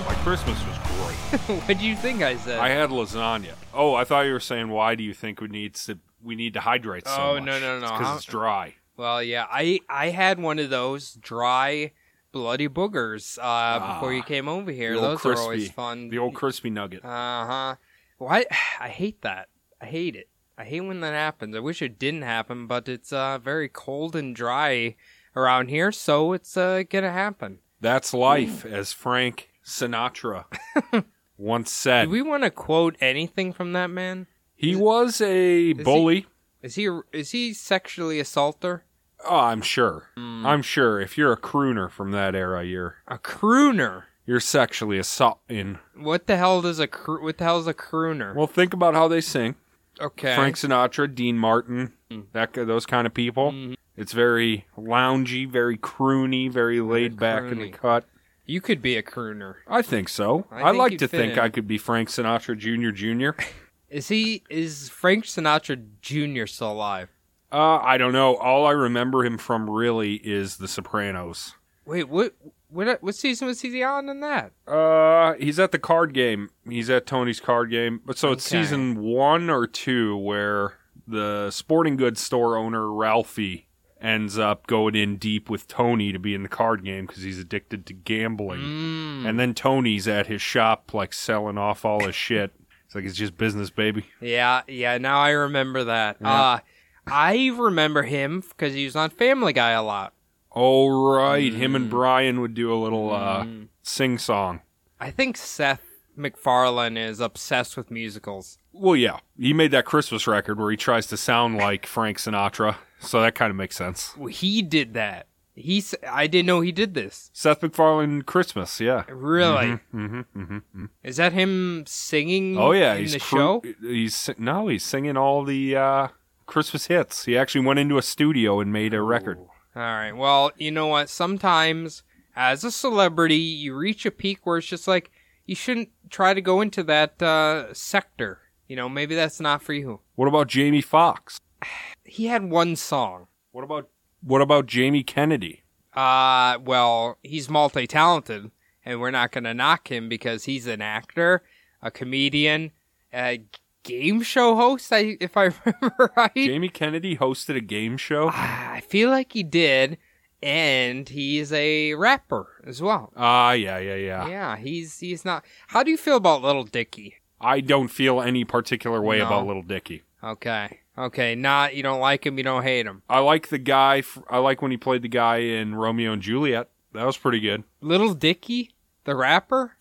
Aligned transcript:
Wait, 0.00 0.06
my 0.06 0.14
Christmas 0.22 0.58
was 0.66 0.78
great. 0.78 1.40
what 1.68 1.78
do 1.78 1.86
you 1.86 1.94
think 1.94 2.22
I 2.22 2.36
said? 2.36 2.58
I 2.58 2.70
had 2.70 2.88
lasagna. 2.90 3.52
Oh, 3.74 3.94
I 3.94 4.04
thought 4.04 4.22
you 4.22 4.32
were 4.32 4.40
saying 4.40 4.68
why 4.70 4.94
do 4.94 5.02
you 5.04 5.12
think 5.12 5.40
we 5.40 5.48
need 5.48 5.74
to 5.74 5.98
we 6.22 6.34
need 6.36 6.54
to 6.54 6.60
hydrate 6.60 7.06
so 7.06 7.16
Oh, 7.18 7.34
much? 7.34 7.44
no, 7.44 7.60
no, 7.60 7.78
no. 7.80 7.86
Because 7.98 8.16
it's 8.16 8.24
dry. 8.24 8.74
well, 8.96 9.22
yeah, 9.22 9.46
I 9.50 9.80
I 9.90 10.08
had 10.08 10.38
one 10.38 10.58
of 10.58 10.70
those 10.70 11.12
dry, 11.14 11.92
bloody 12.32 12.68
boogers 12.68 13.38
uh, 13.40 13.94
before 13.94 14.14
you 14.14 14.20
Ah, 14.20 14.24
came 14.24 14.48
over 14.48 14.70
here. 14.72 14.94
Those 14.98 15.24
are 15.26 15.36
always 15.36 15.70
fun. 15.70 16.08
The 16.08 16.18
old 16.18 16.34
crispy 16.34 16.70
nugget. 16.70 17.04
Uh 17.04 17.08
huh. 17.46 17.74
Why? 18.18 18.46
I 18.80 18.88
hate 18.88 19.20
that. 19.22 19.48
I 19.82 19.86
hate 19.86 20.16
it. 20.16 20.28
I 20.56 20.64
hate 20.64 20.80
when 20.80 21.00
that 21.00 21.12
happens. 21.14 21.54
I 21.54 21.60
wish 21.60 21.82
it 21.82 21.98
didn't 21.98 22.22
happen, 22.22 22.66
but 22.66 22.88
it's 22.88 23.12
uh, 23.12 23.38
very 23.38 23.68
cold 23.68 24.16
and 24.16 24.34
dry 24.34 24.96
around 25.36 25.68
here, 25.68 25.92
so 25.92 26.32
it's 26.32 26.56
uh, 26.56 26.84
gonna 26.88 27.12
happen. 27.12 27.58
That's 27.82 28.12
life, 28.14 28.64
as 28.64 28.92
Frank 28.92 29.49
Sinatra 29.70 30.44
once 31.38 31.70
said. 31.72 32.04
Do 32.06 32.10
we 32.10 32.22
want 32.22 32.42
to 32.44 32.50
quote 32.50 32.96
anything 33.00 33.52
from 33.52 33.72
that 33.72 33.88
man? 33.90 34.26
he 34.54 34.76
was 34.76 35.20
a 35.22 35.72
bully. 35.72 36.26
Is 36.62 36.74
he 36.74 36.88
is 37.12 37.30
he 37.30 37.54
sexually 37.54 38.20
assaulter? 38.20 38.84
Oh, 39.24 39.36
I'm 39.38 39.62
sure. 39.62 40.08
Hmm. 40.16 40.44
I'm 40.46 40.62
sure. 40.62 41.00
If 41.00 41.16
you're 41.16 41.32
a 41.32 41.36
crooner 41.40 41.90
from 41.90 42.10
that 42.12 42.34
era, 42.34 42.64
you're 42.64 42.96
A 43.08 43.18
crooner. 43.18 44.04
you're 44.26 44.40
sexually 44.40 44.98
assaulting. 44.98 45.78
What 45.94 46.26
the 46.26 46.36
hell 46.36 46.60
does 46.62 46.78
a 46.78 46.86
cro- 46.86 47.22
what 47.22 47.38
the 47.38 47.44
hell 47.44 47.58
is 47.58 47.66
a 47.66 47.74
crooner? 47.74 48.34
Well, 48.34 48.46
think 48.46 48.74
about 48.74 48.94
how 48.94 49.08
they 49.08 49.20
sing. 49.22 49.54
okay. 50.00 50.34
Frank 50.34 50.56
Sinatra, 50.56 51.14
Dean 51.14 51.38
Martin, 51.38 51.92
Hmm. 52.10 52.20
that 52.32 52.52
those 52.54 52.84
kind 52.86 53.06
of 53.06 53.14
people. 53.14 53.52
Mhm. 53.52 53.76
It's 53.96 54.12
very 54.12 54.66
loungy, 54.78 55.46
very 55.50 55.76
croony, 55.76 56.50
very 56.50 56.80
laid 56.80 57.18
back 57.18 57.42
in 57.44 57.58
the 57.58 57.68
cut. 57.70 58.04
You 58.50 58.60
could 58.60 58.82
be 58.82 58.96
a 58.96 59.02
crooner. 59.02 59.56
I 59.68 59.80
think 59.80 60.08
so. 60.08 60.44
I 60.50 60.62
I, 60.62 60.64
think 60.72 60.78
like 60.78 60.98
to 60.98 61.06
fit 61.08 61.16
think 61.16 61.32
in. 61.34 61.38
I 61.38 61.48
could 61.50 61.68
be 61.68 61.78
Frank 61.78 62.08
Sinatra 62.08 62.58
Jr. 62.58 62.90
Jr. 62.90 63.40
Is 63.88 64.08
he 64.08 64.42
is 64.50 64.88
Frank 64.88 65.24
Sinatra 65.24 65.80
Jr. 66.00 66.46
still 66.46 66.72
alive? 66.72 67.08
Uh, 67.52 67.78
I 67.78 67.96
don't 67.98 68.12
know. 68.12 68.36
All 68.36 68.66
I 68.66 68.70
remember 68.72 69.24
him 69.24 69.36
from 69.38 69.68
really 69.68 70.14
is 70.14 70.58
The 70.58 70.68
Sopranos. 70.68 71.54
Wait, 71.84 72.08
what 72.08 72.34
what 72.68 73.02
what 73.02 73.14
season 73.16 73.48
was 73.48 73.60
he 73.60 73.82
on 73.82 74.08
in 74.08 74.20
that? 74.20 74.52
Uh, 74.66 75.34
he's 75.34 75.58
at 75.58 75.72
the 75.72 75.78
card 75.78 76.12
game. 76.14 76.50
He's 76.68 76.88
at 76.90 77.06
Tony's 77.06 77.40
card 77.40 77.70
game. 77.70 78.00
But 78.04 78.18
so 78.18 78.30
it's 78.32 78.46
Okay. 78.46 78.62
season 78.62 79.00
one 79.00 79.48
or 79.50 79.66
two 79.66 80.16
where 80.16 80.74
the 81.06 81.50
sporting 81.50 81.96
goods 81.96 82.20
store 82.20 82.56
owner 82.56 82.92
Ralphie 82.92 83.66
ends 84.00 84.38
up 84.38 84.66
going 84.66 84.94
in 84.94 85.16
deep 85.16 85.50
with 85.50 85.68
Tony 85.68 86.12
to 86.12 86.18
be 86.18 86.34
in 86.34 86.42
the 86.42 86.48
card 86.48 86.84
game 86.84 87.06
because 87.06 87.22
he's 87.22 87.38
addicted 87.38 87.86
to 87.86 87.92
gambling. 87.92 88.60
Mm. 88.60 89.26
And 89.28 89.38
then 89.38 89.54
Tony's 89.54 90.08
at 90.08 90.26
his 90.26 90.40
shop, 90.42 90.94
like 90.94 91.12
selling 91.12 91.58
off 91.58 91.84
all 91.84 92.04
his 92.04 92.14
shit. 92.14 92.52
It's 92.86 92.94
like 92.94 93.04
it's 93.04 93.16
just 93.16 93.36
business, 93.38 93.70
baby. 93.70 94.04
Yeah, 94.20 94.62
yeah. 94.66 94.98
Now 94.98 95.20
I 95.20 95.30
remember 95.30 95.84
that. 95.84 96.16
Yeah. 96.20 96.32
Uh 96.42 96.58
I 97.06 97.48
remember 97.56 98.02
him 98.02 98.40
because 98.40 98.74
he 98.74 98.84
was 98.84 98.94
on 98.96 99.10
Family 99.10 99.52
Guy 99.52 99.70
a 99.70 99.82
lot. 99.82 100.12
Oh 100.54 100.88
right, 101.14 101.52
him 101.52 101.74
and 101.76 101.88
Brian 101.88 102.40
would 102.40 102.54
do 102.54 102.72
a 102.72 102.76
little 102.76 103.12
uh, 103.14 103.44
Mm. 103.44 103.68
sing 103.82 104.18
song. 104.18 104.60
I 104.98 105.10
think 105.10 105.36
Seth 105.36 105.82
MacFarlane 106.16 106.96
is 106.96 107.20
obsessed 107.20 107.76
with 107.76 107.90
musicals. 107.90 108.58
Well, 108.72 108.96
yeah, 108.96 109.20
he 109.38 109.52
made 109.52 109.70
that 109.70 109.84
Christmas 109.84 110.26
record 110.26 110.58
where 110.58 110.70
he 110.70 110.76
tries 110.76 111.06
to 111.06 111.16
sound 111.16 111.56
like 111.56 111.86
Frank 111.86 112.18
Sinatra, 112.18 112.76
so 113.00 113.20
that 113.22 113.34
kind 113.34 113.50
of 113.50 113.56
makes 113.56 113.76
sense. 113.76 114.16
Well, 114.16 114.28
He 114.28 114.62
did 114.62 114.94
that. 114.94 115.26
He's. 115.54 115.94
I 116.08 116.26
didn't 116.26 116.46
know 116.46 116.60
he 116.60 116.72
did 116.72 116.94
this. 116.94 117.28
Seth 117.34 117.62
MacFarlane 117.62 118.22
Christmas, 118.22 118.80
yeah. 118.80 119.04
Really? 119.08 119.72
hmm 119.90 120.20
hmm 120.32 120.84
Is 121.02 121.16
that 121.16 121.32
him 121.32 121.84
singing? 121.86 122.56
Oh 122.56 122.70
yeah, 122.72 122.94
in 122.94 123.00
he's 123.00 123.12
the 123.12 123.20
cru- 123.20 123.38
show. 123.38 123.62
He's 123.82 124.30
no, 124.38 124.68
he's 124.68 124.84
singing 124.84 125.16
all 125.18 125.44
the 125.44 125.76
uh, 125.76 126.08
Christmas 126.46 126.86
hits. 126.86 127.24
He 127.26 127.36
actually 127.36 127.66
went 127.66 127.78
into 127.78 127.98
a 127.98 128.02
studio 128.02 128.60
and 128.60 128.72
made 128.72 128.94
a 128.94 129.02
record. 129.02 129.38
All 129.38 129.82
right. 129.82 130.12
Well, 130.12 130.52
you 130.56 130.70
know 130.70 130.86
what? 130.86 131.10
Sometimes, 131.10 132.04
as 132.34 132.64
a 132.64 132.70
celebrity, 132.70 133.36
you 133.36 133.74
reach 133.76 134.06
a 134.06 134.10
peak 134.10 134.46
where 134.46 134.58
it's 134.58 134.66
just 134.66 134.88
like 134.88 135.10
you 135.46 135.54
shouldn't 135.56 135.90
try 136.10 136.32
to 136.32 136.40
go 136.40 136.60
into 136.60 136.82
that 136.84 137.20
uh, 137.22 137.74
sector. 137.74 138.40
You 138.66 138.76
know, 138.76 138.88
maybe 138.88 139.14
that's 139.14 139.40
not 139.40 139.62
for 139.62 139.74
you. 139.74 140.00
What 140.14 140.28
about 140.28 140.46
Jamie 140.48 140.80
Foxx? 140.80 141.38
He 142.10 142.26
had 142.26 142.50
one 142.50 142.74
song. 142.76 143.28
What 143.52 143.62
about 143.64 143.88
what 144.22 144.42
about 144.42 144.66
Jamie 144.66 145.02
Kennedy? 145.04 145.62
Uh, 145.94 146.58
well, 146.64 147.18
he's 147.22 147.48
multi-talented, 147.48 148.50
and 148.84 149.00
we're 149.00 149.10
not 149.10 149.32
going 149.32 149.44
to 149.44 149.54
knock 149.54 149.90
him 149.90 150.08
because 150.08 150.44
he's 150.44 150.66
an 150.66 150.80
actor, 150.82 151.42
a 151.82 151.90
comedian, 151.90 152.72
a 153.12 153.42
game 153.82 154.22
show 154.22 154.54
host. 154.56 154.92
I, 154.92 155.16
if 155.20 155.36
I 155.36 155.44
remember 155.64 156.12
right, 156.16 156.34
Jamie 156.34 156.68
Kennedy 156.68 157.16
hosted 157.16 157.56
a 157.56 157.60
game 157.60 157.96
show. 157.96 158.30
Ah, 158.32 158.72
I 158.72 158.80
feel 158.80 159.10
like 159.10 159.32
he 159.32 159.42
did, 159.42 159.96
and 160.42 161.08
he's 161.08 161.52
a 161.52 161.94
rapper 161.94 162.62
as 162.66 162.82
well. 162.82 163.12
Ah, 163.16 163.52
yeah, 163.52 163.78
yeah, 163.78 163.94
yeah. 163.96 164.28
Yeah, 164.28 164.56
he's 164.56 164.98
he's 164.98 165.24
not. 165.24 165.44
How 165.68 165.82
do 165.82 165.90
you 165.90 165.96
feel 165.96 166.16
about 166.16 166.42
Little 166.42 166.64
Dicky? 166.64 167.14
I 167.40 167.60
don't 167.60 167.88
feel 167.88 168.20
any 168.20 168.44
particular 168.44 169.00
way 169.00 169.18
No. 169.18 169.26
about 169.26 169.46
Little 169.46 169.62
Dicky. 169.62 170.02
Okay, 170.22 170.79
okay, 171.04 171.34
not 171.34 171.74
you 171.74 171.82
don't 171.82 172.00
like 172.00 172.26
him, 172.26 172.38
you 172.38 172.44
don't 172.44 172.62
hate 172.62 172.86
him. 172.86 173.02
I 173.08 173.20
like 173.20 173.48
the 173.48 173.58
guy. 173.58 174.02
I 174.28 174.38
like 174.38 174.62
when 174.62 174.70
he 174.70 174.76
played 174.76 175.02
the 175.02 175.08
guy 175.08 175.38
in 175.38 175.74
Romeo 175.74 176.12
and 176.12 176.22
Juliet. 176.22 176.68
That 176.92 177.06
was 177.06 177.16
pretty 177.16 177.40
good. 177.40 177.64
Little 177.80 178.14
Dicky, 178.14 178.70
the 179.04 179.14
rapper. 179.14 179.76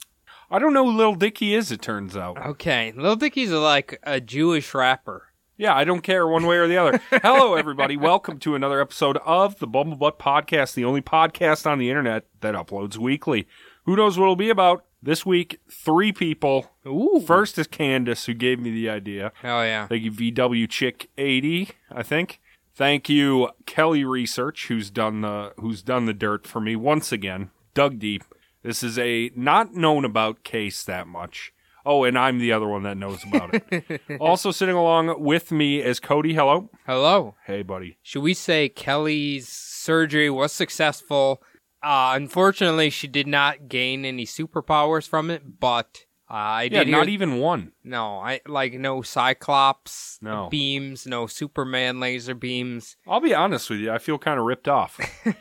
I 0.51 0.59
don't 0.59 0.73
know 0.73 0.85
who 0.85 0.97
Little 0.97 1.15
Dicky 1.15 1.53
is. 1.53 1.71
It 1.71 1.81
turns 1.81 2.17
out. 2.17 2.43
Okay, 2.45 2.91
Little 2.95 3.15
Dicky's 3.15 3.51
like 3.51 3.99
a 4.03 4.19
Jewish 4.19 4.73
rapper. 4.73 5.27
Yeah, 5.57 5.75
I 5.75 5.83
don't 5.83 6.01
care 6.01 6.25
one 6.25 6.45
way 6.45 6.55
or 6.55 6.67
the 6.67 6.77
other. 6.77 7.01
Hello, 7.21 7.55
everybody. 7.55 7.97
Welcome 7.97 8.39
to 8.39 8.55
another 8.55 8.79
episode 8.79 9.17
of 9.25 9.59
the 9.59 9.67
Bumblebutt 9.67 10.17
Podcast, 10.17 10.73
the 10.73 10.85
only 10.85 11.01
podcast 11.01 11.69
on 11.69 11.79
the 11.79 11.89
internet 11.89 12.25
that 12.39 12.55
uploads 12.55 12.95
weekly. 12.97 13.45
Who 13.83 13.95
knows 13.97 14.17
what 14.17 14.23
it'll 14.23 14.35
be 14.37 14.49
about? 14.49 14.85
This 15.01 15.25
week, 15.25 15.59
three 15.71 16.11
people. 16.11 16.71
Ooh, 16.85 17.23
First 17.25 17.57
is 17.57 17.67
Candace, 17.67 18.25
who 18.25 18.33
gave 18.33 18.59
me 18.59 18.69
the 18.71 18.89
idea. 18.89 19.31
oh 19.43 19.61
yeah. 19.61 19.87
Thank 19.87 20.03
you, 20.03 20.11
VW 20.11 20.69
Chick 20.69 21.09
eighty. 21.17 21.69
I 21.91 22.03
think. 22.03 22.39
Thank 22.75 23.09
you, 23.09 23.49
Kelly 23.65 24.03
Research, 24.05 24.67
who's 24.67 24.89
done 24.89 25.21
the 25.21 25.53
who's 25.57 25.81
done 25.81 26.05
the 26.05 26.13
dirt 26.13 26.45
for 26.45 26.59
me 26.59 26.75
once 26.75 27.11
again. 27.11 27.51
Dug 27.73 27.99
deep. 27.99 28.23
This 28.63 28.83
is 28.83 28.99
a 28.99 29.31
not 29.35 29.73
known 29.73 30.03
about 30.03 30.43
case 30.43 30.83
that 30.83 31.07
much. 31.07 31.53
Oh, 31.85 32.03
and 32.03 32.19
I'm 32.19 32.39
the 32.39 32.51
other 32.51 32.67
one 32.67 32.83
that 32.83 32.97
knows 32.97 33.23
about 33.23 33.51
it. 33.53 34.01
also 34.19 34.51
sitting 34.51 34.75
along 34.75 35.23
with 35.23 35.49
me 35.51 35.79
is 35.81 35.99
Cody. 36.01 36.33
Hello. 36.33 36.69
Hello. 36.85 37.35
Hey, 37.45 37.61
buddy. 37.63 37.97
Should 38.03 38.21
we 38.21 38.33
say 38.33 38.67
Kelly's 38.67 39.47
surgery 39.47 40.29
was 40.29 40.51
successful? 40.51 41.41
Uh, 41.81 42.11
unfortunately, 42.15 42.89
she 42.89 43.07
did 43.07 43.27
not 43.27 43.67
gain 43.69 44.05
any 44.05 44.25
superpowers 44.25 45.07
from 45.07 45.29
it, 45.31 45.59
but 45.59 46.05
uh, 46.29 46.33
I 46.33 46.63
Yeah, 46.63 46.83
did 46.83 46.89
not 46.91 47.07
hear- 47.07 47.13
even 47.13 47.39
one. 47.39 47.71
No, 47.83 48.19
I 48.19 48.41
like 48.47 48.73
no 48.73 49.01
Cyclops 49.01 50.19
No. 50.21 50.47
beams, 50.49 51.07
no 51.07 51.25
Superman 51.27 51.99
laser 51.99 52.35
beams. 52.35 52.97
I'll 53.07 53.21
be 53.21 53.33
honest 53.33 53.69
with 53.69 53.79
you. 53.79 53.91
I 53.91 53.97
feel 53.97 54.17
kind 54.17 54.39
of 54.39 54.45
ripped 54.45 54.67
off. 54.67 54.99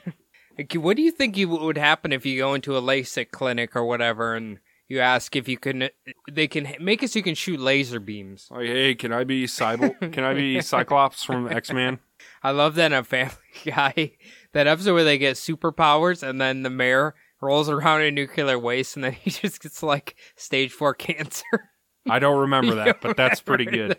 Like, 0.56 0.72
What 0.74 0.96
do 0.96 1.02
you 1.04 1.12
think 1.12 1.36
you, 1.36 1.48
would 1.50 1.78
happen 1.78 2.12
if 2.12 2.26
you 2.26 2.36
go 2.36 2.52
into 2.54 2.76
a 2.76 2.82
LASIK 2.82 3.30
clinic 3.30 3.76
or 3.76 3.84
whatever 3.84 4.34
and 4.34 4.58
you 4.88 4.98
ask 4.98 5.36
if 5.36 5.46
you 5.46 5.56
can? 5.56 5.88
They 6.28 6.48
can 6.48 6.66
make 6.80 7.00
it 7.04 7.12
so 7.12 7.20
you 7.20 7.22
can 7.22 7.36
shoot 7.36 7.60
laser 7.60 8.00
beams. 8.00 8.48
like, 8.50 8.66
hey, 8.66 8.96
can 8.96 9.12
I 9.12 9.22
be 9.22 9.44
Cyborg? 9.44 10.12
Can 10.12 10.24
I 10.24 10.34
be 10.34 10.60
Cyclops 10.72 11.22
from 11.22 11.46
X 11.48 11.72
Men? 11.72 12.00
I 12.42 12.50
love 12.50 12.74
that 12.74 12.86
in 12.86 12.98
a 12.98 13.04
Family 13.04 13.34
Guy 13.66 14.16
that 14.58 14.66
episode 14.66 14.94
where 14.94 15.04
they 15.04 15.18
get 15.18 15.36
superpowers 15.36 16.28
and 16.28 16.40
then 16.40 16.64
the 16.64 16.70
mayor 16.70 17.14
rolls 17.40 17.68
around 17.68 18.02
in 18.02 18.12
nuclear 18.16 18.58
waste 18.58 18.96
and 18.96 19.04
then 19.04 19.12
he 19.22 19.30
just 19.30 19.62
gets 19.62 19.84
like 19.84 20.16
stage 20.34 20.72
four 20.72 20.94
cancer. 20.94 21.70
I 22.10 22.18
don't 22.18 22.38
remember 22.40 22.74
that, 22.84 23.00
but 23.00 23.16
that's 23.16 23.40
pretty 23.40 23.64
good. 23.64 23.96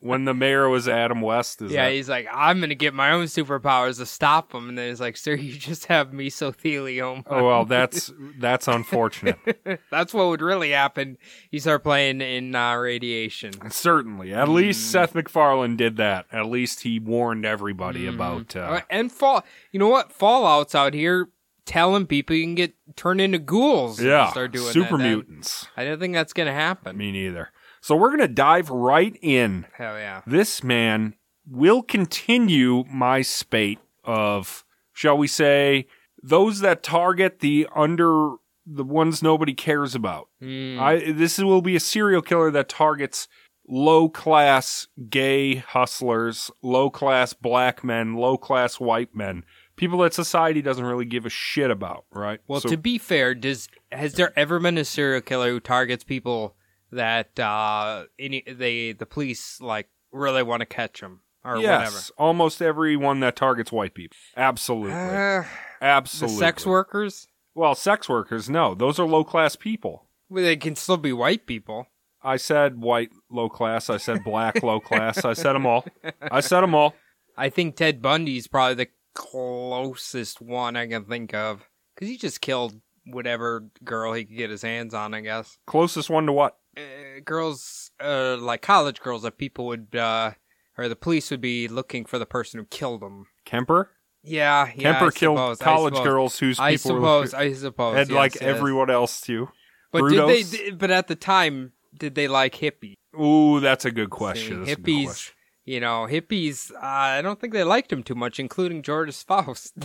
When 0.00 0.24
the 0.24 0.34
mayor 0.34 0.68
was 0.68 0.88
Adam 0.88 1.20
West, 1.20 1.62
is 1.62 1.72
yeah, 1.72 1.86
that- 1.86 1.92
he's 1.94 2.08
like, 2.08 2.26
I'm 2.32 2.60
gonna 2.60 2.74
get 2.74 2.94
my 2.94 3.12
own 3.12 3.26
superpowers 3.26 3.98
to 3.98 4.06
stop 4.06 4.52
him, 4.54 4.68
and 4.68 4.76
then 4.78 4.88
he's 4.88 5.00
like, 5.00 5.16
Sir, 5.16 5.34
you 5.34 5.52
just 5.56 5.86
have 5.86 6.12
mesothelioma. 6.12 7.24
Oh 7.26 7.46
well, 7.46 7.64
that's 7.66 8.12
that's 8.38 8.68
unfortunate. 8.68 9.38
That's 9.90 10.14
what 10.14 10.28
would 10.28 10.40
really 10.42 10.70
happen. 10.70 11.18
You 11.50 11.60
start 11.60 11.82
playing 11.82 12.20
in 12.20 12.54
uh, 12.54 12.74
radiation. 12.76 13.52
Certainly, 13.70 14.32
at 14.32 14.48
least 14.48 14.90
Seth 14.90 15.14
MacFarlane 15.14 15.76
did 15.76 15.96
that. 15.96 16.26
At 16.32 16.46
least 16.46 16.80
he 16.82 16.98
warned 16.98 17.44
everybody 17.44 18.06
about. 18.06 18.54
Uh, 18.56 18.60
Uh, 18.60 18.80
and 18.90 19.10
fall, 19.12 19.44
you 19.72 19.78
know 19.80 19.88
what? 19.88 20.12
Fallout's 20.12 20.74
out 20.74 20.94
here 20.94 21.28
telling 21.70 22.04
people 22.04 22.34
you 22.34 22.42
can 22.42 22.56
get 22.56 22.74
turned 22.96 23.20
into 23.20 23.38
ghouls. 23.38 24.02
yeah, 24.02 24.28
start 24.30 24.50
doing 24.50 24.72
super. 24.72 24.98
That- 24.98 25.04
mutants. 25.04 25.68
I 25.76 25.84
don't 25.84 26.00
think 26.00 26.14
that's 26.14 26.32
gonna 26.32 26.52
happen. 26.52 26.96
Me 26.96 27.12
neither. 27.12 27.50
So 27.80 27.94
we're 27.94 28.10
gonna 28.10 28.26
dive 28.26 28.70
right 28.70 29.16
in. 29.22 29.66
Hell 29.74 29.96
yeah. 29.96 30.22
This 30.26 30.64
man 30.64 31.14
will 31.48 31.82
continue 31.82 32.84
my 32.90 33.22
spate 33.22 33.78
of 34.04 34.64
shall 34.92 35.16
we 35.16 35.28
say, 35.28 35.86
those 36.20 36.58
that 36.60 36.82
target 36.82 37.38
the 37.38 37.68
under 37.74 38.32
the 38.66 38.84
ones 38.84 39.22
nobody 39.22 39.54
cares 39.54 39.94
about. 39.94 40.28
Mm. 40.42 40.78
I 40.78 41.12
this 41.12 41.38
will 41.38 41.62
be 41.62 41.76
a 41.76 41.80
serial 41.80 42.20
killer 42.20 42.50
that 42.50 42.68
targets 42.68 43.28
low 43.68 44.08
class 44.08 44.88
gay 45.08 45.54
hustlers, 45.54 46.50
low 46.62 46.90
class 46.90 47.32
black 47.32 47.84
men, 47.84 48.16
low 48.16 48.36
class 48.36 48.80
white 48.80 49.14
men, 49.14 49.44
people 49.80 49.98
that 50.00 50.12
society 50.12 50.60
doesn't 50.60 50.84
really 50.84 51.06
give 51.06 51.24
a 51.24 51.30
shit 51.30 51.70
about, 51.70 52.04
right? 52.12 52.38
well, 52.46 52.60
So- 52.60 52.68
to 52.68 52.76
be 52.76 52.98
fair, 52.98 53.34
does 53.34 53.66
has 53.90 54.12
there 54.14 54.32
ever 54.38 54.60
been 54.60 54.76
a 54.78 54.84
serial 54.84 55.22
killer 55.22 55.48
who 55.50 55.58
targets 55.60 56.04
people 56.04 56.54
that 56.92 57.38
uh 57.38 58.04
any 58.18 58.42
they 58.46 58.92
the 58.92 59.06
police 59.06 59.60
like 59.60 59.88
really 60.12 60.42
want 60.42 60.60
to 60.60 60.66
catch 60.66 61.00
them 61.00 61.20
or 61.44 61.56
yes, 61.56 62.10
almost 62.18 62.60
everyone 62.60 63.20
that 63.20 63.34
targets 63.36 63.72
white 63.72 63.94
people. 63.94 64.16
Absolutely. 64.36 64.90
whatever? 64.90 65.48
Uh, 65.80 65.84
Absolutely. 65.84 66.36
sex 66.38 66.66
workers, 66.66 67.26
Well, 67.54 67.74
sex 67.74 68.06
workers, 68.08 68.50
no. 68.50 68.74
Those 68.74 68.98
are 68.98 69.06
low 69.06 69.24
class 69.24 69.56
people. 69.56 70.06
well, 70.28 70.44
they 70.44 70.56
can 70.56 70.76
still 70.76 70.98
be 70.98 71.12
white 71.14 71.46
people. 71.46 71.86
I 72.22 72.36
said 72.36 72.78
white 72.82 73.10
low 73.30 73.48
class. 73.48 73.88
I 73.88 73.96
said 73.96 74.22
black 74.24 74.62
low 74.62 74.78
class. 74.80 75.24
I 75.24 75.32
said 75.32 75.54
them 75.54 75.64
all. 75.64 75.86
I 76.20 76.40
said 76.40 76.60
them 76.60 76.74
all. 76.74 76.94
I 77.38 77.48
think 77.48 77.76
Ted 77.76 78.02
Bundy's 78.02 78.46
probably 78.46 78.74
the 78.84 78.88
closest 79.14 80.40
one 80.40 80.76
I 80.76 80.86
can 80.86 81.04
think 81.04 81.34
of 81.34 81.68
because 81.94 82.08
he 82.08 82.16
just 82.16 82.40
killed 82.40 82.80
whatever 83.06 83.64
girl 83.84 84.12
he 84.12 84.24
could 84.24 84.36
get 84.36 84.50
his 84.50 84.62
hands 84.62 84.94
on. 84.94 85.14
I 85.14 85.20
guess 85.20 85.58
Closest 85.66 86.10
one 86.10 86.26
to 86.26 86.32
what? 86.32 86.56
uh, 86.76 87.20
girls, 87.24 87.90
uh, 88.00 88.36
like 88.36 88.62
college 88.62 89.00
girls, 89.00 89.22
that 89.22 89.38
people 89.38 89.66
would 89.66 89.94
uh, 89.94 90.32
or 90.78 90.88
the 90.88 90.96
police 90.96 91.30
would 91.30 91.40
be 91.40 91.68
looking 91.68 92.04
for 92.04 92.18
the 92.18 92.26
person 92.26 92.60
who 92.60 92.66
killed 92.66 93.02
them. 93.02 93.26
Kemper? 93.44 93.90
Yeah, 94.22 94.70
yeah. 94.74 94.92
Kemper 94.92 95.06
I 95.06 95.10
killed 95.10 95.38
suppose, 95.38 95.58
college 95.58 95.94
girls 95.94 96.38
whose 96.38 96.56
people 96.56 96.64
I 96.64 96.72
were 96.72 96.78
suppose. 96.78 97.34
I 97.34 97.52
suppose. 97.54 97.96
and 97.96 98.10
yes, 98.10 98.16
like 98.16 98.34
yes. 98.34 98.42
everyone 98.42 98.90
else 98.90 99.20
too. 99.20 99.48
But 99.92 100.08
did 100.08 100.28
they? 100.28 100.42
Did, 100.42 100.78
but 100.78 100.90
at 100.90 101.08
the 101.08 101.16
time, 101.16 101.72
did 101.96 102.14
they 102.14 102.28
like 102.28 102.54
hippies? 102.54 102.94
Ooh, 103.20 103.60
that's 103.60 103.84
a 103.84 103.90
good 103.90 104.10
question. 104.10 104.64
See, 104.64 104.72
a 104.72 104.76
good 104.76 104.84
hippies. 104.84 105.04
question. 105.04 105.34
You 105.64 105.78
know, 105.80 106.06
hippies. 106.10 106.72
Uh, 106.72 106.78
I 106.80 107.22
don't 107.22 107.38
think 107.40 107.52
they 107.52 107.64
liked 107.64 107.92
him 107.92 108.02
too 108.02 108.14
much, 108.14 108.40
including 108.40 108.82
George 108.82 109.14
Faust. 109.24 109.72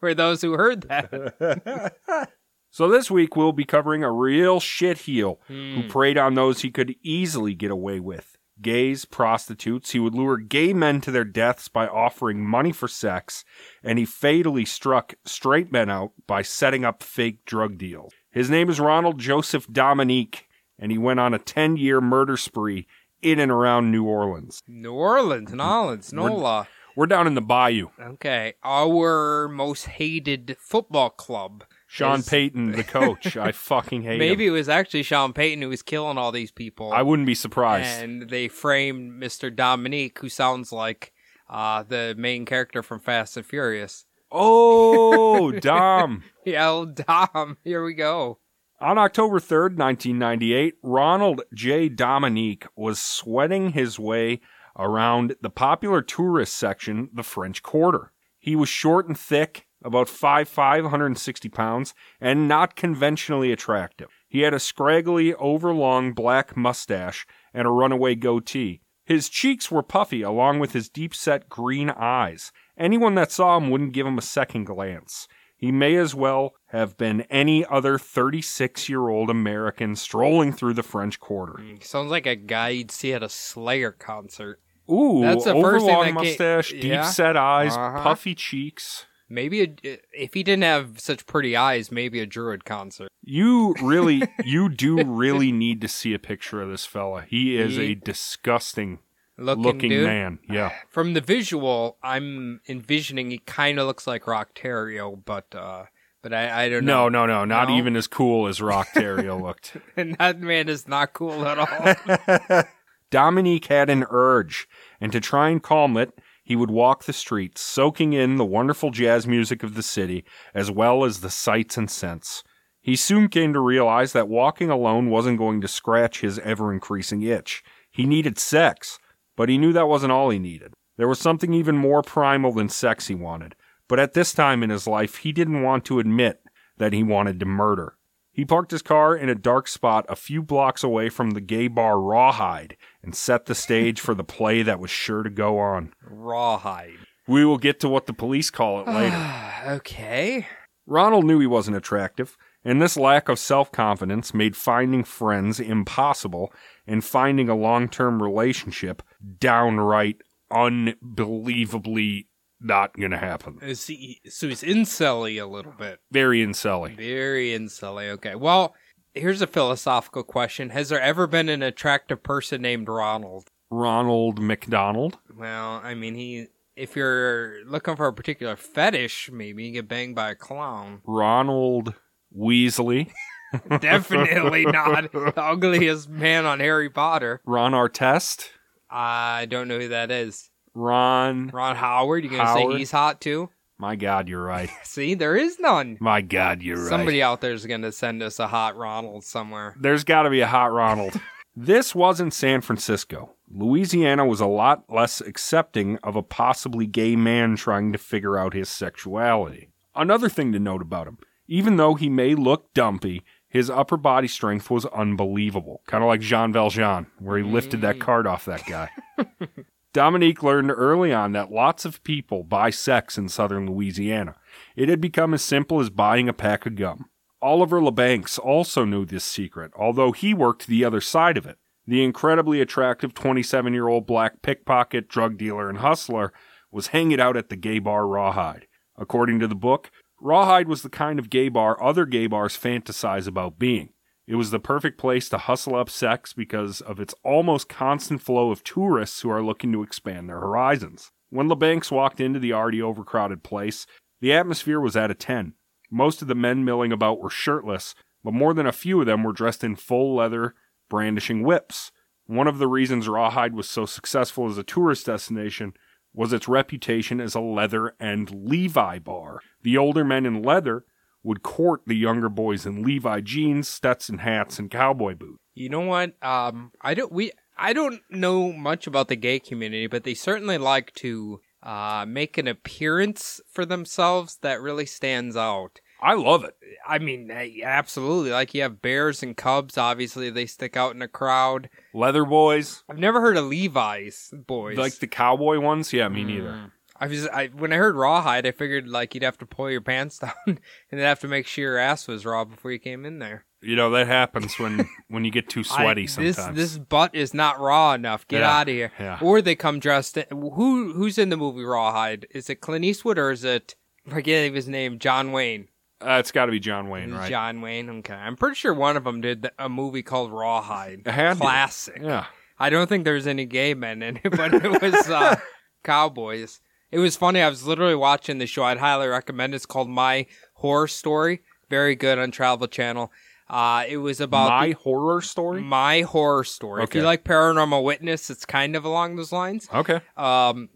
For 0.00 0.14
those 0.14 0.40
who 0.40 0.52
heard 0.52 0.82
that, 0.82 2.30
So 2.70 2.88
this 2.88 3.10
week 3.10 3.34
we'll 3.36 3.52
be 3.52 3.64
covering 3.64 4.04
a 4.04 4.12
real 4.12 4.60
shitheel 4.60 5.38
Hmm. 5.48 5.74
who 5.74 5.88
preyed 5.88 6.16
on 6.16 6.34
those 6.34 6.62
he 6.62 6.70
could 6.70 6.94
easily 7.02 7.54
get 7.54 7.70
away 7.70 7.98
with. 8.00 8.36
Gays, 8.62 9.04
prostitutes. 9.06 9.90
He 9.90 9.98
would 9.98 10.14
lure 10.14 10.36
gay 10.36 10.72
men 10.72 11.00
to 11.02 11.10
their 11.10 11.24
deaths 11.24 11.68
by 11.68 11.86
offering 11.88 12.44
money 12.46 12.72
for 12.72 12.88
sex, 12.88 13.44
and 13.82 13.98
he 13.98 14.04
fatally 14.04 14.64
struck 14.66 15.14
straight 15.24 15.72
men 15.72 15.90
out 15.90 16.12
by 16.26 16.42
setting 16.42 16.84
up 16.84 17.02
fake 17.02 17.44
drug 17.44 17.76
deals. 17.78 18.12
His 18.30 18.48
name 18.50 18.68
is 18.70 18.78
Ronald 18.78 19.18
Joseph 19.18 19.66
Dominique, 19.72 20.46
and 20.78 20.92
he 20.92 20.98
went 20.98 21.20
on 21.20 21.34
a 21.34 21.38
10 21.38 21.76
year 21.76 22.00
murder 22.00 22.36
spree 22.36 22.86
in 23.22 23.38
and 23.38 23.50
around 23.52 23.90
New 23.90 24.04
Orleans. 24.04 24.62
New 24.66 24.92
Orleans, 24.92 25.50
New 25.50 25.56
Nolans, 25.56 26.12
Nola. 26.12 26.68
We're 26.96 27.06
down 27.06 27.26
in 27.26 27.34
the 27.34 27.40
bayou. 27.40 27.88
Okay, 28.00 28.54
our 28.64 29.48
most 29.48 29.86
hated 29.86 30.56
football 30.58 31.10
club. 31.10 31.64
Sean 31.86 32.18
is- 32.20 32.28
Payton, 32.28 32.72
the 32.72 32.84
coach. 32.98 33.36
I 33.36 33.52
fucking 33.52 34.02
hate 34.02 34.18
Maybe 34.18 34.46
him. 34.46 34.52
it 34.52 34.56
was 34.56 34.68
actually 34.68 35.02
Sean 35.04 35.32
Payton 35.32 35.62
who 35.62 35.68
was 35.68 35.82
killing 35.82 36.18
all 36.18 36.32
these 36.32 36.50
people. 36.52 36.92
I 36.92 37.02
wouldn't 37.02 37.26
be 37.26 37.34
surprised. 37.34 38.02
and 38.02 38.28
they 38.28 38.48
framed 38.48 39.12
Mr. 39.22 39.54
Dominique, 39.54 40.18
who 40.18 40.28
sounds 40.28 40.72
like 40.72 41.12
uh, 41.48 41.82
the 41.84 42.14
main 42.18 42.44
character 42.44 42.82
from 42.82 43.00
Fast 43.00 43.36
and 43.36 43.46
Furious. 43.46 44.04
Oh, 44.32 45.50
Dom. 45.60 46.22
Yeah, 46.44 46.68
old 46.70 46.94
Dom. 46.94 47.56
Here 47.64 47.84
we 47.84 47.94
go. 47.94 48.38
On 48.82 48.96
October 48.96 49.38
3rd, 49.38 49.76
1998, 49.76 50.76
Ronald 50.82 51.42
J. 51.52 51.90
Dominique 51.90 52.66
was 52.74 52.98
sweating 52.98 53.72
his 53.72 53.98
way 53.98 54.40
around 54.74 55.36
the 55.42 55.50
popular 55.50 56.00
tourist 56.00 56.56
section, 56.56 57.10
the 57.12 57.22
French 57.22 57.62
Quarter. 57.62 58.10
He 58.38 58.56
was 58.56 58.70
short 58.70 59.06
and 59.06 59.18
thick, 59.18 59.66
about 59.84 60.06
5'5", 60.06 60.84
160 60.84 61.48
pounds, 61.50 61.92
and 62.22 62.48
not 62.48 62.74
conventionally 62.74 63.52
attractive. 63.52 64.08
He 64.26 64.40
had 64.40 64.54
a 64.54 64.58
scraggly, 64.58 65.34
overlong 65.34 66.14
black 66.14 66.56
mustache 66.56 67.26
and 67.52 67.68
a 67.68 67.70
runaway 67.70 68.14
goatee. 68.14 68.80
His 69.04 69.28
cheeks 69.28 69.70
were 69.70 69.82
puffy, 69.82 70.22
along 70.22 70.58
with 70.58 70.72
his 70.72 70.88
deep-set 70.88 71.50
green 71.50 71.90
eyes. 71.90 72.50
Anyone 72.78 73.14
that 73.16 73.30
saw 73.30 73.58
him 73.58 73.68
wouldn't 73.68 73.92
give 73.92 74.06
him 74.06 74.16
a 74.16 74.22
second 74.22 74.64
glance. 74.64 75.28
He 75.60 75.70
may 75.70 75.94
as 75.96 76.14
well 76.14 76.54
have 76.68 76.96
been 76.96 77.20
any 77.22 77.66
other 77.66 77.98
36 77.98 78.88
year 78.88 79.08
old 79.08 79.28
American 79.28 79.94
strolling 79.94 80.52
through 80.52 80.72
the 80.74 80.82
French 80.82 81.20
Quarter. 81.20 81.62
Sounds 81.82 82.10
like 82.10 82.24
a 82.26 82.34
guy 82.34 82.70
you'd 82.70 82.90
see 82.90 83.12
at 83.12 83.22
a 83.22 83.28
Slayer 83.28 83.92
concert. 83.92 84.60
Ooh, 84.90 85.20
That's 85.20 85.44
the 85.44 85.54
first 85.54 85.84
thing 85.84 85.94
that 85.94 86.04
came- 86.06 86.14
mustache, 86.14 86.72
Yeah. 86.72 87.02
deep 87.02 87.04
set 87.12 87.36
eyes, 87.36 87.76
Uh-huh. 87.76 88.02
puffy 88.02 88.34
cheeks. 88.34 89.06
Maybe 89.28 89.62
a, 89.62 89.98
if 90.12 90.34
he 90.34 90.42
didn't 90.42 90.64
have 90.64 90.98
such 90.98 91.24
pretty 91.26 91.54
eyes, 91.54 91.92
maybe 91.92 92.18
a 92.18 92.26
Druid 92.26 92.64
concert. 92.64 93.08
You 93.22 93.74
really, 93.80 94.22
you 94.44 94.68
do 94.68 95.04
really 95.04 95.52
need 95.52 95.80
to 95.82 95.88
see 95.88 96.14
a 96.14 96.18
picture 96.18 96.60
of 96.62 96.70
this 96.70 96.84
fella. 96.86 97.24
He 97.28 97.56
is 97.56 97.76
He- 97.76 97.92
a 97.92 97.94
disgusting 97.94 98.98
Looking, 99.40 99.62
looking 99.64 99.90
dude. 99.90 100.06
man. 100.06 100.38
Yeah. 100.48 100.70
From 100.88 101.14
the 101.14 101.20
visual, 101.20 101.96
I'm 102.02 102.60
envisioning 102.68 103.30
he 103.30 103.38
kind 103.38 103.78
of 103.78 103.86
looks 103.86 104.06
like 104.06 104.26
Rock 104.26 104.54
Terrio, 104.54 105.20
but 105.24 105.46
uh, 105.54 105.84
but 106.22 106.32
I, 106.34 106.64
I 106.64 106.68
don't 106.68 106.84
know. 106.84 107.08
No, 107.08 107.24
no, 107.24 107.38
no, 107.38 107.44
not 107.46 107.68
No? 107.68 107.76
even 107.78 107.96
as 107.96 108.06
cool 108.06 108.46
as 108.46 108.60
Rock 108.60 108.88
Terrio 108.94 109.40
looked. 109.40 109.76
and 109.96 110.14
that 110.18 110.38
man 110.40 110.68
is 110.68 110.86
not 110.86 111.12
cool 111.14 111.44
at 111.46 111.58
all. 111.58 112.62
Dominique 113.10 113.66
had 113.66 113.90
an 113.90 114.04
urge, 114.10 114.68
and 115.00 115.10
to 115.12 115.20
try 115.20 115.48
and 115.48 115.62
calm 115.62 115.96
it, 115.96 116.12
he 116.44 116.54
would 116.54 116.70
walk 116.70 117.04
the 117.04 117.12
streets, 117.12 117.60
soaking 117.60 118.12
in 118.12 118.36
the 118.36 118.44
wonderful 118.44 118.90
jazz 118.90 119.26
music 119.26 119.62
of 119.62 119.74
the 119.74 119.82
city, 119.82 120.24
as 120.54 120.70
well 120.70 121.04
as 121.04 121.20
the 121.20 121.30
sights 121.30 121.76
and 121.76 121.90
scents. 121.90 122.44
He 122.80 122.96
soon 122.96 123.28
came 123.28 123.52
to 123.52 123.60
realize 123.60 124.12
that 124.12 124.28
walking 124.28 124.70
alone 124.70 125.10
wasn't 125.10 125.38
going 125.38 125.60
to 125.60 125.68
scratch 125.68 126.20
his 126.20 126.38
ever 126.40 126.72
increasing 126.72 127.22
itch. 127.22 127.62
He 127.90 128.06
needed 128.06 128.38
sex, 128.38 128.98
but 129.40 129.48
he 129.48 129.56
knew 129.56 129.72
that 129.72 129.88
wasn't 129.88 130.12
all 130.12 130.28
he 130.28 130.38
needed. 130.38 130.74
There 130.98 131.08
was 131.08 131.18
something 131.18 131.54
even 131.54 131.74
more 131.74 132.02
primal 132.02 132.52
than 132.52 132.68
sex 132.68 133.06
he 133.06 133.14
wanted. 133.14 133.54
But 133.88 133.98
at 133.98 134.12
this 134.12 134.34
time 134.34 134.62
in 134.62 134.68
his 134.68 134.86
life, 134.86 135.16
he 135.16 135.32
didn't 135.32 135.62
want 135.62 135.86
to 135.86 135.98
admit 135.98 136.42
that 136.76 136.92
he 136.92 137.02
wanted 137.02 137.40
to 137.40 137.46
murder. 137.46 137.96
He 138.32 138.44
parked 138.44 138.70
his 138.70 138.82
car 138.82 139.16
in 139.16 139.30
a 139.30 139.34
dark 139.34 139.66
spot 139.66 140.04
a 140.10 140.14
few 140.14 140.42
blocks 140.42 140.84
away 140.84 141.08
from 141.08 141.30
the 141.30 141.40
gay 141.40 141.68
bar 141.68 141.98
Rawhide 141.98 142.76
and 143.02 143.16
set 143.16 143.46
the 143.46 143.54
stage 143.54 143.98
for 143.98 144.14
the 144.14 144.22
play 144.22 144.60
that 144.60 144.78
was 144.78 144.90
sure 144.90 145.22
to 145.22 145.30
go 145.30 145.58
on. 145.58 145.94
Rawhide. 146.02 146.98
We 147.26 147.46
will 147.46 147.56
get 147.56 147.80
to 147.80 147.88
what 147.88 148.04
the 148.04 148.12
police 148.12 148.50
call 148.50 148.82
it 148.82 148.88
later. 148.88 149.16
Ah, 149.16 149.70
okay. 149.70 150.48
Ronald 150.84 151.24
knew 151.24 151.40
he 151.40 151.46
wasn't 151.46 151.78
attractive, 151.78 152.36
and 152.62 152.82
this 152.82 152.98
lack 152.98 153.30
of 153.30 153.38
self 153.38 153.72
confidence 153.72 154.34
made 154.34 154.54
finding 154.54 155.02
friends 155.02 155.58
impossible 155.58 156.52
and 156.86 157.02
finding 157.02 157.48
a 157.48 157.56
long 157.56 157.88
term 157.88 158.22
relationship 158.22 159.02
downright 159.38 160.22
unbelievably 160.50 162.26
not 162.60 162.96
going 162.96 163.10
to 163.10 163.18
happen. 163.18 163.58
Uh, 163.62 163.66
Is 163.66 163.86
he, 163.86 164.20
so 164.28 164.48
he's 164.48 164.62
incelly 164.62 165.38
a 165.38 165.46
little 165.46 165.72
bit. 165.72 166.00
Very 166.10 166.44
incelly. 166.44 166.96
Very 166.96 167.50
incelly. 167.50 168.10
Okay. 168.10 168.34
Well, 168.34 168.74
here's 169.14 169.42
a 169.42 169.46
philosophical 169.46 170.22
question: 170.22 170.70
Has 170.70 170.88
there 170.90 171.00
ever 171.00 171.26
been 171.26 171.48
an 171.48 171.62
attractive 171.62 172.22
person 172.22 172.62
named 172.62 172.88
Ronald? 172.88 173.48
Ronald 173.70 174.40
McDonald. 174.40 175.18
Well, 175.34 175.80
I 175.82 175.94
mean, 175.94 176.14
he. 176.14 176.46
If 176.76 176.96
you're 176.96 177.64
looking 177.66 177.96
for 177.96 178.06
a 178.06 178.12
particular 178.12 178.56
fetish, 178.56 179.30
maybe 179.30 179.64
you 179.64 179.72
get 179.72 179.88
banged 179.88 180.14
by 180.14 180.30
a 180.30 180.34
clown. 180.34 181.02
Ronald 181.04 181.94
Weasley. 182.36 183.10
Definitely 183.80 184.64
not 184.64 185.12
the 185.12 185.32
ugliest 185.36 186.08
man 186.08 186.46
on 186.46 186.60
Harry 186.60 186.88
Potter. 186.88 187.42
Ron 187.44 187.72
Artest. 187.72 188.50
I 188.90 189.46
don't 189.46 189.68
know 189.68 189.78
who 189.78 189.88
that 189.88 190.10
is. 190.10 190.50
Ron. 190.74 191.48
Ron 191.48 191.76
Howard. 191.76 192.24
You 192.24 192.30
gonna 192.30 192.44
Howard. 192.44 192.72
say 192.72 192.78
he's 192.78 192.90
hot 192.90 193.20
too? 193.20 193.50
My 193.78 193.96
God, 193.96 194.28
you're 194.28 194.42
right. 194.42 194.70
See, 194.82 195.14
there 195.14 195.36
is 195.36 195.58
none. 195.58 195.96
My 196.00 196.20
God, 196.20 196.62
you're 196.62 196.76
right. 196.78 196.88
Somebody 196.88 197.22
out 197.22 197.40
there 197.40 197.52
is 197.52 197.66
gonna 197.66 197.92
send 197.92 198.22
us 198.22 198.38
a 198.38 198.46
hot 198.46 198.76
Ronald 198.76 199.24
somewhere. 199.24 199.74
There's 199.80 200.04
got 200.04 200.22
to 200.22 200.30
be 200.30 200.40
a 200.40 200.46
hot 200.46 200.72
Ronald. 200.72 201.20
this 201.56 201.94
wasn't 201.94 202.34
San 202.34 202.60
Francisco. 202.60 203.34
Louisiana 203.52 204.26
was 204.26 204.40
a 204.40 204.46
lot 204.46 204.84
less 204.88 205.20
accepting 205.20 205.98
of 205.98 206.14
a 206.14 206.22
possibly 206.22 206.86
gay 206.86 207.16
man 207.16 207.56
trying 207.56 207.92
to 207.92 207.98
figure 207.98 208.38
out 208.38 208.54
his 208.54 208.68
sexuality. 208.68 209.70
Another 209.94 210.28
thing 210.28 210.52
to 210.52 210.60
note 210.60 210.82
about 210.82 211.08
him 211.08 211.18
even 211.50 211.76
though 211.76 211.94
he 211.94 212.08
may 212.08 212.34
look 212.34 212.72
dumpy, 212.72 213.24
his 213.50 213.68
upper 213.68 213.96
body 213.96 214.28
strength 214.28 214.70
was 214.70 214.86
unbelievable. 214.86 215.82
Kind 215.86 216.04
of 216.04 216.08
like 216.08 216.20
Jean 216.20 216.52
Valjean, 216.52 217.06
where 217.18 217.36
he 217.36 217.44
lifted 217.44 217.80
that 217.82 217.96
mm. 217.96 218.00
cart 218.00 218.26
off 218.26 218.44
that 218.44 218.64
guy. 218.64 218.90
Dominique 219.92 220.44
learned 220.44 220.70
early 220.70 221.12
on 221.12 221.32
that 221.32 221.50
lots 221.50 221.84
of 221.84 222.02
people 222.04 222.44
buy 222.44 222.70
sex 222.70 223.18
in 223.18 223.28
southern 223.28 223.68
Louisiana. 223.68 224.36
It 224.76 224.88
had 224.88 225.00
become 225.00 225.34
as 225.34 225.42
simple 225.42 225.80
as 225.80 225.90
buying 225.90 226.28
a 226.28 226.32
pack 226.32 226.64
of 226.64 226.76
gum. 226.76 227.10
Oliver 227.42 227.80
LeBanks 227.80 228.38
also 228.38 228.84
knew 228.84 229.04
this 229.04 229.24
secret, 229.24 229.72
although 229.76 230.12
he 230.12 230.32
worked 230.32 230.68
the 230.68 230.84
other 230.84 231.00
side 231.00 231.36
of 231.36 231.44
it. 231.44 231.58
The 231.88 232.04
incredibly 232.04 232.60
attractive 232.60 233.14
27 233.14 233.72
year 233.72 233.88
old 233.88 234.06
black 234.06 234.42
pickpocket, 234.42 235.08
drug 235.08 235.36
dealer, 235.36 235.68
and 235.68 235.78
hustler 235.78 236.32
was 236.70 236.88
hanging 236.88 237.20
out 237.20 237.36
at 237.36 237.48
the 237.48 237.56
gay 237.56 237.80
bar 237.80 238.06
Rawhide. 238.06 238.68
According 238.96 239.40
to 239.40 239.48
the 239.48 239.56
book, 239.56 239.90
Rawhide 240.20 240.68
was 240.68 240.82
the 240.82 240.90
kind 240.90 241.18
of 241.18 241.30
gay 241.30 241.48
bar 241.48 241.82
other 241.82 242.04
gay 242.04 242.26
bars 242.26 242.56
fantasize 242.56 243.26
about 243.26 243.58
being. 243.58 243.90
It 244.26 244.34
was 244.34 244.50
the 244.50 244.60
perfect 244.60 244.98
place 244.98 245.28
to 245.30 245.38
hustle 245.38 245.74
up 245.74 245.88
sex 245.88 246.32
because 246.32 246.80
of 246.82 247.00
its 247.00 247.14
almost 247.24 247.68
constant 247.68 248.20
flow 248.20 248.50
of 248.50 248.62
tourists 248.62 249.22
who 249.22 249.30
are 249.30 249.42
looking 249.42 249.72
to 249.72 249.82
expand 249.82 250.28
their 250.28 250.40
horizons. 250.40 251.10
When 251.30 251.48
LeBanks 251.48 251.90
walked 251.90 252.20
into 252.20 252.38
the 252.38 252.52
already 252.52 252.82
overcrowded 252.82 253.42
place, 253.42 253.86
the 254.20 254.32
atmosphere 254.32 254.78
was 254.78 254.94
at 254.94 255.10
a 255.10 255.14
10. 255.14 255.54
Most 255.90 256.22
of 256.22 256.28
the 256.28 256.34
men 256.34 256.64
milling 256.64 256.92
about 256.92 257.20
were 257.20 257.30
shirtless, 257.30 257.94
but 258.22 258.34
more 258.34 258.52
than 258.52 258.66
a 258.66 258.72
few 258.72 259.00
of 259.00 259.06
them 259.06 259.24
were 259.24 259.32
dressed 259.32 259.64
in 259.64 259.74
full 259.74 260.14
leather, 260.14 260.54
brandishing 260.88 261.42
whips. 261.42 261.90
One 262.26 262.46
of 262.46 262.58
the 262.58 262.68
reasons 262.68 263.08
Rawhide 263.08 263.54
was 263.54 263.68
so 263.68 263.86
successful 263.86 264.48
as 264.48 264.58
a 264.58 264.62
tourist 264.62 265.06
destination 265.06 265.72
was 266.14 266.32
its 266.32 266.48
reputation 266.48 267.20
as 267.20 267.34
a 267.34 267.40
leather 267.40 267.94
and 268.00 268.30
Levi 268.48 268.98
bar. 268.98 269.40
The 269.62 269.78
older 269.78 270.04
men 270.04 270.26
in 270.26 270.42
leather 270.42 270.84
would 271.22 271.42
court 271.42 271.82
the 271.86 271.96
younger 271.96 272.28
boys 272.28 272.66
in 272.66 272.82
Levi 272.82 273.20
jeans, 273.20 273.68
Stetson 273.68 274.18
hats, 274.18 274.58
and 274.58 274.70
cowboy 274.70 275.14
boots. 275.14 275.38
You 275.54 275.68
know 275.68 275.80
what? 275.80 276.14
Um, 276.22 276.72
I 276.80 276.94
don't 276.94 277.12
we 277.12 277.32
I 277.56 277.72
don't 277.72 278.00
know 278.08 278.52
much 278.52 278.86
about 278.86 279.08
the 279.08 279.16
gay 279.16 279.38
community, 279.38 279.86
but 279.86 280.04
they 280.04 280.14
certainly 280.14 280.58
like 280.58 280.94
to 280.94 281.40
uh, 281.62 282.06
make 282.08 282.38
an 282.38 282.48
appearance 282.48 283.40
for 283.52 283.66
themselves 283.66 284.38
that 284.40 284.62
really 284.62 284.86
stands 284.86 285.36
out. 285.36 285.80
I 286.02 286.14
love 286.14 286.44
it. 286.44 286.56
I 286.86 286.98
mean, 286.98 287.30
absolutely. 287.30 288.30
Like 288.30 288.54
you 288.54 288.62
have 288.62 288.80
bears 288.82 289.22
and 289.22 289.36
cubs. 289.36 289.76
Obviously, 289.78 290.30
they 290.30 290.46
stick 290.46 290.76
out 290.76 290.94
in 290.94 291.02
a 291.02 291.08
crowd. 291.08 291.68
Leather 291.94 292.24
boys, 292.24 292.82
I've 292.88 292.98
never 292.98 293.20
heard 293.20 293.36
of 293.36 293.44
Levi's 293.46 294.32
boys. 294.46 294.78
like 294.78 294.94
the 294.98 295.06
cowboy 295.06 295.58
ones. 295.60 295.92
Yeah, 295.92 296.08
me 296.08 296.24
neither. 296.24 296.50
Mm. 296.50 296.70
I 297.02 297.06
was 297.06 297.26
I 297.28 297.46
when 297.48 297.72
I 297.72 297.76
heard 297.76 297.96
rawhide, 297.96 298.46
I 298.46 298.50
figured 298.52 298.86
like 298.88 299.14
you'd 299.14 299.22
have 299.24 299.38
to 299.38 299.46
pull 299.46 299.70
your 299.70 299.80
pants 299.80 300.18
down 300.20 300.32
and 300.46 300.58
then 300.90 301.00
have 301.00 301.20
to 301.20 301.28
make 301.28 301.46
sure 301.46 301.64
your 301.64 301.78
ass 301.78 302.06
was 302.06 302.26
raw 302.26 302.44
before 302.44 302.72
you 302.72 302.78
came 302.78 303.04
in 303.06 303.18
there. 303.20 303.46
You 303.62 303.76
know 303.76 303.90
that 303.90 304.06
happens 304.06 304.58
when 304.58 304.86
when 305.08 305.24
you 305.24 305.30
get 305.30 305.48
too 305.48 305.64
sweaty. 305.64 306.02
I- 306.02 306.06
sometimes 306.06 306.36
This 306.56 306.72
this 306.72 306.78
butt 306.78 307.14
is 307.14 307.32
not 307.34 307.58
raw 307.60 307.92
enough. 307.94 308.26
Get 308.28 308.40
Yeah, 308.40 308.50
out 308.58 308.68
of 308.68 308.74
here. 308.74 308.92
yeah. 308.98 309.18
Or 309.22 309.40
they 309.42 309.54
come 309.54 309.80
dressed. 309.80 310.16
In, 310.18 310.24
who 310.30 310.92
who's 310.92 311.18
in 311.18 311.28
the 311.30 311.36
movie 311.36 311.62
Rawhide? 311.64 312.26
Is 312.30 312.48
it 312.50 312.60
Clint 312.62 312.84
Eastwood 312.84 313.18
or 313.18 313.30
is 313.30 313.44
it 313.44 313.76
I 314.06 314.10
forget 314.10 314.52
his 314.54 314.68
name? 314.68 314.98
John 314.98 315.32
Wayne. 315.32 315.68
Uh, 316.02 316.18
it's 316.20 316.32
got 316.32 316.46
to 316.46 316.52
be 316.52 316.60
John 316.60 316.88
Wayne, 316.88 317.12
right? 317.12 317.28
John 317.28 317.60
Wayne. 317.60 317.88
Okay, 317.90 318.14
I'm 318.14 318.36
pretty 318.36 318.54
sure 318.56 318.72
one 318.74 318.96
of 318.96 319.04
them 319.04 319.20
did 319.20 319.42
th- 319.42 319.54
a 319.58 319.68
movie 319.68 320.02
called 320.02 320.32
Rawhide. 320.32 321.02
It 321.06 321.10
had 321.10 321.34
to. 321.34 321.40
Classic. 321.40 321.98
Yeah, 322.02 322.26
I 322.58 322.70
don't 322.70 322.88
think 322.88 323.04
there's 323.04 323.26
any 323.26 323.44
gay 323.46 323.74
men 323.74 324.02
in 324.02 324.18
it, 324.22 324.30
but 324.36 324.54
it 324.54 324.82
was 324.82 325.08
uh, 325.10 325.36
cowboys. 325.84 326.60
It 326.90 326.98
was 326.98 327.16
funny. 327.16 327.40
I 327.40 327.48
was 327.48 327.66
literally 327.66 327.94
watching 327.94 328.38
the 328.38 328.46
show. 328.46 328.64
I'd 328.64 328.78
highly 328.78 329.06
recommend. 329.06 329.52
it. 329.52 329.56
It's 329.56 329.66
called 329.66 329.88
My 329.88 330.26
Horror 330.54 330.88
Story. 330.88 331.40
Very 331.68 331.94
good 331.94 332.18
on 332.18 332.30
Travel 332.32 332.66
Channel. 332.66 333.12
Uh, 333.48 333.84
it 333.88 333.96
was 333.98 334.20
about 334.20 334.48
my 334.48 334.68
the- 334.68 334.72
horror 334.74 335.20
story. 335.20 335.60
my 335.60 336.02
horror 336.02 336.44
story. 336.44 336.82
If 336.84 336.94
you 336.94 337.02
like 337.02 337.24
paranormal 337.24 337.82
witness, 337.84 338.30
it's 338.30 338.44
kind 338.46 338.76
of 338.76 338.84
along 338.84 339.16
those 339.16 339.32
lines. 339.32 339.68
Okay, 339.74 340.00
Um, 340.16 340.68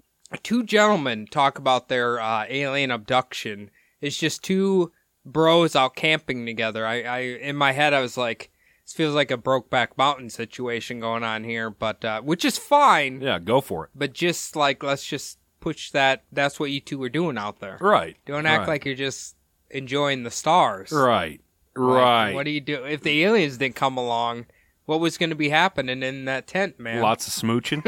two 0.42 0.64
gentlemen 0.64 1.26
talk 1.30 1.58
about 1.58 1.88
their 1.88 2.20
uh, 2.20 2.46
alien 2.48 2.90
abduction. 2.90 3.70
It's 4.00 4.16
just 4.18 4.42
two 4.42 4.90
bros 5.24 5.76
out 5.76 5.96
camping 5.96 6.46
together. 6.46 6.86
I, 6.86 7.02
I 7.02 7.18
in 7.20 7.56
my 7.56 7.72
head 7.72 7.94
I 7.94 8.00
was 8.00 8.16
like, 8.16 8.50
this 8.84 8.92
feels 8.92 9.14
like 9.14 9.30
a 9.30 9.38
Brokeback 9.38 9.96
Mountain 9.96 10.30
situation 10.30 11.00
going 11.00 11.24
on 11.24 11.44
here, 11.44 11.70
but 11.70 12.04
uh, 12.04 12.20
which 12.22 12.44
is 12.44 12.58
fine. 12.58 13.20
yeah, 13.20 13.38
go 13.38 13.60
for 13.60 13.84
it. 13.84 13.90
But 13.94 14.12
just 14.12 14.56
like 14.56 14.82
let's 14.82 15.04
just 15.04 15.38
push 15.60 15.90
that. 15.90 16.24
That's 16.32 16.60
what 16.60 16.70
you 16.70 16.80
two 16.80 16.98
were 16.98 17.08
doing 17.08 17.38
out 17.38 17.60
there. 17.60 17.78
Right. 17.80 18.16
Don't 18.26 18.46
act 18.46 18.60
right. 18.60 18.68
like 18.68 18.84
you're 18.84 18.94
just 18.94 19.36
enjoying 19.70 20.22
the 20.22 20.30
stars. 20.30 20.92
right. 20.92 21.30
Like, 21.30 21.40
Right. 21.76 22.34
What 22.34 22.44
do 22.44 22.52
you 22.52 22.60
do 22.60 22.84
if 22.84 23.02
the 23.02 23.24
aliens 23.24 23.58
didn't 23.58 23.74
come 23.74 23.96
along? 23.96 24.46
What 24.86 25.00
was 25.00 25.16
going 25.16 25.30
to 25.30 25.36
be 25.36 25.48
happening 25.48 26.02
in 26.02 26.26
that 26.26 26.46
tent, 26.46 26.78
man? 26.78 27.00
Lots 27.00 27.26
of 27.26 27.32
smooching. 27.32 27.86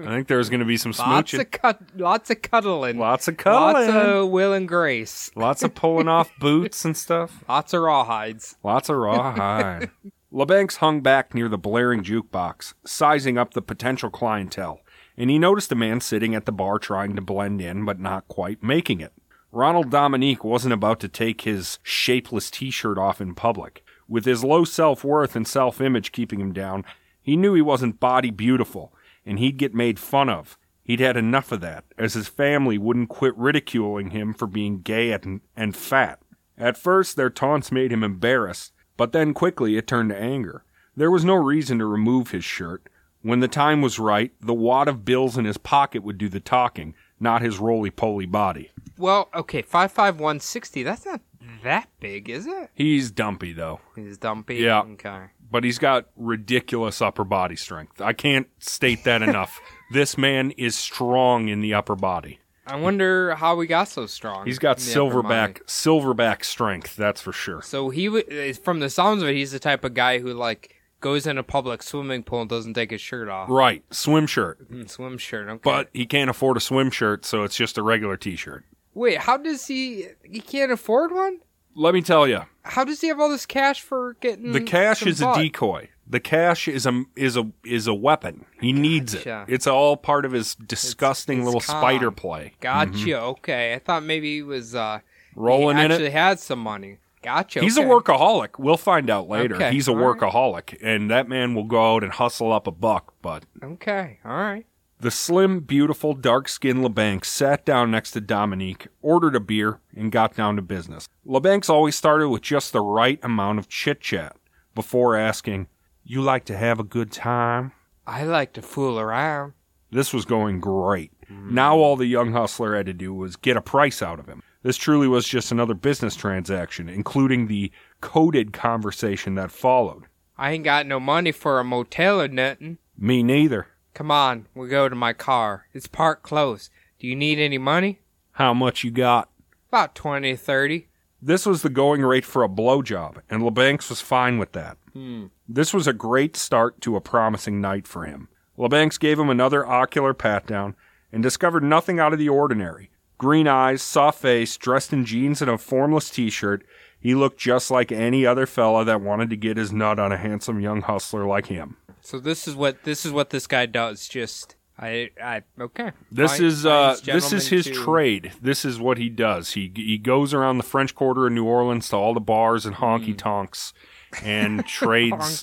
I 0.00 0.04
think 0.06 0.26
there 0.26 0.38
was 0.38 0.50
going 0.50 0.60
to 0.60 0.66
be 0.66 0.76
some 0.76 0.90
Lots 0.98 1.30
smooching. 1.32 1.40
of 1.40 1.50
cut, 1.52 1.80
lots 1.96 2.28
of 2.30 2.42
cuddling, 2.42 2.98
Lots 2.98 3.28
of 3.28 3.36
cuddling. 3.36 3.88
lots 3.88 4.06
of 4.06 4.28
Will 4.30 4.52
and 4.52 4.66
Grace, 4.66 5.30
Lots 5.36 5.62
of 5.62 5.74
pulling 5.76 6.08
off 6.08 6.32
boots 6.40 6.84
and 6.84 6.96
stuff. 6.96 7.44
lots 7.48 7.72
of 7.72 7.80
rawhides. 7.82 8.56
Lots 8.64 8.88
of 8.88 8.96
rawhide. 8.96 9.90
LeBancs 10.32 10.78
hung 10.78 11.00
back 11.02 11.32
near 11.34 11.48
the 11.48 11.56
blaring 11.56 12.02
jukebox, 12.02 12.74
sizing 12.84 13.38
up 13.38 13.54
the 13.54 13.62
potential 13.62 14.10
clientele, 14.10 14.80
and 15.16 15.30
he 15.30 15.38
noticed 15.38 15.70
a 15.70 15.76
man 15.76 16.00
sitting 16.00 16.34
at 16.34 16.46
the 16.46 16.50
bar 16.52 16.80
trying 16.80 17.14
to 17.14 17.22
blend 17.22 17.60
in 17.60 17.84
but 17.84 18.00
not 18.00 18.26
quite 18.26 18.60
making 18.60 19.00
it. 19.00 19.12
Ronald 19.52 19.88
Dominique 19.90 20.42
wasn't 20.42 20.74
about 20.74 20.98
to 20.98 21.08
take 21.08 21.42
his 21.42 21.78
shapeless 21.84 22.50
t 22.50 22.72
shirt 22.72 22.98
off 22.98 23.20
in 23.20 23.36
public. 23.36 23.83
With 24.08 24.24
his 24.24 24.44
low 24.44 24.64
self 24.64 25.04
worth 25.04 25.34
and 25.34 25.46
self 25.46 25.80
image 25.80 26.12
keeping 26.12 26.40
him 26.40 26.52
down, 26.52 26.84
he 27.22 27.36
knew 27.36 27.54
he 27.54 27.62
wasn't 27.62 28.00
body 28.00 28.30
beautiful, 28.30 28.92
and 29.24 29.38
he'd 29.38 29.56
get 29.56 29.74
made 29.74 29.98
fun 29.98 30.28
of. 30.28 30.58
He'd 30.82 31.00
had 31.00 31.16
enough 31.16 31.50
of 31.50 31.62
that, 31.62 31.84
as 31.96 32.12
his 32.12 32.28
family 32.28 32.76
wouldn't 32.76 33.08
quit 33.08 33.36
ridiculing 33.38 34.10
him 34.10 34.34
for 34.34 34.46
being 34.46 34.82
gay 34.82 35.12
and, 35.12 35.40
and 35.56 35.74
fat. 35.74 36.20
At 36.58 36.76
first, 36.76 37.16
their 37.16 37.30
taunts 37.30 37.72
made 37.72 37.90
him 37.90 38.04
embarrassed, 38.04 38.72
but 38.98 39.12
then 39.12 39.32
quickly 39.32 39.76
it 39.78 39.86
turned 39.86 40.10
to 40.10 40.20
anger. 40.20 40.64
There 40.94 41.10
was 41.10 41.24
no 41.24 41.34
reason 41.34 41.78
to 41.78 41.86
remove 41.86 42.30
his 42.30 42.44
shirt. 42.44 42.88
When 43.22 43.40
the 43.40 43.48
time 43.48 43.80
was 43.80 43.98
right, 43.98 44.32
the 44.40 44.52
wad 44.52 44.86
of 44.86 45.06
bills 45.06 45.38
in 45.38 45.46
his 45.46 45.56
pocket 45.56 46.02
would 46.02 46.18
do 46.18 46.28
the 46.28 46.40
talking, 46.40 46.94
not 47.18 47.40
his 47.40 47.58
roly 47.58 47.90
poly 47.90 48.26
body. 48.26 48.70
Well, 48.98 49.30
okay, 49.34 49.62
five 49.62 49.90
five 49.90 50.20
one 50.20 50.40
sixty. 50.40 50.82
That's 50.82 51.06
not 51.06 51.22
that 51.64 51.88
big, 52.00 52.30
is 52.30 52.46
it? 52.46 52.70
He's 52.74 53.10
dumpy, 53.10 53.52
though, 53.52 53.80
He's 53.96 54.16
dumpy. 54.16 54.56
Yeah. 54.56 54.80
Okay. 54.82 55.26
but 55.50 55.64
he's 55.64 55.78
got 55.78 56.06
ridiculous 56.16 57.02
upper 57.02 57.24
body 57.24 57.56
strength. 57.56 58.00
I 58.00 58.12
can't 58.12 58.46
state 58.58 59.04
that 59.04 59.22
enough. 59.22 59.60
This 59.92 60.16
man 60.18 60.50
is 60.52 60.74
strong 60.74 61.48
in 61.48 61.60
the 61.60 61.74
upper 61.74 61.94
body. 61.94 62.40
I 62.66 62.76
wonder 62.76 63.34
how 63.36 63.60
he 63.60 63.66
got 63.68 63.86
so 63.88 64.06
strong. 64.06 64.46
He's 64.46 64.58
got 64.58 64.78
in 64.80 64.92
the 64.92 65.04
upper 65.04 65.22
body. 65.22 65.52
silverback 65.52 65.64
silverback 65.66 66.44
strength, 66.44 66.96
that's 66.96 67.20
for 67.20 67.32
sure. 67.32 67.60
So 67.62 67.90
he, 67.90 68.06
w- 68.06 68.54
from 68.54 68.80
the 68.80 68.88
sounds 68.90 69.22
of 69.22 69.28
it, 69.28 69.34
he's 69.36 69.52
the 69.52 69.58
type 69.60 69.84
of 69.84 69.92
guy 69.94 70.18
who 70.18 70.32
like 70.32 70.74
goes 71.00 71.26
in 71.26 71.36
a 71.38 71.42
public 71.44 71.82
swimming 71.82 72.22
pool 72.24 72.40
and 72.40 72.50
doesn't 72.50 72.74
take 72.74 72.90
his 72.90 73.00
shirt 73.02 73.28
off. 73.28 73.50
Right, 73.50 73.84
swim 73.92 74.26
shirt. 74.26 74.68
Mm, 74.72 74.88
swim 74.90 75.18
shirt. 75.18 75.48
Okay. 75.48 75.60
But 75.62 75.90
he 75.92 76.06
can't 76.06 76.30
afford 76.30 76.56
a 76.56 76.60
swim 76.60 76.90
shirt, 76.90 77.24
so 77.26 77.44
it's 77.44 77.54
just 77.54 77.76
a 77.78 77.82
regular 77.82 78.16
t-shirt. 78.16 78.64
wait, 78.94 79.18
how 79.18 79.36
does 79.36 79.66
he? 79.66 80.06
He 80.24 80.40
can't 80.40 80.72
afford 80.72 81.12
one. 81.12 81.40
Let 81.74 81.94
me 81.94 82.02
tell 82.02 82.26
you, 82.28 82.42
How 82.62 82.84
does 82.84 83.00
he 83.00 83.08
have 83.08 83.18
all 83.20 83.28
this 83.28 83.46
cash 83.46 83.80
for 83.82 84.16
getting 84.20 84.52
the 84.52 84.60
cash 84.60 85.04
is 85.06 85.20
a 85.20 85.32
decoy. 85.34 85.88
The 86.06 86.20
cash 86.20 86.68
is 86.68 86.84
a 86.86 87.04
is 87.16 87.36
a 87.36 87.50
is 87.64 87.86
a 87.86 87.94
weapon. 87.94 88.44
He 88.60 88.72
needs 88.72 89.14
it. 89.14 89.24
Gotcha. 89.24 89.52
It's 89.52 89.66
all 89.66 89.96
part 89.96 90.24
of 90.24 90.32
his 90.32 90.54
disgusting 90.54 91.38
it's 91.38 91.46
little 91.46 91.60
con. 91.60 91.80
spider 91.80 92.10
play. 92.10 92.52
Gotcha. 92.60 93.18
Okay, 93.20 93.74
I 93.74 93.78
thought 93.78 94.02
maybe 94.02 94.34
he 94.36 94.42
was 94.42 94.74
uh, 94.74 95.00
Mm-hmm. 95.34 95.40
Rolling 95.40 95.76
he 95.78 95.84
in 95.84 95.90
actually 95.90 96.06
it. 96.06 96.12
had 96.12 96.38
some 96.38 96.60
money. 96.60 96.98
Gotcha. 97.22 97.60
He's 97.60 97.76
okay. 97.76 97.84
a 97.86 97.90
workaholic. 97.90 98.50
We'll 98.58 98.76
find 98.76 99.10
out 99.10 99.28
later. 99.28 99.56
Okay, 99.56 99.72
He's 99.72 99.88
a 99.88 99.90
all 99.90 99.96
right. 99.96 100.20
workaholic, 100.20 100.76
and 100.80 101.10
that 101.10 101.28
man 101.28 101.54
will 101.56 101.64
go 101.64 101.94
out 101.96 102.04
and 102.04 102.12
hustle 102.12 102.52
up 102.52 102.66
a 102.68 102.70
buck. 102.70 103.14
But 103.20 103.44
Okay. 103.60 104.18
All 104.24 104.36
right. 104.36 104.64
The 105.04 105.10
slim, 105.10 105.60
beautiful, 105.60 106.14
dark-skinned 106.14 106.82
LeBanks 106.82 107.26
sat 107.26 107.66
down 107.66 107.90
next 107.90 108.12
to 108.12 108.22
Dominique, 108.22 108.88
ordered 109.02 109.36
a 109.36 109.40
beer, 109.40 109.80
and 109.94 110.10
got 110.10 110.34
down 110.34 110.56
to 110.56 110.62
business. 110.62 111.10
LeBanks 111.26 111.68
always 111.68 111.94
started 111.94 112.30
with 112.30 112.40
just 112.40 112.72
the 112.72 112.80
right 112.80 113.20
amount 113.22 113.58
of 113.58 113.68
chit-chat 113.68 114.34
before 114.74 115.14
asking, 115.14 115.66
"You 116.04 116.22
like 116.22 116.46
to 116.46 116.56
have 116.56 116.80
a 116.80 116.84
good 116.84 117.12
time?" 117.12 117.72
I 118.06 118.24
like 118.24 118.54
to 118.54 118.62
fool 118.62 118.98
around. 118.98 119.52
This 119.90 120.14
was 120.14 120.24
going 120.24 120.60
great. 120.60 121.12
Now 121.28 121.76
all 121.76 121.96
the 121.96 122.06
young 122.06 122.32
hustler 122.32 122.74
had 122.74 122.86
to 122.86 122.94
do 122.94 123.12
was 123.12 123.36
get 123.36 123.58
a 123.58 123.60
price 123.60 124.00
out 124.00 124.18
of 124.18 124.26
him. 124.26 124.42
This 124.62 124.78
truly 124.78 125.06
was 125.06 125.28
just 125.28 125.52
another 125.52 125.74
business 125.74 126.16
transaction, 126.16 126.88
including 126.88 127.46
the 127.46 127.70
coded 128.00 128.54
conversation 128.54 129.34
that 129.34 129.52
followed. 129.52 130.04
I 130.38 130.52
ain't 130.52 130.64
got 130.64 130.86
no 130.86 130.98
money 130.98 131.30
for 131.30 131.60
a 131.60 131.64
motel 131.64 132.22
or 132.22 132.28
nothing. 132.28 132.78
Me 132.96 133.22
neither. 133.22 133.66
Come 133.94 134.10
on, 134.10 134.46
we'll 134.54 134.68
go 134.68 134.88
to 134.88 134.94
my 134.96 135.12
car. 135.12 135.66
It's 135.72 135.86
parked 135.86 136.24
close. 136.24 136.68
Do 136.98 137.06
you 137.06 137.14
need 137.14 137.38
any 137.38 137.58
money? 137.58 138.00
How 138.32 138.52
much 138.52 138.82
you 138.82 138.90
got? 138.90 139.30
About 139.68 139.94
twenty, 139.94 140.34
thirty. 140.36 140.88
This 141.22 141.46
was 141.46 141.62
the 141.62 141.70
going 141.70 142.02
rate 142.02 142.24
for 142.24 142.42
a 142.42 142.48
blowjob, 142.48 143.22
and 143.30 143.42
LeBanks 143.42 143.88
was 143.88 144.00
fine 144.00 144.38
with 144.38 144.52
that. 144.52 144.76
Hmm. 144.92 145.26
This 145.48 145.72
was 145.72 145.86
a 145.86 145.92
great 145.92 146.36
start 146.36 146.80
to 146.82 146.96
a 146.96 147.00
promising 147.00 147.60
night 147.60 147.86
for 147.86 148.04
him. 148.04 148.28
LeBanks 148.58 149.00
gave 149.00 149.18
him 149.18 149.30
another 149.30 149.66
ocular 149.66 150.12
pat 150.12 150.46
down 150.46 150.74
and 151.12 151.22
discovered 151.22 151.62
nothing 151.62 151.98
out 151.98 152.12
of 152.12 152.18
the 152.18 152.28
ordinary. 152.28 152.90
Green 153.16 153.46
eyes, 153.46 153.80
soft 153.80 154.20
face, 154.20 154.56
dressed 154.56 154.92
in 154.92 155.04
jeans 155.04 155.40
and 155.40 155.50
a 155.50 155.56
formless 155.56 156.10
t 156.10 156.30
shirt, 156.30 156.66
he 156.98 157.14
looked 157.14 157.38
just 157.38 157.70
like 157.70 157.92
any 157.92 158.26
other 158.26 158.46
fella 158.46 158.84
that 158.84 159.00
wanted 159.00 159.30
to 159.30 159.36
get 159.36 159.56
his 159.56 159.72
nut 159.72 159.98
on 159.98 160.10
a 160.10 160.16
handsome 160.16 160.60
young 160.60 160.82
hustler 160.82 161.24
like 161.24 161.46
him. 161.46 161.76
So 162.04 162.20
this 162.20 162.46
is 162.46 162.54
what 162.54 162.84
this 162.84 163.04
is 163.06 163.12
what 163.12 163.30
this 163.30 163.46
guy 163.46 163.66
does. 163.66 164.06
Just 164.06 164.56
I 164.78 165.10
I 165.22 165.42
okay. 165.58 165.92
This 166.12 166.36
Fine- 166.36 166.46
is 166.46 166.66
uh 166.66 166.96
this 167.04 167.32
is 167.32 167.48
his 167.48 167.64
to- 167.64 167.72
trade. 167.72 168.32
This 168.42 168.64
is 168.64 168.78
what 168.78 168.98
he 168.98 169.08
does. 169.08 169.52
He 169.52 169.72
he 169.74 169.96
goes 169.98 170.34
around 170.34 170.58
the 170.58 170.64
French 170.64 170.94
Quarter 170.94 171.26
in 171.28 171.34
New 171.34 171.44
Orleans 171.46 171.88
to 171.88 171.96
all 171.96 172.12
the 172.12 172.20
bars 172.20 172.66
and 172.66 172.76
honky 172.76 173.16
tonks 173.16 173.72
and 174.22 174.66
trades 174.66 175.42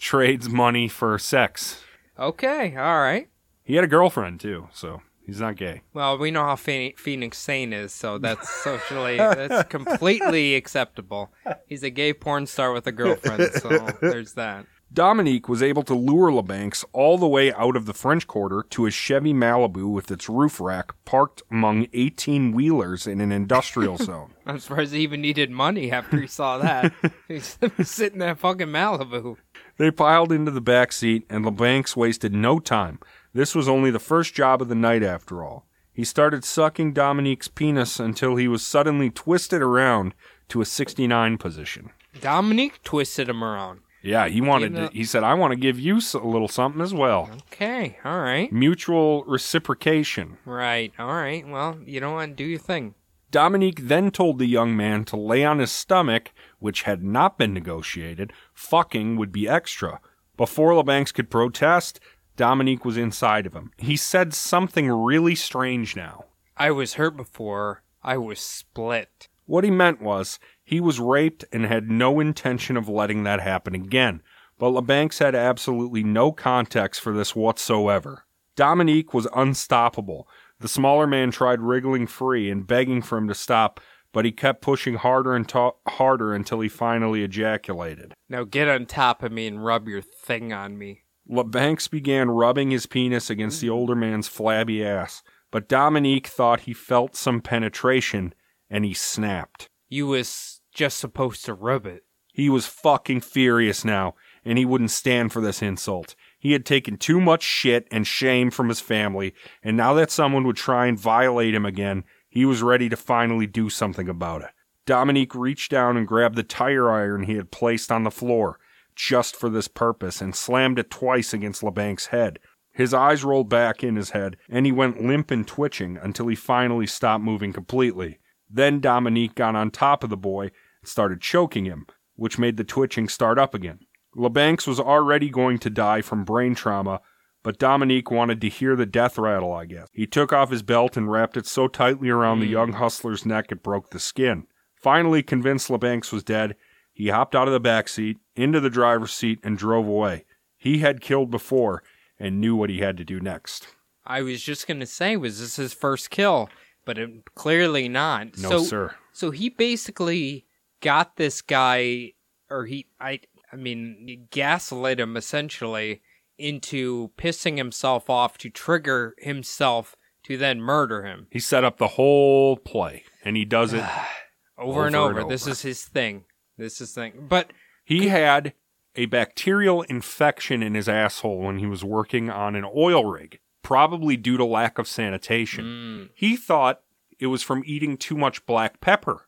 trades 0.00 0.48
money 0.48 0.88
for 0.88 1.18
sex. 1.18 1.82
Okay, 2.18 2.74
all 2.76 3.00
right. 3.00 3.28
He 3.62 3.74
had 3.74 3.84
a 3.84 3.88
girlfriend 3.88 4.40
too, 4.40 4.68
so 4.72 5.02
he's 5.24 5.40
not 5.40 5.56
gay. 5.56 5.82
Well, 5.92 6.18
we 6.18 6.30
know 6.30 6.44
how 6.44 6.56
Phoe- 6.56 6.94
Phoenix 6.96 7.38
Sane 7.38 7.72
is, 7.72 7.92
so 7.92 8.16
that's 8.26 8.48
socially 8.62 9.18
that's 9.18 9.68
completely 9.68 10.56
acceptable. 10.56 11.30
He's 11.66 11.82
a 11.82 11.90
gay 11.90 12.12
porn 12.12 12.46
star 12.46 12.72
with 12.72 12.86
a 12.86 12.92
girlfriend, 12.92 13.52
so 13.54 13.68
there's 14.00 14.32
that. 14.32 14.66
Dominique 14.92 15.48
was 15.48 15.62
able 15.62 15.82
to 15.82 15.94
lure 15.94 16.30
LeBanks 16.30 16.84
all 16.92 17.18
the 17.18 17.26
way 17.26 17.52
out 17.52 17.76
of 17.76 17.86
the 17.86 17.92
French 17.92 18.26
Quarter 18.26 18.64
to 18.70 18.84
his 18.84 18.94
Chevy 18.94 19.34
Malibu 19.34 19.90
with 19.92 20.10
its 20.10 20.28
roof 20.28 20.60
rack 20.60 20.92
parked 21.04 21.42
among 21.50 21.88
18 21.92 22.52
wheelers 22.52 23.06
in 23.06 23.20
an 23.20 23.32
industrial 23.32 23.96
zone. 23.98 24.32
I'm 24.46 24.58
surprised 24.60 24.94
he 24.94 25.00
even 25.00 25.20
needed 25.20 25.50
money 25.50 25.90
after 25.90 26.20
he 26.20 26.26
saw 26.26 26.58
that. 26.58 26.92
He's 27.28 27.58
sitting 27.82 28.20
in 28.20 28.26
that 28.26 28.38
fucking 28.38 28.68
Malibu. 28.68 29.36
They 29.76 29.90
piled 29.90 30.32
into 30.32 30.50
the 30.50 30.60
back 30.60 30.92
seat, 30.92 31.26
and 31.28 31.44
LeBanks 31.44 31.96
wasted 31.96 32.32
no 32.32 32.58
time. 32.58 33.00
This 33.34 33.54
was 33.54 33.68
only 33.68 33.90
the 33.90 33.98
first 33.98 34.34
job 34.34 34.62
of 34.62 34.68
the 34.68 34.74
night, 34.74 35.02
after 35.02 35.42
all. 35.44 35.66
He 35.92 36.04
started 36.04 36.44
sucking 36.44 36.92
Dominique's 36.92 37.48
penis 37.48 37.98
until 37.98 38.36
he 38.36 38.48
was 38.48 38.64
suddenly 38.64 39.10
twisted 39.10 39.60
around 39.60 40.14
to 40.48 40.60
a 40.60 40.64
69 40.64 41.38
position. 41.38 41.90
Dominique 42.20 42.82
twisted 42.82 43.28
him 43.28 43.42
around. 43.42 43.80
Yeah, 44.06 44.28
he 44.28 44.40
wanted 44.40 44.74
to, 44.74 44.88
he 44.92 45.04
said, 45.04 45.24
I 45.24 45.34
want 45.34 45.50
to 45.50 45.58
give 45.58 45.80
you 45.80 46.00
a 46.14 46.18
little 46.18 46.48
something 46.48 46.80
as 46.80 46.94
well. 46.94 47.28
Okay, 47.52 47.98
all 48.04 48.20
right. 48.20 48.52
Mutual 48.52 49.24
reciprocation. 49.24 50.38
Right, 50.44 50.92
all 50.98 51.12
right. 51.12 51.46
Well, 51.46 51.78
you 51.84 52.00
know 52.00 52.12
what? 52.12 52.36
Do 52.36 52.44
your 52.44 52.60
thing. 52.60 52.94
Dominique 53.32 53.88
then 53.88 54.12
told 54.12 54.38
the 54.38 54.46
young 54.46 54.76
man 54.76 55.04
to 55.06 55.16
lay 55.16 55.44
on 55.44 55.58
his 55.58 55.72
stomach, 55.72 56.30
which 56.60 56.82
had 56.82 57.02
not 57.02 57.36
been 57.36 57.52
negotiated. 57.52 58.32
Fucking 58.54 59.16
would 59.16 59.32
be 59.32 59.48
extra. 59.48 60.00
Before 60.36 60.72
LeBanks 60.72 61.12
could 61.12 61.28
protest, 61.28 61.98
Dominique 62.36 62.84
was 62.84 62.96
inside 62.96 63.44
of 63.44 63.54
him. 63.54 63.72
He 63.76 63.96
said 63.96 64.32
something 64.32 64.88
really 64.88 65.34
strange 65.34 65.96
now. 65.96 66.26
I 66.56 66.70
was 66.70 66.94
hurt 66.94 67.16
before. 67.16 67.82
I 68.02 68.16
was 68.18 68.38
split. 68.38 69.28
What 69.46 69.64
he 69.64 69.70
meant 69.70 70.00
was 70.00 70.38
he 70.66 70.80
was 70.80 70.98
raped 70.98 71.44
and 71.52 71.64
had 71.64 71.88
no 71.88 72.18
intention 72.18 72.76
of 72.76 72.88
letting 72.88 73.22
that 73.22 73.40
happen 73.40 73.74
again. 73.74 74.20
But 74.58 74.72
LeBanks 74.72 75.20
had 75.20 75.34
absolutely 75.36 76.02
no 76.02 76.32
context 76.32 77.00
for 77.00 77.12
this 77.12 77.36
whatsoever. 77.36 78.26
Dominique 78.56 79.14
was 79.14 79.28
unstoppable. 79.34 80.28
The 80.58 80.68
smaller 80.68 81.06
man 81.06 81.30
tried 81.30 81.60
wriggling 81.60 82.08
free 82.08 82.50
and 82.50 82.66
begging 82.66 83.00
for 83.00 83.16
him 83.16 83.28
to 83.28 83.34
stop, 83.34 83.80
but 84.12 84.24
he 84.24 84.32
kept 84.32 84.60
pushing 84.60 84.94
harder 84.94 85.36
and 85.36 85.48
ta- 85.48 85.74
harder 85.86 86.34
until 86.34 86.60
he 86.60 86.68
finally 86.68 87.22
ejaculated. 87.22 88.14
Now 88.28 88.42
get 88.42 88.66
on 88.66 88.86
top 88.86 89.22
of 89.22 89.30
me 89.30 89.46
and 89.46 89.64
rub 89.64 89.86
your 89.86 90.02
thing 90.02 90.52
on 90.52 90.76
me. 90.76 91.04
LeBanks 91.30 91.88
began 91.88 92.30
rubbing 92.30 92.72
his 92.72 92.86
penis 92.86 93.30
against 93.30 93.60
the 93.60 93.70
older 93.70 93.94
man's 93.94 94.26
flabby 94.26 94.84
ass, 94.84 95.22
but 95.52 95.68
Dominique 95.68 96.26
thought 96.26 96.60
he 96.60 96.72
felt 96.72 97.14
some 97.14 97.40
penetration, 97.40 98.34
and 98.68 98.84
he 98.84 98.94
snapped. 98.94 99.68
You 99.88 100.08
was 100.08 100.55
just 100.76 100.98
supposed 100.98 101.44
to 101.46 101.54
rub 101.54 101.86
it. 101.86 102.04
He 102.32 102.50
was 102.50 102.66
fucking 102.66 103.22
furious 103.22 103.82
now, 103.82 104.14
and 104.44 104.58
he 104.58 104.66
wouldn't 104.66 104.90
stand 104.90 105.32
for 105.32 105.40
this 105.40 105.62
insult. 105.62 106.14
He 106.38 106.52
had 106.52 106.66
taken 106.66 106.98
too 106.98 107.18
much 107.18 107.42
shit 107.42 107.88
and 107.90 108.06
shame 108.06 108.50
from 108.50 108.68
his 108.68 108.78
family, 108.78 109.34
and 109.62 109.74
now 109.74 109.94
that 109.94 110.10
someone 110.10 110.44
would 110.46 110.56
try 110.56 110.86
and 110.86 111.00
violate 111.00 111.54
him 111.54 111.64
again, 111.64 112.04
he 112.28 112.44
was 112.44 112.62
ready 112.62 112.90
to 112.90 112.96
finally 112.96 113.46
do 113.46 113.70
something 113.70 114.06
about 114.06 114.42
it. 114.42 114.50
Dominique 114.84 115.34
reached 115.34 115.70
down 115.70 115.96
and 115.96 116.06
grabbed 116.06 116.36
the 116.36 116.42
tire 116.42 116.90
iron 116.90 117.22
he 117.22 117.36
had 117.36 117.50
placed 117.50 117.90
on 117.90 118.04
the 118.04 118.10
floor, 118.10 118.58
just 118.94 119.34
for 119.34 119.48
this 119.48 119.68
purpose, 119.68 120.20
and 120.20 120.36
slammed 120.36 120.78
it 120.78 120.90
twice 120.90 121.32
against 121.32 121.62
LeBanks' 121.62 122.08
head. 122.08 122.38
His 122.70 122.92
eyes 122.92 123.24
rolled 123.24 123.48
back 123.48 123.82
in 123.82 123.96
his 123.96 124.10
head, 124.10 124.36
and 124.50 124.66
he 124.66 124.72
went 124.72 125.02
limp 125.02 125.30
and 125.30 125.48
twitching 125.48 125.96
until 125.96 126.28
he 126.28 126.36
finally 126.36 126.86
stopped 126.86 127.24
moving 127.24 127.54
completely. 127.54 128.18
Then 128.50 128.80
Dominique 128.80 129.34
got 129.34 129.56
on 129.56 129.70
top 129.70 130.04
of 130.04 130.10
the 130.10 130.18
boy 130.18 130.50
started 130.86 131.20
choking 131.20 131.64
him, 131.64 131.86
which 132.14 132.38
made 132.38 132.56
the 132.56 132.64
twitching 132.64 133.08
start 133.08 133.38
up 133.38 133.54
again. 133.54 133.80
LeBanks 134.16 134.66
was 134.66 134.80
already 134.80 135.28
going 135.28 135.58
to 135.58 135.70
die 135.70 136.00
from 136.00 136.24
brain 136.24 136.54
trauma, 136.54 137.00
but 137.42 137.58
Dominique 137.58 138.10
wanted 138.10 138.40
to 138.40 138.48
hear 138.48 138.74
the 138.74 138.86
death 138.86 139.18
rattle, 139.18 139.52
I 139.52 139.66
guess. 139.66 139.88
He 139.92 140.06
took 140.06 140.32
off 140.32 140.50
his 140.50 140.62
belt 140.62 140.96
and 140.96 141.10
wrapped 141.10 141.36
it 141.36 141.46
so 141.46 141.68
tightly 141.68 142.08
around 142.08 142.40
the 142.40 142.46
hmm. 142.46 142.52
young 142.52 142.72
hustler's 142.72 143.26
neck 143.26 143.52
it 143.52 143.62
broke 143.62 143.90
the 143.90 144.00
skin. 144.00 144.46
Finally 144.74 145.22
convinced 145.22 145.68
LeBanks 145.68 146.12
was 146.12 146.24
dead, 146.24 146.56
he 146.96 147.08
hopped 147.08 147.34
out 147.34 147.46
of 147.46 147.52
the 147.52 147.60
back 147.60 147.88
seat, 147.88 148.16
into 148.34 148.58
the 148.58 148.70
driver's 148.70 149.12
seat, 149.12 149.38
and 149.42 149.58
drove 149.58 149.86
away. 149.86 150.24
He 150.56 150.78
had 150.78 151.02
killed 151.02 151.30
before 151.30 151.82
and 152.18 152.40
knew 152.40 152.56
what 152.56 152.70
he 152.70 152.78
had 152.78 152.96
to 152.96 153.04
do 153.04 153.20
next. 153.20 153.68
I 154.06 154.22
was 154.22 154.42
just 154.42 154.66
gonna 154.66 154.86
say, 154.86 155.14
was 155.16 155.38
this 155.38 155.56
his 155.56 155.74
first 155.74 156.08
kill? 156.08 156.48
But 156.86 156.96
it, 156.96 157.34
clearly 157.34 157.88
not. 157.88 158.38
No, 158.38 158.48
so, 158.48 158.58
sir. 158.62 158.94
So 159.12 159.30
he 159.30 159.50
basically 159.50 160.45
got 160.86 161.16
this 161.16 161.42
guy, 161.42 162.12
or 162.48 162.64
he, 162.66 162.86
I, 163.00 163.18
I 163.52 163.56
mean, 163.56 164.28
gaslit 164.30 165.00
him 165.00 165.16
essentially 165.16 166.00
into 166.38 167.10
pissing 167.18 167.56
himself 167.56 168.08
off 168.08 168.38
to 168.38 168.48
trigger 168.50 169.16
himself 169.18 169.96
to 170.22 170.36
then 170.36 170.60
murder 170.60 171.02
him 171.04 171.26
He 171.32 171.40
set 171.40 171.64
up 171.64 171.78
the 171.78 171.88
whole 171.88 172.56
play, 172.56 173.02
and 173.24 173.36
he 173.36 173.44
does 173.44 173.72
it. 173.72 173.82
over, 174.58 174.86
and 174.86 174.94
Over 174.94 175.20
over. 175.22 175.28
This 175.28 175.48
is 175.48 175.62
his 175.62 175.84
thing. 175.84 176.24
This 176.56 176.80
is 176.80 176.92
thing. 176.92 177.26
But 177.28 177.52
He 177.84 178.06
had 178.06 178.52
a 178.94 179.06
bacterial 179.06 179.82
infection 179.82 180.62
in 180.62 180.74
his 180.74 180.88
asshole 180.88 181.40
when 181.40 181.58
he 181.58 181.66
was 181.66 181.82
working 181.82 182.30
on 182.30 182.54
an 182.54 182.64
oil 182.76 183.04
rig, 183.04 183.40
probably 183.62 184.16
due 184.16 184.36
to 184.36 184.44
lack 184.44 184.78
of 184.78 184.86
sanitation. 184.86 185.64
mm, 185.64 186.08
He 186.14 186.36
thought 186.36 186.82
it 187.18 187.26
was 187.26 187.42
from 187.42 187.64
eating 187.66 187.96
too 187.96 188.16
much 188.16 188.46
black 188.46 188.80
pepper. 188.80 189.25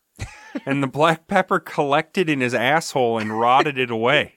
And 0.66 0.82
the 0.82 0.86
black 0.86 1.26
pepper 1.26 1.60
collected 1.60 2.28
in 2.28 2.40
his 2.40 2.54
asshole 2.54 3.18
and 3.18 3.38
rotted 3.38 3.78
it 3.78 3.90
away. 3.90 4.34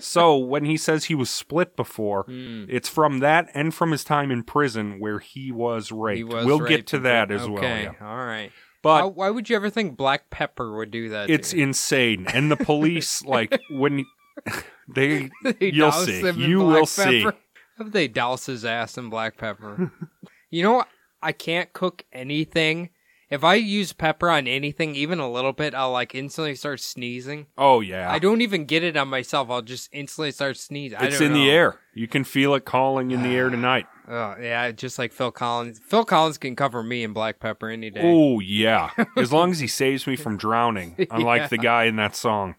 So 0.00 0.36
when 0.36 0.64
he 0.64 0.76
says 0.76 1.06
he 1.06 1.14
was 1.14 1.28
split 1.28 1.76
before, 1.76 2.24
mm, 2.24 2.66
it's 2.68 2.88
from 2.88 3.18
that 3.18 3.48
and 3.54 3.74
from 3.74 3.90
his 3.90 4.04
time 4.04 4.30
in 4.30 4.44
prison 4.44 5.00
where 5.00 5.18
he 5.18 5.50
was 5.50 5.90
raped. 5.90 6.18
he 6.18 6.24
was 6.24 6.46
we'll 6.46 6.60
get 6.60 6.86
to 6.88 6.98
that 7.00 7.30
as 7.30 7.48
well. 7.48 7.58
Okay, 7.58 7.84
yeah. 7.84 8.06
all 8.06 8.16
right. 8.24 8.52
But 8.82 9.16
Why, 9.16 9.26
why 9.26 9.30
would 9.30 9.50
you 9.50 9.56
ever 9.56 9.70
think 9.70 9.96
black 9.96 10.30
pepper 10.30 10.76
would 10.76 10.90
do 10.92 11.08
that? 11.08 11.30
it's 11.30 11.52
you? 11.52 11.64
insane. 11.64 12.26
And 12.32 12.50
the 12.50 12.56
police, 12.56 13.24
like, 13.24 13.58
when 13.70 14.04
they, 14.88 15.30
They 15.42 15.70
you'll 15.72 15.90
douse 15.90 16.06
see. 16.06 16.30
You 16.30 16.60
will 16.60 16.86
see. 16.86 17.26
Have 17.78 17.92
they 17.92 18.08
douse 18.08 18.46
his 18.46 18.64
ass 18.64 18.98
in 18.98 19.08
black 19.08 19.36
pepper? 19.36 19.90
you 20.50 20.62
know, 20.62 20.74
what? 20.74 20.88
I 21.22 21.32
can't 21.32 21.72
cook 21.72 22.04
anything. 22.12 22.90
If 23.30 23.44
I 23.44 23.54
use 23.56 23.92
pepper 23.92 24.30
on 24.30 24.46
anything, 24.46 24.94
even 24.94 25.18
a 25.20 25.30
little 25.30 25.52
bit, 25.52 25.74
I'll 25.74 25.92
like 25.92 26.14
instantly 26.14 26.54
start 26.54 26.80
sneezing. 26.80 27.46
Oh 27.58 27.80
yeah, 27.80 28.10
I 28.10 28.18
don't 28.18 28.40
even 28.40 28.64
get 28.64 28.82
it 28.82 28.96
on 28.96 29.08
myself. 29.08 29.50
I'll 29.50 29.60
just 29.62 29.90
instantly 29.92 30.30
start 30.32 30.56
sneezing. 30.56 30.98
I 30.98 31.06
it's 31.06 31.18
don't 31.18 31.28
in 31.28 31.32
the 31.34 31.50
air. 31.50 31.78
You 31.94 32.08
can 32.08 32.24
feel 32.24 32.54
it 32.54 32.64
calling 32.64 33.10
in 33.10 33.22
the 33.22 33.30
air 33.30 33.50
tonight. 33.50 33.86
Oh, 34.10 34.36
yeah, 34.40 34.70
just 34.70 34.98
like 34.98 35.12
Phil 35.12 35.30
Collins. 35.30 35.80
Phil 35.84 36.02
Collins 36.02 36.38
can 36.38 36.56
cover 36.56 36.82
me 36.82 37.04
in 37.04 37.12
black 37.12 37.40
pepper 37.40 37.68
any 37.68 37.90
day. 37.90 38.00
Oh 38.02 38.40
yeah, 38.40 38.88
as 39.18 39.34
long 39.34 39.50
as 39.50 39.58
he 39.58 39.66
saves 39.66 40.06
me 40.06 40.16
from 40.16 40.38
drowning, 40.38 40.96
unlike 41.10 41.42
Yeah. 41.42 41.46
the 41.48 41.58
guy 41.58 41.84
in 41.84 41.96
that 41.96 42.16
song. 42.16 42.54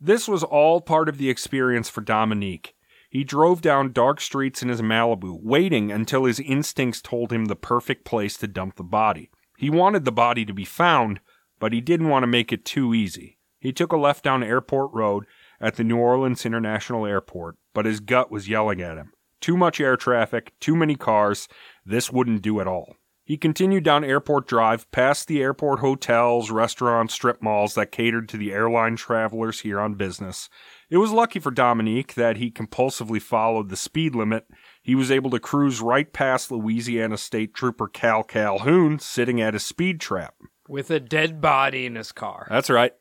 this 0.00 0.26
was 0.26 0.42
all 0.42 0.80
part 0.80 1.10
of 1.10 1.18
the 1.18 1.28
experience 1.28 1.90
for 1.90 2.00
Dominique. 2.00 2.74
He 3.10 3.24
drove 3.24 3.60
down 3.60 3.92
dark 3.92 4.22
streets 4.22 4.62
in 4.62 4.70
his 4.70 4.80
Malibu, 4.80 5.38
waiting 5.42 5.92
until 5.92 6.24
his 6.24 6.40
instincts 6.40 7.02
told 7.02 7.30
him 7.30 7.44
the 7.46 7.54
perfect 7.56 8.06
place 8.06 8.38
to 8.38 8.46
dump 8.46 8.76
the 8.76 8.82
body. 8.84 9.30
He 9.58 9.70
wanted 9.70 10.04
the 10.04 10.12
body 10.12 10.44
to 10.44 10.52
be 10.52 10.64
found, 10.64 11.18
but 11.58 11.72
he 11.72 11.80
didn't 11.80 12.08
want 12.08 12.22
to 12.22 12.28
make 12.28 12.52
it 12.52 12.64
too 12.64 12.94
easy. 12.94 13.38
He 13.58 13.72
took 13.72 13.90
a 13.90 13.96
left 13.96 14.22
down 14.22 14.44
Airport 14.44 14.92
Road 14.94 15.24
at 15.60 15.74
the 15.74 15.82
New 15.82 15.96
Orleans 15.96 16.46
International 16.46 17.04
Airport, 17.04 17.56
but 17.74 17.84
his 17.84 17.98
gut 17.98 18.30
was 18.30 18.48
yelling 18.48 18.80
at 18.80 18.96
him. 18.96 19.10
Too 19.40 19.56
much 19.56 19.80
air 19.80 19.96
traffic, 19.96 20.52
too 20.60 20.76
many 20.76 20.94
cars, 20.94 21.48
this 21.84 22.12
wouldn't 22.12 22.40
do 22.40 22.60
at 22.60 22.68
all. 22.68 22.94
He 23.24 23.36
continued 23.36 23.82
down 23.82 24.04
Airport 24.04 24.46
Drive, 24.46 24.88
past 24.92 25.26
the 25.26 25.42
airport 25.42 25.80
hotels, 25.80 26.52
restaurants, 26.52 27.14
strip 27.14 27.42
malls 27.42 27.74
that 27.74 27.90
catered 27.90 28.28
to 28.28 28.36
the 28.36 28.52
airline 28.52 28.94
travelers 28.94 29.60
here 29.60 29.80
on 29.80 29.94
business. 29.94 30.48
It 30.88 30.98
was 30.98 31.10
lucky 31.10 31.40
for 31.40 31.50
Dominique 31.50 32.14
that 32.14 32.36
he 32.36 32.52
compulsively 32.52 33.20
followed 33.20 33.70
the 33.70 33.76
speed 33.76 34.14
limit. 34.14 34.46
He 34.88 34.94
was 34.94 35.10
able 35.10 35.28
to 35.32 35.38
cruise 35.38 35.82
right 35.82 36.10
past 36.10 36.50
Louisiana 36.50 37.18
State 37.18 37.52
Trooper 37.52 37.88
Cal 37.88 38.22
Calhoun 38.22 38.98
sitting 38.98 39.38
at 39.38 39.52
his 39.52 39.62
speed 39.62 40.00
trap. 40.00 40.34
With 40.66 40.90
a 40.90 40.98
dead 40.98 41.42
body 41.42 41.84
in 41.84 41.94
his 41.94 42.10
car. 42.10 42.46
That's 42.48 42.70
right. 42.70 42.94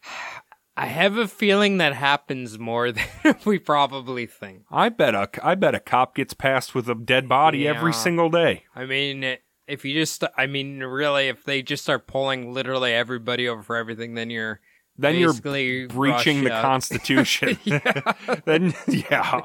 I 0.78 0.86
have 0.86 1.18
a 1.18 1.28
feeling 1.28 1.76
that 1.76 1.92
happens 1.92 2.58
more 2.58 2.90
than 3.22 3.36
we 3.44 3.58
probably 3.58 4.24
think. 4.24 4.62
I 4.70 4.88
bet 4.88 5.14
a 5.14 5.28
I 5.42 5.56
bet 5.56 5.74
a 5.74 5.80
cop 5.80 6.14
gets 6.14 6.32
passed 6.32 6.74
with 6.74 6.88
a 6.88 6.94
dead 6.94 7.28
body 7.28 7.68
every 7.68 7.92
single 7.92 8.30
day. 8.30 8.64
I 8.74 8.86
mean, 8.86 9.36
if 9.68 9.84
you 9.84 9.92
just, 9.92 10.24
I 10.38 10.46
mean, 10.46 10.80
really, 10.80 11.28
if 11.28 11.44
they 11.44 11.60
just 11.60 11.82
start 11.82 12.06
pulling 12.06 12.54
literally 12.54 12.94
everybody 12.94 13.46
over 13.46 13.62
for 13.62 13.76
everything, 13.76 14.14
then 14.14 14.30
you're 14.30 14.62
Then 14.98 15.16
you're 15.16 15.30
basically 15.32 15.86
breaching 15.86 16.44
the. 16.44 16.50
Constitution. 16.50 17.58
then 18.44 18.74
yeah, 18.88 19.42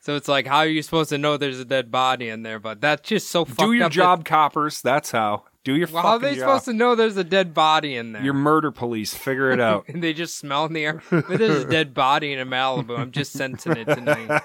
So 0.00 0.16
it's 0.16 0.28
like, 0.28 0.46
how 0.46 0.58
are 0.58 0.66
you 0.68 0.82
supposed 0.82 1.08
to 1.10 1.18
know 1.18 1.36
there's 1.36 1.58
a 1.60 1.64
dead 1.64 1.90
body 1.90 2.28
in 2.28 2.42
there? 2.42 2.58
But 2.58 2.80
that's 2.80 3.08
just 3.08 3.30
so 3.30 3.44
fucked 3.44 3.58
do 3.58 3.72
your 3.72 3.84
up 3.86 3.90
that- 3.92 3.96
job, 3.96 4.24
coppers. 4.24 4.82
That's 4.82 5.10
how. 5.10 5.44
Do 5.64 5.74
your 5.74 5.88
Well, 5.90 6.02
how 6.02 6.08
are 6.10 6.18
they 6.20 6.34
job. 6.36 6.40
supposed 6.40 6.64
to 6.66 6.72
know 6.74 6.94
there's 6.94 7.16
a 7.16 7.24
dead 7.24 7.52
body 7.52 7.96
in 7.96 8.12
there? 8.12 8.22
Your 8.22 8.34
murder 8.34 8.70
police. 8.70 9.14
Figure 9.14 9.50
it 9.50 9.58
out. 9.60 9.84
and 9.88 10.00
they 10.00 10.12
just 10.12 10.36
smell 10.36 10.64
in 10.66 10.74
the 10.74 10.84
air. 10.84 11.02
But 11.10 11.26
there's 11.26 11.64
a 11.64 11.68
dead 11.68 11.92
body 11.92 12.32
in 12.32 12.38
a 12.38 12.46
Malibu. 12.46 12.96
I'm 12.96 13.10
just 13.10 13.32
sensing 13.32 13.76
it 13.76 13.86
tonight. 13.86 14.42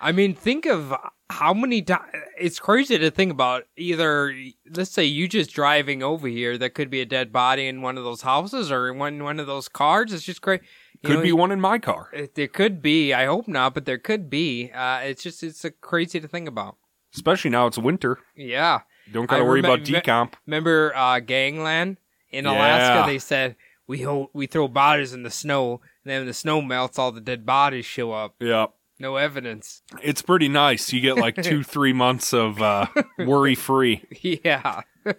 I 0.00 0.10
mean, 0.12 0.34
think 0.34 0.66
of 0.66 0.92
how 1.30 1.52
many 1.52 1.82
times. 1.82 2.10
It's 2.38 2.58
crazy 2.58 2.98
to 2.98 3.10
think 3.10 3.32
about. 3.32 3.64
Either, 3.76 4.34
let's 4.74 4.90
say 4.90 5.04
you 5.04 5.28
just 5.28 5.52
driving 5.52 6.02
over 6.02 6.28
here, 6.28 6.56
that 6.58 6.70
could 6.70 6.90
be 6.90 7.00
a 7.00 7.06
dead 7.06 7.32
body 7.32 7.66
in 7.66 7.82
one 7.82 7.98
of 7.98 8.04
those 8.04 8.22
houses 8.22 8.70
or 8.70 8.90
in 8.90 8.98
one 8.98 9.22
one 9.22 9.40
of 9.40 9.46
those 9.46 9.68
cars. 9.68 10.12
It's 10.12 10.24
just 10.24 10.42
crazy. 10.42 10.62
Could 11.04 11.22
be 11.22 11.32
one 11.32 11.52
in 11.52 11.60
my 11.60 11.78
car. 11.78 12.10
There 12.34 12.48
could 12.48 12.82
be. 12.82 13.12
I 13.12 13.26
hope 13.26 13.46
not, 13.46 13.74
but 13.74 13.84
there 13.84 13.98
could 13.98 14.28
be. 14.28 14.70
Uh, 14.72 15.00
it's 15.04 15.22
just 15.22 15.42
it's 15.42 15.64
a 15.64 15.70
crazy 15.70 16.18
to 16.20 16.26
think 16.26 16.48
about. 16.48 16.76
Especially 17.14 17.50
now 17.50 17.66
it's 17.66 17.78
winter. 17.78 18.18
Yeah. 18.34 18.80
Don't 19.12 19.26
gotta 19.26 19.42
I 19.42 19.46
worry 19.46 19.62
remem- 19.62 19.64
about 19.64 19.80
decomp. 19.80 20.34
Remember 20.46 20.92
uh, 20.96 21.20
Gangland 21.20 21.98
in 22.30 22.46
Alaska? 22.46 23.00
Yeah. 23.00 23.06
They 23.06 23.18
said 23.18 23.56
we 23.86 24.02
ho- 24.02 24.30
we 24.32 24.46
throw 24.46 24.68
bodies 24.68 25.12
in 25.12 25.22
the 25.22 25.30
snow, 25.30 25.80
and 26.04 26.10
then 26.10 26.20
when 26.20 26.26
the 26.26 26.34
snow 26.34 26.60
melts, 26.60 26.98
all 26.98 27.12
the 27.12 27.20
dead 27.20 27.46
bodies 27.46 27.84
show 27.84 28.12
up. 28.12 28.34
Yep. 28.40 28.72
No 28.98 29.16
evidence. 29.16 29.82
It's 30.02 30.22
pretty 30.22 30.48
nice. 30.48 30.92
You 30.92 31.00
get 31.00 31.16
like 31.16 31.42
two, 31.42 31.62
three 31.64 31.92
months 31.92 32.32
of 32.32 32.60
uh, 32.60 32.86
worry 33.18 33.54
free. 33.54 34.04
Yeah. 34.22 34.82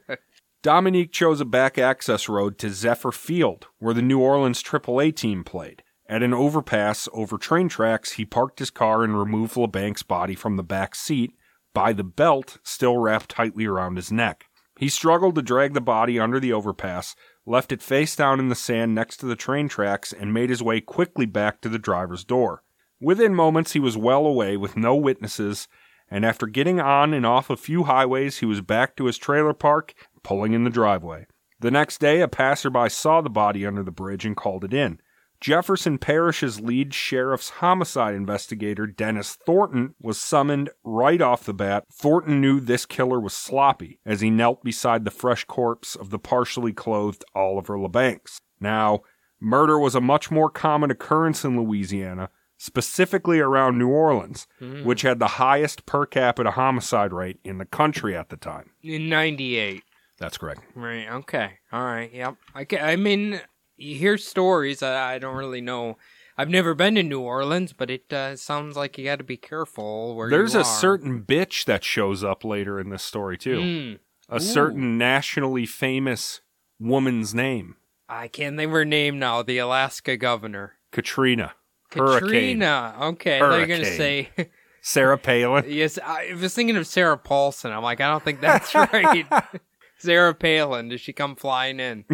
Dominique 0.63 1.11
chose 1.11 1.39
a 1.41 1.45
back 1.45 1.77
access 1.77 2.27
road 2.27 2.57
to 2.59 2.69
Zephyr 2.69 3.11
Field, 3.11 3.67
where 3.79 3.93
the 3.93 4.01
New 4.01 4.19
Orleans 4.19 4.63
AAA 4.63 5.15
team 5.15 5.43
played. 5.43 5.83
At 6.09 6.23
an 6.23 6.33
overpass 6.33 7.09
over 7.11 7.37
train 7.37 7.69
tracks, 7.69 8.13
he 8.13 8.25
parked 8.25 8.59
his 8.59 8.69
car 8.69 9.03
and 9.03 9.17
removed 9.17 9.55
LeBank's 9.55 10.03
body 10.03 10.35
from 10.35 10.55
the 10.55 10.63
back 10.63 10.95
seat 10.95 11.33
by 11.73 11.93
the 11.93 12.03
belt 12.03 12.57
still 12.63 12.97
wrapped 12.97 13.29
tightly 13.29 13.65
around 13.65 13.97
his 13.97 14.11
neck. 14.11 14.45
He 14.79 14.89
struggled 14.89 15.35
to 15.35 15.41
drag 15.41 15.73
the 15.73 15.81
body 15.81 16.19
under 16.19 16.39
the 16.39 16.53
overpass, 16.53 17.15
left 17.45 17.71
it 17.71 17.81
face 17.81 18.15
down 18.15 18.39
in 18.39 18.49
the 18.49 18.55
sand 18.55 18.95
next 18.95 19.17
to 19.17 19.25
the 19.25 19.35
train 19.35 19.67
tracks, 19.67 20.13
and 20.13 20.33
made 20.33 20.49
his 20.49 20.63
way 20.63 20.81
quickly 20.81 21.25
back 21.25 21.61
to 21.61 21.69
the 21.69 21.79
driver's 21.79 22.23
door. 22.23 22.63
Within 22.99 23.35
moments, 23.35 23.73
he 23.73 23.79
was 23.79 23.97
well 23.97 24.25
away 24.25 24.57
with 24.57 24.77
no 24.77 24.95
witnesses, 24.95 25.67
and 26.09 26.25
after 26.25 26.47
getting 26.47 26.79
on 26.79 27.13
and 27.13 27.25
off 27.25 27.49
a 27.49 27.57
few 27.57 27.83
highways, 27.83 28.39
he 28.39 28.45
was 28.45 28.61
back 28.61 28.95
to 28.95 29.05
his 29.05 29.17
trailer 29.17 29.53
park, 29.53 29.93
pulling 30.23 30.53
in 30.53 30.63
the 30.63 30.69
driveway. 30.69 31.27
The 31.59 31.71
next 31.71 31.99
day, 31.99 32.21
a 32.21 32.27
passerby 32.27 32.89
saw 32.89 33.21
the 33.21 33.29
body 33.29 33.65
under 33.65 33.83
the 33.83 33.91
bridge 33.91 34.25
and 34.25 34.35
called 34.35 34.63
it 34.63 34.73
in. 34.73 34.99
Jefferson 35.39 35.99
Parish's 35.99 36.59
lead 36.59 36.93
sheriff's 36.95 37.49
homicide 37.49 38.15
investigator, 38.15 38.87
Dennis 38.87 39.37
Thornton, 39.45 39.93
was 40.01 40.19
summoned 40.19 40.71
right 40.83 41.21
off 41.21 41.45
the 41.45 41.53
bat. 41.53 41.85
Thornton 41.93 42.41
knew 42.41 42.59
this 42.59 42.87
killer 42.87 43.19
was 43.19 43.33
sloppy 43.33 43.99
as 44.03 44.21
he 44.21 44.31
knelt 44.31 44.63
beside 44.63 45.05
the 45.05 45.11
fresh 45.11 45.45
corpse 45.45 45.95
of 45.95 46.09
the 46.09 46.17
partially 46.17 46.73
clothed 46.73 47.23
Oliver 47.35 47.77
LeBanks. 47.77 48.37
Now, 48.59 49.01
murder 49.39 49.77
was 49.77 49.93
a 49.93 50.01
much 50.01 50.31
more 50.31 50.49
common 50.49 50.89
occurrence 50.89 51.45
in 51.45 51.55
Louisiana, 51.59 52.31
specifically 52.57 53.39
around 53.39 53.77
New 53.77 53.89
Orleans, 53.89 54.47
which 54.59 55.03
had 55.03 55.19
the 55.19 55.27
highest 55.27 55.85
per 55.85 56.05
capita 56.05 56.51
homicide 56.51 57.13
rate 57.13 57.39
in 57.43 57.57
the 57.57 57.65
country 57.65 58.15
at 58.15 58.29
the 58.29 58.37
time. 58.37 58.71
In 58.81 59.09
'98. 59.09 59.83
That's 60.17 60.37
correct. 60.37 60.61
Right. 60.75 61.07
Okay. 61.07 61.59
All 61.71 61.83
right. 61.83 62.11
Yep. 62.11 62.35
I, 62.55 62.65
I 62.81 62.95
mean, 62.95 63.39
you 63.77 63.95
hear 63.95 64.17
stories. 64.17 64.81
I, 64.81 65.15
I 65.15 65.19
don't 65.19 65.35
really 65.35 65.61
know. 65.61 65.97
I've 66.39 66.49
never 66.49 66.73
been 66.73 66.95
to 66.95 67.03
New 67.03 67.21
Orleans, 67.21 67.73
but 67.73 67.89
it 67.89 68.11
uh, 68.11 68.35
sounds 68.35 68.75
like 68.75 68.97
you 68.97 69.05
got 69.05 69.17
to 69.17 69.23
be 69.23 69.37
careful 69.37 70.15
where 70.15 70.27
you 70.27 70.31
There's 70.31 70.55
a 70.55 70.63
certain 70.63 71.23
bitch 71.23 71.65
that 71.65 71.83
shows 71.83 72.23
up 72.23 72.43
later 72.43 72.79
in 72.79 72.89
this 72.89 73.03
story, 73.03 73.37
too. 73.37 73.57
Mm. 73.57 73.99
a 74.29 74.39
certain 74.39 74.97
nationally 74.97 75.65
famous 75.65 76.41
woman's 76.79 77.33
name, 77.33 77.75
I 78.09 78.27
can't 78.27 78.55
think 78.55 78.67
of 78.67 78.73
her 78.73 78.85
name 78.85 79.19
now. 79.19 79.41
The 79.41 79.57
Alaska 79.57 80.15
governor. 80.15 80.73
Katrina. 80.91 81.53
Hurricane. 81.93 82.19
Katrina. 82.29 82.95
Okay. 83.01 83.39
They're 83.39 83.67
going 83.67 83.81
to 83.83 83.97
say. 83.97 84.29
Sarah 84.81 85.17
Palin. 85.17 85.65
yes. 85.67 85.99
I 86.03 86.33
was 86.39 86.53
thinking 86.53 86.77
of 86.77 86.87
Sarah 86.87 87.17
Paulson. 87.17 87.71
I'm 87.73 87.83
like, 87.83 87.99
I 87.99 88.07
don't 88.09 88.23
think 88.23 88.39
that's 88.39 88.73
right. 88.75 89.25
Sarah 89.97 90.33
Palin. 90.33 90.89
Does 90.89 91.01
she 91.01 91.11
come 91.13 91.35
flying 91.35 91.79
in? 91.79 92.05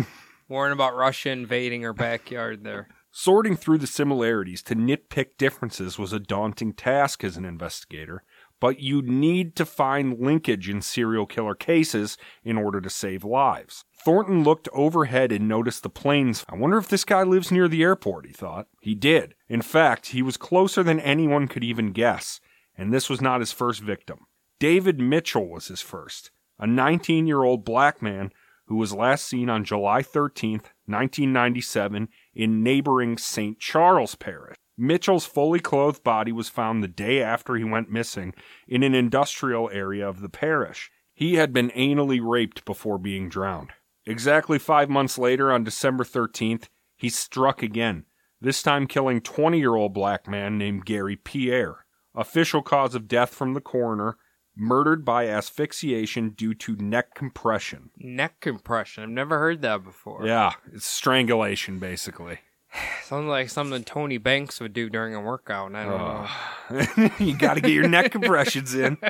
Warning 0.50 0.74
about 0.74 0.96
Russia 0.96 1.30
invading 1.30 1.84
her 1.84 1.94
backyard 1.94 2.64
there. 2.64 2.88
Sorting 3.12 3.56
through 3.56 3.78
the 3.78 3.88
similarities 3.88 4.64
to 4.64 4.76
nitpick 4.76 5.38
differences 5.38 6.00
was 6.00 6.14
a 6.14 6.20
daunting 6.20 6.74
task 6.74 7.24
as 7.24 7.38
an 7.38 7.46
investigator, 7.46 8.24
but 8.60 8.80
you 8.80 9.04
need 9.04 9.56
to 9.58 9.66
find 9.66 10.20
linkage 10.20 10.68
in 10.68 10.82
serial 10.82 11.28
killer 11.28 11.54
cases 11.54 12.18
in 12.44 12.58
order 12.58 12.82
to 12.82 12.90
save 12.90 13.24
lives. 13.24 13.86
Thornton 14.04 14.44
looked 14.44 14.68
overhead 14.74 15.32
and 15.32 15.48
noticed 15.48 15.82
the 15.82 15.89
planes. 15.89 16.44
I 16.50 16.56
wonder 16.56 16.78
if 16.78 16.89
this 16.89 17.06
guy 17.06 17.24
lives 17.24 17.52
near 17.52 17.70
the 17.70 17.84
airport, 17.84 18.26
he 18.26 18.34
thought. 18.34 18.68
He 18.82 18.96
did. 18.96 19.34
In 19.48 19.62
fact, 19.62 20.08
he 20.08 20.22
was 20.22 20.36
closer 20.36 20.84
than 20.84 21.00
anyone 21.00 21.48
could 21.48 21.63
even 21.63 21.94
guess, 21.94 22.42
and 22.78 22.94
this 22.94 23.10
was 23.10 23.22
not 23.22 23.39
his 23.39 23.54
first 23.54 23.80
victim. 23.82 24.26
David 24.60 25.00
Mitchell 25.00 25.48
was 25.48 25.68
his 25.68 25.80
first, 25.80 26.32
a 26.60 26.68
19 26.68 27.28
year 27.28 27.44
old 27.44 27.63
black 27.63 28.02
man 28.02 28.34
who 28.66 28.76
was 28.76 28.94
last 28.94 29.26
seen 29.26 29.50
on 29.50 29.63
July 29.63 30.02
13, 30.02 30.60
1997, 30.86 32.10
in 32.34 32.63
neighboring 32.63 33.18
St. 33.18 33.58
Charles 33.60 34.16
Parish. 34.16 34.58
Mitchell's 34.78 35.26
fully 35.26 35.60
clothed 35.60 36.04
body 36.04 36.32
was 36.32 36.50
found 36.50 36.84
the 36.84 36.88
day 36.89 37.22
after 37.22 37.56
he 37.56 37.63
went 37.63 37.92
missing 37.92 38.34
in 38.68 38.84
an 38.84 38.96
industrial 38.96 39.70
area 39.72 40.08
of 40.08 40.20
the 40.20 40.30
parish. 40.30 40.92
He 41.13 41.36
had 41.36 41.54
been 41.54 41.70
anally 41.72 42.20
raped 42.22 42.66
before 42.66 42.98
being 42.98 43.30
drowned. 43.30 43.72
Exactly 44.06 44.60
five 44.60 44.89
months 44.89 45.18
later, 45.18 45.52
on 45.52 45.63
December 45.63 46.04
13th, 46.04 46.68
he 46.96 47.10
struck 47.10 47.63
again, 47.63 48.06
this 48.42 48.62
time 48.62 48.88
killing 48.88 49.22
20 49.22 49.58
year 49.58 49.76
old 49.76 49.94
black 49.94 50.28
man 50.28 50.58
named 50.58 50.86
Gary 50.86 51.16
Pierre. 51.16 51.86
Official 52.16 52.62
cause 52.62 52.94
of 52.94 53.08
death 53.08 53.34
from 53.34 53.54
the 53.54 53.62
coroner 53.62 54.18
murdered 54.56 55.04
by 55.04 55.28
asphyxiation 55.28 56.30
due 56.30 56.54
to 56.54 56.76
neck 56.76 57.16
compression. 57.16 57.89
Neck 57.98 58.39
compression. 58.39 59.04
I've 59.04 59.10
never 59.10 59.39
heard 59.39 59.62
that 59.63 59.84
before. 59.84 60.26
Yeah, 60.26 60.54
it's 60.72 60.86
strangulation 60.86 61.80
basically. 61.80 62.39
Sounds 63.04 63.28
like 63.28 63.50
something 63.50 63.84
Tony 63.84 64.18
Banks 64.18 64.60
would 64.60 64.74
do 64.74 64.89
during 64.89 65.16
a 65.16 65.22
workout. 65.22 65.74
I 65.76 65.86
don't 65.86 67.00
know. 67.00 67.10
you 67.26 67.36
got 67.36 67.56
to 67.56 67.62
get 67.62 67.72
your 67.72 67.88
neck 67.88 68.12
compressions 68.12 68.76
in. 68.76 68.98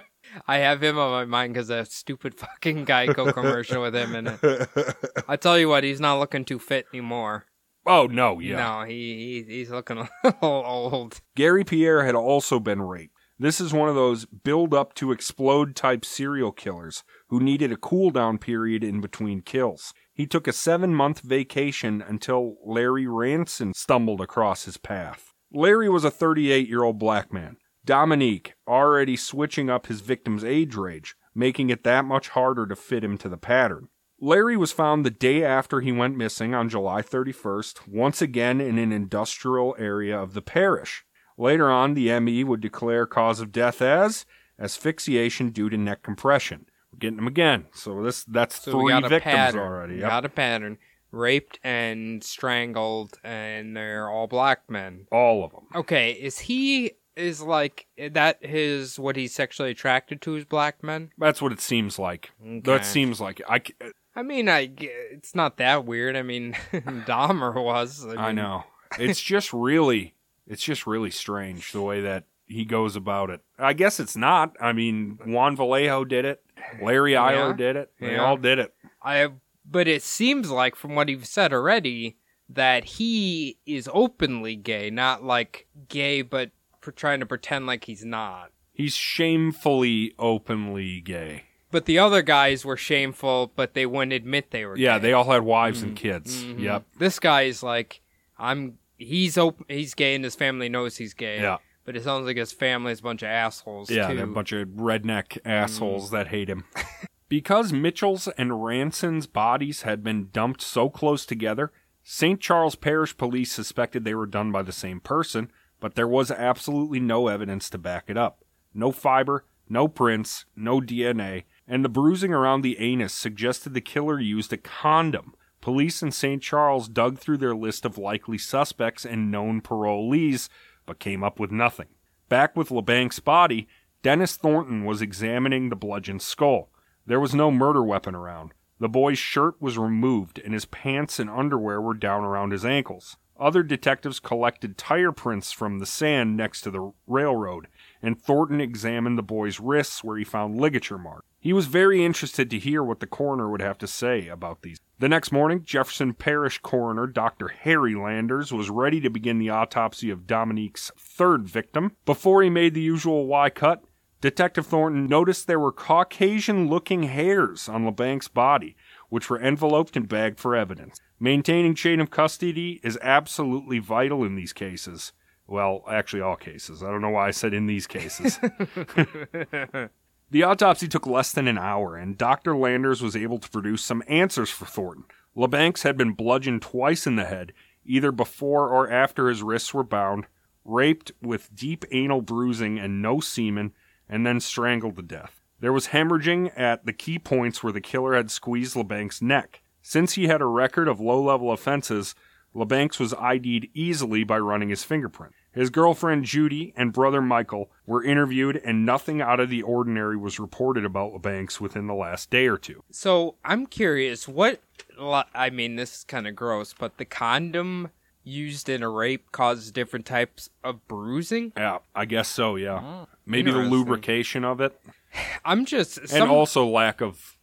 I 0.47 0.57
have 0.59 0.83
him 0.83 0.97
on 0.97 1.11
my 1.11 1.25
mind 1.25 1.53
because 1.53 1.67
that 1.67 1.91
stupid 1.91 2.35
fucking 2.35 2.85
Geico 2.85 3.33
commercial 3.33 3.81
with 3.81 3.95
him 3.95 4.15
in 4.15 4.27
it. 4.27 4.97
I 5.27 5.35
tell 5.35 5.57
you 5.57 5.69
what, 5.69 5.83
he's 5.83 5.99
not 5.99 6.19
looking 6.19 6.45
too 6.45 6.59
fit 6.59 6.85
anymore. 6.93 7.45
Oh 7.85 8.07
no, 8.07 8.39
yeah. 8.39 8.57
No, 8.57 8.83
he, 8.83 9.43
he 9.47 9.55
he's 9.57 9.69
looking 9.69 9.97
a 9.97 10.09
little 10.23 10.63
old. 10.65 11.19
Gary 11.35 11.63
Pierre 11.63 12.05
had 12.05 12.15
also 12.15 12.59
been 12.59 12.81
raped. 12.81 13.13
This 13.39 13.59
is 13.59 13.73
one 13.73 13.89
of 13.89 13.95
those 13.95 14.25
build 14.25 14.73
up 14.73 14.93
to 14.95 15.11
explode 15.11 15.75
type 15.75 16.05
serial 16.05 16.51
killers 16.51 17.03
who 17.27 17.39
needed 17.39 17.71
a 17.71 17.77
cool 17.77 18.09
down 18.11 18.37
period 18.37 18.83
in 18.83 19.01
between 19.01 19.41
kills. 19.41 19.93
He 20.13 20.27
took 20.27 20.47
a 20.47 20.53
seven 20.53 20.93
month 20.93 21.21
vacation 21.21 22.01
until 22.01 22.55
Larry 22.63 23.07
Ranson 23.07 23.73
stumbled 23.73 24.21
across 24.21 24.65
his 24.65 24.77
path. 24.77 25.33
Larry 25.51 25.89
was 25.89 26.03
a 26.03 26.11
38 26.11 26.67
year 26.69 26.83
old 26.83 26.99
black 26.99 27.33
man. 27.33 27.57
Dominique, 27.85 28.53
already 28.67 29.15
switching 29.15 29.69
up 29.69 29.87
his 29.87 30.01
victim's 30.01 30.43
age 30.43 30.75
range, 30.75 31.15
making 31.35 31.69
it 31.69 31.83
that 31.83 32.05
much 32.05 32.29
harder 32.29 32.65
to 32.67 32.75
fit 32.75 33.03
him 33.03 33.17
to 33.19 33.29
the 33.29 33.37
pattern. 33.37 33.89
Larry 34.21 34.55
was 34.55 34.71
found 34.71 35.05
the 35.05 35.09
day 35.11 35.43
after 35.43 35.81
he 35.81 35.91
went 35.91 36.15
missing 36.15 36.53
on 36.53 36.69
July 36.69 37.01
31st, 37.01 37.87
once 37.87 38.21
again 38.21 38.61
in 38.61 38.77
an 38.77 38.91
industrial 38.93 39.75
area 39.77 40.17
of 40.17 40.33
the 40.33 40.41
parish. 40.41 41.03
Later 41.37 41.69
on, 41.69 41.93
the 41.93 42.17
ME 42.19 42.43
would 42.45 42.61
declare 42.61 43.05
cause 43.05 43.41
of 43.41 43.51
death 43.51 43.81
as 43.81 44.25
asphyxiation 44.59 45.49
due 45.49 45.69
to 45.69 45.77
neck 45.77 46.03
compression, 46.03 46.67
We're 46.93 46.99
Getting 46.99 47.17
them 47.17 47.27
again. 47.27 47.65
So 47.73 48.01
this 48.03 48.23
that's 48.23 48.61
So 48.61 48.71
three 48.71 48.91
got 48.93 49.03
a 49.05 49.09
victims 49.09 49.33
pattern. 49.35 49.59
already. 49.61 49.95
Yep. 49.95 50.09
got 50.09 50.25
a 50.25 50.29
pattern. 50.29 50.77
Raped 51.11 51.59
and 51.63 52.23
strangled, 52.23 53.19
and 53.23 53.75
they're 53.77 54.09
all 54.09 54.27
black 54.27 54.69
men. 54.69 55.05
All 55.11 55.43
of 55.43 55.51
them. 55.51 55.65
Okay, 55.75 56.11
is 56.13 56.39
he 56.39 56.93
is 57.15 57.41
like 57.41 57.87
eh, 57.97 58.09
that 58.13 58.45
his 58.45 58.99
what 58.99 59.15
he's 59.15 59.33
sexually 59.33 59.71
attracted 59.71 60.21
to 60.23 60.35
is 60.35 60.45
black 60.45 60.83
men? 60.83 61.11
That's 61.17 61.41
what 61.41 61.51
it 61.51 61.61
seems 61.61 61.97
like. 61.99 62.31
Okay. 62.41 62.59
That 62.63 62.85
seems 62.85 63.19
like 63.21 63.41
I. 63.47 63.61
Eh, 63.81 63.89
I 64.15 64.21
mean, 64.21 64.47
I 64.47 64.71
it's 64.79 65.33
not 65.33 65.57
that 65.57 65.85
weird. 65.85 66.15
I 66.15 66.21
mean, 66.21 66.53
Dahmer 66.73 67.55
was. 67.55 68.05
I 68.05 68.27
mean, 68.27 68.35
know. 68.35 68.63
It's 68.99 69.21
just 69.21 69.53
really 69.53 70.13
it's 70.47 70.63
just 70.63 70.85
really 70.85 71.11
strange 71.11 71.71
the 71.71 71.81
way 71.81 72.01
that 72.01 72.25
he 72.45 72.65
goes 72.65 72.95
about 72.95 73.29
it. 73.29 73.41
I 73.57 73.73
guess 73.73 73.99
it's 73.99 74.15
not. 74.15 74.55
I 74.61 74.73
mean, 74.73 75.17
Juan 75.25 75.55
Vallejo 75.55 76.05
did 76.05 76.25
it. 76.25 76.43
Larry 76.81 77.13
Yeah. 77.13 77.53
did 77.53 77.75
it. 77.75 77.91
They 77.99 78.13
Yeah. 78.13 78.23
all 78.25 78.37
did 78.37 78.59
it. 78.59 78.73
I 79.01 79.29
but 79.65 79.87
it 79.87 80.03
seems 80.03 80.51
like 80.51 80.75
from 80.75 80.93
what 80.95 81.09
you've 81.09 81.25
said 81.25 81.53
already 81.53 82.17
that 82.49 82.83
he 82.83 83.57
is 83.65 83.89
openly 83.93 84.55
gay, 84.55 84.89
not 84.89 85.23
like 85.23 85.67
gay, 85.87 86.21
but 86.21 86.51
trying 86.91 87.19
to 87.19 87.25
pretend 87.25 87.65
like 87.67 87.85
he's 87.85 88.03
not. 88.03 88.51
He's 88.71 88.95
shamefully 88.95 90.13
openly 90.17 91.01
gay. 91.01 91.43
But 91.71 91.85
the 91.85 91.97
other 91.99 92.21
guys 92.21 92.63
were 92.65 92.77
shameful, 92.77 93.51
but 93.55 93.73
they 93.73 93.85
wouldn't 93.85 94.13
admit 94.13 94.51
they 94.51 94.65
were. 94.65 94.77
Yeah, 94.77 94.97
gay. 94.99 95.03
they 95.03 95.13
all 95.13 95.31
had 95.31 95.43
wives 95.43 95.81
and 95.81 95.95
kids. 95.95 96.43
Mhm. 96.43 96.59
Yep. 96.59 96.85
This 96.99 97.19
guy 97.19 97.43
is 97.43 97.63
like, 97.63 98.01
I'm. 98.37 98.77
He's 98.97 99.37
open. 99.37 99.65
He's 99.67 99.93
gay, 99.95 100.15
and 100.15 100.23
his 100.23 100.35
family 100.35 100.69
knows 100.69 100.97
he's 100.97 101.13
gay. 101.13 101.41
Yeah. 101.41 101.57
But 101.85 101.95
it 101.97 102.03
sounds 102.03 102.25
like 102.25 102.37
his 102.37 102.53
family 102.53 102.91
is 102.93 102.99
a 102.99 103.03
bunch 103.03 103.23
of 103.23 103.27
assholes. 103.27 103.89
Yeah, 103.89 104.07
too. 104.07 104.15
they're 104.15 104.25
a 104.25 104.27
bunch 104.27 104.51
of 104.53 104.67
redneck 104.69 105.37
assholes 105.43 106.11
that 106.11 106.27
hate 106.27 106.49
him. 106.49 106.63
because 107.27 107.73
Mitchell's 107.73 108.27
and 108.37 108.63
Ranson's 108.63 109.27
bodies 109.27 109.81
had 109.81 110.03
been 110.03 110.29
dumped 110.31 110.61
so 110.61 110.89
close 110.89 111.25
together, 111.25 111.71
St. 112.03 112.39
Charles 112.39 112.75
Parish 112.75 113.17
Police 113.17 113.51
suspected 113.51 114.03
they 114.05 114.13
were 114.15 114.25
done 114.27 114.51
by 114.51 114.61
the 114.61 114.71
same 114.71 114.99
person, 114.99 115.51
but 115.83 115.95
there 115.95 116.07
was 116.07 116.31
absolutely 116.31 117.01
no 117.01 117.27
evidence 117.27 117.69
to 117.69 117.77
back 117.77 118.05
it 118.07 118.15
up. 118.15 118.45
No 118.73 118.93
fiber, 118.93 119.43
no 119.67 119.89
prints, 119.89 120.45
no 120.55 120.79
DNA, 120.79 121.43
and 121.67 121.83
the 121.83 121.89
bruising 121.89 122.33
around 122.33 122.61
the 122.61 122.79
anus 122.79 123.13
suggested 123.13 123.73
the 123.73 123.81
killer 123.81 124.17
used 124.17 124.53
a 124.53 124.57
condom. 124.57 125.35
Police 125.59 126.01
in 126.01 126.13
St. 126.13 126.41
Charles 126.41 126.87
dug 126.87 127.19
through 127.19 127.39
their 127.39 127.53
list 127.53 127.83
of 127.83 127.97
likely 127.97 128.37
suspects 128.37 129.05
and 129.05 129.29
known 129.29 129.59
parolees, 129.59 130.47
but 130.85 130.99
came 130.99 131.21
up 131.21 131.37
with 131.37 131.51
nothing. 131.51 131.89
Back 132.29 132.55
with 132.55 132.69
LeBank's 132.69 133.19
body, 133.19 133.67
Dennis 134.03 134.37
Thornton 134.37 134.85
was 134.85 135.01
examining 135.01 135.67
the 135.67 135.75
bludgeoned 135.75 136.21
skull. 136.21 136.69
There 137.05 137.19
was 137.19 137.35
no 137.35 137.51
murder 137.51 137.83
weapon 137.83 138.15
around. 138.15 138.53
The 138.79 138.87
boy's 138.87 139.19
shirt 139.19 139.61
was 139.61 139.77
removed, 139.77 140.39
and 140.39 140.53
his 140.53 140.63
pants 140.63 141.19
and 141.19 141.29
underwear 141.29 141.81
were 141.81 141.93
down 141.93 142.23
around 142.23 142.53
his 142.53 142.63
ankles. 142.63 143.17
Other 143.43 143.61
detectives 143.61 144.21
collected 144.21 144.77
tire 144.77 145.11
prints 145.11 145.51
from 145.51 145.79
the 145.79 145.85
sand 145.85 146.37
next 146.37 146.61
to 146.61 146.71
the 146.71 146.93
railroad, 147.05 147.67
and 148.01 148.17
Thornton 148.17 148.61
examined 148.61 149.17
the 149.17 149.21
boy's 149.21 149.59
wrists 149.59 150.01
where 150.01 150.15
he 150.15 150.23
found 150.23 150.61
ligature 150.61 150.97
marks. 150.97 151.25
He 151.41 151.51
was 151.51 151.65
very 151.65 152.05
interested 152.05 152.49
to 152.49 152.57
hear 152.57 152.81
what 152.81 153.01
the 153.01 153.05
coroner 153.05 153.49
would 153.49 153.59
have 153.59 153.77
to 153.79 153.85
say 153.85 154.29
about 154.29 154.61
these. 154.61 154.79
The 154.99 155.09
next 155.09 155.33
morning, 155.33 155.61
Jefferson 155.65 156.13
Parish 156.13 156.59
coroner 156.59 157.05
Dr. 157.05 157.49
Harry 157.49 157.95
Landers 157.95 158.53
was 158.53 158.69
ready 158.69 159.01
to 159.01 159.09
begin 159.09 159.39
the 159.39 159.49
autopsy 159.49 160.09
of 160.09 160.25
Dominique's 160.25 160.93
third 160.97 161.45
victim. 161.45 161.97
Before 162.05 162.43
he 162.43 162.49
made 162.49 162.73
the 162.73 162.79
usual 162.79 163.27
Y 163.27 163.49
cut, 163.49 163.83
Detective 164.21 164.65
Thornton 164.65 165.07
noticed 165.07 165.47
there 165.47 165.59
were 165.59 165.73
Caucasian 165.73 166.69
looking 166.69 167.03
hairs 167.03 167.67
on 167.67 167.83
LeBank's 167.83 168.29
body, 168.29 168.77
which 169.09 169.29
were 169.29 169.41
enveloped 169.41 169.97
and 169.97 170.07
bagged 170.07 170.39
for 170.39 170.55
evidence. 170.55 171.01
Maintaining 171.23 171.73
chain 171.73 172.01
of 172.01 172.11
custody 172.11 172.81
is 172.83 172.99
absolutely 173.01 173.79
vital 173.79 174.25
in 174.25 174.35
these 174.35 174.51
cases. 174.51 175.13
Well, 175.47 175.85
actually, 175.89 176.21
all 176.21 176.35
cases. 176.35 176.83
I 176.83 176.91
don't 176.91 176.99
know 176.99 177.11
why 177.11 177.29
I 177.29 177.31
said 177.31 177.53
in 177.53 177.65
these 177.65 177.87
cases. 177.87 178.39
The 180.31 180.41
autopsy 180.41 180.87
took 180.87 181.05
less 181.05 181.31
than 181.31 181.47
an 181.47 181.59
hour, 181.59 181.95
and 181.95 182.17
Dr. 182.17 182.57
Landers 182.57 183.03
was 183.03 183.15
able 183.15 183.37
to 183.37 183.49
produce 183.51 183.83
some 183.83 184.01
answers 184.07 184.49
for 184.49 184.65
Thornton. 184.65 185.03
LeBanks 185.37 185.83
had 185.83 185.95
been 185.95 186.13
bludgeoned 186.13 186.63
twice 186.63 187.05
in 187.05 187.17
the 187.17 187.25
head, 187.25 187.53
either 187.85 188.11
before 188.11 188.67
or 188.67 188.89
after 188.89 189.29
his 189.29 189.43
wrists 189.43 189.75
were 189.75 189.83
bound, 189.83 190.25
raped 190.65 191.11
with 191.21 191.55
deep 191.55 191.85
anal 191.91 192.21
bruising 192.21 192.79
and 192.79 192.99
no 192.99 193.19
semen, 193.19 193.73
and 194.09 194.25
then 194.25 194.39
strangled 194.39 194.95
to 194.95 195.03
death. 195.03 195.43
There 195.59 195.71
was 195.71 195.89
hemorrhaging 195.89 196.51
at 196.59 196.85
the 196.85 196.93
key 196.93 197.19
points 197.19 197.63
where 197.63 197.73
the 197.73 197.79
killer 197.79 198.15
had 198.15 198.31
squeezed 198.31 198.75
LeBank's 198.75 199.21
neck. 199.21 199.61
Since 199.83 200.13
he 200.13 200.27
had 200.27 200.41
a 200.41 200.45
record 200.45 200.87
of 200.87 201.01
low 201.01 201.21
level 201.21 201.51
offenses, 201.51 202.15
LeBanks 202.55 202.99
was 202.99 203.13
ID'd 203.13 203.67
easily 203.73 204.23
by 204.23 204.39
running 204.39 204.69
his 204.69 204.83
fingerprint. 204.83 205.33
His 205.51 205.69
girlfriend 205.69 206.23
Judy 206.25 206.73
and 206.75 206.93
brother 206.93 207.21
Michael 207.21 207.69
were 207.85 208.03
interviewed, 208.03 208.55
and 208.63 208.85
nothing 208.85 209.21
out 209.21 209.39
of 209.39 209.49
the 209.49 209.61
ordinary 209.61 210.17
was 210.17 210.39
reported 210.39 210.85
about 210.85 211.13
LeBanks 211.13 211.59
within 211.59 211.87
the 211.87 211.93
last 211.93 212.29
day 212.31 212.47
or 212.47 212.57
two. 212.57 212.83
So 212.91 213.35
I'm 213.43 213.65
curious, 213.65 214.27
what? 214.27 214.61
I 214.99 215.49
mean, 215.51 215.75
this 215.75 215.97
is 215.97 216.03
kind 216.05 216.27
of 216.27 216.35
gross, 216.35 216.73
but 216.73 216.97
the 216.97 217.05
condom 217.05 217.91
used 218.23 218.69
in 218.69 218.81
a 218.81 218.89
rape 218.89 219.31
causes 219.31 219.71
different 219.71 220.05
types 220.05 220.49
of 220.63 220.87
bruising. 220.87 221.51
Yeah, 221.57 221.79
I 221.93 222.05
guess 222.05 222.29
so, 222.29 222.55
yeah. 222.55 222.79
Oh, 222.81 223.07
Maybe 223.25 223.51
the 223.51 223.59
lubrication 223.59 224.45
of 224.45 224.61
it, 224.61 224.79
I'm 225.45 225.65
just 225.65 225.97
and 226.11 226.23
also 226.23 226.65
lack 226.65 227.01
of 227.01 227.37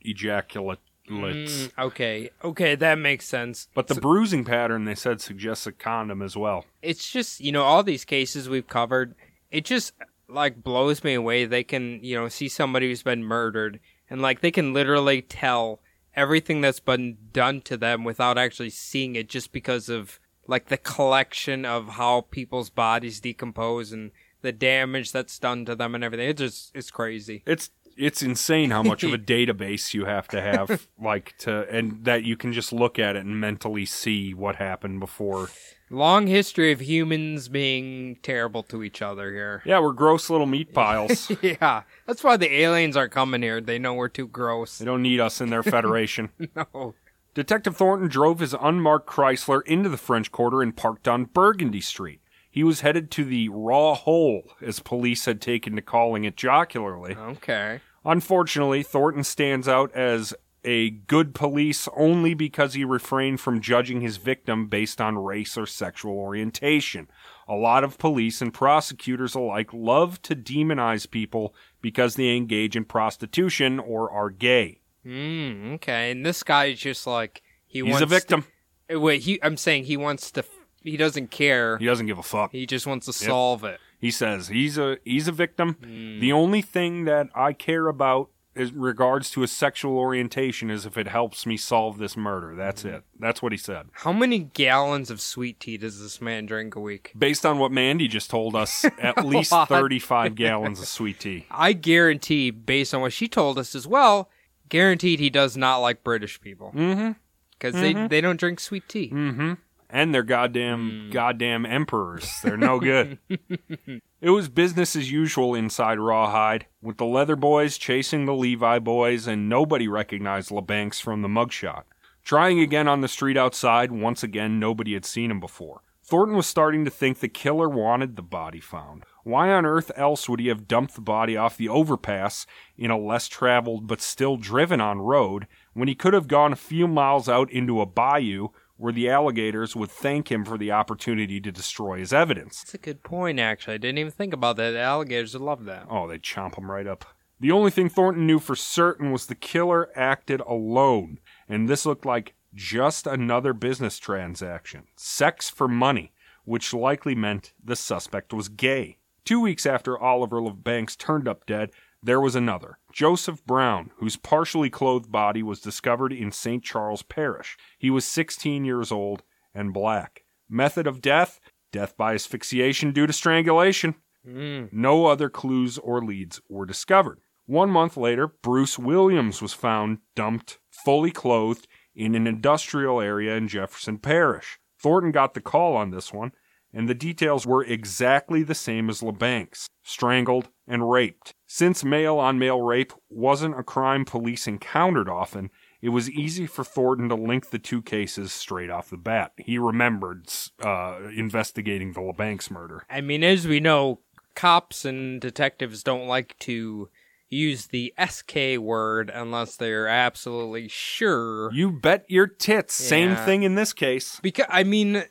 Mm, 1.10 1.72
okay, 1.78 2.30
okay, 2.44 2.74
that 2.74 2.98
makes 2.98 3.26
sense. 3.26 3.68
But 3.74 3.88
the 3.88 3.94
bruising 3.96 4.44
pattern, 4.44 4.84
they 4.84 4.94
said, 4.94 5.20
suggests 5.20 5.66
a 5.66 5.72
condom 5.72 6.22
as 6.22 6.36
well. 6.36 6.64
It's 6.82 7.10
just 7.10 7.40
you 7.40 7.52
know 7.52 7.62
all 7.62 7.82
these 7.82 8.04
cases 8.04 8.48
we've 8.48 8.68
covered. 8.68 9.14
It 9.50 9.64
just 9.64 9.92
like 10.28 10.62
blows 10.62 11.02
me 11.02 11.14
away. 11.14 11.44
They 11.44 11.64
can 11.64 12.02
you 12.02 12.16
know 12.16 12.28
see 12.28 12.48
somebody 12.48 12.88
who's 12.88 13.02
been 13.02 13.24
murdered 13.24 13.80
and 14.10 14.20
like 14.20 14.40
they 14.40 14.50
can 14.50 14.72
literally 14.72 15.22
tell 15.22 15.80
everything 16.14 16.60
that's 16.60 16.80
been 16.80 17.16
done 17.32 17.60
to 17.62 17.76
them 17.76 18.04
without 18.04 18.36
actually 18.36 18.70
seeing 18.70 19.14
it, 19.14 19.28
just 19.28 19.52
because 19.52 19.88
of 19.88 20.18
like 20.46 20.66
the 20.66 20.76
collection 20.76 21.64
of 21.64 21.90
how 21.90 22.22
people's 22.22 22.70
bodies 22.70 23.20
decompose 23.20 23.92
and 23.92 24.10
the 24.42 24.52
damage 24.52 25.12
that's 25.12 25.38
done 25.38 25.64
to 25.64 25.76
them 25.76 25.94
and 25.94 26.02
everything. 26.02 26.28
It 26.28 26.36
just 26.36 26.74
it's 26.74 26.90
crazy. 26.90 27.42
It's 27.46 27.70
it's 28.00 28.22
insane 28.22 28.70
how 28.70 28.82
much 28.82 29.02
of 29.04 29.12
a 29.12 29.18
database 29.36 29.94
you 29.94 30.06
have 30.06 30.26
to 30.28 30.40
have, 30.40 30.88
like 31.00 31.36
to, 31.38 31.68
and 31.70 32.04
that 32.04 32.24
you 32.24 32.36
can 32.36 32.52
just 32.52 32.72
look 32.72 32.98
at 32.98 33.14
it 33.16 33.24
and 33.24 33.38
mentally 33.40 33.84
see 33.84 34.32
what 34.34 34.56
happened 34.56 34.98
before. 35.00 35.50
Long 35.90 36.26
history 36.28 36.70
of 36.72 36.80
humans 36.80 37.48
being 37.48 38.16
terrible 38.22 38.62
to 38.64 38.82
each 38.82 39.02
other 39.02 39.32
here. 39.32 39.60
Yeah, 39.64 39.80
we're 39.80 39.92
gross 39.92 40.30
little 40.30 40.46
meat 40.46 40.72
piles. 40.72 41.30
Yeah, 41.42 41.82
that's 42.06 42.22
why 42.22 42.36
the 42.36 42.52
aliens 42.62 42.96
are 42.96 43.08
coming 43.08 43.42
here. 43.42 43.60
They 43.60 43.78
know 43.78 43.94
we're 43.94 44.08
too 44.08 44.28
gross. 44.28 44.78
they 44.78 44.84
don't 44.84 45.02
need 45.02 45.20
us 45.20 45.40
in 45.40 45.50
their 45.50 45.62
federation. 45.62 46.30
No. 46.56 46.94
Detective 47.34 47.76
Thornton 47.76 48.08
drove 48.08 48.40
his 48.40 48.54
unmarked 48.60 49.08
Chrysler 49.08 49.62
into 49.66 49.88
the 49.88 49.96
French 49.96 50.32
Quarter 50.32 50.62
and 50.62 50.76
parked 50.76 51.06
on 51.06 51.26
Burgundy 51.26 51.80
Street. 51.80 52.20
He 52.50 52.64
was 52.64 52.80
headed 52.80 53.10
to 53.12 53.24
the 53.24 53.48
Raw 53.50 53.94
Hole, 53.94 54.42
as 54.60 54.80
police 54.80 55.26
had 55.26 55.40
taken 55.40 55.76
to 55.76 55.82
calling 55.82 56.24
it 56.24 56.36
jocularly. 56.36 57.14
Okay. 57.14 57.80
Unfortunately, 58.04 58.82
Thornton 58.82 59.24
stands 59.24 59.68
out 59.68 59.94
as 59.94 60.34
a 60.64 60.90
good 60.90 61.34
police 61.34 61.88
only 61.96 62.34
because 62.34 62.74
he 62.74 62.84
refrained 62.84 63.40
from 63.40 63.60
judging 63.60 64.00
his 64.00 64.16
victim 64.18 64.66
based 64.66 65.00
on 65.00 65.18
race 65.18 65.56
or 65.56 65.66
sexual 65.66 66.12
orientation. 66.12 67.08
A 67.48 67.54
lot 67.54 67.82
of 67.82 67.98
police 67.98 68.40
and 68.40 68.52
prosecutors 68.52 69.34
alike 69.34 69.70
love 69.72 70.20
to 70.22 70.36
demonize 70.36 71.10
people 71.10 71.54
because 71.80 72.16
they 72.16 72.36
engage 72.36 72.76
in 72.76 72.84
prostitution 72.84 73.78
or 73.78 74.10
are 74.10 74.30
gay. 74.30 74.80
Mm, 75.04 75.74
okay. 75.74 76.10
And 76.10 76.24
this 76.24 76.42
guy 76.42 76.66
is 76.66 76.78
just 76.78 77.06
like 77.06 77.42
he 77.66 77.80
He's 77.80 77.90
wants 77.90 78.02
a 78.02 78.06
victim. 78.06 78.44
To, 78.88 79.00
wait, 79.00 79.22
he. 79.22 79.42
I'm 79.42 79.56
saying 79.56 79.84
he 79.84 79.96
wants 79.96 80.30
to. 80.32 80.44
He 80.82 80.96
doesn't 80.96 81.30
care. 81.30 81.78
He 81.78 81.86
doesn't 81.86 82.06
give 82.06 82.18
a 82.18 82.22
fuck. 82.22 82.52
He 82.52 82.66
just 82.66 82.86
wants 82.86 83.06
to 83.06 83.12
solve 83.12 83.64
it. 83.64 83.80
He 84.00 84.10
says 84.10 84.48
he's 84.48 84.78
a 84.78 84.98
he's 85.04 85.28
a 85.28 85.32
victim. 85.32 85.74
Hmm. 85.74 86.20
The 86.20 86.32
only 86.32 86.62
thing 86.62 87.04
that 87.04 87.28
I 87.34 87.52
care 87.52 87.86
about 87.88 88.30
in 88.56 88.72
regards 88.80 89.30
to 89.30 89.42
his 89.42 89.52
sexual 89.52 89.96
orientation 89.96 90.70
is 90.70 90.84
if 90.84 90.98
it 90.98 91.06
helps 91.06 91.46
me 91.46 91.56
solve 91.56 91.98
this 91.98 92.16
murder. 92.16 92.54
That's 92.56 92.82
Hmm. 92.82 92.88
it. 92.88 93.04
That's 93.18 93.40
what 93.42 93.52
he 93.52 93.58
said. 93.58 93.86
How 93.92 94.12
many 94.12 94.38
gallons 94.40 95.10
of 95.10 95.20
sweet 95.20 95.60
tea 95.60 95.76
does 95.76 96.00
this 96.02 96.20
man 96.20 96.46
drink 96.46 96.74
a 96.74 96.80
week? 96.80 97.12
Based 97.16 97.46
on 97.46 97.58
what 97.58 97.70
Mandy 97.70 98.08
just 98.08 98.28
told 98.30 98.56
us, 98.56 98.84
at 99.00 99.24
least 99.24 99.52
35 99.52 100.34
gallons 100.34 100.80
of 100.80 100.88
sweet 100.88 101.20
tea. 101.20 101.46
I 101.50 101.72
guarantee, 101.74 102.50
based 102.50 102.92
on 102.94 103.02
what 103.02 103.12
she 103.12 103.28
told 103.28 103.56
us 103.58 103.74
as 103.74 103.86
well, 103.86 104.28
guaranteed 104.68 105.20
he 105.20 105.30
does 105.30 105.56
not 105.56 105.78
like 105.78 106.02
British 106.02 106.40
people 106.40 106.72
Mm-hmm. 106.74 107.12
because 107.52 107.74
they 107.74 107.92
they 108.08 108.20
don't 108.20 108.40
drink 108.40 108.58
sweet 108.60 108.88
tea. 108.88 109.10
Mm-hmm. 109.10 109.52
And 109.92 110.14
they're 110.14 110.22
goddamn 110.22 111.06
hmm. 111.06 111.10
goddamn 111.10 111.66
emperors. 111.66 112.30
They're 112.42 112.56
no 112.56 112.80
good. 112.80 113.18
it 113.28 114.30
was 114.30 114.48
business 114.48 114.96
as 114.96 115.10
usual 115.10 115.54
inside 115.54 115.98
Rawhide, 115.98 116.66
with 116.82 116.96
the 116.96 117.06
Leather 117.06 117.36
Boys 117.36 117.78
chasing 117.78 118.26
the 118.26 118.34
Levi 118.34 118.78
boys, 118.78 119.26
and 119.26 119.48
nobody 119.48 119.88
recognized 119.88 120.50
LeBanks 120.50 121.00
from 121.00 121.22
the 121.22 121.28
mugshot. 121.28 121.84
Trying 122.22 122.60
again 122.60 122.86
on 122.86 123.00
the 123.00 123.08
street 123.08 123.36
outside, 123.36 123.90
once 123.90 124.22
again 124.22 124.60
nobody 124.60 124.94
had 124.94 125.04
seen 125.04 125.30
him 125.30 125.40
before. 125.40 125.82
Thornton 126.10 126.36
was 126.36 126.46
starting 126.46 126.84
to 126.84 126.90
think 126.90 127.20
the 127.20 127.28
killer 127.28 127.68
wanted 127.68 128.16
the 128.16 128.22
body 128.22 128.58
found. 128.58 129.04
Why 129.22 129.52
on 129.52 129.64
earth 129.64 129.92
else 129.94 130.28
would 130.28 130.40
he 130.40 130.48
have 130.48 130.66
dumped 130.66 130.96
the 130.96 131.00
body 131.00 131.36
off 131.36 131.56
the 131.56 131.68
overpass 131.68 132.46
in 132.76 132.90
a 132.90 132.98
less 132.98 133.28
traveled 133.28 133.86
but 133.86 134.00
still 134.00 134.36
driven 134.36 134.80
on 134.80 134.98
road 134.98 135.46
when 135.72 135.86
he 135.86 135.94
could 135.94 136.12
have 136.12 136.26
gone 136.26 136.52
a 136.52 136.56
few 136.56 136.88
miles 136.88 137.28
out 137.28 137.48
into 137.52 137.80
a 137.80 137.86
bayou 137.86 138.48
where 138.80 138.94
the 138.94 139.10
alligators 139.10 139.76
would 139.76 139.90
thank 139.90 140.32
him 140.32 140.42
for 140.42 140.56
the 140.56 140.72
opportunity 140.72 141.38
to 141.38 141.52
destroy 141.52 141.98
his 141.98 142.14
evidence? 142.14 142.62
That's 142.62 142.74
a 142.74 142.78
good 142.78 143.02
point, 143.02 143.38
actually. 143.38 143.74
I 143.74 143.78
didn't 143.78 143.98
even 143.98 144.10
think 144.10 144.32
about 144.32 144.56
that. 144.56 144.70
The 144.70 144.80
alligators 144.80 145.34
would 145.34 145.42
love 145.42 145.66
that. 145.66 145.86
Oh, 145.90 146.08
they'd 146.08 146.22
chomp 146.22 146.56
him 146.56 146.70
right 146.70 146.86
up. 146.86 147.04
The 147.38 147.52
only 147.52 147.70
thing 147.70 147.90
Thornton 147.90 148.26
knew 148.26 148.38
for 148.38 148.56
certain 148.56 149.12
was 149.12 149.26
the 149.26 149.34
killer 149.34 149.90
acted 149.94 150.40
alone, 150.40 151.18
and 151.46 151.68
this 151.68 151.84
looked 151.84 152.06
like 152.06 152.34
just 152.54 153.06
another 153.06 153.52
business 153.52 153.98
transaction. 153.98 154.84
Sex 154.96 155.50
for 155.50 155.68
money, 155.68 156.12
which 156.44 156.72
likely 156.72 157.14
meant 157.14 157.52
the 157.62 157.76
suspect 157.76 158.32
was 158.32 158.48
gay. 158.48 158.96
Two 159.26 159.40
weeks 159.40 159.66
after 159.66 159.98
Oliver 159.98 160.40
LeBanks 160.40 160.96
turned 160.96 161.28
up 161.28 161.44
dead, 161.44 161.70
there 162.02 162.20
was 162.20 162.34
another. 162.34 162.78
Joseph 162.92 163.44
Brown, 163.44 163.90
whose 163.98 164.16
partially 164.16 164.70
clothed 164.70 165.12
body 165.12 165.42
was 165.42 165.60
discovered 165.60 166.12
in 166.12 166.32
St. 166.32 166.62
Charles 166.62 167.02
Parish. 167.02 167.56
He 167.78 167.90
was 167.90 168.04
16 168.04 168.64
years 168.64 168.90
old 168.90 169.22
and 169.54 169.72
black. 169.72 170.24
Method 170.48 170.86
of 170.86 171.02
death? 171.02 171.40
Death 171.72 171.96
by 171.96 172.14
asphyxiation 172.14 172.92
due 172.92 173.06
to 173.06 173.12
strangulation. 173.12 173.94
Mm. 174.26 174.72
No 174.72 175.06
other 175.06 175.28
clues 175.28 175.78
or 175.78 176.02
leads 176.02 176.40
were 176.48 176.66
discovered. 176.66 177.20
One 177.46 177.70
month 177.70 177.96
later, 177.96 178.28
Bruce 178.28 178.78
Williams 178.78 179.42
was 179.42 179.52
found 179.52 179.98
dumped, 180.14 180.58
fully 180.70 181.10
clothed, 181.10 181.66
in 181.94 182.14
an 182.14 182.26
industrial 182.26 183.00
area 183.00 183.36
in 183.36 183.48
Jefferson 183.48 183.98
Parish. 183.98 184.58
Thornton 184.80 185.12
got 185.12 185.34
the 185.34 185.40
call 185.40 185.76
on 185.76 185.90
this 185.90 186.12
one, 186.12 186.32
and 186.72 186.88
the 186.88 186.94
details 186.94 187.46
were 187.46 187.64
exactly 187.64 188.42
the 188.42 188.54
same 188.54 188.88
as 188.88 189.00
LeBanks 189.00 189.66
strangled 189.82 190.48
and 190.66 190.90
raped. 190.90 191.34
Since 191.46 191.84
male 191.84 192.18
on 192.18 192.38
male 192.38 192.62
rape 192.62 192.92
wasn't 193.08 193.58
a 193.58 193.64
crime 193.64 194.04
police 194.04 194.46
encountered 194.46 195.08
often, 195.08 195.50
it 195.82 195.88
was 195.88 196.10
easy 196.10 196.46
for 196.46 196.62
Thornton 196.62 197.08
to 197.08 197.14
link 197.14 197.50
the 197.50 197.58
two 197.58 197.82
cases 197.82 198.32
straight 198.32 198.70
off 198.70 198.90
the 198.90 198.96
bat. 198.96 199.32
He 199.36 199.58
remembered 199.58 200.28
uh, 200.62 200.98
investigating 201.16 201.92
the 201.92 202.00
LeBanks 202.00 202.50
murder. 202.50 202.84
I 202.90 203.00
mean, 203.00 203.24
as 203.24 203.48
we 203.48 203.60
know, 203.60 204.00
cops 204.34 204.84
and 204.84 205.20
detectives 205.20 205.82
don't 205.82 206.06
like 206.06 206.36
to 206.40 206.88
use 207.30 207.68
the 207.68 207.94
SK 208.04 208.58
word 208.58 209.10
unless 209.12 209.56
they're 209.56 209.88
absolutely 209.88 210.68
sure. 210.68 211.52
You 211.52 211.70
bet 211.72 212.04
your 212.08 212.26
tits. 212.26 212.74
Same 212.74 213.16
thing 213.16 213.44
in 213.44 213.54
this 213.54 213.72
case. 213.72 214.20
Because 214.22 214.46
I 214.48 214.64
mean, 214.64 215.04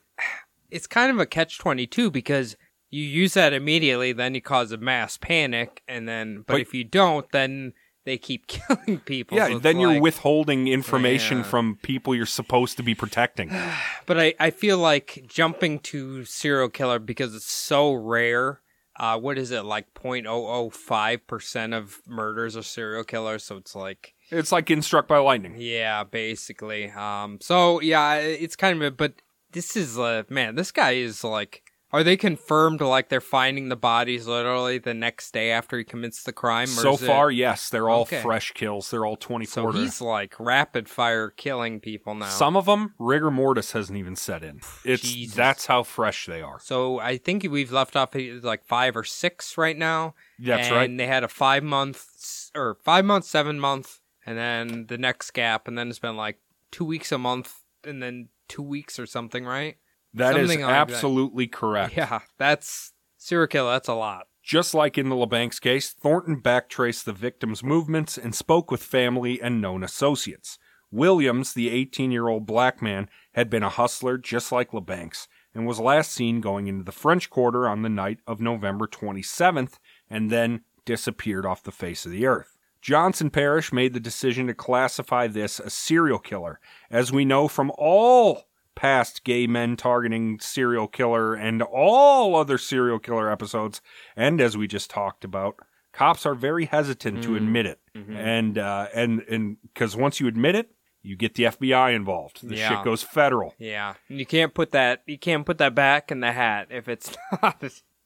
it's 0.72 0.88
kind 0.88 1.12
of 1.12 1.20
a 1.20 1.26
catch 1.26 1.58
twenty 1.60 1.88
two 1.88 2.10
because 2.12 2.56
you 2.90 3.04
use 3.04 3.34
that 3.36 3.54
immediately, 3.54 4.12
then 4.14 4.34
you 4.36 4.42
cause 4.42 4.72
a 4.72 4.78
mass 4.78 5.18
panic, 5.18 5.84
and 5.88 6.08
then 6.08 6.38
but, 6.48 6.54
But- 6.54 6.62
if 6.62 6.74
you 6.74 6.84
don't, 6.84 7.32
then 7.32 7.74
they 8.06 8.18
keep 8.18 8.48
killing 8.56 9.00
people. 9.00 9.38
Yeah, 9.38 9.60
then 9.60 9.80
you're 9.80 10.02
withholding 10.02 10.68
information 10.68 11.40
Yeah. 11.40 11.44
from 11.44 11.78
people 11.84 12.16
you're 12.16 12.26
supposed 12.26 12.78
to 12.78 12.84
be 12.84 12.96
protecting. 12.96 13.52
But 14.08 14.20
I 14.20 14.34
I 14.40 14.50
feel 14.50 14.78
like 14.80 15.26
jumping 15.28 15.80
to 15.92 16.26
serial 16.26 16.70
killer 16.70 16.98
because 17.00 17.36
it's 17.36 17.52
so 17.52 17.94
rare. 17.94 18.62
Uh, 19.00 19.18
what 19.18 19.38
is 19.38 19.52
it 19.52 19.64
like 19.64 19.94
0.005 19.94 21.28
percent 21.28 21.74
of 21.74 22.00
murders 22.08 22.58
are 22.58 22.64
serial 22.64 23.04
killers? 23.04 23.44
So 23.44 23.58
it's 23.58 23.76
like 23.76 24.14
It's 24.32 24.52
like 24.52 24.66
getting 24.66 24.82
struck 24.82 25.08
by 25.08 25.18
lightning. 25.20 25.56
Yeah, 25.58 26.04
basically. 26.04 26.90
Um, 26.90 27.38
so 27.42 27.80
yeah, 27.82 28.16
it's 28.16 28.56
kind 28.56 28.82
of, 28.82 28.88
a, 28.88 28.92
but 28.92 29.14
this 29.52 29.76
is, 29.76 29.98
uh, 29.98 30.24
man, 30.30 30.56
this 30.56 30.72
guy 30.72 30.92
is 30.92 31.24
like, 31.24 31.64
are 31.92 32.04
they 32.04 32.16
confirmed 32.18 32.82
like 32.82 33.10
they're 33.10 33.20
finding 33.20 33.70
the 33.70 33.76
bodies 33.76 34.28
literally 34.28 34.78
the 34.78 34.94
next 34.94 35.32
day 35.34 35.50
after 35.50 35.76
he 35.76 35.84
commits 35.84 36.22
the 36.22 36.32
crime? 36.32 36.66
or 36.66 36.82
So 36.82 36.94
is 36.94 37.02
it- 37.02 37.08
far, 37.08 37.32
yes, 37.32 37.68
they're 37.70 37.90
all 37.90 38.02
Okay. 38.04 38.22
fresh 38.22 38.52
kills. 38.52 38.92
They're 38.92 39.08
all 39.08 39.16
24. 39.18 39.74
so 39.74 39.80
he's 39.80 40.00
like 40.00 40.36
rapid 40.40 40.88
fire 40.88 41.32
killing 41.32 41.80
people 41.80 42.14
now. 42.14 42.30
Some 42.30 42.56
of 42.56 42.66
them, 42.68 42.94
rigor 43.00 43.32
mortis 43.32 43.72
hasn't 43.72 43.98
even 43.98 44.16
set 44.16 44.44
in. 44.44 44.62
It's 44.86 45.02
Jesus. 45.02 45.36
that's 45.36 45.66
how 45.66 45.82
fresh 45.82 46.28
they 46.28 46.44
are. 46.44 46.60
So 46.60 47.00
I 47.00 47.18
think 47.18 47.44
we've 47.50 47.72
left 47.72 47.96
off 47.96 48.16
at, 48.16 48.44
like 48.44 48.64
five 48.66 48.96
or 48.96 49.04
six 49.04 49.58
right 49.58 49.78
now. 49.78 50.14
That's 50.38 50.68
and 50.68 50.76
right. 50.76 50.96
they 50.98 51.08
had 51.08 51.24
a 51.24 51.28
five 51.28 51.64
month 51.64 52.06
or 52.54 52.78
five 52.84 53.04
month, 53.04 53.26
seven 53.26 53.60
month, 53.60 54.00
and 54.28 54.38
then 54.38 54.86
the 54.90 54.98
next 55.00 55.32
gap, 55.32 55.68
and 55.68 55.76
then 55.76 55.90
it's 55.90 55.98
been 55.98 56.16
like 56.18 56.38
two 56.70 56.86
weeks 56.86 57.12
a 57.12 57.18
month, 57.18 57.64
and 57.84 58.04
then 58.04 58.30
two 58.50 58.64
weeks 58.64 59.00
or 59.00 59.06
something, 59.06 59.46
right? 59.46 59.78
That 60.14 60.36
is 60.36 60.50
something 60.50 60.66
like 60.66 60.70
that. 60.70 60.94
absolutely 60.94 61.48
correct. 61.48 61.96
Yeah, 61.96 62.20
that's 62.38 62.94
serial 63.18 63.48
killer. 63.48 63.72
That's 63.72 63.88
a 63.88 63.94
lot. 63.94 64.28
Just 64.44 64.74
like 64.74 64.98
in 64.98 65.10
the 65.10 65.16
LeBanks 65.16 65.62
case, 65.62 65.92
Thornton 65.92 66.42
backtraced 66.42 67.04
the 67.04 67.14
victim's 67.14 67.64
movements 67.64 68.18
and 68.18 68.34
spoke 68.34 68.72
with 68.72 68.82
family 68.82 69.40
and 69.42 69.62
known 69.62 69.84
associates. 69.84 70.58
Williams, 70.92 71.54
the 71.54 71.70
18 71.70 72.12
year 72.12 72.28
old 72.28 72.46
black 72.46 72.82
man, 72.82 73.10
had 73.34 73.50
been 73.50 73.64
a 73.64 73.70
hustler 73.70 74.18
just 74.18 74.52
like 74.52 74.72
LeBanks 74.72 75.28
and 75.54 75.68
was 75.68 75.80
last 75.80 76.12
seen 76.12 76.42
going 76.42 76.68
into 76.68 76.84
the 76.84 76.92
French 76.92 77.30
Quarter 77.30 77.68
on 77.68 77.82
the 77.84 77.90
night 77.90 78.20
of 78.26 78.42
November 78.42 78.88
27th 78.88 79.78
and 80.10 80.32
then 80.32 80.62
disappeared 80.86 81.46
off 81.46 81.64
the 81.64 81.72
face 81.72 82.06
of 82.06 82.12
the 82.12 82.26
earth. 82.26 82.58
Johnson 82.82 83.30
Parish 83.30 83.74
made 83.74 83.94
the 83.94 84.00
decision 84.00 84.48
to 84.48 84.54
classify 84.54 85.28
this 85.28 85.60
a 85.60 85.70
serial 85.70 86.20
killer, 86.20 86.60
as 86.90 87.12
we 87.12 87.26
know 87.26 87.48
from 87.48 87.72
all 87.78 88.44
past 88.76 89.24
gay 89.26 89.46
men 89.46 89.76
targeting 89.76 90.40
serial 90.40 90.88
killer 90.88 91.34
and 91.36 91.62
all 91.62 92.36
other 92.36 92.58
serial 92.58 93.00
killer 93.00 93.30
episodes, 93.30 93.82
and 94.16 94.40
as 94.40 94.56
we 94.56 94.68
just 94.68 94.90
talked 94.90 95.26
about, 95.26 95.58
cops 95.92 96.26
are 96.26 96.36
very 96.36 96.66
hesitant 96.66 97.22
to 97.24 97.30
Mm. 97.32 97.38
admit 97.38 97.66
it, 97.66 97.80
and 97.96 98.58
uh, 98.58 98.88
and 98.94 99.22
and 99.30 99.58
because 99.74 99.98
once 99.98 100.22
you 100.22 100.28
admit 100.28 100.56
it, 100.56 100.72
you 101.02 101.18
get 101.18 101.34
the 101.36 101.44
FBI 101.48 101.94
involved. 101.94 102.48
The 102.48 102.56
Yeah. 102.56 102.70
shit 102.70 102.84
goes 102.86 103.04
federal 103.04 103.54
Yeah, 103.58 103.96
and 104.08 104.18
you 104.20 104.26
can't 104.26 104.54
put 104.54 104.72
that. 104.72 105.04
You 105.06 105.18
can't 105.18 105.46
put 105.46 105.58
that 105.58 105.76
back 105.76 106.12
in 106.12 106.22
the 106.22 106.32
hat 106.32 106.68
if 106.72 106.88
it's 106.88 107.14
not. 107.42 107.62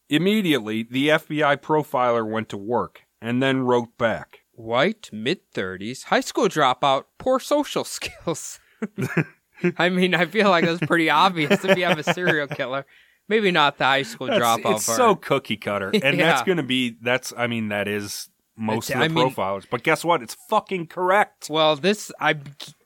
immediately. 0.09 0.83
The 0.83 1.09
FBI 1.09 1.57
profiler 1.57 2.27
went 2.27 2.49
to 2.49 2.57
work 2.57 3.03
and 3.21 3.41
then 3.43 3.61
wrote 3.61 3.97
back. 3.97 4.39
White, 4.55 5.09
mid 5.11 5.39
thirties, 5.53 6.03
high 6.03 6.19
school 6.21 6.47
dropout, 6.47 7.05
poor 7.17 7.39
social 7.39 7.83
skills. 7.97 8.59
I 9.77 9.89
mean, 9.89 10.13
I 10.13 10.25
feel 10.25 10.49
like 10.49 10.65
that's 10.65 10.85
pretty 10.85 11.09
obvious 11.09 11.63
if 11.63 11.77
you 11.77 11.85
have 11.85 11.97
a 11.99 12.03
serial 12.13 12.47
killer. 12.47 12.85
Maybe 13.29 13.51
not 13.51 13.77
the 13.77 13.85
high 13.85 14.03
school 14.03 14.27
That's- 14.27 14.43
dropout 14.43 14.75
it's 14.75 14.85
part. 14.85 14.97
so 14.97 15.15
cookie 15.15 15.55
cutter, 15.57 15.89
and 16.03 16.19
that's 16.19 16.41
going 16.43 16.57
to 16.57 16.63
be 16.63 16.97
that's. 17.01 17.33
I 17.37 17.47
mean, 17.47 17.69
that 17.69 17.87
is 17.87 18.29
most 18.57 18.89
It's- 18.89 19.03
of 19.07 19.13
the 19.13 19.21
I 19.21 19.23
mean- 19.25 19.63
But 19.71 19.83
guess 19.83 20.03
what? 20.03 20.21
It's 20.21 20.35
fucking 20.49 20.87
correct. 20.87 21.47
well, 21.49 21.75
this 21.75 22.11
I 22.19 22.35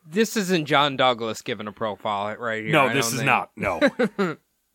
this 0.09 0.37
isn't 0.37 0.65
John 0.65 0.95
Douglas 0.95 1.41
giving 1.41 1.67
a 1.67 1.71
profile 1.73 2.35
right 2.37 2.63
here. 2.63 2.71
No, 2.71 2.85
I 2.87 2.93
this 2.93 3.07
is 3.07 3.15
think. 3.15 3.25
not. 3.25 3.49
No. 3.57 3.79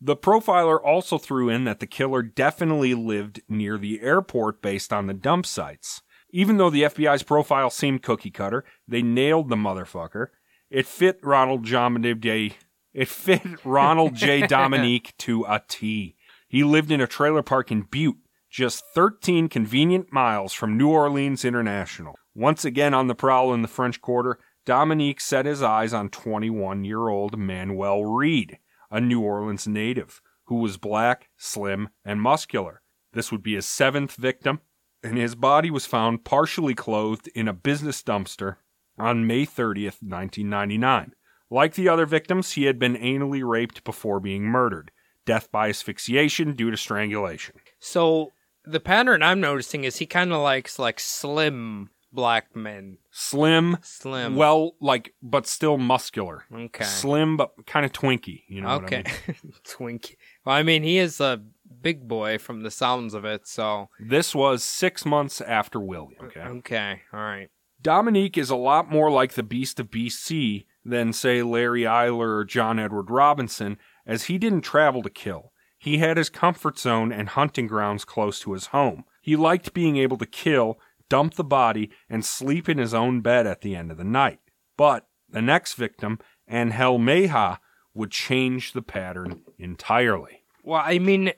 the 0.01 0.15
profiler 0.17 0.77
also 0.83 1.17
threw 1.17 1.49
in 1.49 1.63
that 1.63 1.79
the 1.79 1.87
killer 1.87 2.21
definitely 2.21 2.93
lived 2.93 3.41
near 3.47 3.77
the 3.77 4.01
airport 4.01 4.61
based 4.61 4.91
on 4.93 5.07
the 5.07 5.13
dump 5.13 5.45
sites. 5.45 6.01
Even 6.35 6.57
though 6.57 6.71
the 6.71 6.81
FBI's 6.81 7.21
profile 7.21 7.69
seemed 7.69 8.01
cookie 8.01 8.31
cutter, 8.31 8.65
they 8.87 9.03
nailed 9.03 9.49
the 9.49 9.55
motherfucker. 9.55 10.29
It 10.71 10.87
fit 10.87 11.19
Ronald 11.21 11.63
J. 11.63 12.55
It 12.91 13.07
fit 13.07 13.43
Ronald 13.63 14.15
J. 14.15 14.47
Dominique 14.47 15.13
to 15.19 15.45
a 15.47 15.61
T. 15.67 16.15
He 16.47 16.63
lived 16.63 16.91
in 16.91 16.99
a 16.99 17.07
trailer 17.07 17.43
park 17.43 17.71
in 17.71 17.85
Boutte, 17.85 18.17
just 18.49 18.83
13 18.95 19.47
convenient 19.47 20.11
miles 20.11 20.53
from 20.53 20.75
New 20.75 20.89
Orleans 20.89 21.45
International. 21.45 22.15
Once 22.33 22.65
again 22.65 22.95
on 22.95 23.05
the 23.05 23.15
prowl 23.15 23.53
in 23.53 23.61
the 23.61 23.67
French 23.67 24.01
Quarter, 24.01 24.39
Dominique 24.65 25.21
set 25.21 25.45
his 25.45 25.61
eyes 25.61 25.93
on 25.93 26.09
21 26.09 26.83
year 26.83 27.09
old 27.09 27.37
Manuel 27.37 28.05
Reed, 28.05 28.57
a 28.89 28.99
New 28.99 29.21
Orleans 29.21 29.67
native, 29.67 30.19
who 30.45 30.55
was 30.55 30.77
black, 30.77 31.29
slim, 31.37 31.89
and 32.03 32.19
muscular. 32.19 32.81
This 33.11 33.31
would 33.31 33.43
be 33.43 33.53
his 33.53 33.67
seventh 33.67 34.15
victim, 34.15 34.61
and 35.03 35.17
his 35.17 35.35
body 35.35 35.69
was 35.69 35.85
found 35.85 36.23
partially 36.23 36.73
clothed 36.73 37.29
in 37.35 37.47
a 37.47 37.53
business 37.53 38.01
dumpster 38.01 38.57
on 38.97 39.27
May 39.27 39.45
30th, 39.45 40.01
1999. 40.01 41.13
Like 41.49 41.75
the 41.75 41.89
other 41.89 42.05
victims, 42.05 42.53
he 42.53 42.63
had 42.63 42.79
been 42.79 42.95
anally 42.95 43.47
raped 43.47 43.83
before 43.83 44.19
being 44.19 44.43
murdered. 44.43 44.91
Death 45.25 45.51
by 45.51 45.69
asphyxiation 45.69 46.53
due 46.53 46.71
to 46.71 46.77
strangulation. 46.77 47.55
So 47.79 48.31
the 48.65 48.79
pattern 48.79 49.21
I'm 49.21 49.39
noticing 49.39 49.83
is 49.83 49.97
he 49.97 50.05
kind 50.05 50.33
of 50.33 50.41
likes 50.41 50.79
like 50.79 50.99
slim 50.99 51.89
black 52.13 52.55
men? 52.55 52.97
Slim, 53.11 53.77
Slim. 53.81 54.35
well, 54.35 54.75
like, 54.79 55.13
but 55.21 55.47
still 55.47 55.77
muscular. 55.77 56.45
okay. 56.53 56.83
Slim, 56.85 57.37
but 57.37 57.51
kind 57.65 57.85
of 57.85 57.91
twinky. 57.91 58.43
You 58.47 58.61
know 58.61 58.79
what 58.79 58.81
I 58.81 58.85
okay. 58.85 59.03
mean? 59.27 59.53
Twinkie. 59.65 60.15
Well, 60.45 60.55
I 60.55 60.63
mean, 60.63 60.83
he 60.83 60.97
is 60.97 61.19
a 61.19 61.41
big 61.83 62.07
boy 62.07 62.39
from 62.39 62.63
the 62.63 62.71
sounds 62.71 63.13
of 63.13 63.25
it, 63.25 63.47
so. 63.47 63.89
This 63.99 64.33
was 64.33 64.63
six 64.63 65.05
months 65.05 65.41
after 65.41 65.79
William. 65.79 66.25
Okay. 66.25 66.41
Okay. 66.41 67.01
All 67.13 67.19
right. 67.19 67.49
Dominique 67.81 68.37
is 68.37 68.49
a 68.49 68.55
lot 68.55 68.89
more 68.89 69.11
like 69.11 69.33
the 69.33 69.43
Beast 69.43 69.79
of 69.79 69.91
BC 69.91 70.65
than, 70.85 71.13
say, 71.13 71.43
Larry 71.43 71.81
Eyler 71.81 72.39
or 72.39 72.45
John 72.45 72.79
Edward 72.79 73.11
Robinson, 73.11 73.77
as 74.07 74.23
he 74.23 74.37
didn't 74.37 74.61
travel 74.61 75.03
to 75.03 75.09
kill. 75.09 75.51
He 75.77 75.97
had 75.97 76.15
his 76.15 76.29
comfort 76.29 76.79
zone 76.79 77.11
and 77.11 77.27
hunting 77.27 77.67
grounds 77.67 78.05
close 78.05 78.39
to 78.39 78.53
his 78.53 78.67
home. 78.67 79.03
He 79.21 79.35
liked 79.35 79.73
being 79.73 79.97
able 79.97 80.17
to 80.17 80.25
kill, 80.25 80.79
dump 81.09 81.33
the 81.33 81.43
body, 81.43 81.91
and 82.09 82.23
sleep 82.23 82.69
in 82.69 82.77
his 82.77 82.93
own 82.93 83.19
bed 83.19 83.45
at 83.45 83.61
the 83.61 83.75
end 83.75 83.91
of 83.91 83.97
the 83.97 84.05
night. 84.05 84.39
But 84.77 85.07
the 85.29 85.41
next 85.41 85.73
victim, 85.73 86.19
Angel 86.49 86.97
Mejia, 86.97 87.59
would 87.93 88.11
change 88.11 88.71
the 88.71 88.81
pattern 88.81 89.41
entirely. 89.57 90.42
Well, 90.63 90.81
I 90.83 90.97
mean, 90.99 91.33